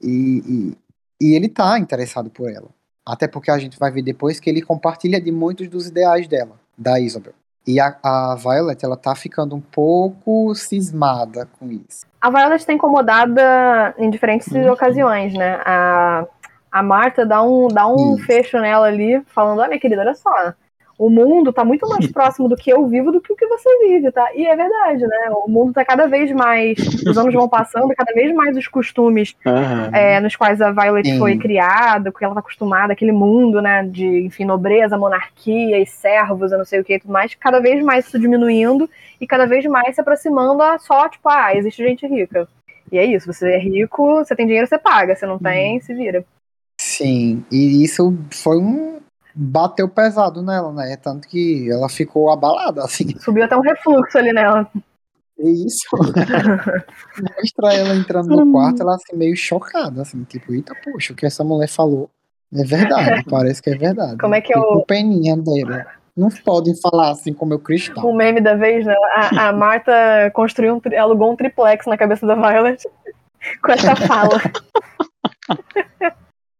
E, 0.00 0.74
e, 1.20 1.28
e 1.28 1.34
ele 1.34 1.48
tá 1.48 1.78
interessado 1.78 2.30
por 2.30 2.50
ela. 2.50 2.68
Até 3.04 3.26
porque 3.26 3.50
a 3.50 3.58
gente 3.58 3.78
vai 3.78 3.90
ver 3.90 4.02
depois 4.02 4.38
que 4.38 4.50
ele 4.50 4.60
compartilha 4.60 5.20
de 5.20 5.32
muitos 5.32 5.68
dos 5.68 5.86
ideais 5.86 6.28
dela, 6.28 6.60
da 6.76 7.00
Isabel. 7.00 7.32
E 7.66 7.80
a, 7.80 7.96
a 8.02 8.34
Violet, 8.34 8.82
ela 8.82 8.96
tá 8.96 9.14
ficando 9.14 9.54
um 9.54 9.60
pouco 9.60 10.54
cismada 10.54 11.46
com 11.58 11.70
isso. 11.70 12.06
A 12.20 12.30
Violet 12.30 12.64
tá 12.64 12.72
incomodada 12.72 13.94
em 13.98 14.10
diferentes 14.10 14.48
uhum. 14.48 14.72
ocasiões, 14.72 15.34
né? 15.34 15.60
A, 15.64 16.26
a 16.72 16.82
Marta 16.82 17.26
dá 17.26 17.42
um, 17.42 17.68
dá 17.68 17.86
um 17.86 18.16
fecho 18.18 18.58
nela 18.58 18.86
ali, 18.86 19.22
falando: 19.26 19.58
Olha, 19.58 19.68
minha 19.68 19.80
querida, 19.80 20.00
olha 20.00 20.14
só. 20.14 20.54
O 20.98 21.08
mundo 21.08 21.52
tá 21.52 21.64
muito 21.64 21.88
mais 21.88 22.08
próximo 22.08 22.48
do 22.48 22.56
que 22.56 22.70
eu 22.70 22.84
vivo 22.88 23.12
do 23.12 23.20
que 23.20 23.32
o 23.32 23.36
que 23.36 23.46
você 23.46 23.68
vive, 23.86 24.10
tá? 24.10 24.34
E 24.34 24.44
é 24.44 24.56
verdade, 24.56 25.06
né? 25.06 25.30
O 25.30 25.48
mundo 25.48 25.72
tá 25.72 25.84
cada 25.84 26.08
vez 26.08 26.32
mais. 26.32 26.76
Os 27.06 27.16
anos 27.16 27.32
vão 27.32 27.48
passando, 27.48 27.94
cada 27.94 28.12
vez 28.12 28.34
mais 28.34 28.56
os 28.56 28.66
costumes 28.66 29.36
Aham. 29.46 29.90
é, 29.92 30.18
nos 30.18 30.34
quais 30.34 30.60
a 30.60 30.72
Violet 30.72 31.08
Sim. 31.08 31.18
foi 31.18 31.38
criada, 31.38 32.10
porque 32.10 32.24
ela 32.24 32.34
tá 32.34 32.40
acostumada, 32.40 32.92
aquele 32.92 33.12
mundo, 33.12 33.62
né, 33.62 33.84
de, 33.84 34.24
enfim, 34.24 34.44
nobreza, 34.44 34.98
monarquia 34.98 35.78
e 35.80 35.86
servos, 35.86 36.50
eu 36.50 36.58
não 36.58 36.64
sei 36.64 36.80
o 36.80 36.84
que 36.84 36.94
e 36.96 37.00
tudo 37.00 37.12
mais, 37.12 37.32
cada 37.36 37.60
vez 37.60 37.82
mais 37.82 38.06
isso 38.06 38.18
diminuindo 38.18 38.90
e 39.20 39.26
cada 39.26 39.46
vez 39.46 39.64
mais 39.66 39.94
se 39.94 40.00
aproximando 40.00 40.60
a 40.62 40.78
só, 40.78 41.08
tipo, 41.08 41.28
ah, 41.28 41.54
existe 41.54 41.82
gente 41.82 42.06
rica. 42.06 42.48
E 42.90 42.98
é 42.98 43.04
isso, 43.04 43.32
você 43.32 43.52
é 43.52 43.58
rico, 43.58 44.16
você 44.16 44.34
tem 44.34 44.46
dinheiro, 44.46 44.66
você 44.66 44.78
paga, 44.78 45.14
você 45.14 45.26
não 45.26 45.38
tem, 45.38 45.78
se 45.80 45.94
vira. 45.94 46.24
Sim, 46.80 47.44
e 47.52 47.84
isso 47.84 48.16
foi 48.32 48.56
um. 48.56 48.98
Bateu 49.34 49.88
pesado 49.88 50.42
nela, 50.42 50.72
né? 50.72 50.96
Tanto 50.96 51.28
que 51.28 51.70
ela 51.70 51.88
ficou 51.88 52.30
abalada, 52.30 52.82
assim. 52.82 53.16
Subiu 53.18 53.44
até 53.44 53.56
um 53.56 53.60
refluxo 53.60 54.18
ali 54.18 54.32
nela. 54.32 54.68
É 55.38 55.48
isso. 55.48 55.86
Mostra 57.38 57.74
ela 57.74 57.94
entrando 57.94 58.28
no 58.28 58.50
quarto, 58.52 58.82
ela 58.82 58.96
assim, 58.96 59.16
meio 59.16 59.36
chocada, 59.36 60.02
assim, 60.02 60.24
tipo, 60.24 60.52
eita, 60.52 60.74
poxa, 60.84 61.12
o 61.12 61.16
que 61.16 61.26
essa 61.26 61.44
mulher 61.44 61.68
falou 61.68 62.10
é 62.52 62.64
verdade, 62.64 63.24
parece 63.30 63.62
que 63.62 63.70
é 63.70 63.76
verdade. 63.76 64.18
Como 64.18 64.34
é 64.34 64.40
que 64.40 64.52
é 64.52 64.56
Fico 64.56 64.78
o- 64.78 64.84
peninha 64.86 65.36
dela. 65.36 65.86
Não 66.16 66.28
podem 66.44 66.74
falar 66.80 67.10
assim 67.12 67.32
como 67.32 67.54
eu 67.54 67.60
cristão. 67.60 68.04
O 68.04 68.12
meme 68.12 68.40
da 68.40 68.54
vez, 68.56 68.84
né? 68.84 68.94
A, 69.14 69.48
a 69.48 69.52
Marta 69.54 69.92
construiu 70.34 70.74
um, 70.74 71.00
alugou 71.00 71.30
um 71.30 71.36
triplex 71.36 71.86
na 71.86 71.96
cabeça 71.96 72.26
da 72.26 72.34
Violet 72.34 72.88
com 73.62 73.70
essa 73.70 73.94
fala. 73.94 74.40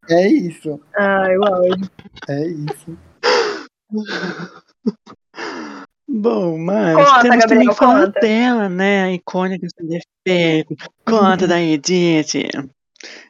É 0.09 0.27
isso, 0.29 0.81
Ai, 0.97 1.37
uau. 1.37 1.63
É 2.29 2.47
isso. 2.47 2.99
Bom, 6.11 6.59
mas 6.59 6.97
Conta, 6.97 7.21
temos 7.23 7.45
também 7.45 7.67
Gabriel, 7.69 7.77
conta. 7.77 8.21
dela, 8.21 8.69
né? 8.69 9.05
A 9.05 9.13
icônica 9.13 9.67
sem 9.79 9.87
defeito. 10.27 10.75
Conta 11.07 11.47
da 11.47 11.61
Edith. 11.61 12.49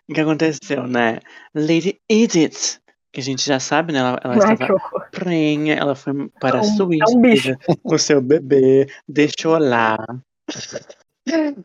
O 0.09 0.15
que 0.15 0.21
aconteceu, 0.21 0.87
né? 0.87 1.19
Lady 1.55 2.01
Edith, 2.09 2.79
que 3.13 3.21
a 3.21 3.23
gente 3.23 3.45
já 3.45 3.61
sabe, 3.61 3.93
né? 3.93 3.99
Ela, 3.99 4.21
ela 4.25 4.35
Ai, 4.35 4.53
estava 4.55 4.81
prenha, 5.11 5.75
ela 5.75 5.95
foi 5.95 6.29
para 6.41 6.59
É 6.59 6.61
a 6.61 6.63
um- 6.63 6.77
Suíça, 6.77 7.05
é 7.13 7.17
um 7.17 7.21
teve 7.23 7.57
o 7.85 7.99
seu 7.99 8.21
bebê, 8.23 8.87
deixou 9.09 9.59
lá. 9.59 9.99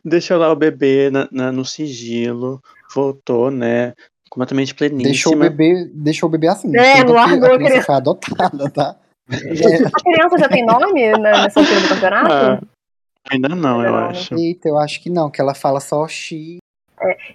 Deixou 0.04 0.36
lá 0.36 0.52
o 0.52 0.56
bebê 0.56 1.10
na- 1.10 1.28
na- 1.32 1.52
no 1.52 1.64
sigilo, 1.64 2.60
voltou, 2.94 3.50
né? 3.50 3.94
Completamente 4.34 4.74
pleníssima. 4.74 5.04
Deixou 5.04 5.32
o 5.32 5.38
bebê, 5.38 5.88
deixou 5.94 6.28
o 6.28 6.32
bebê 6.32 6.48
assim. 6.48 6.76
É, 6.76 7.04
largou 7.04 7.16
a 7.16 7.24
a 7.24 7.28
criança 7.28 7.56
criança. 7.56 7.82
foi 7.86 7.94
adotada, 7.94 8.70
tá? 8.70 8.96
A 9.30 10.02
criança 10.02 10.38
já 10.38 10.48
tem 10.48 10.66
nome 10.66 11.12
né, 11.12 11.30
nessa 11.42 11.60
altura 11.60 11.80
do 11.80 11.88
campeonato? 11.88 12.32
Ah, 12.32 12.60
ainda 13.30 13.48
não, 13.48 13.76
Ainda 13.78 13.88
eu 13.88 13.92
não, 13.92 14.00
né? 14.00 14.06
acho. 14.08 14.34
Eita, 14.34 14.68
eu 14.68 14.76
acho 14.76 15.00
que 15.00 15.08
não, 15.08 15.30
que 15.30 15.40
ela 15.40 15.54
fala 15.54 15.78
só 15.78 16.08
X. 16.08 16.56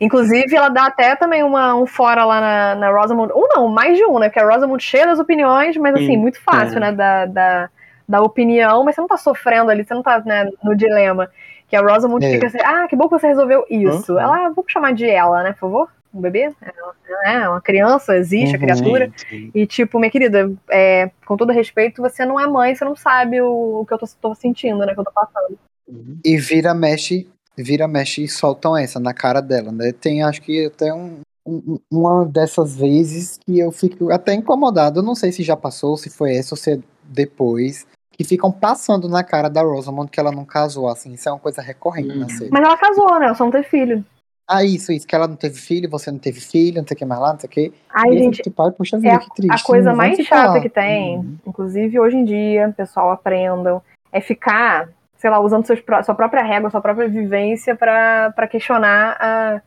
Inclusive, 0.02 0.54
ela 0.54 0.68
dá 0.68 0.88
até 0.88 1.16
também 1.16 1.42
uma, 1.42 1.74
um 1.74 1.86
fora 1.86 2.26
lá 2.26 2.42
na, 2.42 2.76
na 2.76 2.92
Rosamund. 2.92 3.32
Um 3.34 3.48
não, 3.48 3.70
mais 3.70 3.98
de 3.98 4.04
um, 4.06 4.20
né? 4.20 4.28
Porque 4.28 4.40
a 4.40 4.46
Rosamund 4.46 4.84
cheia 4.84 5.06
das 5.06 5.20
opiniões, 5.20 5.78
mas 5.78 5.96
assim, 5.96 6.18
Hum, 6.18 6.22
muito 6.22 6.42
fácil, 6.42 6.78
é. 6.78 6.80
né? 6.82 6.92
Da, 6.92 7.26
da, 7.28 7.70
da 8.08 8.22
opinião, 8.22 8.84
mas 8.84 8.96
você 8.96 9.02
não 9.02 9.08
tá 9.08 9.18
sofrendo 9.18 9.72
ali, 9.72 9.86
você 9.86 9.94
não 9.94 10.04
tá 10.04 10.20
né, 10.26 10.50
no 10.62 10.76
dilema. 10.76 11.30
Que 11.70 11.78
a 11.78 11.82
Rosamund 11.82 12.26
É. 12.26 12.32
fica 12.32 12.48
assim, 12.48 12.58
ah, 12.62 12.88
que 12.90 12.96
bom 12.96 13.06
que 13.08 13.18
você 13.18 13.28
resolveu 13.28 13.64
isso. 13.70 14.14
Uhum. 14.14 14.20
Ela, 14.20 14.50
vamos 14.50 14.70
chamar 14.72 14.94
de 14.94 15.08
ela, 15.10 15.44
né, 15.44 15.54
por 15.54 15.60
favor? 15.60 15.90
Um 16.14 16.22
bebê? 16.22 16.52
É, 17.26 17.34
é 17.36 17.50
uma 17.50 17.62
criança, 17.62 18.16
existe, 18.18 18.56
a 18.56 18.60
Uhum. 18.60 18.66
criatura. 18.66 19.12
Sim, 19.16 19.28
sim. 19.30 19.52
E, 19.54 19.68
tipo, 19.68 20.00
minha 20.00 20.10
querida, 20.12 20.52
é, 20.70 21.12
com 21.26 21.38
todo 21.38 21.52
respeito, 21.54 22.02
você 22.02 22.26
não 22.26 22.40
é 22.40 22.48
mãe, 22.48 22.74
você 22.74 22.84
não 22.84 22.96
sabe 22.96 23.42
o, 23.42 23.82
o 23.82 23.86
que 23.86 23.94
eu 23.94 23.98
tô, 23.98 24.06
tô 24.22 24.36
sentindo, 24.36 24.80
né? 24.86 24.94
Que 24.94 25.00
eu 25.00 25.04
tô 25.06 25.12
passando. 25.12 25.58
E 26.26 26.38
vira, 26.38 26.74
mexe, 26.74 27.28
vira, 27.58 27.88
mexe 27.88 28.24
e 28.24 28.28
soltam 28.28 28.76
essa 28.76 29.00
na 29.00 29.14
cara 29.14 29.42
dela, 29.42 29.72
né? 29.72 29.92
Tem, 29.92 30.24
acho 30.24 30.42
que 30.42 30.66
até 30.66 30.94
um, 30.94 31.20
um- 31.46 31.80
uma 31.92 32.26
dessas 32.26 32.76
vezes 32.76 33.38
que 33.46 33.60
eu 33.60 33.72
fico 33.72 34.12
até 34.12 34.34
incomodado. 34.34 35.00
Eu 35.00 35.04
não 35.04 35.16
sei 35.16 35.32
se 35.32 35.44
já 35.44 35.56
passou, 35.56 35.96
se 35.98 36.10
foi 36.10 36.36
essa 36.36 36.54
ou 36.54 36.58
se 36.58 36.74
é 36.74 36.80
depois. 37.04 37.86
Que 38.12 38.24
ficam 38.26 38.52
passando 38.52 39.08
na 39.08 39.24
cara 39.24 39.48
da 39.50 39.62
Rosamund 39.62 40.12
que 40.12 40.20
ela 40.20 40.32
não 40.32 40.44
casou, 40.44 40.90
assim. 40.90 41.14
Isso 41.14 41.30
é 41.30 41.32
uma 41.32 41.40
coisa 41.40 41.62
recorrente 41.62 42.10
na 42.10 42.24
Uhum. 42.24 42.30
série. 42.30 42.52
Mas 42.52 42.62
ela 42.64 42.78
casou, 42.78 43.20
né? 43.20 43.28
Ela 43.28 43.36
só 43.36 43.46
não 43.46 43.52
teve 43.52 43.64
filho. 43.70 44.04
Ah, 44.52 44.64
isso, 44.64 44.92
isso, 44.92 45.06
que 45.06 45.14
ela 45.14 45.28
não 45.28 45.36
teve 45.36 45.60
filho, 45.60 45.88
você 45.88 46.10
não 46.10 46.18
teve 46.18 46.42
filho, 46.42 46.82
não 46.82 46.88
sei 46.88 46.96
o 46.96 46.98
que 46.98 47.06
mais 47.06 47.22
lá, 47.22 47.34
não 47.34 47.40
sei 47.40 47.48
o 47.48 47.52
que. 47.52 47.74
Ai, 47.94 48.10
e 48.10 48.18
gente, 48.18 48.42
fico 48.44 48.64
ai, 48.64 48.72
poxa 48.72 48.96
é 48.96 49.00
vida, 49.00 49.16
a, 49.16 49.20
que 49.20 49.30
triste. 49.36 49.62
a 49.62 49.64
coisa 49.64 49.90
não 49.92 49.96
mais 49.98 50.18
chata 50.18 50.48
falar. 50.48 50.60
que 50.62 50.70
tem, 50.70 51.18
Uhum. 51.18 51.38
inclusive 51.46 52.00
hoje 52.00 52.18
em 52.18 52.26
dia, 52.26 52.74
pessoal, 52.76 53.12
aprendam, 53.12 53.80
é 54.12 54.20
ficar, 54.20 54.90
sei 55.18 55.30
lá, 55.30 55.40
usando 55.40 55.68
seus 55.68 55.80
sua 56.04 56.16
própria 56.16 56.42
régua, 56.44 56.72
sua 56.72 56.82
própria 56.82 57.08
vivência 57.08 57.76
pra 57.76 58.32
pra 58.36 58.48
questionar 58.48 59.16
a- 59.20 59.62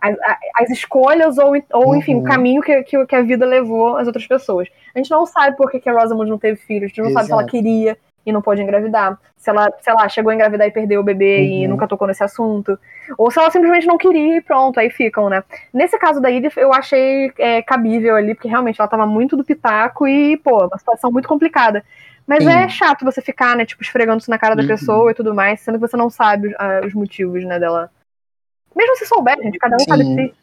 as, 0.00 0.16
as 0.60 0.70
escolhas 0.70 1.36
ou, 1.38 1.54
ou 1.72 1.96
enfim, 1.96 2.14
Uhum. 2.14 2.20
o 2.20 2.22
caminho 2.22 2.62
que, 2.62 2.80
que, 2.84 3.06
que 3.06 3.16
a 3.16 3.22
vida 3.22 3.44
levou 3.44 3.96
as 3.96 4.06
outras 4.06 4.24
pessoas. 4.28 4.68
A 4.94 4.98
gente 5.00 5.10
não 5.10 5.26
sabe 5.26 5.56
por 5.56 5.68
que, 5.68 5.80
que 5.80 5.88
a 5.88 5.92
Rosamund 6.00 6.30
não 6.30 6.38
teve 6.38 6.60
filhos, 6.60 6.84
a 6.84 6.86
gente 6.86 7.02
não 7.02 7.10
sabe 7.10 7.26
se 7.26 7.32
ela 7.32 7.42
Exato. 7.42 7.50
queria 7.50 7.98
e 8.28 8.32
não 8.32 8.42
pôde 8.42 8.60
engravidar. 8.62 9.18
Se 9.36 9.48
ela, 9.48 9.72
sei 9.80 9.94
lá, 9.94 10.06
chegou 10.08 10.30
a 10.30 10.34
engravidar 10.34 10.66
e 10.66 10.70
perdeu 10.70 11.00
o 11.00 11.04
bebê 11.04 11.46
e 11.46 11.62
Uhum. 11.64 11.70
nunca 11.70 11.88
tocou 11.88 12.06
nesse 12.06 12.22
assunto. 12.22 12.78
Ou 13.16 13.30
se 13.30 13.38
ela 13.38 13.50
simplesmente 13.50 13.86
não 13.86 13.96
queria 13.96 14.36
e 14.36 14.40
pronto, 14.42 14.78
aí 14.78 14.90
ficam, 14.90 15.30
né? 15.30 15.42
Nesse 15.72 15.98
caso 15.98 16.20
da 16.20 16.30
Edith, 16.30 16.56
eu 16.58 16.72
achei 16.72 17.32
é, 17.38 17.62
cabível 17.62 18.14
ali, 18.14 18.34
porque 18.34 18.48
realmente 18.48 18.78
ela 18.80 18.88
tava 18.88 19.06
muito 19.06 19.36
do 19.36 19.44
pitaco 19.44 20.06
e, 20.06 20.36
pô, 20.36 20.66
uma 20.66 20.76
situação 20.78 21.10
muito 21.10 21.26
complicada. 21.26 21.82
Mas 22.26 22.44
Sim. 22.44 22.50
é 22.50 22.68
chato 22.68 23.06
você 23.06 23.22
ficar, 23.22 23.56
né, 23.56 23.64
tipo, 23.64 23.82
esfregando 23.82 24.18
isso 24.20 24.30
na 24.30 24.38
cara 24.38 24.54
da 24.54 24.60
Uhum. 24.62 24.68
pessoa 24.68 25.10
e 25.10 25.14
tudo 25.14 25.34
mais, 25.34 25.60
sendo 25.60 25.76
que 25.78 25.88
você 25.88 25.96
não 25.96 26.10
sabe 26.10 26.54
ah, 26.58 26.82
os 26.84 26.92
motivos, 26.92 27.42
né, 27.46 27.58
dela. 27.58 27.90
Mesmo 28.76 28.96
se 28.96 29.06
souber, 29.06 29.38
gente, 29.42 29.58
cada 29.58 29.76
um 29.76 29.80
sabe 29.80 30.04
Sim. 30.04 30.14
si. 30.14 30.34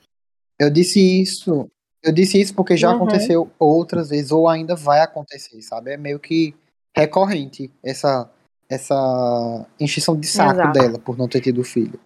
Eu 0.60 0.70
disse 0.72 1.22
isso. 1.22 1.70
Eu 2.02 2.12
disse 2.12 2.40
isso 2.42 2.56
porque 2.56 2.76
já 2.76 2.90
Uhum. 2.90 2.96
aconteceu 2.96 3.52
outras 3.60 4.10
vezes, 4.10 4.32
ou 4.32 4.50
ainda 4.50 4.76
vai 4.76 5.02
acontecer, 5.02 5.62
sabe? 5.62 5.92
É 5.92 5.98
meio 5.98 6.20
que 6.20 6.56
recorrente 6.96 7.72
essa, 7.84 8.30
essa 8.70 9.66
encheção 9.80 10.18
de 10.18 10.28
saco 10.28 10.54
Exato. 10.54 10.72
dela 10.72 11.00
por 11.00 11.18
não 11.18 11.28
ter 11.28 11.42
tido 11.42 11.64
filho. 11.64 12.00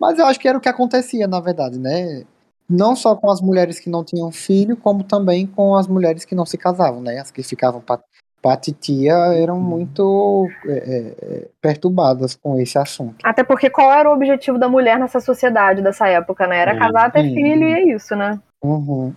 Mas 0.00 0.18
eu 0.18 0.26
acho 0.26 0.38
que 0.38 0.48
era 0.48 0.58
o 0.58 0.60
que 0.60 0.68
acontecia, 0.68 1.26
na 1.26 1.40
verdade, 1.40 1.78
né? 1.78 2.24
Não 2.68 2.96
só 2.96 3.14
com 3.14 3.30
as 3.30 3.40
mulheres 3.40 3.78
que 3.78 3.88
não 3.88 4.04
tinham 4.04 4.30
filho, 4.30 4.76
como 4.76 5.04
também 5.04 5.46
com 5.46 5.74
as 5.76 5.86
mulheres 5.86 6.24
que 6.24 6.34
não 6.34 6.44
se 6.44 6.58
casavam, 6.58 7.00
né? 7.00 7.18
As 7.18 7.30
que 7.30 7.42
ficavam 7.42 7.80
pra, 7.80 8.00
pra 8.42 8.56
titia 8.56 9.14
eram 9.14 9.58
muito 9.60 10.48
é, 10.66 10.72
é, 10.72 10.98
é, 11.22 11.48
perturbadas 11.60 12.34
com 12.34 12.58
esse 12.60 12.76
assunto. 12.76 13.16
Até 13.24 13.44
porque 13.44 13.70
qual 13.70 13.92
era 13.92 14.10
o 14.10 14.12
objetivo 14.12 14.58
da 14.58 14.68
mulher 14.68 14.98
nessa 14.98 15.20
sociedade 15.20 15.80
dessa 15.80 16.08
época, 16.08 16.46
né? 16.46 16.58
Era 16.58 16.72
É. 16.72 16.78
casar, 16.78 17.12
ter 17.12 17.22
Sim. 17.22 17.34
filho 17.34 17.68
e 17.68 17.72
é 17.72 17.94
isso, 17.94 18.16
né? 18.16 18.38
Uhum. 18.62 19.14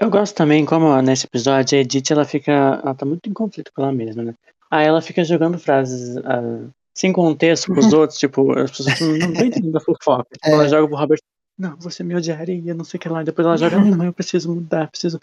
Eu 0.00 0.08
gosto 0.10 0.34
também, 0.34 0.64
como 0.64 1.00
nesse 1.02 1.26
episódio, 1.26 1.76
a 1.76 1.82
Edith, 1.82 2.10
ela 2.10 2.24
fica. 2.24 2.52
Ela 2.82 2.94
tá 2.94 3.04
muito 3.04 3.28
em 3.28 3.32
conflito 3.32 3.70
com 3.74 3.82
ela 3.82 3.92
mesma, 3.92 4.22
né? 4.22 4.34
Aí 4.70 4.86
ela 4.86 5.02
fica 5.02 5.22
jogando 5.22 5.58
frases 5.58 6.16
ah, 6.18 6.68
sem 6.94 7.12
contexto 7.12 7.72
pros 7.72 7.92
outros, 7.92 8.18
tipo, 8.18 8.50
as 8.58 8.70
pessoas 8.70 9.00
não 9.00 9.16
estão 9.16 9.46
entendendo 9.46 9.76
a 9.76 9.80
fofoca. 9.80 10.24
Tipo, 10.32 10.48
É. 10.48 10.52
Ela 10.52 10.68
joga 10.68 10.88
pro 10.88 10.96
Robert, 10.96 11.18
não, 11.60 11.76
você 11.78 12.02
me 12.02 12.16
odiaria, 12.16 12.72
não 12.72 12.84
sei 12.84 12.96
o 12.96 13.00
que 13.02 13.08
lá. 13.10 13.20
E 13.20 13.24
depois 13.26 13.46
ela 13.46 13.58
joga, 13.58 13.76
não, 13.78 14.06
eu 14.06 14.14
preciso 14.14 14.54
mudar, 14.54 14.88
preciso 14.88 15.20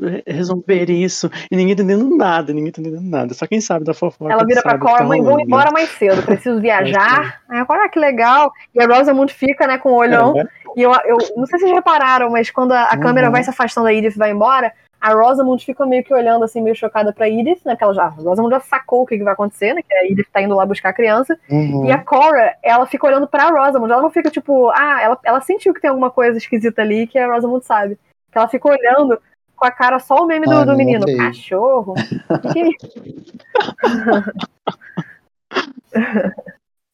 re- 0.00 0.22
resolver 0.26 0.88
isso. 0.88 1.30
E 1.50 1.56
ninguém 1.56 1.74
entendendo 1.74 2.16
nada, 2.16 2.54
ninguém 2.54 2.70
entendendo 2.70 3.02
nada. 3.02 3.34
Só 3.34 3.46
quem 3.46 3.60
sabe 3.60 3.84
da 3.84 3.92
fofoca. 3.92 4.32
Ela 4.32 4.46
vira 4.46 4.62
pra 4.62 4.78
Cora, 4.78 5.04
mãe, 5.04 5.20
né? 5.20 5.42
embora 5.42 5.70
mais 5.70 5.90
cedo, 5.90 6.22
preciso 6.22 6.58
viajar. 6.62 7.42
Aí 7.50 7.58
a 7.58 7.66
Cora, 7.66 7.84
ah, 7.84 7.88
que 7.90 7.98
legal. 7.98 8.50
E 8.74 8.82
a 8.82 8.86
Rosamund 8.86 9.30
fica, 9.34 9.66
né, 9.66 9.76
com 9.76 9.90
o 9.90 9.96
olhão. 9.96 10.34
É, 10.40 10.46
E 10.76 10.82
eu, 10.82 10.92
eu 11.04 11.16
não 11.36 11.46
sei 11.46 11.58
se 11.58 11.64
vocês 11.64 11.72
repararam, 11.72 12.30
mas 12.30 12.50
quando 12.50 12.72
a, 12.72 12.84
a 12.90 12.94
Uhum. 12.94 13.00
câmera 13.00 13.30
vai 13.30 13.42
se 13.42 13.50
afastando 13.50 13.86
da 13.86 13.92
Edith 13.94 14.14
e 14.14 14.18
vai 14.18 14.30
embora, 14.30 14.72
a 15.00 15.12
Rosamund 15.12 15.62
fica 15.64 15.84
meio 15.84 16.02
que 16.02 16.14
olhando 16.14 16.44
assim, 16.44 16.62
meio 16.62 16.74
chocada 16.74 17.12
pra 17.12 17.28
Edith, 17.28 17.60
né? 17.64 17.72
Porque 17.72 17.84
ela 17.84 17.92
já, 17.94 18.04
a 18.04 18.08
Rosamund 18.08 18.54
já 18.54 18.60
sacou 18.60 19.02
o 19.02 19.06
que, 19.06 19.18
que 19.18 19.22
vai 19.24 19.34
acontecer, 19.34 19.74
né? 19.74 19.82
Que 19.82 19.94
a 19.94 20.04
Edith 20.06 20.26
tá 20.32 20.40
indo 20.40 20.54
lá 20.54 20.64
buscar 20.64 20.88
a 20.88 20.94
criança. 20.94 21.38
Uhum. 21.50 21.84
E 21.84 21.92
a 21.92 21.98
Cora, 21.98 22.56
ela 22.62 22.86
fica 22.86 23.06
olhando 23.06 23.26
pra 23.28 23.50
Rosamund. 23.50 23.92
Ela 23.92 24.02
não 24.02 24.10
fica 24.10 24.30
tipo, 24.30 24.70
ah, 24.70 25.00
ela, 25.02 25.18
ela 25.24 25.40
sentiu 25.42 25.74
que 25.74 25.80
tem 25.80 25.90
alguma 25.90 26.10
coisa 26.10 26.38
esquisita 26.38 26.80
ali 26.82 27.06
que 27.06 27.18
a 27.18 27.32
Rosamund 27.32 27.64
sabe. 27.66 27.98
Que 28.32 28.38
ela 28.38 28.48
fica 28.48 28.66
olhando 28.68 29.20
com 29.54 29.66
a 29.66 29.70
cara 29.70 29.98
só 29.98 30.16
o 30.16 30.26
meme 30.26 30.46
do, 30.46 30.52
Ah, 30.54 30.64
do 30.64 30.74
menino. 30.76 31.00
notei. 31.00 31.16
Cachorro? 31.16 31.94
Que 32.52 32.64
que 32.76 32.98
é 32.98 33.08
isso? 33.08 33.38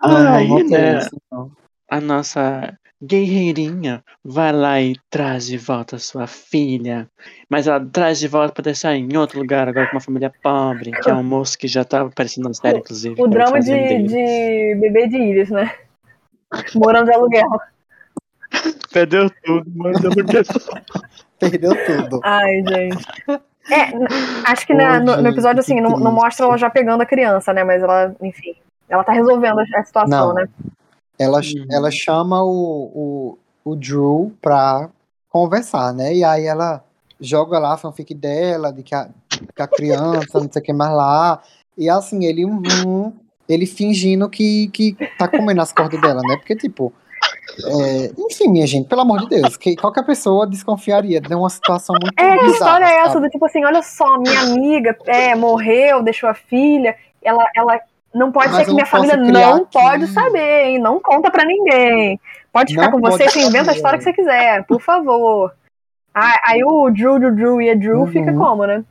Aí, 0.01 0.65
né, 0.65 0.99
isso, 0.99 1.51
a 1.89 2.01
nossa 2.01 2.75
guerreirinha 3.03 4.03
vai 4.25 4.53
lá 4.53 4.81
e 4.81 4.95
traz 5.09 5.47
de 5.47 5.57
volta 5.57 5.97
a 5.97 5.99
sua 5.99 6.27
filha. 6.27 7.09
Mas 7.49 7.67
ela 7.67 7.85
traz 7.85 8.19
de 8.19 8.29
volta 8.29 8.53
pra 8.53 8.63
deixar 8.63 8.95
em 8.95 9.17
outro 9.17 9.39
lugar, 9.39 9.69
agora 9.69 9.87
com 9.87 9.95
uma 9.97 10.01
família 10.01 10.33
pobre, 10.43 10.91
que 10.93 11.11
é 11.11 11.15
um 11.15 11.23
moço 11.23 11.59
que 11.59 11.67
já 11.69 11.85
tava 11.85 12.09
aparecendo 12.09 12.45
na 12.49 12.55
série, 12.55 12.79
inclusive. 12.79 13.15
O 13.21 13.27
drama 13.27 13.61
de, 13.61 14.03
de 14.03 14.77
bebê 14.81 15.09
de 15.09 15.17
Iris, 15.17 15.51
né? 15.51 15.73
Morando 16.75 17.07
de 17.07 17.15
aluguel. 17.15 17.49
Perdeu 18.93 19.31
tudo, 19.45 19.71
mas 19.77 20.03
eu 20.03 20.11
não 20.11 20.27
quero. 20.27 20.47
Perdeu 21.39 21.73
tudo. 21.87 22.21
Ai, 22.25 22.63
gente. 22.69 23.07
É, 23.71 24.51
acho 24.51 24.67
que 24.67 24.75
na- 24.75 24.99
no, 24.99 25.23
no 25.23 25.29
episódio, 25.29 25.61
assim, 25.61 25.81
não, 25.81 25.91
não 25.91 26.11
mostra 26.13 26.45
ela 26.47 26.59
já 26.59 26.69
pegando 26.69 27.03
a 27.03 27.07
criança, 27.07 27.53
né? 27.53 27.63
Mas 27.63 27.83
ela, 27.83 28.15
enfim, 28.21 28.57
ela 28.89 29.05
tá 29.05 29.13
resolvendo 29.13 29.59
a 29.61 29.65
a 29.79 29.85
situação, 29.85 30.29
Não. 30.29 30.35
né? 30.35 30.49
Ela, 31.21 31.41
Uhum. 31.41 31.67
ela 31.71 31.91
chama 31.91 32.43
o, 32.43 33.37
o, 33.65 33.73
o 33.73 33.77
Drew 33.77 34.33
pra 34.41 34.89
conversar, 35.29 35.93
né? 35.93 36.15
E 36.15 36.25
aí 36.25 36.47
ela 36.47 36.83
joga 37.21 37.59
lá 37.59 37.75
a 37.75 37.77
fanfic 37.77 38.15
dela, 38.15 38.73
de 38.73 38.83
que 38.83 38.95
a, 38.95 39.07
que 39.55 39.61
a 39.63 39.69
criança, 39.69 40.41
não 40.41 40.51
sei 40.51 40.63
o 40.63 40.65
que 40.65 40.73
mais 40.73 40.93
lá. 40.93 41.43
E 41.77 41.91
assim, 41.91 42.25
ele, 42.25 42.47
uhum, 42.47 43.13
ele 43.47 43.67
fingindo 43.67 44.31
que, 44.31 44.69
que 44.69 44.97
tá 45.19 45.29
comendo 45.29 45.61
as 45.61 45.73
cordas 45.73 46.01
dela, 46.01 46.23
né? 46.23 46.39
Porque, 46.39 46.57
tipo. 46.57 46.91
é, 47.67 48.13
enfim, 48.19 48.49
minha 48.49 48.67
gente, 48.67 48.89
pelo 48.89 49.03
amor 49.03 49.21
de 49.21 49.29
Deus, 49.29 49.59
que 49.59 49.77
qualquer 49.77 50.07
pessoa 50.07 50.47
desconfiaria 50.47 51.21
de 51.21 51.35
uma 51.35 51.51
situação 51.51 51.95
muito 52.01 52.19
É, 52.19 52.39
que 52.39 52.47
história 52.47 52.87
é 52.87 52.97
essa? 53.01 53.21
Do 53.21 53.29
tipo 53.29 53.45
assim, 53.45 53.63
olha 53.63 53.83
só, 53.83 54.19
minha 54.19 54.41
amiga 54.41 54.97
é, 55.05 55.35
morreu, 55.35 56.03
deixou 56.03 56.31
a 56.31 56.35
filha, 56.35 56.97
ela, 57.23 57.47
ela 57.55 57.79
não 58.15 58.33
pode 58.33 58.49
Mas 58.49 58.57
ser 58.59 58.65
que 58.67 58.73
minha 58.75 58.87
família 58.87 59.17
não 59.17 59.63
aqui. 59.63 59.73
pode 59.73 60.07
saber, 60.09 60.65
hein? 60.67 60.79
Não 60.79 61.01
conta 61.01 61.31
pra 61.31 61.45
ninguém. 61.45 62.19
Pode 62.53 62.75
ficar 62.75 62.91
Não 62.91 63.01
com 63.01 63.01
você, 63.01 63.29
você 63.29 63.43
inventa 63.43 63.71
a 63.71 63.75
história 63.75 63.99
que 63.99 64.05
você 64.05 64.13
quiser, 64.13 64.65
por 64.67 64.81
favor. 64.81 65.55
Ah, 66.13 66.41
aí 66.49 66.65
o 66.65 66.91
Drew, 66.91 67.19
Drew, 67.21 67.35
Drew 67.35 67.63
e 67.63 67.71
a 67.71 67.75
Drew 67.75 68.01
Uhum. 68.01 68.07
fica 68.09 68.33
como, 68.33 68.67
né? 68.67 68.85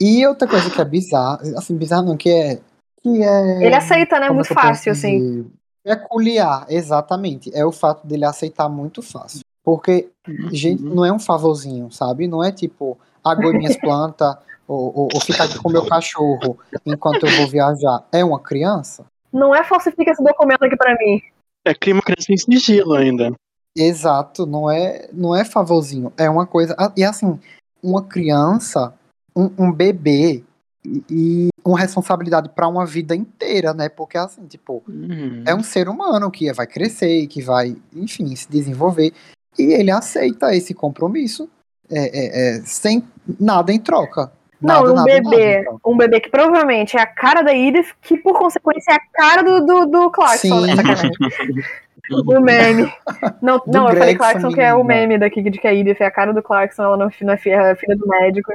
E 0.00 0.26
outra 0.26 0.46
coisa 0.46 0.68
que 0.70 0.80
é 0.80 0.84
bizarra, 0.84 1.40
assim, 1.56 1.76
bizarra 1.76 2.02
não, 2.02 2.16
que 2.16 2.28
é. 2.30 2.58
Que 3.02 3.22
é 3.22 3.64
Ele 3.64 3.74
aceita, 3.74 4.20
né? 4.20 4.28
Muito 4.28 4.52
fácil, 4.52 4.92
assim. 4.92 5.50
Peculiar, 5.82 6.66
exatamente. 6.68 7.50
É 7.54 7.64
o 7.64 7.72
fato 7.72 8.06
dele 8.06 8.24
aceitar 8.26 8.68
muito 8.68 9.00
fácil. 9.00 9.40
Porque, 9.64 10.08
gente, 10.52 10.82
não 10.82 11.04
é 11.04 11.12
um 11.12 11.18
favorzinho, 11.18 11.90
sabe? 11.90 12.28
Não 12.28 12.44
é 12.44 12.52
tipo, 12.52 12.98
água 13.24 13.52
minhas 13.52 13.76
plantas, 13.80 14.36
ou, 14.66 14.92
ou, 14.94 15.08
ou 15.14 15.20
ficar 15.20 15.44
aqui 15.44 15.58
com 15.58 15.70
meu 15.70 15.86
cachorro 15.86 16.58
enquanto 16.84 17.26
eu 17.26 17.36
vou 17.36 17.46
viajar. 17.46 18.04
É 18.12 18.24
uma 18.24 18.40
criança? 18.40 19.04
Não 19.32 19.54
é 19.54 19.62
falsifica 19.64 20.10
esse 20.10 20.22
documento 20.22 20.62
aqui 20.64 20.76
pra 20.76 20.94
mim. 20.98 21.20
É 21.64 21.74
crime 21.74 22.00
criança 22.02 22.32
em 22.32 22.36
sigilo 22.36 22.94
ainda. 22.94 23.32
Exato, 23.76 24.46
não 24.46 24.70
é, 24.70 25.08
não 25.12 25.34
é 25.36 25.44
favorzinho. 25.44 26.12
É 26.16 26.30
uma 26.30 26.46
coisa. 26.46 26.74
ah, 26.78 26.92
E 26.96 27.04
assim, 27.04 27.38
uma 27.82 28.02
criança, 28.02 28.94
um, 29.36 29.50
um 29.58 29.72
bebê, 29.72 30.42
e, 30.84 31.02
e 31.10 31.48
uma 31.64 31.78
responsabilidade 31.78 32.48
para 32.48 32.68
uma 32.68 32.86
vida 32.86 33.14
inteira, 33.14 33.74
né? 33.74 33.88
Porque 33.88 34.16
assim, 34.16 34.46
tipo, 34.46 34.82
Uhum. 34.88 35.42
é 35.46 35.54
um 35.54 35.62
ser 35.62 35.88
humano 35.88 36.30
que 36.30 36.50
vai 36.52 36.66
crescer 36.66 37.22
e 37.22 37.26
que 37.26 37.42
vai, 37.42 37.76
enfim, 37.94 38.34
se 38.34 38.48
desenvolver. 38.48 39.12
E 39.58 39.72
ele 39.72 39.90
aceita 39.90 40.54
esse 40.54 40.72
compromisso 40.72 41.48
é, 41.90 41.98
é, 41.98 42.56
é, 42.58 42.62
sem 42.64 43.02
nada 43.38 43.72
em 43.72 43.78
troca. 43.78 44.32
Não, 44.60 44.74
Nada, 44.82 44.90
um 44.92 44.94
nada, 44.94 45.08
nada 45.12 45.30
bebê. 45.30 45.62
troca. 45.64 45.80
Um 45.90 45.96
bebê 45.96 46.20
que 46.20 46.30
provavelmente 46.30 46.96
é 46.96 47.00
a 47.00 47.06
cara 47.06 47.42
da 47.42 47.54
Edith, 47.54 47.92
que 48.02 48.16
por 48.16 48.38
consequência 48.38 48.92
é 48.92 48.94
a 48.94 49.00
cara 49.12 49.42
do, 49.42 49.64
do, 49.66 49.86
do 49.86 50.10
Clarkson, 50.10 50.60
Sim. 50.60 50.66
né? 50.66 50.76
Sacanagem. 50.76 51.10
O 52.08 52.40
meme. 52.40 52.88
Não, 53.42 53.58
Do 53.58 53.64
não 53.66 53.88
eu 53.88 53.96
falei 53.96 54.14
Gregson, 54.14 54.18
Clarkson, 54.18 54.52
que 54.52 54.60
é 54.60 54.72
o 54.72 54.84
meme 54.84 55.18
daqui 55.18 55.42
de 55.42 55.58
que 55.58 55.66
a 55.66 55.74
Edith 55.74 55.96
é 56.00 56.04
a 56.06 56.10
cara 56.10 56.32
do 56.32 56.40
Clarkson, 56.40 56.84
ela 56.84 56.96
não, 56.96 57.10
não 57.20 57.32
é 57.34 57.36
filha, 57.36 57.56
é 57.56 57.74
filha 57.74 57.96
do 57.96 58.06
médico. 58.06 58.52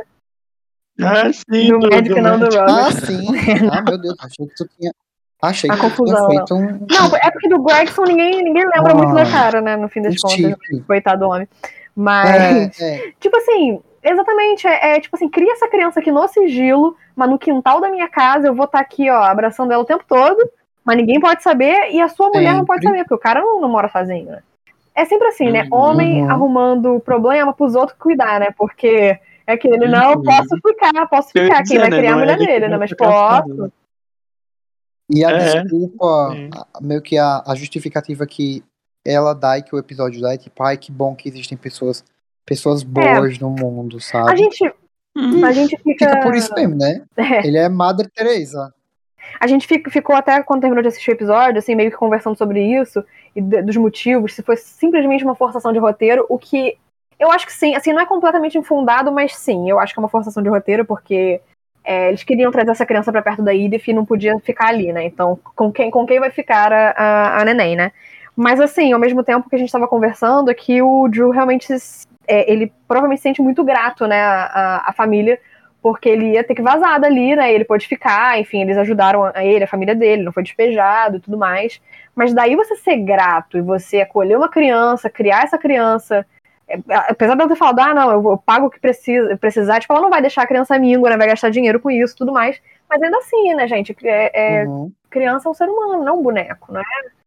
Ah, 1.02 1.30
sim. 1.34 1.68
Do 1.68 1.80
médico 1.90 2.18
e 2.18 2.22
não 2.22 2.40
do 2.40 2.46
Robert. 2.46 2.64
Ah, 2.70 2.92
sim. 2.94 3.28
Ah, 3.70 3.82
meu 3.82 3.98
Deus, 4.00 4.16
achei 4.22 4.48
que 4.48 4.56
tu 4.56 4.70
tinha. 4.80 4.94
Achei 5.42 5.70
A 5.70 5.74
que 5.74 5.80
tinha 5.82 5.90
confusão, 5.90 6.28
feito 6.30 6.56
um. 6.56 6.62
Não, 6.90 7.16
é 7.22 7.30
porque 7.30 7.50
do 7.50 7.62
Gregson 7.62 8.04
ninguém, 8.04 8.42
ninguém 8.42 8.64
lembra 8.74 8.94
Ah. 8.94 8.96
muito 8.96 9.14
da 9.16 9.26
cara, 9.30 9.60
né? 9.60 9.76
No 9.76 9.90
fim 9.90 10.02
das 10.02 10.16
contas. 10.18 10.38
chip. 10.38 10.82
Coitado 10.88 11.20
do 11.20 11.30
homem. 11.30 11.48
Mas. 11.94 12.80
É, 12.80 12.96
é. 13.08 13.12
Tipo 13.20 13.36
assim, 13.36 13.82
exatamente, 14.04 14.68
é, 14.68 14.96
é, 14.96 15.00
tipo 15.00 15.16
assim, 15.16 15.30
cria 15.30 15.54
essa 15.54 15.68
criança 15.68 16.00
aqui 16.00 16.12
no 16.12 16.28
sigilo, 16.28 16.96
mas 17.16 17.30
no 17.30 17.38
quintal 17.40 17.80
da 17.82 17.90
minha 17.90 18.08
casa 18.10 18.48
eu 18.48 18.56
vou 18.56 18.66
estar 18.66 18.80
aqui, 18.80 19.10
ó, 19.10 19.22
abraçando 19.24 19.72
ela 19.72 19.84
o 19.84 19.86
tempo 19.86 20.04
todo, 20.08 20.38
mas 20.84 20.98
ninguém 20.98 21.20
pode 21.20 21.44
saber 21.44 21.92
e 21.92 22.02
a 22.02 22.08
sua 22.08 22.30
mulher 22.30 22.56
não 22.56 22.66
pode 22.66 22.82
Sempre. 22.82 22.98
saber, 22.98 23.04
porque 23.08 23.16
o 23.16 23.24
cara 23.24 23.42
não, 23.42 23.62
não 23.62 23.70
mora 23.70 23.90
sozinho, 23.90 24.32
né? 24.32 24.44
É 24.94 25.06
sempre 25.06 25.28
assim, 25.28 25.50
né? 25.52 25.68
Uhum. 25.72 25.78
Homem 25.80 26.30
arrumando 26.30 27.00
problema 27.00 27.54
pros 27.54 27.76
outros 27.76 27.98
cuidar, 27.98 28.40
né? 28.40 28.50
Porque 28.58 29.18
é 29.48 29.54
aquele, 29.54 29.88
não, 29.88 30.14
Uhum. 30.16 30.24
posso 30.24 30.56
ficar, 30.68 31.08
posso 31.08 31.30
ficar, 31.32 31.64
quem 31.64 31.80
vai 31.80 31.90
né, 31.90 31.98
criar 31.98 32.12
a 32.12 32.16
não 32.16 32.20
é 32.20 32.24
mulher 32.24 32.36
ele 32.38 32.46
que 32.46 32.52
dele, 32.52 32.68
né? 32.68 32.78
Mas 32.78 32.94
posso. 32.94 33.72
E 35.10 35.24
a 35.26 35.32
É. 35.32 35.62
desculpa, 35.62 36.06
a- 36.54 36.82
meio 36.82 37.02
que 37.02 37.18
a, 37.18 37.44
a 37.46 37.56
justificativa 37.56 38.26
que 38.26 38.64
ela 39.06 39.34
dá 39.34 39.58
e 39.58 39.64
que 39.64 39.76
o 39.76 39.80
episódio 39.80 40.22
dá 40.22 40.34
é 40.34 40.38
tipo, 40.38 40.62
ai, 40.64 40.78
que 40.78 40.92
bom 40.92 41.16
que 41.16 41.28
existem 41.28 41.58
pessoas, 41.58 42.04
pessoas 42.46 42.84
boas 42.84 43.38
no 43.40 43.50
mundo, 43.50 44.00
sabe? 44.00 44.30
É. 44.30 44.34
A 44.34 44.36
gente, 44.36 44.74
Uhum. 45.16 45.46
a 45.46 45.52
gente 45.52 45.76
fica. 45.78 46.06
Fica 46.10 46.22
por 46.22 46.36
isso 46.36 46.54
mesmo, 46.54 46.76
né? 46.78 47.02
É. 47.18 47.46
Ele 47.46 47.58
é 47.58 47.68
Madre 47.70 48.08
Teresa. 48.10 48.74
A 49.40 49.48
gente 49.48 49.68
fica- 49.68 49.90
ficou 49.92 50.16
até 50.16 50.42
quando 50.44 50.62
terminou 50.62 50.82
de 50.82 50.88
assistir 50.90 51.12
o 51.12 51.14
episódio, 51.14 51.60
assim, 51.60 51.76
meio 51.76 51.92
que 51.92 51.98
conversando 51.98 52.38
sobre 52.38 52.62
isso 52.64 53.04
e 53.36 53.42
de- 53.42 53.62
dos 53.62 53.78
motivos, 53.78 54.34
se 54.34 54.42
foi 54.44 54.56
simplesmente 54.58 55.24
uma 55.24 55.36
forçação 55.36 55.72
de 55.74 55.80
roteiro, 55.80 56.26
o 56.30 56.38
que 56.38 56.78
eu 57.20 57.32
acho 57.32 57.46
que 57.46 57.54
sim, 57.54 57.76
assim, 57.76 57.94
não 57.94 58.02
é 58.02 58.06
completamente 58.06 58.58
infundado, 58.58 59.12
mas 59.12 59.36
sim, 59.36 59.70
eu 59.70 59.80
acho 59.80 59.94
que 59.94 60.00
é 60.00 60.04
uma 60.04 60.10
forçação 60.10 60.42
de 60.42 60.50
roteiro, 60.50 60.84
porque 60.86 61.40
é, 61.84 62.10
eles 62.10 62.24
queriam 62.24 62.52
trazer 62.52 62.72
essa 62.72 62.86
criança 62.86 63.12
pra 63.12 63.22
perto 63.22 63.42
da 63.44 63.54
Edith 63.54 63.88
e 63.88 63.94
não 63.94 64.06
podia 64.06 64.38
ficar 64.40 64.68
ali, 64.70 64.92
né? 64.94 65.04
Então, 65.06 65.38
com 65.56 65.72
quem, 65.72 65.90
com 65.92 66.06
quem 66.06 66.20
vai 66.20 66.30
ficar 66.32 66.72
a, 66.72 66.90
a, 66.92 67.42
a 67.42 67.46
neném, 67.46 67.76
né? 67.76 67.92
Mas 68.36 68.60
assim, 68.60 68.92
ao 68.94 69.00
mesmo 69.00 69.24
tempo 69.24 69.50
que 69.50 69.56
a 69.56 69.60
gente 69.60 69.72
tava 69.72 69.88
conversando, 69.88 70.50
é 70.50 70.54
que 70.54 70.82
o 70.82 71.08
Drew 71.08 71.30
realmente 71.32 71.78
se- 71.80 72.08
é, 72.32 72.50
ele 72.50 72.72
provavelmente 72.88 73.20
se 73.20 73.24
sente 73.24 73.42
muito 73.42 73.62
grato, 73.62 74.08
né, 74.08 74.22
a, 74.22 74.94
família 74.96 75.38
porque 75.82 76.08
ele 76.08 76.34
ia 76.34 76.44
ter 76.44 76.54
que 76.54 76.62
vazar 76.62 77.02
dali, 77.02 77.36
né? 77.36 77.52
Ele 77.52 77.66
pôde 77.66 77.88
ficar, 77.88 78.40
enfim, 78.40 78.62
eles 78.62 78.78
ajudaram 78.78 79.26
a 79.34 79.44
ele, 79.44 79.64
a 79.64 79.68
família 79.68 79.96
dele, 79.96 80.22
não 80.22 80.32
foi 80.32 80.44
despejado 80.44 81.18
e 81.18 81.20
tudo 81.20 81.40
mais. 81.40 81.82
Mas 82.16 82.36
daí 82.36 82.56
você 82.56 82.76
ser 82.76 82.98
grato 82.98 83.58
e 83.58 83.62
você 83.62 84.02
acolher 84.02 84.38
uma 84.38 84.48
criança, 84.48 85.10
criar 85.10 85.44
essa 85.44 85.58
criança, 85.58 86.24
é, 86.70 86.78
apesar 87.10 87.34
dela 87.36 87.50
ter 87.50 87.56
falado, 87.56 87.80
ah, 87.80 87.94
não, 87.96 88.12
eu, 88.12 88.32
eu 88.32 88.38
pago 88.38 88.68
o 88.68 88.70
que 88.70 88.80
precisa, 88.80 89.36
precisar, 89.38 89.80
tipo, 89.80 89.92
ela 89.92 90.04
não 90.04 90.12
vai 90.12 90.22
deixar 90.22 90.44
a 90.44 90.48
criança 90.48 90.78
míngua, 90.78 91.10
né? 91.10 91.18
Vai 91.18 91.28
gastar 91.28 91.50
dinheiro 91.50 91.80
com 91.80 91.90
isso 91.90 92.14
e 92.14 92.18
tudo 92.18 92.32
mais. 92.32 92.62
Mas 92.88 93.02
ainda 93.02 93.18
assim, 93.18 93.56
né, 93.56 93.68
gente? 93.68 93.96
É, 94.04 94.62
é- 94.62 94.66
Uhum. 94.66 94.92
criança 95.10 95.50
é 95.50 95.52
um 95.52 95.56
ser 95.56 95.68
humano, 95.68 96.04
não 96.04 96.20
um 96.20 96.24
boneco, 96.24 96.72
não 96.72 96.80
é? 96.80 97.21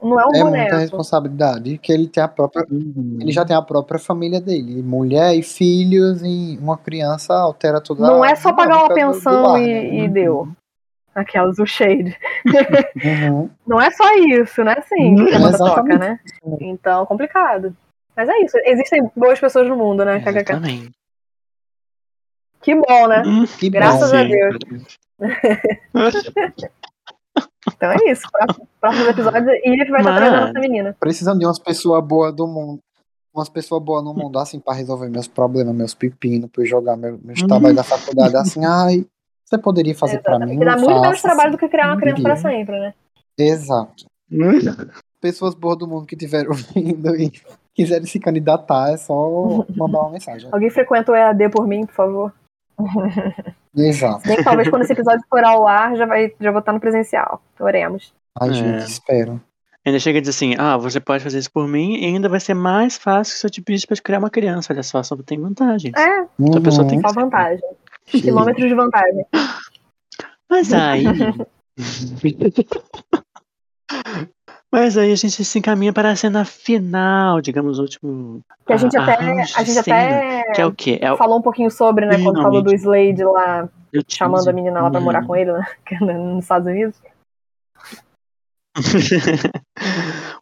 Não 0.00 0.20
é 0.20 0.26
um 0.26 0.28
É 0.28 0.32
muita 0.44 0.44
boneco. 0.44 0.76
responsabilidade 0.76 1.78
que 1.78 1.92
ele 1.92 2.06
tem 2.08 2.22
a 2.22 2.28
própria. 2.28 2.64
Uhum. 2.70 3.18
Ele 3.20 3.32
já 3.32 3.44
tem 3.44 3.56
a 3.56 3.62
própria 3.62 3.98
família 3.98 4.40
dele. 4.40 4.82
Mulher 4.82 5.34
e 5.34 5.42
filhos, 5.42 6.22
e 6.22 6.56
uma 6.62 6.76
criança 6.78 7.34
altera 7.34 7.80
toda 7.80 8.02
Não 8.06 8.22
a 8.22 8.30
é 8.30 8.36
só 8.36 8.52
pagar 8.52 8.76
uma 8.78 8.88
dinâmica 8.94 9.06
do- 9.06 9.10
do 9.12 9.14
pensão 9.16 9.42
lar, 9.42 9.60
e, 9.60 9.66
né? 9.66 9.94
e 10.04 10.08
deu. 10.08 10.48
Aquelas, 11.14 11.58
o 11.58 11.66
shade. 11.66 12.16
Uhum. 13.04 13.50
Não 13.66 13.80
é 13.80 13.90
só 13.90 14.04
isso, 14.18 14.62
né? 14.62 14.76
Assim, 14.78 15.16
que 15.16 15.34
a 15.34 15.38
banda 15.40 15.58
toca, 15.58 15.80
Exatamente. 15.80 15.98
né? 15.98 16.20
Então, 16.60 17.04
complicado. 17.06 17.76
Mas 18.16 18.28
é 18.28 18.38
isso. 18.44 18.56
Existem 18.64 19.10
boas 19.16 19.40
pessoas 19.40 19.66
no 19.68 19.76
mundo, 19.76 20.04
né? 20.04 20.20
KKK. 20.20 20.38
Exatamente. 20.52 20.90
Que 22.60 22.74
bom, 22.74 23.06
né? 23.08 23.22
Hum, 23.26 23.44
Que 23.58 23.68
Graças 23.70 24.10
bom. 24.12 24.16
a 24.16 24.20
sim. 24.22 24.28
Deus. 24.28 24.98
Então 27.78 27.90
é 27.92 28.10
isso. 28.10 28.28
Próximo, 28.30 28.68
próximo 28.80 29.08
episódio, 29.08 29.50
Ilha 29.64 29.86
vai 29.90 30.00
estar 30.00 30.16
trazendo 30.16 30.48
essa 30.48 30.60
menina. 30.60 30.96
Precisando 31.00 31.38
de 31.38 31.46
umas 31.46 31.58
pessoas 31.58 32.04
boas 32.04 32.34
do 32.34 32.46
mundo. 32.46 32.80
Umas 33.34 33.48
pessoas 33.48 33.80
boas 33.82 34.02
no 34.04 34.12
mundo, 34.12 34.36
assim, 34.38 34.58
pra 34.58 34.74
resolver 34.74 35.08
meus 35.08 35.28
problemas, 35.28 35.74
meus 35.74 35.94
pepinos, 35.94 36.50
pra 36.50 36.62
eu 36.62 36.66
jogar 36.66 36.96
meu- 36.96 37.18
meus 37.22 37.40
Uhum. 37.40 37.46
trabalhos 37.46 37.76
da 37.76 37.84
faculdade, 37.84 38.36
assim, 38.36 38.64
ai, 38.64 39.06
você 39.44 39.56
poderia 39.56 39.94
fazer 39.94 40.18
pra 40.18 40.32
Exatamente. 40.32 40.54
mim? 40.54 40.58
Que 40.58 40.64
dá 40.64 40.76
muito 40.76 40.88
menos 41.00 41.06
faça, 41.20 41.22
trabalho 41.22 41.48
assim. 41.50 41.56
do 41.56 41.58
que 41.60 41.68
criar 41.68 41.86
uma 41.86 41.96
criança 42.00 42.22
para 42.22 42.34
Deveria. 42.34 42.58
sempre, 42.58 42.80
né? 42.80 42.94
Exato. 43.38 44.04
Hum. 44.32 44.58
Pessoas 45.20 45.54
boas 45.54 45.78
do 45.78 45.86
mundo 45.86 46.04
que 46.06 46.14
estiverem 46.16 46.48
ouvindo 46.48 47.14
e 47.20 47.32
quiserem 47.74 48.06
se 48.06 48.18
candidatar, 48.18 48.90
é 48.92 48.96
só 48.96 49.14
mandar 49.76 50.00
uma 50.00 50.10
mensagem. 50.10 50.48
Alguém 50.50 50.70
frequenta 50.70 51.12
o 51.12 51.14
EAD 51.14 51.48
por 51.50 51.66
mim, 51.66 51.86
por 51.86 51.94
favor. 51.94 52.32
Exato. 53.76 54.22
Nem 54.26 54.36
que 54.36 54.44
talvez 54.44 54.68
quando 54.68 54.82
esse 54.82 54.92
episódio 54.92 55.24
for 55.28 55.42
ao 55.44 55.66
ar, 55.66 55.96
já, 55.96 56.06
vai, 56.06 56.32
já 56.40 56.50
vou 56.50 56.60
estar 56.60 56.72
no 56.72 56.80
presencial. 56.80 57.42
Oremos. 57.58 58.12
Ai, 58.40 58.50
É. 58.50 58.52
gente, 58.52 58.84
espero. 58.88 59.40
Ainda 59.86 59.98
chega 59.98 60.18
e 60.18 60.20
diz 60.20 60.30
assim: 60.30 60.54
ah, 60.58 60.76
você 60.76 61.00
pode 61.00 61.24
fazer 61.24 61.38
isso 61.38 61.50
por 61.50 61.66
mim 61.66 61.96
e 61.96 62.04
ainda 62.04 62.28
vai 62.28 62.40
ser 62.40 62.54
mais 62.54 62.98
fácil 62.98 63.36
se 63.36 63.46
eu 63.46 63.50
te 63.50 63.62
pedir 63.62 63.86
pra 63.86 63.96
criar 63.96 64.18
uma 64.18 64.30
criança. 64.30 64.72
Olha 64.72 64.82
só, 64.82 65.02
só 65.02 65.16
tem 65.16 65.40
vantagens. 65.40 65.94
É, 65.96 66.26
Então 66.38 66.60
a 66.60 66.62
pessoa 66.62 66.86
tem 66.86 67.00
só 67.00 67.12
vantagem. 67.12 67.64
Uhum. 68.14 68.20
Quilômetros 68.20 68.68
de 68.68 68.74
vantagem. 68.74 69.26
Mas 70.50 70.72
aí. 70.72 71.04
Mas 74.70 74.98
aí 74.98 75.10
a 75.10 75.16
gente 75.16 75.42
se 75.44 75.58
encaminha 75.58 75.92
para 75.92 76.10
a 76.10 76.16
cena 76.16 76.44
final, 76.44 77.40
digamos, 77.40 77.78
o 77.78 77.82
último. 77.82 78.42
Que 78.66 78.72
a 78.74 78.76
gente 78.76 78.96
a- 78.96 79.02
até. 79.02 79.14
A 79.14 79.64
gente 79.64 79.82
cena, 79.82 80.06
até 80.06 80.52
Que 80.52 80.60
é 80.60 80.66
o 80.66 80.72
quê? 80.72 80.98
É 81.00 81.10
o, 81.10 81.16
falou 81.16 81.38
um 81.38 81.42
pouquinho 81.42 81.70
sobre, 81.70 82.04
né? 82.04 82.22
Quando 82.22 82.42
falou 82.42 82.62
do 82.62 82.74
Slade 82.74 83.24
lá, 83.24 83.68
chamando 84.06 84.48
a 84.48 84.52
menina 84.52 84.82
lá 84.82 84.90
pra 84.90 85.00
morar 85.00 85.26
com 85.26 85.34
ele, 85.34 85.52
né? 85.52 85.64
Nos 86.02 86.44
Estados 86.44 86.68
Unidos. 86.68 86.96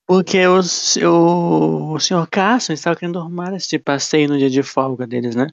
Porque 0.06 0.46
o, 0.46 0.60
o, 1.08 1.92
o 1.94 2.00
senhor 2.00 2.28
Cássio 2.28 2.72
estava 2.72 2.96
querendo 2.96 3.18
arrumar 3.18 3.54
esse 3.54 3.78
passeio 3.78 4.28
no 4.28 4.38
dia 4.38 4.50
de 4.50 4.62
folga 4.62 5.06
deles, 5.06 5.34
né? 5.34 5.46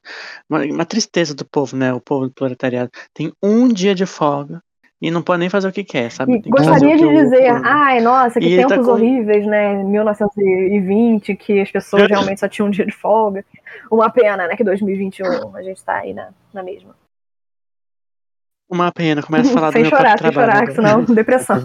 Uma, 0.48 0.64
uma 0.64 0.84
tristeza 0.84 1.34
do 1.34 1.44
povo, 1.44 1.76
né? 1.76 1.92
O 1.92 2.00
povo 2.00 2.26
do 2.26 2.32
proletariado. 2.32 2.90
Tem 3.14 3.32
um 3.42 3.68
dia 3.68 3.94
de 3.94 4.04
folga 4.04 4.62
e 5.00 5.10
não 5.10 5.22
pode 5.22 5.40
nem 5.40 5.50
fazer 5.50 5.68
o 5.68 5.72
que 5.72 5.84
quer, 5.84 6.10
sabe? 6.10 6.40
Que 6.40 6.48
gostaria 6.48 6.96
de 6.96 7.08
dizer, 7.08 7.52
o... 7.52 7.60
ai, 7.64 8.00
nossa, 8.00 8.40
que 8.40 8.46
e 8.46 8.56
tempos 8.56 8.76
tá 8.76 8.82
com... 8.82 8.90
horríveis, 8.90 9.46
né? 9.46 9.82
1920, 9.82 11.36
que 11.36 11.60
as 11.60 11.70
pessoas 11.70 12.06
realmente 12.08 12.40
só 12.40 12.48
tinham 12.48 12.68
um 12.68 12.70
dia 12.70 12.86
de 12.86 12.92
folga. 12.92 13.44
Uma 13.90 14.10
pena, 14.10 14.46
né? 14.46 14.56
Que 14.56 14.64
2021 14.64 15.56
a 15.56 15.62
gente 15.62 15.82
tá 15.84 15.96
aí 15.96 16.14
na, 16.14 16.30
na 16.52 16.62
mesma. 16.62 16.96
Uma 18.70 18.90
pena, 18.90 19.22
começa 19.22 19.50
a 19.50 19.52
falar 19.52 19.72
sem 19.72 19.82
do 19.82 19.90
chorar, 19.90 20.16
meu 20.22 20.32
Sem 20.32 20.32
chorar, 20.32 20.66
sem 20.66 20.74
chorar, 20.74 20.96
senão 20.96 21.04
depressão. 21.14 21.56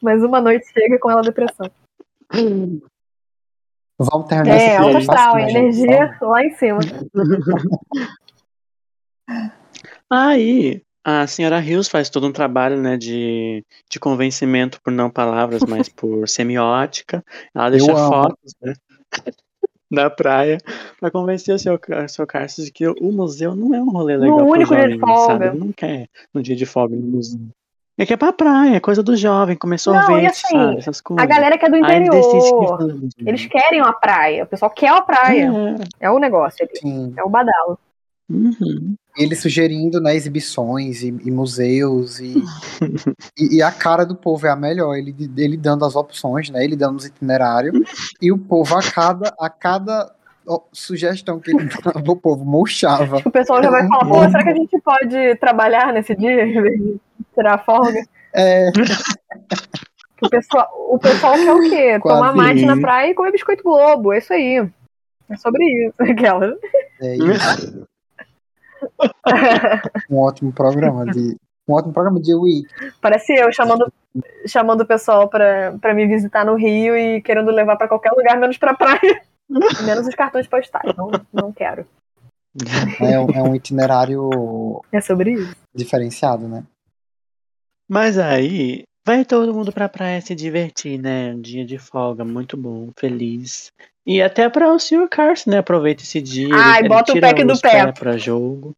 Mas 0.00 0.22
uma 0.22 0.40
noite 0.40 0.66
chega 0.72 0.98
com 0.98 1.10
ela 1.10 1.22
depressão. 1.22 1.70
Vamos 3.98 4.28
terminar 4.28 4.56
é, 4.56 4.76
alto 4.76 4.96
astral, 4.96 5.38
energia 5.38 6.16
lá 6.22 6.44
em 6.44 6.50
cima. 6.52 6.78
Aí, 10.08 10.82
a 11.04 11.26
senhora 11.26 11.60
Hills 11.60 11.90
faz 11.90 12.10
todo 12.10 12.26
um 12.26 12.32
trabalho 12.32 12.80
né, 12.80 12.96
de, 12.96 13.64
de 13.88 13.98
convencimento 13.98 14.80
por 14.82 14.92
não 14.92 15.10
palavras, 15.10 15.62
mas 15.66 15.88
por 15.90 16.28
semiótica. 16.28 17.24
Ela 17.54 17.70
deixa 17.70 17.94
fotos 17.94 18.52
né, 18.60 18.74
na 19.90 20.10
praia 20.10 20.58
para 20.98 21.10
convencer 21.10 21.54
o 21.54 21.58
seu, 21.58 21.74
o 21.74 22.08
seu 22.08 22.26
Carlos 22.26 22.54
de 22.56 22.70
que 22.70 22.86
o 22.86 23.12
museu 23.12 23.54
não 23.54 23.74
é 23.74 23.80
um 23.80 23.90
rolê 23.90 24.16
legal. 24.16 24.38
No 24.38 24.46
único 24.46 24.74
dia 24.74 24.88
de 24.88 24.98
folga. 24.98 25.46
Sabe? 25.46 25.58
Não 25.58 25.72
quer 25.72 26.08
no 26.32 26.42
dia 26.42 26.56
de 26.56 26.66
folga 26.66 26.94
no 26.94 27.02
museu. 27.02 27.40
É 27.98 28.06
que 28.06 28.14
é 28.14 28.16
pra 28.16 28.32
praia, 28.32 28.76
é 28.76 28.80
coisa 28.80 29.02
do 29.02 29.14
jovem, 29.14 29.54
começou 29.54 29.92
a 29.92 30.06
ver, 30.06 30.24
assim, 30.24 30.56
sabe, 30.56 30.78
essas 30.78 31.02
coisas. 31.02 31.22
A 31.22 31.26
galera 31.26 31.58
que 31.58 31.66
é 31.66 31.68
do 31.68 31.76
interior, 31.76 33.10
que 33.14 33.28
eles 33.28 33.44
querem 33.44 33.82
uma 33.82 33.92
praia, 33.92 34.44
o 34.44 34.46
pessoal 34.46 34.70
quer 34.70 34.88
a 34.88 35.02
praia. 35.02 35.52
É, 36.00 36.06
é 36.06 36.10
o 36.10 36.18
negócio 36.18 36.66
Sim. 36.76 37.12
é 37.14 37.22
o 37.22 37.28
badalo. 37.28 37.78
Uhum. 38.30 38.94
Ele 39.20 39.36
sugerindo 39.36 40.00
né, 40.00 40.14
exibições 40.16 41.02
e, 41.02 41.08
e 41.08 41.30
museus 41.30 42.20
e, 42.20 42.34
e, 43.38 43.56
e, 43.56 43.62
a 43.62 43.70
cara 43.70 44.04
do 44.04 44.16
povo 44.16 44.46
é 44.46 44.50
a 44.50 44.56
melhor. 44.56 44.96
Ele, 44.96 45.14
ele 45.36 45.56
dando 45.56 45.84
as 45.84 45.94
opções, 45.94 46.48
né? 46.48 46.64
Ele 46.64 46.74
dando 46.74 46.96
os 46.96 47.04
itinerários 47.04 47.78
e 48.20 48.32
o 48.32 48.38
povo 48.38 48.76
a 48.76 48.82
cada, 48.82 49.34
a 49.38 49.50
cada 49.50 50.10
sugestão 50.72 51.38
que 51.38 51.50
ele 51.50 51.68
dava, 51.84 52.10
o 52.10 52.16
povo 52.16 52.44
murchava. 52.44 53.18
O 53.24 53.30
pessoal 53.30 53.62
já 53.62 53.70
vai 53.70 53.86
falar, 53.86 54.06
pô, 54.06 54.20
será 54.30 54.42
que 54.42 54.50
a 54.50 54.54
gente 54.54 54.80
pode 54.80 55.34
trabalhar 55.36 55.92
nesse 55.92 56.14
dia 56.14 56.46
em 56.46 56.60
vez 56.60 56.80
de 56.80 57.00
tirar 57.34 57.58
folga? 57.64 58.02
É. 58.34 58.70
O 60.22 60.28
pessoal, 60.28 60.68
o 60.90 60.98
pessoal 60.98 61.34
quer 61.34 61.52
o 61.52 61.60
quê? 61.60 61.98
Quase 62.00 62.18
Tomar 62.18 62.36
mate 62.36 62.64
na 62.64 62.78
praia 62.78 63.10
e 63.10 63.14
comer 63.14 63.32
biscoito 63.32 63.62
globo, 63.62 64.12
é 64.12 64.18
isso 64.18 64.32
aí. 64.32 64.68
É 65.28 65.36
sobre 65.36 65.64
isso, 65.86 65.94
aquela. 66.02 66.54
É 67.00 67.16
isso. 67.16 67.86
Um 70.10 70.18
ótimo 70.18 70.52
programa 70.52 71.06
de. 71.06 71.36
Um 71.68 71.74
ótimo 71.74 71.92
programa 71.92 72.20
de 72.20 72.34
Wii. 72.34 72.66
Parece 73.00 73.32
eu 73.34 73.52
chamando, 73.52 73.92
chamando 74.46 74.80
o 74.80 74.86
pessoal 74.86 75.28
pra, 75.28 75.72
pra 75.80 75.94
me 75.94 76.06
visitar 76.06 76.44
no 76.44 76.56
Rio 76.56 76.96
e 76.96 77.22
querendo 77.22 77.50
levar 77.50 77.76
pra 77.76 77.86
qualquer 77.86 78.10
lugar, 78.10 78.36
menos 78.38 78.58
pra 78.58 78.74
praia. 78.74 79.22
menos 79.84 80.06
os 80.06 80.14
cartões 80.14 80.46
postais. 80.46 80.94
Não, 80.96 81.10
não 81.32 81.52
quero. 81.52 81.86
É, 83.00 83.14
é 83.38 83.42
um 83.42 83.54
itinerário. 83.54 84.82
É 84.90 85.00
sobre 85.00 85.32
isso. 85.32 85.56
Diferenciado, 85.74 86.48
né? 86.48 86.64
Mas 87.88 88.18
aí, 88.18 88.84
vai 89.04 89.24
todo 89.24 89.54
mundo 89.54 89.72
pra 89.72 89.88
praia 89.88 90.20
se 90.20 90.34
divertir, 90.34 90.98
né? 90.98 91.32
Um 91.32 91.40
dia 91.40 91.64
de 91.64 91.78
folga, 91.78 92.24
muito 92.24 92.56
bom, 92.56 92.90
feliz. 92.96 93.72
E 94.06 94.22
até 94.22 94.48
para 94.48 94.72
o 94.72 94.78
Sr. 94.78 95.08
Carson, 95.08 95.50
né? 95.50 95.58
Aproveita 95.58 96.02
esse 96.02 96.20
dia. 96.20 96.54
Ai, 96.54 96.88
bota 96.88 97.12
o 97.12 97.20
pack 97.20 97.44
do 97.44 97.58
pé. 97.60 97.92
Pra 97.92 98.16
jogo. 98.16 98.74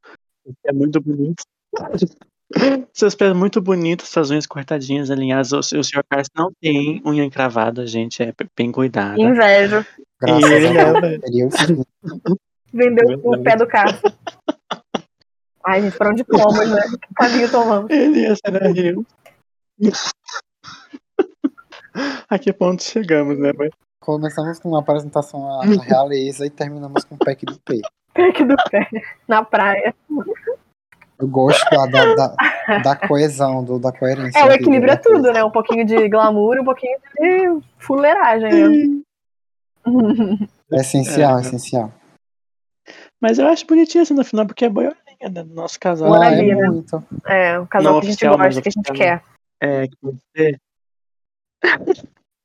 É 0.66 0.72
muito 0.72 1.00
bonito. 1.00 1.42
Seus 2.92 3.14
pés 3.14 3.34
muito 3.34 3.62
bonitos, 3.62 4.08
suas 4.08 4.30
unhas 4.30 4.46
cortadinhas, 4.46 5.10
alinhadas. 5.10 5.52
O, 5.52 5.58
o 5.58 5.84
Sr. 5.84 6.04
Carson 6.08 6.30
não 6.36 6.52
tem 6.60 7.00
unha 7.04 7.24
encravada, 7.24 7.86
gente. 7.86 8.22
É 8.22 8.34
bem 8.56 8.70
cuidado. 8.70 9.18
Invejo. 9.18 9.86
Graças 10.20 10.50
e 10.50 10.54
ele 10.54 10.78
é, 10.78 11.48
Vendeu 12.72 13.20
o 13.22 13.42
pé 13.42 13.56
do 13.56 13.66
carro. 13.66 13.98
Ai, 15.64 15.82
gente, 15.82 15.96
pra 15.96 16.10
onde 16.10 16.24
fomos, 16.24 16.68
né? 16.70 16.80
Que 16.82 17.14
caminho 17.14 17.50
tomamos? 17.50 17.90
Ele 17.90 18.20
ia 18.20 18.34
ser 18.34 18.72
Rio. 18.72 19.06
A 22.28 22.38
que 22.38 22.52
ponto 22.52 22.82
chegamos, 22.82 23.38
né, 23.38 23.52
mãe? 23.52 23.70
Começamos 24.00 24.58
com 24.58 24.70
uma 24.70 24.80
apresentação 24.80 25.60
à 25.60 25.64
realeza 25.64 26.46
e 26.46 26.50
terminamos 26.50 27.04
com 27.04 27.14
o 27.14 27.18
pack 27.18 27.44
do 27.46 27.58
pé. 27.60 27.80
Pack 28.14 28.44
do 28.44 28.56
pé, 28.70 28.88
na 29.28 29.44
praia. 29.44 29.94
Eu 31.18 31.28
gosto 31.28 31.64
da, 31.70 32.14
da, 32.14 32.36
da 32.82 32.96
coesão, 32.96 33.62
do, 33.62 33.78
da 33.78 33.92
coerência. 33.92 34.38
É, 34.38 34.44
o 34.44 34.50
equilíbrio 34.50 34.92
é 34.92 34.96
tudo, 34.96 35.32
né? 35.32 35.44
Um 35.44 35.50
pouquinho 35.50 35.84
de 35.84 36.08
glamour 36.08 36.56
e 36.56 36.60
um 36.60 36.64
pouquinho 36.64 36.98
de 37.20 37.60
fuleiragem. 37.78 38.50
Né? 38.50 39.02
É 40.72 40.76
essencial, 40.80 41.38
é 41.38 41.42
essencial. 41.42 41.92
Mas 43.20 43.38
eu 43.38 43.46
acho 43.46 43.66
bonitinho 43.66 44.02
assim 44.02 44.14
no 44.14 44.24
final, 44.24 44.46
porque 44.46 44.64
é 44.64 44.68
boiolinha, 44.68 44.96
né? 45.30 45.44
Do 45.44 45.54
nosso 45.54 45.78
casal. 45.78 46.12
Ah, 46.14 46.32
é, 46.32 46.48
é, 46.48 46.54
muito. 46.54 47.04
é, 47.24 47.58
o 47.58 47.66
casal 47.68 47.92
Não 47.92 48.00
que 48.00 48.06
a 48.08 48.10
gente 48.10 48.26
gosta, 48.26 48.62
que 48.62 48.68
a 48.68 48.72
gente 48.72 48.92
quer. 48.92 49.22
É, 49.62 49.86
que 49.86 49.96
você. 50.02 50.58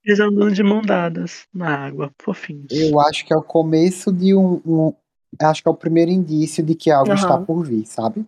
Eles 0.05 0.19
andando 0.19 0.53
de 0.53 0.61
mão 0.61 0.83
dadas 0.83 1.47
na 1.51 1.87
água, 1.87 2.11
fofinhos. 2.21 2.67
Eu 2.69 2.99
acho 2.99 3.25
que 3.25 3.33
é 3.33 3.35
o 3.35 3.41
começo 3.41 4.13
de 4.13 4.35
um. 4.35 4.61
um 4.63 4.93
acho 5.41 5.63
que 5.63 5.67
é 5.67 5.71
o 5.71 5.75
primeiro 5.75 6.11
indício 6.11 6.63
de 6.63 6.75
que 6.75 6.91
algo 6.91 7.09
uhum. 7.09 7.15
está 7.15 7.39
por 7.39 7.65
vir, 7.65 7.87
sabe? 7.87 8.23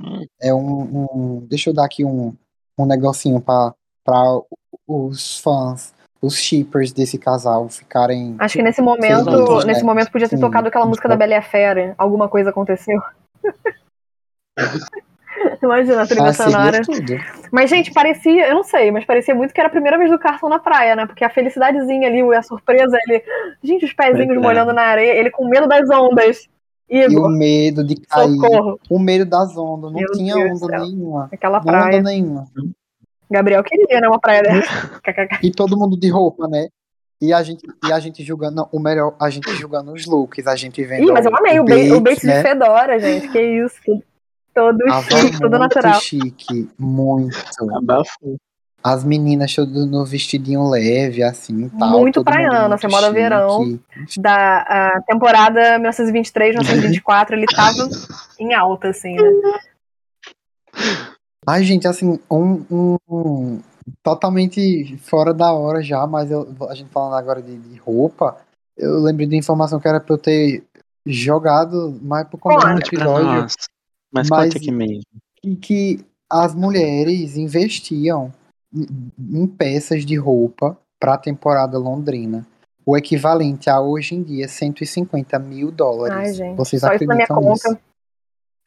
Hum. 0.00 0.24
É 0.40 0.54
um, 0.54 0.82
um, 0.82 1.46
Deixa 1.50 1.70
eu 1.70 1.74
dar 1.74 1.86
aqui 1.86 2.04
um, 2.04 2.32
um 2.78 2.86
negocinho 2.86 3.40
para 3.40 3.74
os 4.86 5.40
fãs 5.40 5.92
os 6.22 6.36
shippers 6.36 6.92
desse 6.92 7.18
casal 7.18 7.68
ficarem. 7.68 8.36
Acho 8.38 8.56
que 8.56 8.62
nesse 8.62 8.80
momento, 8.80 9.30
juntos, 9.30 9.64
nesse 9.66 9.80
né? 9.80 9.86
momento 9.86 10.10
podia 10.10 10.28
ter 10.28 10.36
Sim. 10.36 10.40
tocado 10.40 10.68
aquela 10.68 10.86
música 10.86 11.06
da 11.06 11.16
Bela 11.16 11.32
e 11.32 11.36
a 11.36 11.42
Fera. 11.42 11.94
Alguma 11.98 12.28
coisa 12.28 12.48
aconteceu. 12.50 12.98
Imagina 15.62 16.02
a 16.02 16.06
trilha 16.06 16.24
ah, 16.24 16.32
sonora. 16.32 16.80
Mas, 17.50 17.70
gente, 17.70 17.92
parecia, 17.92 18.48
eu 18.48 18.54
não 18.54 18.62
sei, 18.62 18.90
mas 18.90 19.04
parecia 19.04 19.34
muito 19.34 19.52
que 19.52 19.60
era 19.60 19.68
a 19.68 19.72
primeira 19.72 19.98
vez 19.98 20.10
do 20.10 20.18
Carson 20.18 20.48
na 20.48 20.58
praia, 20.58 20.96
né? 20.96 21.06
Porque 21.06 21.24
a 21.24 21.30
felicidadezinha 21.30 22.08
ali, 22.08 22.22
a 22.34 22.42
surpresa, 22.42 22.96
ele. 23.06 23.22
Gente, 23.62 23.84
os 23.84 23.92
pezinhos 23.92 24.36
é. 24.36 24.40
molhando 24.40 24.72
na 24.72 24.82
areia, 24.82 25.12
ele 25.12 25.30
com 25.30 25.48
medo 25.48 25.66
das 25.66 25.88
ondas. 25.90 26.48
Igor, 26.88 27.10
e 27.10 27.16
o 27.16 27.28
medo 27.28 27.82
de 27.82 27.96
cair. 27.96 28.36
Socorro. 28.36 28.78
O 28.90 28.98
medo 28.98 29.24
das 29.24 29.56
ondas. 29.56 29.92
Não 29.92 30.00
Meu 30.00 30.12
tinha 30.12 30.34
Deus 30.34 30.62
onda 30.62 30.78
nenhuma. 30.78 31.28
Aquela 31.32 31.60
praia. 31.60 31.98
Onda 31.98 32.10
nenhuma. 32.10 32.46
Gabriel 33.30 33.64
queria, 33.64 34.00
né? 34.00 34.08
Uma 34.08 34.20
praia 34.20 34.42
dessa. 34.42 35.00
e 35.42 35.50
todo 35.50 35.78
mundo 35.78 35.98
de 35.98 36.08
roupa, 36.10 36.46
né? 36.46 36.68
E 37.20 37.32
a 37.32 37.42
gente, 37.42 37.66
e 37.86 37.92
a 37.92 37.98
gente 37.98 38.22
julgando, 38.22 38.56
não, 38.56 38.68
o 38.70 38.78
melhor, 38.78 39.16
a 39.18 39.30
gente 39.30 39.50
julgando 39.54 39.92
os 39.92 40.04
looks, 40.04 40.46
a 40.46 40.56
gente 40.56 40.84
vendo. 40.84 41.08
Ih, 41.08 41.12
mas 41.12 41.24
eu 41.24 41.34
amei 41.34 41.58
o, 41.58 41.96
o 41.96 42.00
Bates 42.00 42.22
né? 42.22 42.36
de 42.36 42.42
Fedora, 42.42 42.98
gente. 42.98 43.28
Que 43.28 43.40
isso. 43.40 43.80
Todo 44.54 44.78
chique, 45.02 45.40
todo 45.40 45.58
natural. 45.58 46.00
chique, 46.00 46.70
muito. 46.78 47.36
Abafo. 47.76 48.36
As 48.82 49.02
meninas 49.02 49.54
todas 49.54 49.86
no 49.86 50.04
vestidinho 50.04 50.68
leve, 50.68 51.22
assim, 51.22 51.70
tal. 51.70 51.90
Muito 51.90 52.22
praiana, 52.22 52.74
essa 52.74 52.86
moda 52.86 53.10
verão. 53.10 53.80
Da 54.18 55.02
temporada 55.06 55.78
1923, 55.78 56.50
1924, 56.50 57.34
ele 57.34 57.46
tava 57.46 57.88
em 58.38 58.52
alta, 58.52 58.88
assim, 58.88 59.14
né? 59.14 59.30
Ai, 61.46 61.64
gente, 61.64 61.88
assim, 61.88 62.20
um, 62.30 62.64
um, 62.70 62.96
um, 63.08 63.62
totalmente 64.02 64.96
fora 64.98 65.32
da 65.32 65.52
hora 65.52 65.82
já, 65.82 66.06
mas 66.06 66.30
eu, 66.30 66.54
a 66.68 66.74
gente 66.74 66.90
falando 66.90 67.14
agora 67.14 67.42
de, 67.42 67.56
de, 67.56 67.78
roupa, 67.78 68.36
eu 68.76 69.00
lembrei 69.00 69.26
de 69.26 69.36
informação 69.36 69.80
que 69.80 69.88
era 69.88 70.00
pra 70.00 70.14
eu 70.14 70.18
ter 70.18 70.62
jogado 71.06 71.98
mais 72.02 72.26
pro 72.28 72.38
começo 72.38 72.66
do 72.66 72.78
episódio. 72.78 73.46
Mas, 74.14 74.30
mas 74.30 74.54
aqui 74.54 74.70
mesmo. 74.70 75.02
Que, 75.36 75.56
que 75.56 76.06
as 76.30 76.54
mulheres 76.54 77.36
investiam 77.36 78.32
em 78.72 79.46
peças 79.46 80.04
de 80.04 80.16
roupa 80.16 80.78
para 80.98 81.14
a 81.14 81.18
temporada 81.18 81.78
londrina. 81.78 82.46
O 82.86 82.96
equivalente 82.96 83.68
a 83.68 83.80
hoje 83.80 84.14
em 84.14 84.22
dia 84.22 84.46
150 84.46 85.38
mil 85.38 85.70
dólares. 85.70 86.16
Ai, 86.16 86.32
gente. 86.32 86.56
Vocês 86.56 86.80
Só 86.80 86.88
acreditam 86.88 87.40
nisso? 87.40 87.78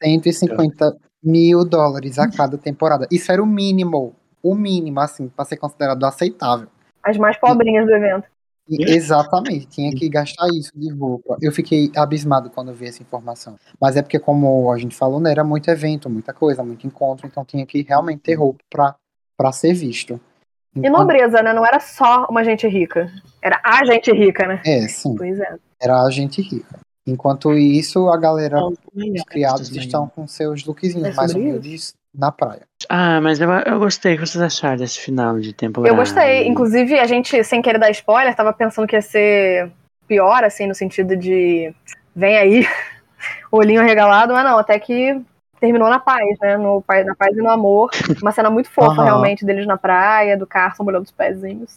150 0.02 0.96
mil 1.22 1.64
dólares 1.64 2.18
a 2.18 2.30
cada 2.30 2.58
temporada. 2.58 3.06
Isso 3.10 3.30
era 3.32 3.42
o 3.42 3.46
mínimo. 3.46 4.14
O 4.42 4.54
mínimo, 4.54 5.00
assim, 5.00 5.28
para 5.28 5.44
ser 5.44 5.56
considerado 5.56 6.04
aceitável. 6.04 6.68
As 7.02 7.16
mais 7.16 7.36
pobrinhas 7.38 7.86
do 7.86 7.92
evento. 7.92 8.28
Exatamente, 8.68 9.66
tinha 9.66 9.94
que 9.94 10.08
gastar 10.08 10.46
isso 10.48 10.72
de 10.74 10.92
roupa. 10.92 11.36
Eu 11.40 11.50
fiquei 11.50 11.90
abismado 11.96 12.50
quando 12.50 12.74
vi 12.74 12.86
essa 12.86 13.02
informação. 13.02 13.56
Mas 13.80 13.96
é 13.96 14.02
porque, 14.02 14.18
como 14.18 14.70
a 14.70 14.78
gente 14.78 14.94
falou, 14.94 15.20
né, 15.20 15.30
era 15.30 15.42
muito 15.42 15.70
evento, 15.70 16.10
muita 16.10 16.32
coisa, 16.32 16.62
muito 16.62 16.86
encontro, 16.86 17.26
então 17.26 17.44
tinha 17.44 17.64
que 17.64 17.82
realmente 17.82 18.20
ter 18.20 18.34
roupa 18.34 18.60
para 18.70 19.52
ser 19.52 19.72
visto. 19.72 20.20
E 20.76 20.90
nobreza, 20.90 21.42
né? 21.42 21.52
Não 21.52 21.66
era 21.66 21.80
só 21.80 22.26
uma 22.28 22.44
gente 22.44 22.66
rica. 22.68 23.10
Era 23.42 23.60
a 23.64 23.84
gente 23.84 24.12
rica, 24.12 24.46
né? 24.46 24.60
É, 24.64 24.86
sim. 24.86 25.14
Pois 25.16 25.40
é. 25.40 25.56
Era 25.80 26.02
a 26.02 26.10
gente 26.10 26.42
rica. 26.42 26.78
Enquanto 27.06 27.54
isso, 27.54 28.08
a 28.10 28.16
galera, 28.18 28.62
os 28.64 29.22
criados 29.26 29.74
estão 29.74 30.06
com 30.08 30.26
seus 30.26 30.64
lookzinhos 30.64 31.08
É 31.08 31.14
mais 31.14 31.34
humildes 31.34 31.94
na 32.18 32.32
praia. 32.32 32.62
Ah, 32.88 33.20
mas 33.20 33.40
eu, 33.40 33.48
eu 33.50 33.78
gostei. 33.78 34.14
O 34.16 34.18
que 34.18 34.26
vocês 34.26 34.42
acharam 34.42 34.76
desse 34.76 34.98
final 34.98 35.38
de 35.38 35.52
temporada? 35.52 35.92
Eu 35.92 35.96
gostei. 35.96 36.46
Inclusive, 36.48 36.98
a 36.98 37.06
gente, 37.06 37.42
sem 37.44 37.62
querer 37.62 37.78
dar 37.78 37.90
spoiler, 37.90 38.34
tava 38.34 38.52
pensando 38.52 38.88
que 38.88 38.96
ia 38.96 39.02
ser 39.02 39.70
pior, 40.08 40.42
assim, 40.42 40.66
no 40.66 40.74
sentido 40.74 41.16
de 41.16 41.72
vem 42.16 42.36
aí, 42.36 42.66
olhinho 43.52 43.82
regalado, 43.82 44.32
mas 44.32 44.44
não, 44.44 44.58
até 44.58 44.78
que 44.78 45.20
terminou 45.60 45.88
na 45.88 46.00
paz, 46.00 46.24
né? 46.40 46.56
No, 46.56 46.82
na 47.04 47.14
paz 47.14 47.36
e 47.36 47.40
no 47.40 47.50
amor. 47.50 47.90
Uma 48.20 48.32
cena 48.32 48.50
muito 48.50 48.68
fofa, 48.68 49.02
realmente, 49.04 49.44
deles 49.44 49.66
na 49.66 49.76
praia, 49.76 50.36
do 50.36 50.46
Carson 50.46 50.82
molhando 50.82 51.04
os 51.04 51.12
pezinhos. 51.12 51.74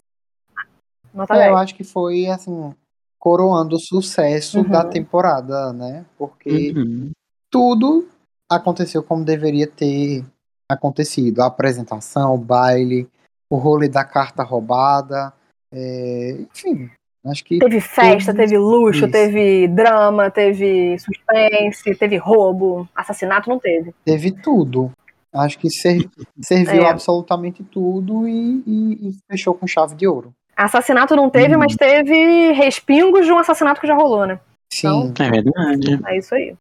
Nota 1.14 1.34
É, 1.34 1.38
10. 1.38 1.50
eu 1.50 1.56
acho 1.56 1.74
que 1.74 1.84
foi, 1.84 2.26
assim, 2.26 2.74
coroando 3.18 3.76
o 3.76 3.80
sucesso 3.80 4.60
Uhum. 4.60 4.68
da 4.68 4.84
temporada, 4.84 5.72
né? 5.72 6.04
Porque 6.18 6.72
Uhum. 6.74 7.10
tudo 7.50 8.08
aconteceu 8.50 9.02
como 9.02 9.24
deveria 9.24 9.66
ter 9.66 10.24
acontecido. 10.72 11.40
A 11.40 11.46
apresentação, 11.46 12.34
o 12.34 12.38
baile, 12.38 13.08
o 13.50 13.56
rolê 13.56 13.88
da 13.88 14.04
carta 14.04 14.42
roubada, 14.42 15.32
é, 15.72 16.38
enfim, 16.54 16.90
acho 17.26 17.44
que 17.44 17.58
Teve 17.58 17.80
festa, 17.80 18.34
teve 18.34 18.56
luxo, 18.58 19.04
isso. 19.04 19.10
teve 19.10 19.68
drama, 19.68 20.30
teve 20.30 20.96
suspense, 20.98 21.94
teve 21.94 22.16
roubo, 22.16 22.88
assassinato 22.94 23.48
não 23.48 23.58
teve. 23.58 23.94
teve 24.04 24.30
tudo. 24.32 24.90
Acho 25.34 25.58
que 25.58 25.70
ser- 25.70 26.10
serviu 26.42 26.82
É. 26.82 26.90
absolutamente 26.90 27.64
tudo 27.64 28.28
e, 28.28 28.62
e- 28.66 29.08
e 29.08 29.16
fechou 29.30 29.54
com 29.54 29.66
chave 29.66 29.94
de 29.94 30.06
ouro. 30.06 30.32
Assassinato 30.54 31.16
não 31.16 31.30
teve, 31.30 31.54
Uhum. 31.54 31.60
mas 31.60 31.74
teve 31.74 32.52
respingos 32.52 33.24
de 33.24 33.32
um 33.32 33.38
assassinato 33.38 33.80
que 33.80 33.86
já 33.86 33.94
rolou, 33.94 34.26
né? 34.26 34.38
Sim, 34.70 35.12
É 35.18 35.30
verdade. 35.30 36.00
É 36.06 36.18
isso 36.18 36.34
aí. 36.34 36.54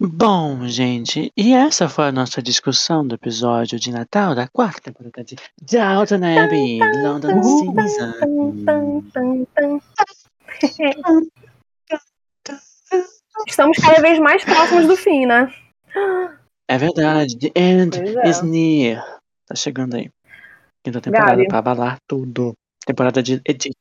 Bom, 0.00 0.66
gente, 0.66 1.32
e 1.36 1.52
essa 1.52 1.88
foi 1.88 2.06
a 2.06 2.12
nossa 2.12 2.42
discussão 2.42 3.06
do 3.06 3.14
episódio 3.14 3.78
de 3.78 3.92
Natal 3.92 4.34
da 4.34 4.48
quarta 4.48 4.80
temporada 4.92 5.22
de 5.22 5.36
Downton 5.62 6.16
Abbey, 6.16 6.80
London 7.00 7.40
Season. 7.42 8.12
Estamos 13.46 13.78
cada 13.78 14.00
vez 14.00 14.18
mais 14.18 14.44
próximos 14.44 14.88
do 14.88 14.96
fim, 14.96 15.26
né? 15.26 15.54
É 16.66 16.76
verdade, 16.76 17.38
the 17.38 17.52
end 17.54 17.96
é. 17.96 18.28
is 18.28 18.42
near. 18.42 19.20
Tá 19.46 19.54
chegando 19.54 19.94
aí. 19.94 20.10
Quinta 20.82 21.00
temporada 21.00 21.36
Gabi. 21.36 21.46
pra 21.46 21.58
abalar 21.58 21.98
tudo. 22.06 22.52
Temporada 22.84 23.22
de 23.22 23.40
Edith. 23.44 23.76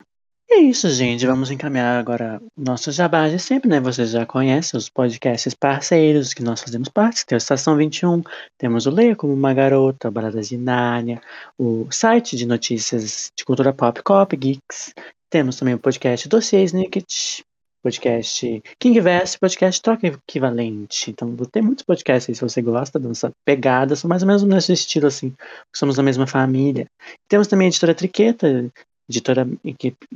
É 0.56 0.60
isso, 0.60 0.88
gente. 0.92 1.26
Vamos 1.26 1.50
encaminhar 1.50 2.00
agora 2.00 2.40
nosso 2.56 2.92
jabá 2.92 3.28
de 3.28 3.40
sempre, 3.40 3.68
né? 3.68 3.80
Vocês 3.80 4.12
já 4.12 4.24
conhecem 4.24 4.78
os 4.78 4.88
podcasts 4.88 5.56
parceiros 5.56 6.32
que 6.32 6.44
nós 6.44 6.62
fazemos 6.62 6.90
parte. 6.90 7.26
Tem 7.26 7.36
o 7.36 7.38
Estação 7.38 7.76
21, 7.76 8.22
temos 8.56 8.86
o 8.86 8.92
Leia 8.92 9.16
como 9.16 9.34
uma 9.34 9.52
Garota, 9.52 10.12
Baladas 10.12 10.50
de 10.50 10.58
Nárnia, 10.58 11.20
o 11.58 11.88
site 11.92 12.38
de 12.38 12.46
notícias 12.46 13.32
de 13.36 13.44
cultura 13.44 13.74
pop, 13.74 14.04
Cop 14.04 14.38
Geeks. 14.38 14.94
Temos 15.28 15.58
também 15.58 15.74
o 15.74 15.80
podcast 15.80 16.30
Dossiê 16.30 16.64
Snicket, 16.66 17.42
podcast 17.82 18.64
Kingverse, 18.78 19.40
podcast 19.40 19.82
Troca 19.82 20.06
Equivalente. 20.06 21.10
Então, 21.10 21.36
tem 21.52 21.64
muitos 21.64 21.84
podcasts 21.84 22.30
aí 22.30 22.36
se 22.36 22.42
você 22.42 22.62
gosta 22.62 23.00
da 23.00 23.08
nossa 23.08 23.32
pegada, 23.44 23.96
são 23.96 24.08
mais 24.08 24.22
ou 24.22 24.28
menos 24.28 24.44
nesse 24.44 24.72
estilo, 24.74 25.08
assim. 25.08 25.34
Somos 25.76 25.96
da 25.96 26.04
mesma 26.04 26.28
família. 26.28 26.86
Temos 27.28 27.48
também 27.48 27.66
a 27.66 27.70
editora 27.70 27.96
Triqueta, 27.96 28.72
editora 29.10 29.48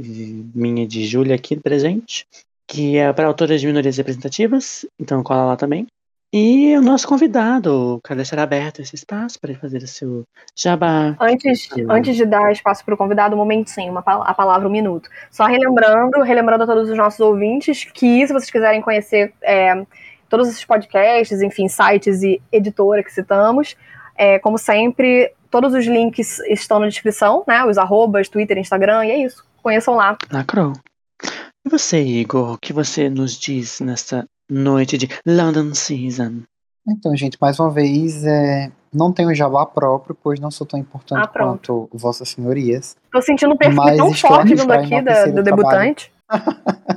minha 0.06 0.88
de 0.88 1.06
Júlia 1.06 1.36
aqui 1.36 1.56
presente, 1.56 2.26
que 2.68 2.98
é 2.98 3.12
para 3.14 3.28
autores 3.28 3.62
de 3.62 3.68
minorias 3.68 3.98
representativas, 3.98 4.86
então 5.00 5.24
cola 5.24 5.46
lá 5.46 5.56
também. 5.56 5.88
E 6.34 6.76
o 6.76 6.82
nosso 6.82 7.08
convidado, 7.08 8.02
quero 8.04 8.18
deixar 8.18 8.38
aberto 8.40 8.82
esse 8.82 8.96
espaço 8.96 9.40
para 9.40 9.52
ele 9.52 9.60
fazer 9.60 9.78
o 9.78 9.88
seu 9.88 10.26
jabá. 10.54 11.16
Antes, 11.22 11.70
antes 11.90 12.18
de 12.18 12.26
dar 12.26 12.52
espaço 12.52 12.84
para 12.84 12.94
o 12.94 12.98
convidado, 12.98 13.34
um 13.34 13.38
momentinho, 13.38 13.92
uma, 13.92 14.02
a 14.02 14.34
palavra 14.34 14.68
um 14.68 14.72
minuto. 14.72 15.10
Só 15.32 15.46
relembrando, 15.46 16.22
relembrando 16.22 16.66
a 16.66 16.68
todos 16.68 16.90
os 16.90 16.98
nossos 16.98 17.22
ouvintes 17.22 17.86
que, 17.86 18.28
se 18.28 18.34
vocês 18.34 18.52
quiserem 18.52 18.82
conhecer 18.82 19.34
é, 19.42 19.86
todos 20.28 20.50
esses 20.50 20.66
podcasts, 20.66 21.42
enfim, 21.42 21.70
sites 21.70 22.22
e 22.22 22.42
editora 22.52 23.02
que 23.02 23.14
citamos, 23.14 23.78
é, 24.18 24.38
como 24.40 24.58
sempre, 24.58 25.32
todos 25.50 25.74
os 25.74 25.86
links 25.86 26.40
estão 26.48 26.80
na 26.80 26.88
descrição, 26.88 27.44
né? 27.48 27.66
Os 27.66 27.78
arrobas, 27.78 28.30
Twitter, 28.30 28.58
Instagram, 28.58 29.06
e 29.06 29.12
é 29.12 29.18
isso. 29.26 29.46
Conheçam 29.62 29.96
lá. 29.96 30.18
Lacrou. 30.32 30.74
E 31.66 31.70
você, 31.70 32.02
Igor, 32.02 32.54
o 32.54 32.58
que 32.58 32.72
você 32.72 33.10
nos 33.10 33.38
diz 33.38 33.80
nesta 33.80 34.26
noite 34.50 34.98
de 34.98 35.10
London 35.26 35.74
Season? 35.74 36.44
Então, 36.88 37.16
gente, 37.18 37.38
mais 37.42 37.60
uma 37.60 37.70
vez, 37.70 38.24
é, 38.26 38.72
não 38.94 39.12
tenho 39.12 39.36
jabá 39.36 39.66
próprio, 39.66 40.16
pois 40.16 40.40
não 40.40 40.50
sou 40.50 40.66
tão 40.66 40.80
importante 40.80 41.24
Ah, 41.24 41.28
quanto 41.28 41.90
vossas 41.92 42.30
senhorias. 42.30 42.96
Tô 43.12 43.22
sentindo 43.22 43.54
um 43.54 43.58
perfil 43.58 43.84
tão 43.98 44.14
forte 44.14 44.54
aqui 44.54 44.62
vindo 44.62 44.72
aqui 44.72 45.02
da, 45.02 45.26
do 45.26 45.44
debutante. 45.44 46.12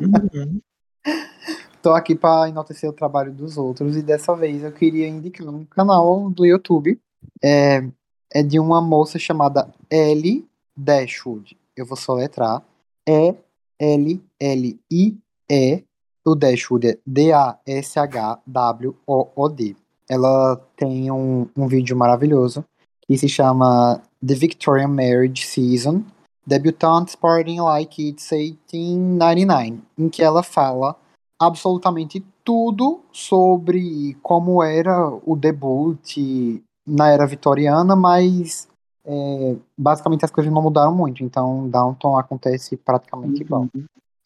Uhum. 0.00 0.60
Tô 1.82 1.92
aqui 1.92 2.14
para 2.14 2.48
enaltecer 2.48 2.88
o 2.88 2.92
trabalho 2.92 3.32
dos 3.32 3.56
outros 3.56 3.96
e 3.96 4.02
dessa 4.02 4.36
vez 4.36 4.62
eu 4.62 4.70
queria 4.70 5.08
indicar 5.08 5.48
um 5.48 5.64
canal 5.64 6.28
do 6.30 6.44
YouTube. 6.44 7.00
É, 7.42 7.82
é 8.32 8.42
de 8.42 8.58
uma 8.58 8.80
moça 8.80 9.18
chamada 9.18 9.68
Ellie 9.90 10.46
Dashwood. 10.76 11.56
Eu 11.76 11.86
vou 11.86 11.96
soletrar. 11.96 12.62
E 13.08 13.34
L 13.78 14.22
L 14.38 14.80
I 14.90 15.18
E. 15.50 15.84
O 16.24 16.34
Dashwood 16.34 16.86
é 16.86 16.98
D 17.06 17.32
A 17.32 17.58
S 17.66 17.98
H 17.98 18.40
W 18.46 18.94
O 19.06 19.28
O 19.34 19.48
D. 19.48 19.74
Ela 20.08 20.56
tem 20.76 21.10
um, 21.10 21.48
um 21.56 21.66
vídeo 21.66 21.96
maravilhoso 21.96 22.64
que 23.00 23.16
se 23.16 23.28
chama 23.28 24.02
The 24.24 24.34
Victorian 24.34 24.88
Marriage 24.88 25.46
Season 25.46 26.04
Debutantes 26.46 27.14
Partying 27.14 27.60
Like 27.60 28.08
It's 28.08 28.30
1899, 28.30 29.80
em 29.98 30.08
que 30.08 30.22
ela 30.22 30.42
fala 30.42 30.96
absolutamente 31.38 32.24
tudo 32.44 33.00
sobre 33.12 34.16
como 34.22 34.62
era 34.62 35.08
o 35.24 35.36
debut 35.36 36.16
na 36.90 37.08
era 37.08 37.26
vitoriana, 37.26 37.94
mas 37.94 38.68
é, 39.04 39.56
basicamente 39.76 40.24
as 40.24 40.30
coisas 40.30 40.52
não 40.52 40.62
mudaram 40.62 40.94
muito, 40.94 41.22
então 41.22 41.68
Downton 41.68 42.18
acontece 42.18 42.76
praticamente 42.76 43.42
igual. 43.42 43.66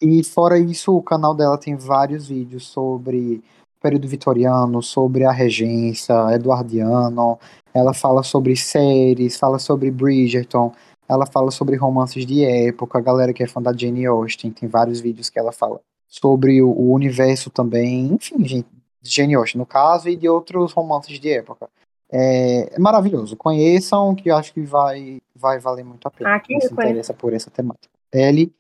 E 0.01 0.25
fora 0.25 0.59
isso, 0.59 0.97
o 0.97 1.03
canal 1.03 1.35
dela 1.35 1.59
tem 1.59 1.77
vários 1.77 2.29
vídeos 2.29 2.67
sobre 2.67 3.43
o 3.79 3.81
período 3.81 4.09
vitoriano, 4.09 4.83
sobre 4.83 5.25
a 5.25 5.31
regência, 5.31 6.15
eduardiano, 6.35 7.39
ela 7.73 7.93
fala 7.93 8.23
sobre 8.23 8.57
séries, 8.57 9.39
fala 9.39 9.59
sobre 9.59 9.91
Bridgerton, 9.91 10.73
ela 11.09 11.27
fala 11.27 11.51
sobre 11.51 11.77
romances 11.77 12.25
de 12.25 12.45
época, 12.45 12.99
a 12.99 13.03
galera 13.03 13.33
que 13.33 13.43
é 13.43 13.47
fã 13.47 13.61
da 13.61 13.73
Jane 13.73 14.07
Austen, 14.07 14.51
tem 14.51 14.69
vários 14.69 15.01
vídeos 15.01 15.29
que 15.29 15.39
ela 15.39 15.53
fala 15.53 15.81
sobre 16.09 16.63
o, 16.63 16.69
o 16.69 16.93
universo 16.93 17.51
também, 17.51 18.07
enfim, 18.13 18.45
gente, 18.45 18.69
de 19.03 19.11
Jane 19.11 19.35
Austen 19.35 19.59
no 19.59 19.67
caso, 19.67 20.09
e 20.09 20.17
de 20.17 20.29
outros 20.29 20.73
romances 20.73 21.21
de 21.21 21.31
época. 21.31 21.69
É, 22.17 22.77
é 22.77 22.79
maravilhoso, 22.79 23.37
conheçam, 23.37 24.15
que 24.15 24.31
eu 24.31 24.37
acho 24.37 24.55
que 24.55 24.61
vai, 24.63 25.21
vai 25.35 25.59
valer 25.59 25.85
muito 25.85 26.07
a 26.07 26.11
pena, 26.13 26.35
Ah, 26.37 26.39
que 26.41 26.49
quem 26.49 26.61
se 26.61 26.69
conheço. 26.69 26.91
interessa 26.91 27.13
por 27.15 27.33
essa 27.33 27.51
temática. 27.51 27.89
Ellie 28.13 28.53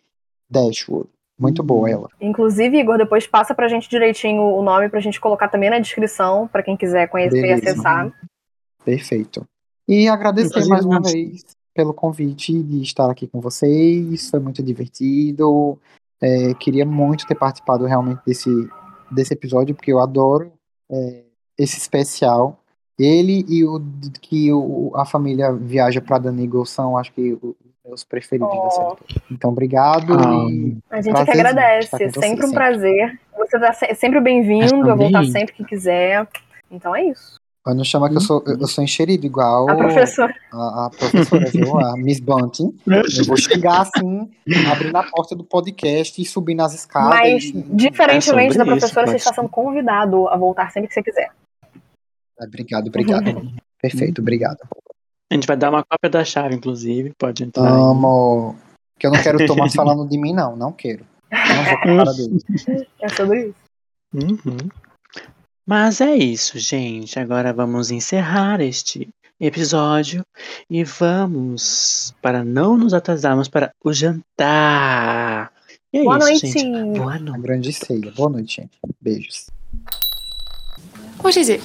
Dashwood, 0.51 1.09
muito 1.39 1.61
Uhum. 1.61 1.67
boa 1.67 1.89
ela. 1.91 2.09
Inclusive, 2.21 2.77
Igor, 2.79 2.99
depois 2.99 3.27
passa 3.29 3.55
pra 3.55 3.69
gente 3.69 3.89
direitinho 3.89 4.43
o 4.43 4.61
nome 4.63 4.89
pra 4.89 4.99
gente 4.99 5.21
colocar 5.21 5.49
também 5.49 5.71
na 5.71 5.79
descrição, 5.79 6.49
pra 6.49 6.63
quem 6.65 6.77
quiser 6.77 7.09
conhecer 7.09 7.41
Beleza. 7.41 7.65
e 7.65 7.69
acessar. 7.71 8.13
Perfeito. 8.85 9.47
E 9.87 10.09
agradecer 10.09 10.49
Inclusive, 10.49 10.71
mais 10.71 10.85
uma 10.85 11.01
vez 11.01 11.45
pelo 11.75 11.95
convite 11.95 12.63
de 12.63 12.83
estar 12.83 13.11
aqui 13.11 13.27
com 13.27 13.41
vocês. 13.41 14.31
Foi 14.31 14.41
muito 14.41 14.63
divertido. 14.63 15.79
É, 16.21 16.55
queria 16.55 16.87
muito 16.87 17.27
ter 17.27 17.35
participado 17.35 17.85
realmente 17.85 18.21
desse, 18.27 18.49
desse 19.11 19.35
episódio, 19.35 19.75
porque 19.75 19.93
eu 19.93 20.01
adoro 20.01 20.53
é, 20.91 21.25
esse 21.59 21.79
especial. 21.79 22.61
Ele 22.99 23.45
e 23.49 23.65
o 23.65 23.83
que 24.21 24.53
o, 24.53 24.93
a 24.95 25.05
família 25.05 25.53
viaja 25.53 26.01
para 26.01 26.19
Danigel 26.19 26.65
são, 26.65 26.97
acho 26.97 27.13
que, 27.13 27.33
os 27.43 27.55
meus 27.85 28.05
preferidos 28.05 28.49
da 28.57 28.71
série. 28.71 29.21
Então, 29.31 29.51
obrigado. 29.51 30.15
Ah, 30.15 30.47
e 30.49 30.77
A 30.91 30.97
gente 31.03 31.07
que 31.07 31.11
Prazerzinho 31.25 31.47
agradece. 31.47 31.85
estar 31.87 31.99
você 31.99 32.11
sempre 32.21 32.45
um 32.47 32.49
sempre. 32.49 32.55
prazer. 32.55 33.21
Você 33.37 33.59
tá 33.59 33.73
se- 33.73 33.95
sempre 33.97 34.21
bem-vindo 34.21 34.91
a 34.91 34.95
voltar 34.95 35.19
também- 35.19 35.31
sempre 35.33 35.55
que 35.55 35.65
quiser. 35.65 36.27
Então 36.71 36.95
é 36.95 37.05
isso. 37.05 37.39
não 37.67 37.83
chama 37.85 38.09
que 38.11 38.17
eu 38.17 38.21
sou, 38.21 38.43
eu 38.47 38.67
sou 38.69 38.85
enxerido 38.85 39.25
igual 39.27 39.69
A 39.71 39.75
professora. 39.77 40.35
a, 40.53 40.87
a 40.87 40.91
professora, 40.91 41.47
viu? 41.51 41.79
A 41.81 41.97
Miss 41.97 42.21
Bunting. 42.21 42.75
Eu 42.87 43.25
vou 43.27 43.37
chegar 43.37 43.81
assim, 43.83 44.31
abrindo 44.71 44.97
a 44.97 45.03
porta 45.03 45.35
do 45.35 45.43
podcast 45.45 46.21
e 46.21 46.25
subir 46.25 46.55
nas 46.55 46.75
escadas. 46.75 47.11
Mas, 47.19 47.45
e- 47.45 47.53
diferentemente 47.71 48.55
É 48.55 48.59
da 48.59 48.65
isso, 48.65 48.71
professora, 48.79 49.07
você 49.07 49.13
pode 49.13 49.17
está 49.17 49.35
sendo 49.35 49.49
convidado 49.49 50.29
a 50.29 50.37
voltar 50.37 50.71
sempre 50.71 50.89
que 50.89 50.95
você 50.95 51.03
quiser. 51.03 51.31
Obrigado, 52.47 52.89
obrigado. 52.89 53.25
Perfeito, 53.81 54.21
obrigado. 54.21 54.59
A 55.31 55.35
gente 55.35 55.47
vai 55.47 55.57
dar 55.57 55.71
uma 55.71 55.85
cópia 55.85 56.11
da 56.11 56.25
chave, 56.25 56.55
inclusive. 56.55 57.13
Pode 57.19 57.45
entrar. 57.45 57.67
aí. 57.67 57.73
Amo. 57.73 58.57
Que 58.99 59.07
eu 59.07 59.11
não 59.11 59.23
quero 59.23 59.43
o 59.43 59.47
Thomas 59.47 59.73
falando 59.75 60.09
de 60.09 60.19
mim, 60.19 60.33
não. 60.33 60.57
Não 60.57 60.73
quero. 60.73 61.05
Eu 61.31 61.57
não 61.57 61.65
vou 61.65 61.81
com 61.81 61.91
a 61.91 61.97
cara 61.97 62.13
dele. 62.15 62.89
É 63.01 63.09
sobre 63.09 63.47
isso. 63.47 63.55
Uhum. 64.15 64.69
Mas 65.67 66.01
é 66.01 66.15
isso, 66.15 66.59
gente. 66.59 67.19
Agora 67.19 67.53
vamos 67.53 67.91
encerrar 67.91 68.61
este 68.61 69.09
episódio 69.41 70.25
e 70.71 70.85
vamos, 70.85 72.15
para 72.23 72.45
não 72.45 72.77
nos 72.77 72.95
atrasarmos, 72.95 73.49
para 73.49 73.73
o 73.83 73.93
jantar. 73.93 75.53
E 75.93 75.99
é 75.99 76.05
Boa 76.05 76.19
isso, 76.19 76.27
noite. 76.27 76.47
gente. 76.47 76.99
Boa 76.99 77.13
Uma 77.13 77.19
noite. 77.19 77.41
grande 77.41 77.73
ceia. 77.73 78.13
Boa 78.13 78.31
noite, 78.31 78.57
gente. 78.57 78.79
Beijos. 79.01 79.47
Is 81.25 81.49
it? 81.49 81.63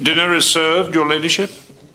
Dinner 0.00 0.34
is 0.34 0.46
served, 0.46 0.94
Your 0.94 1.08
Ladyship. 1.08 1.50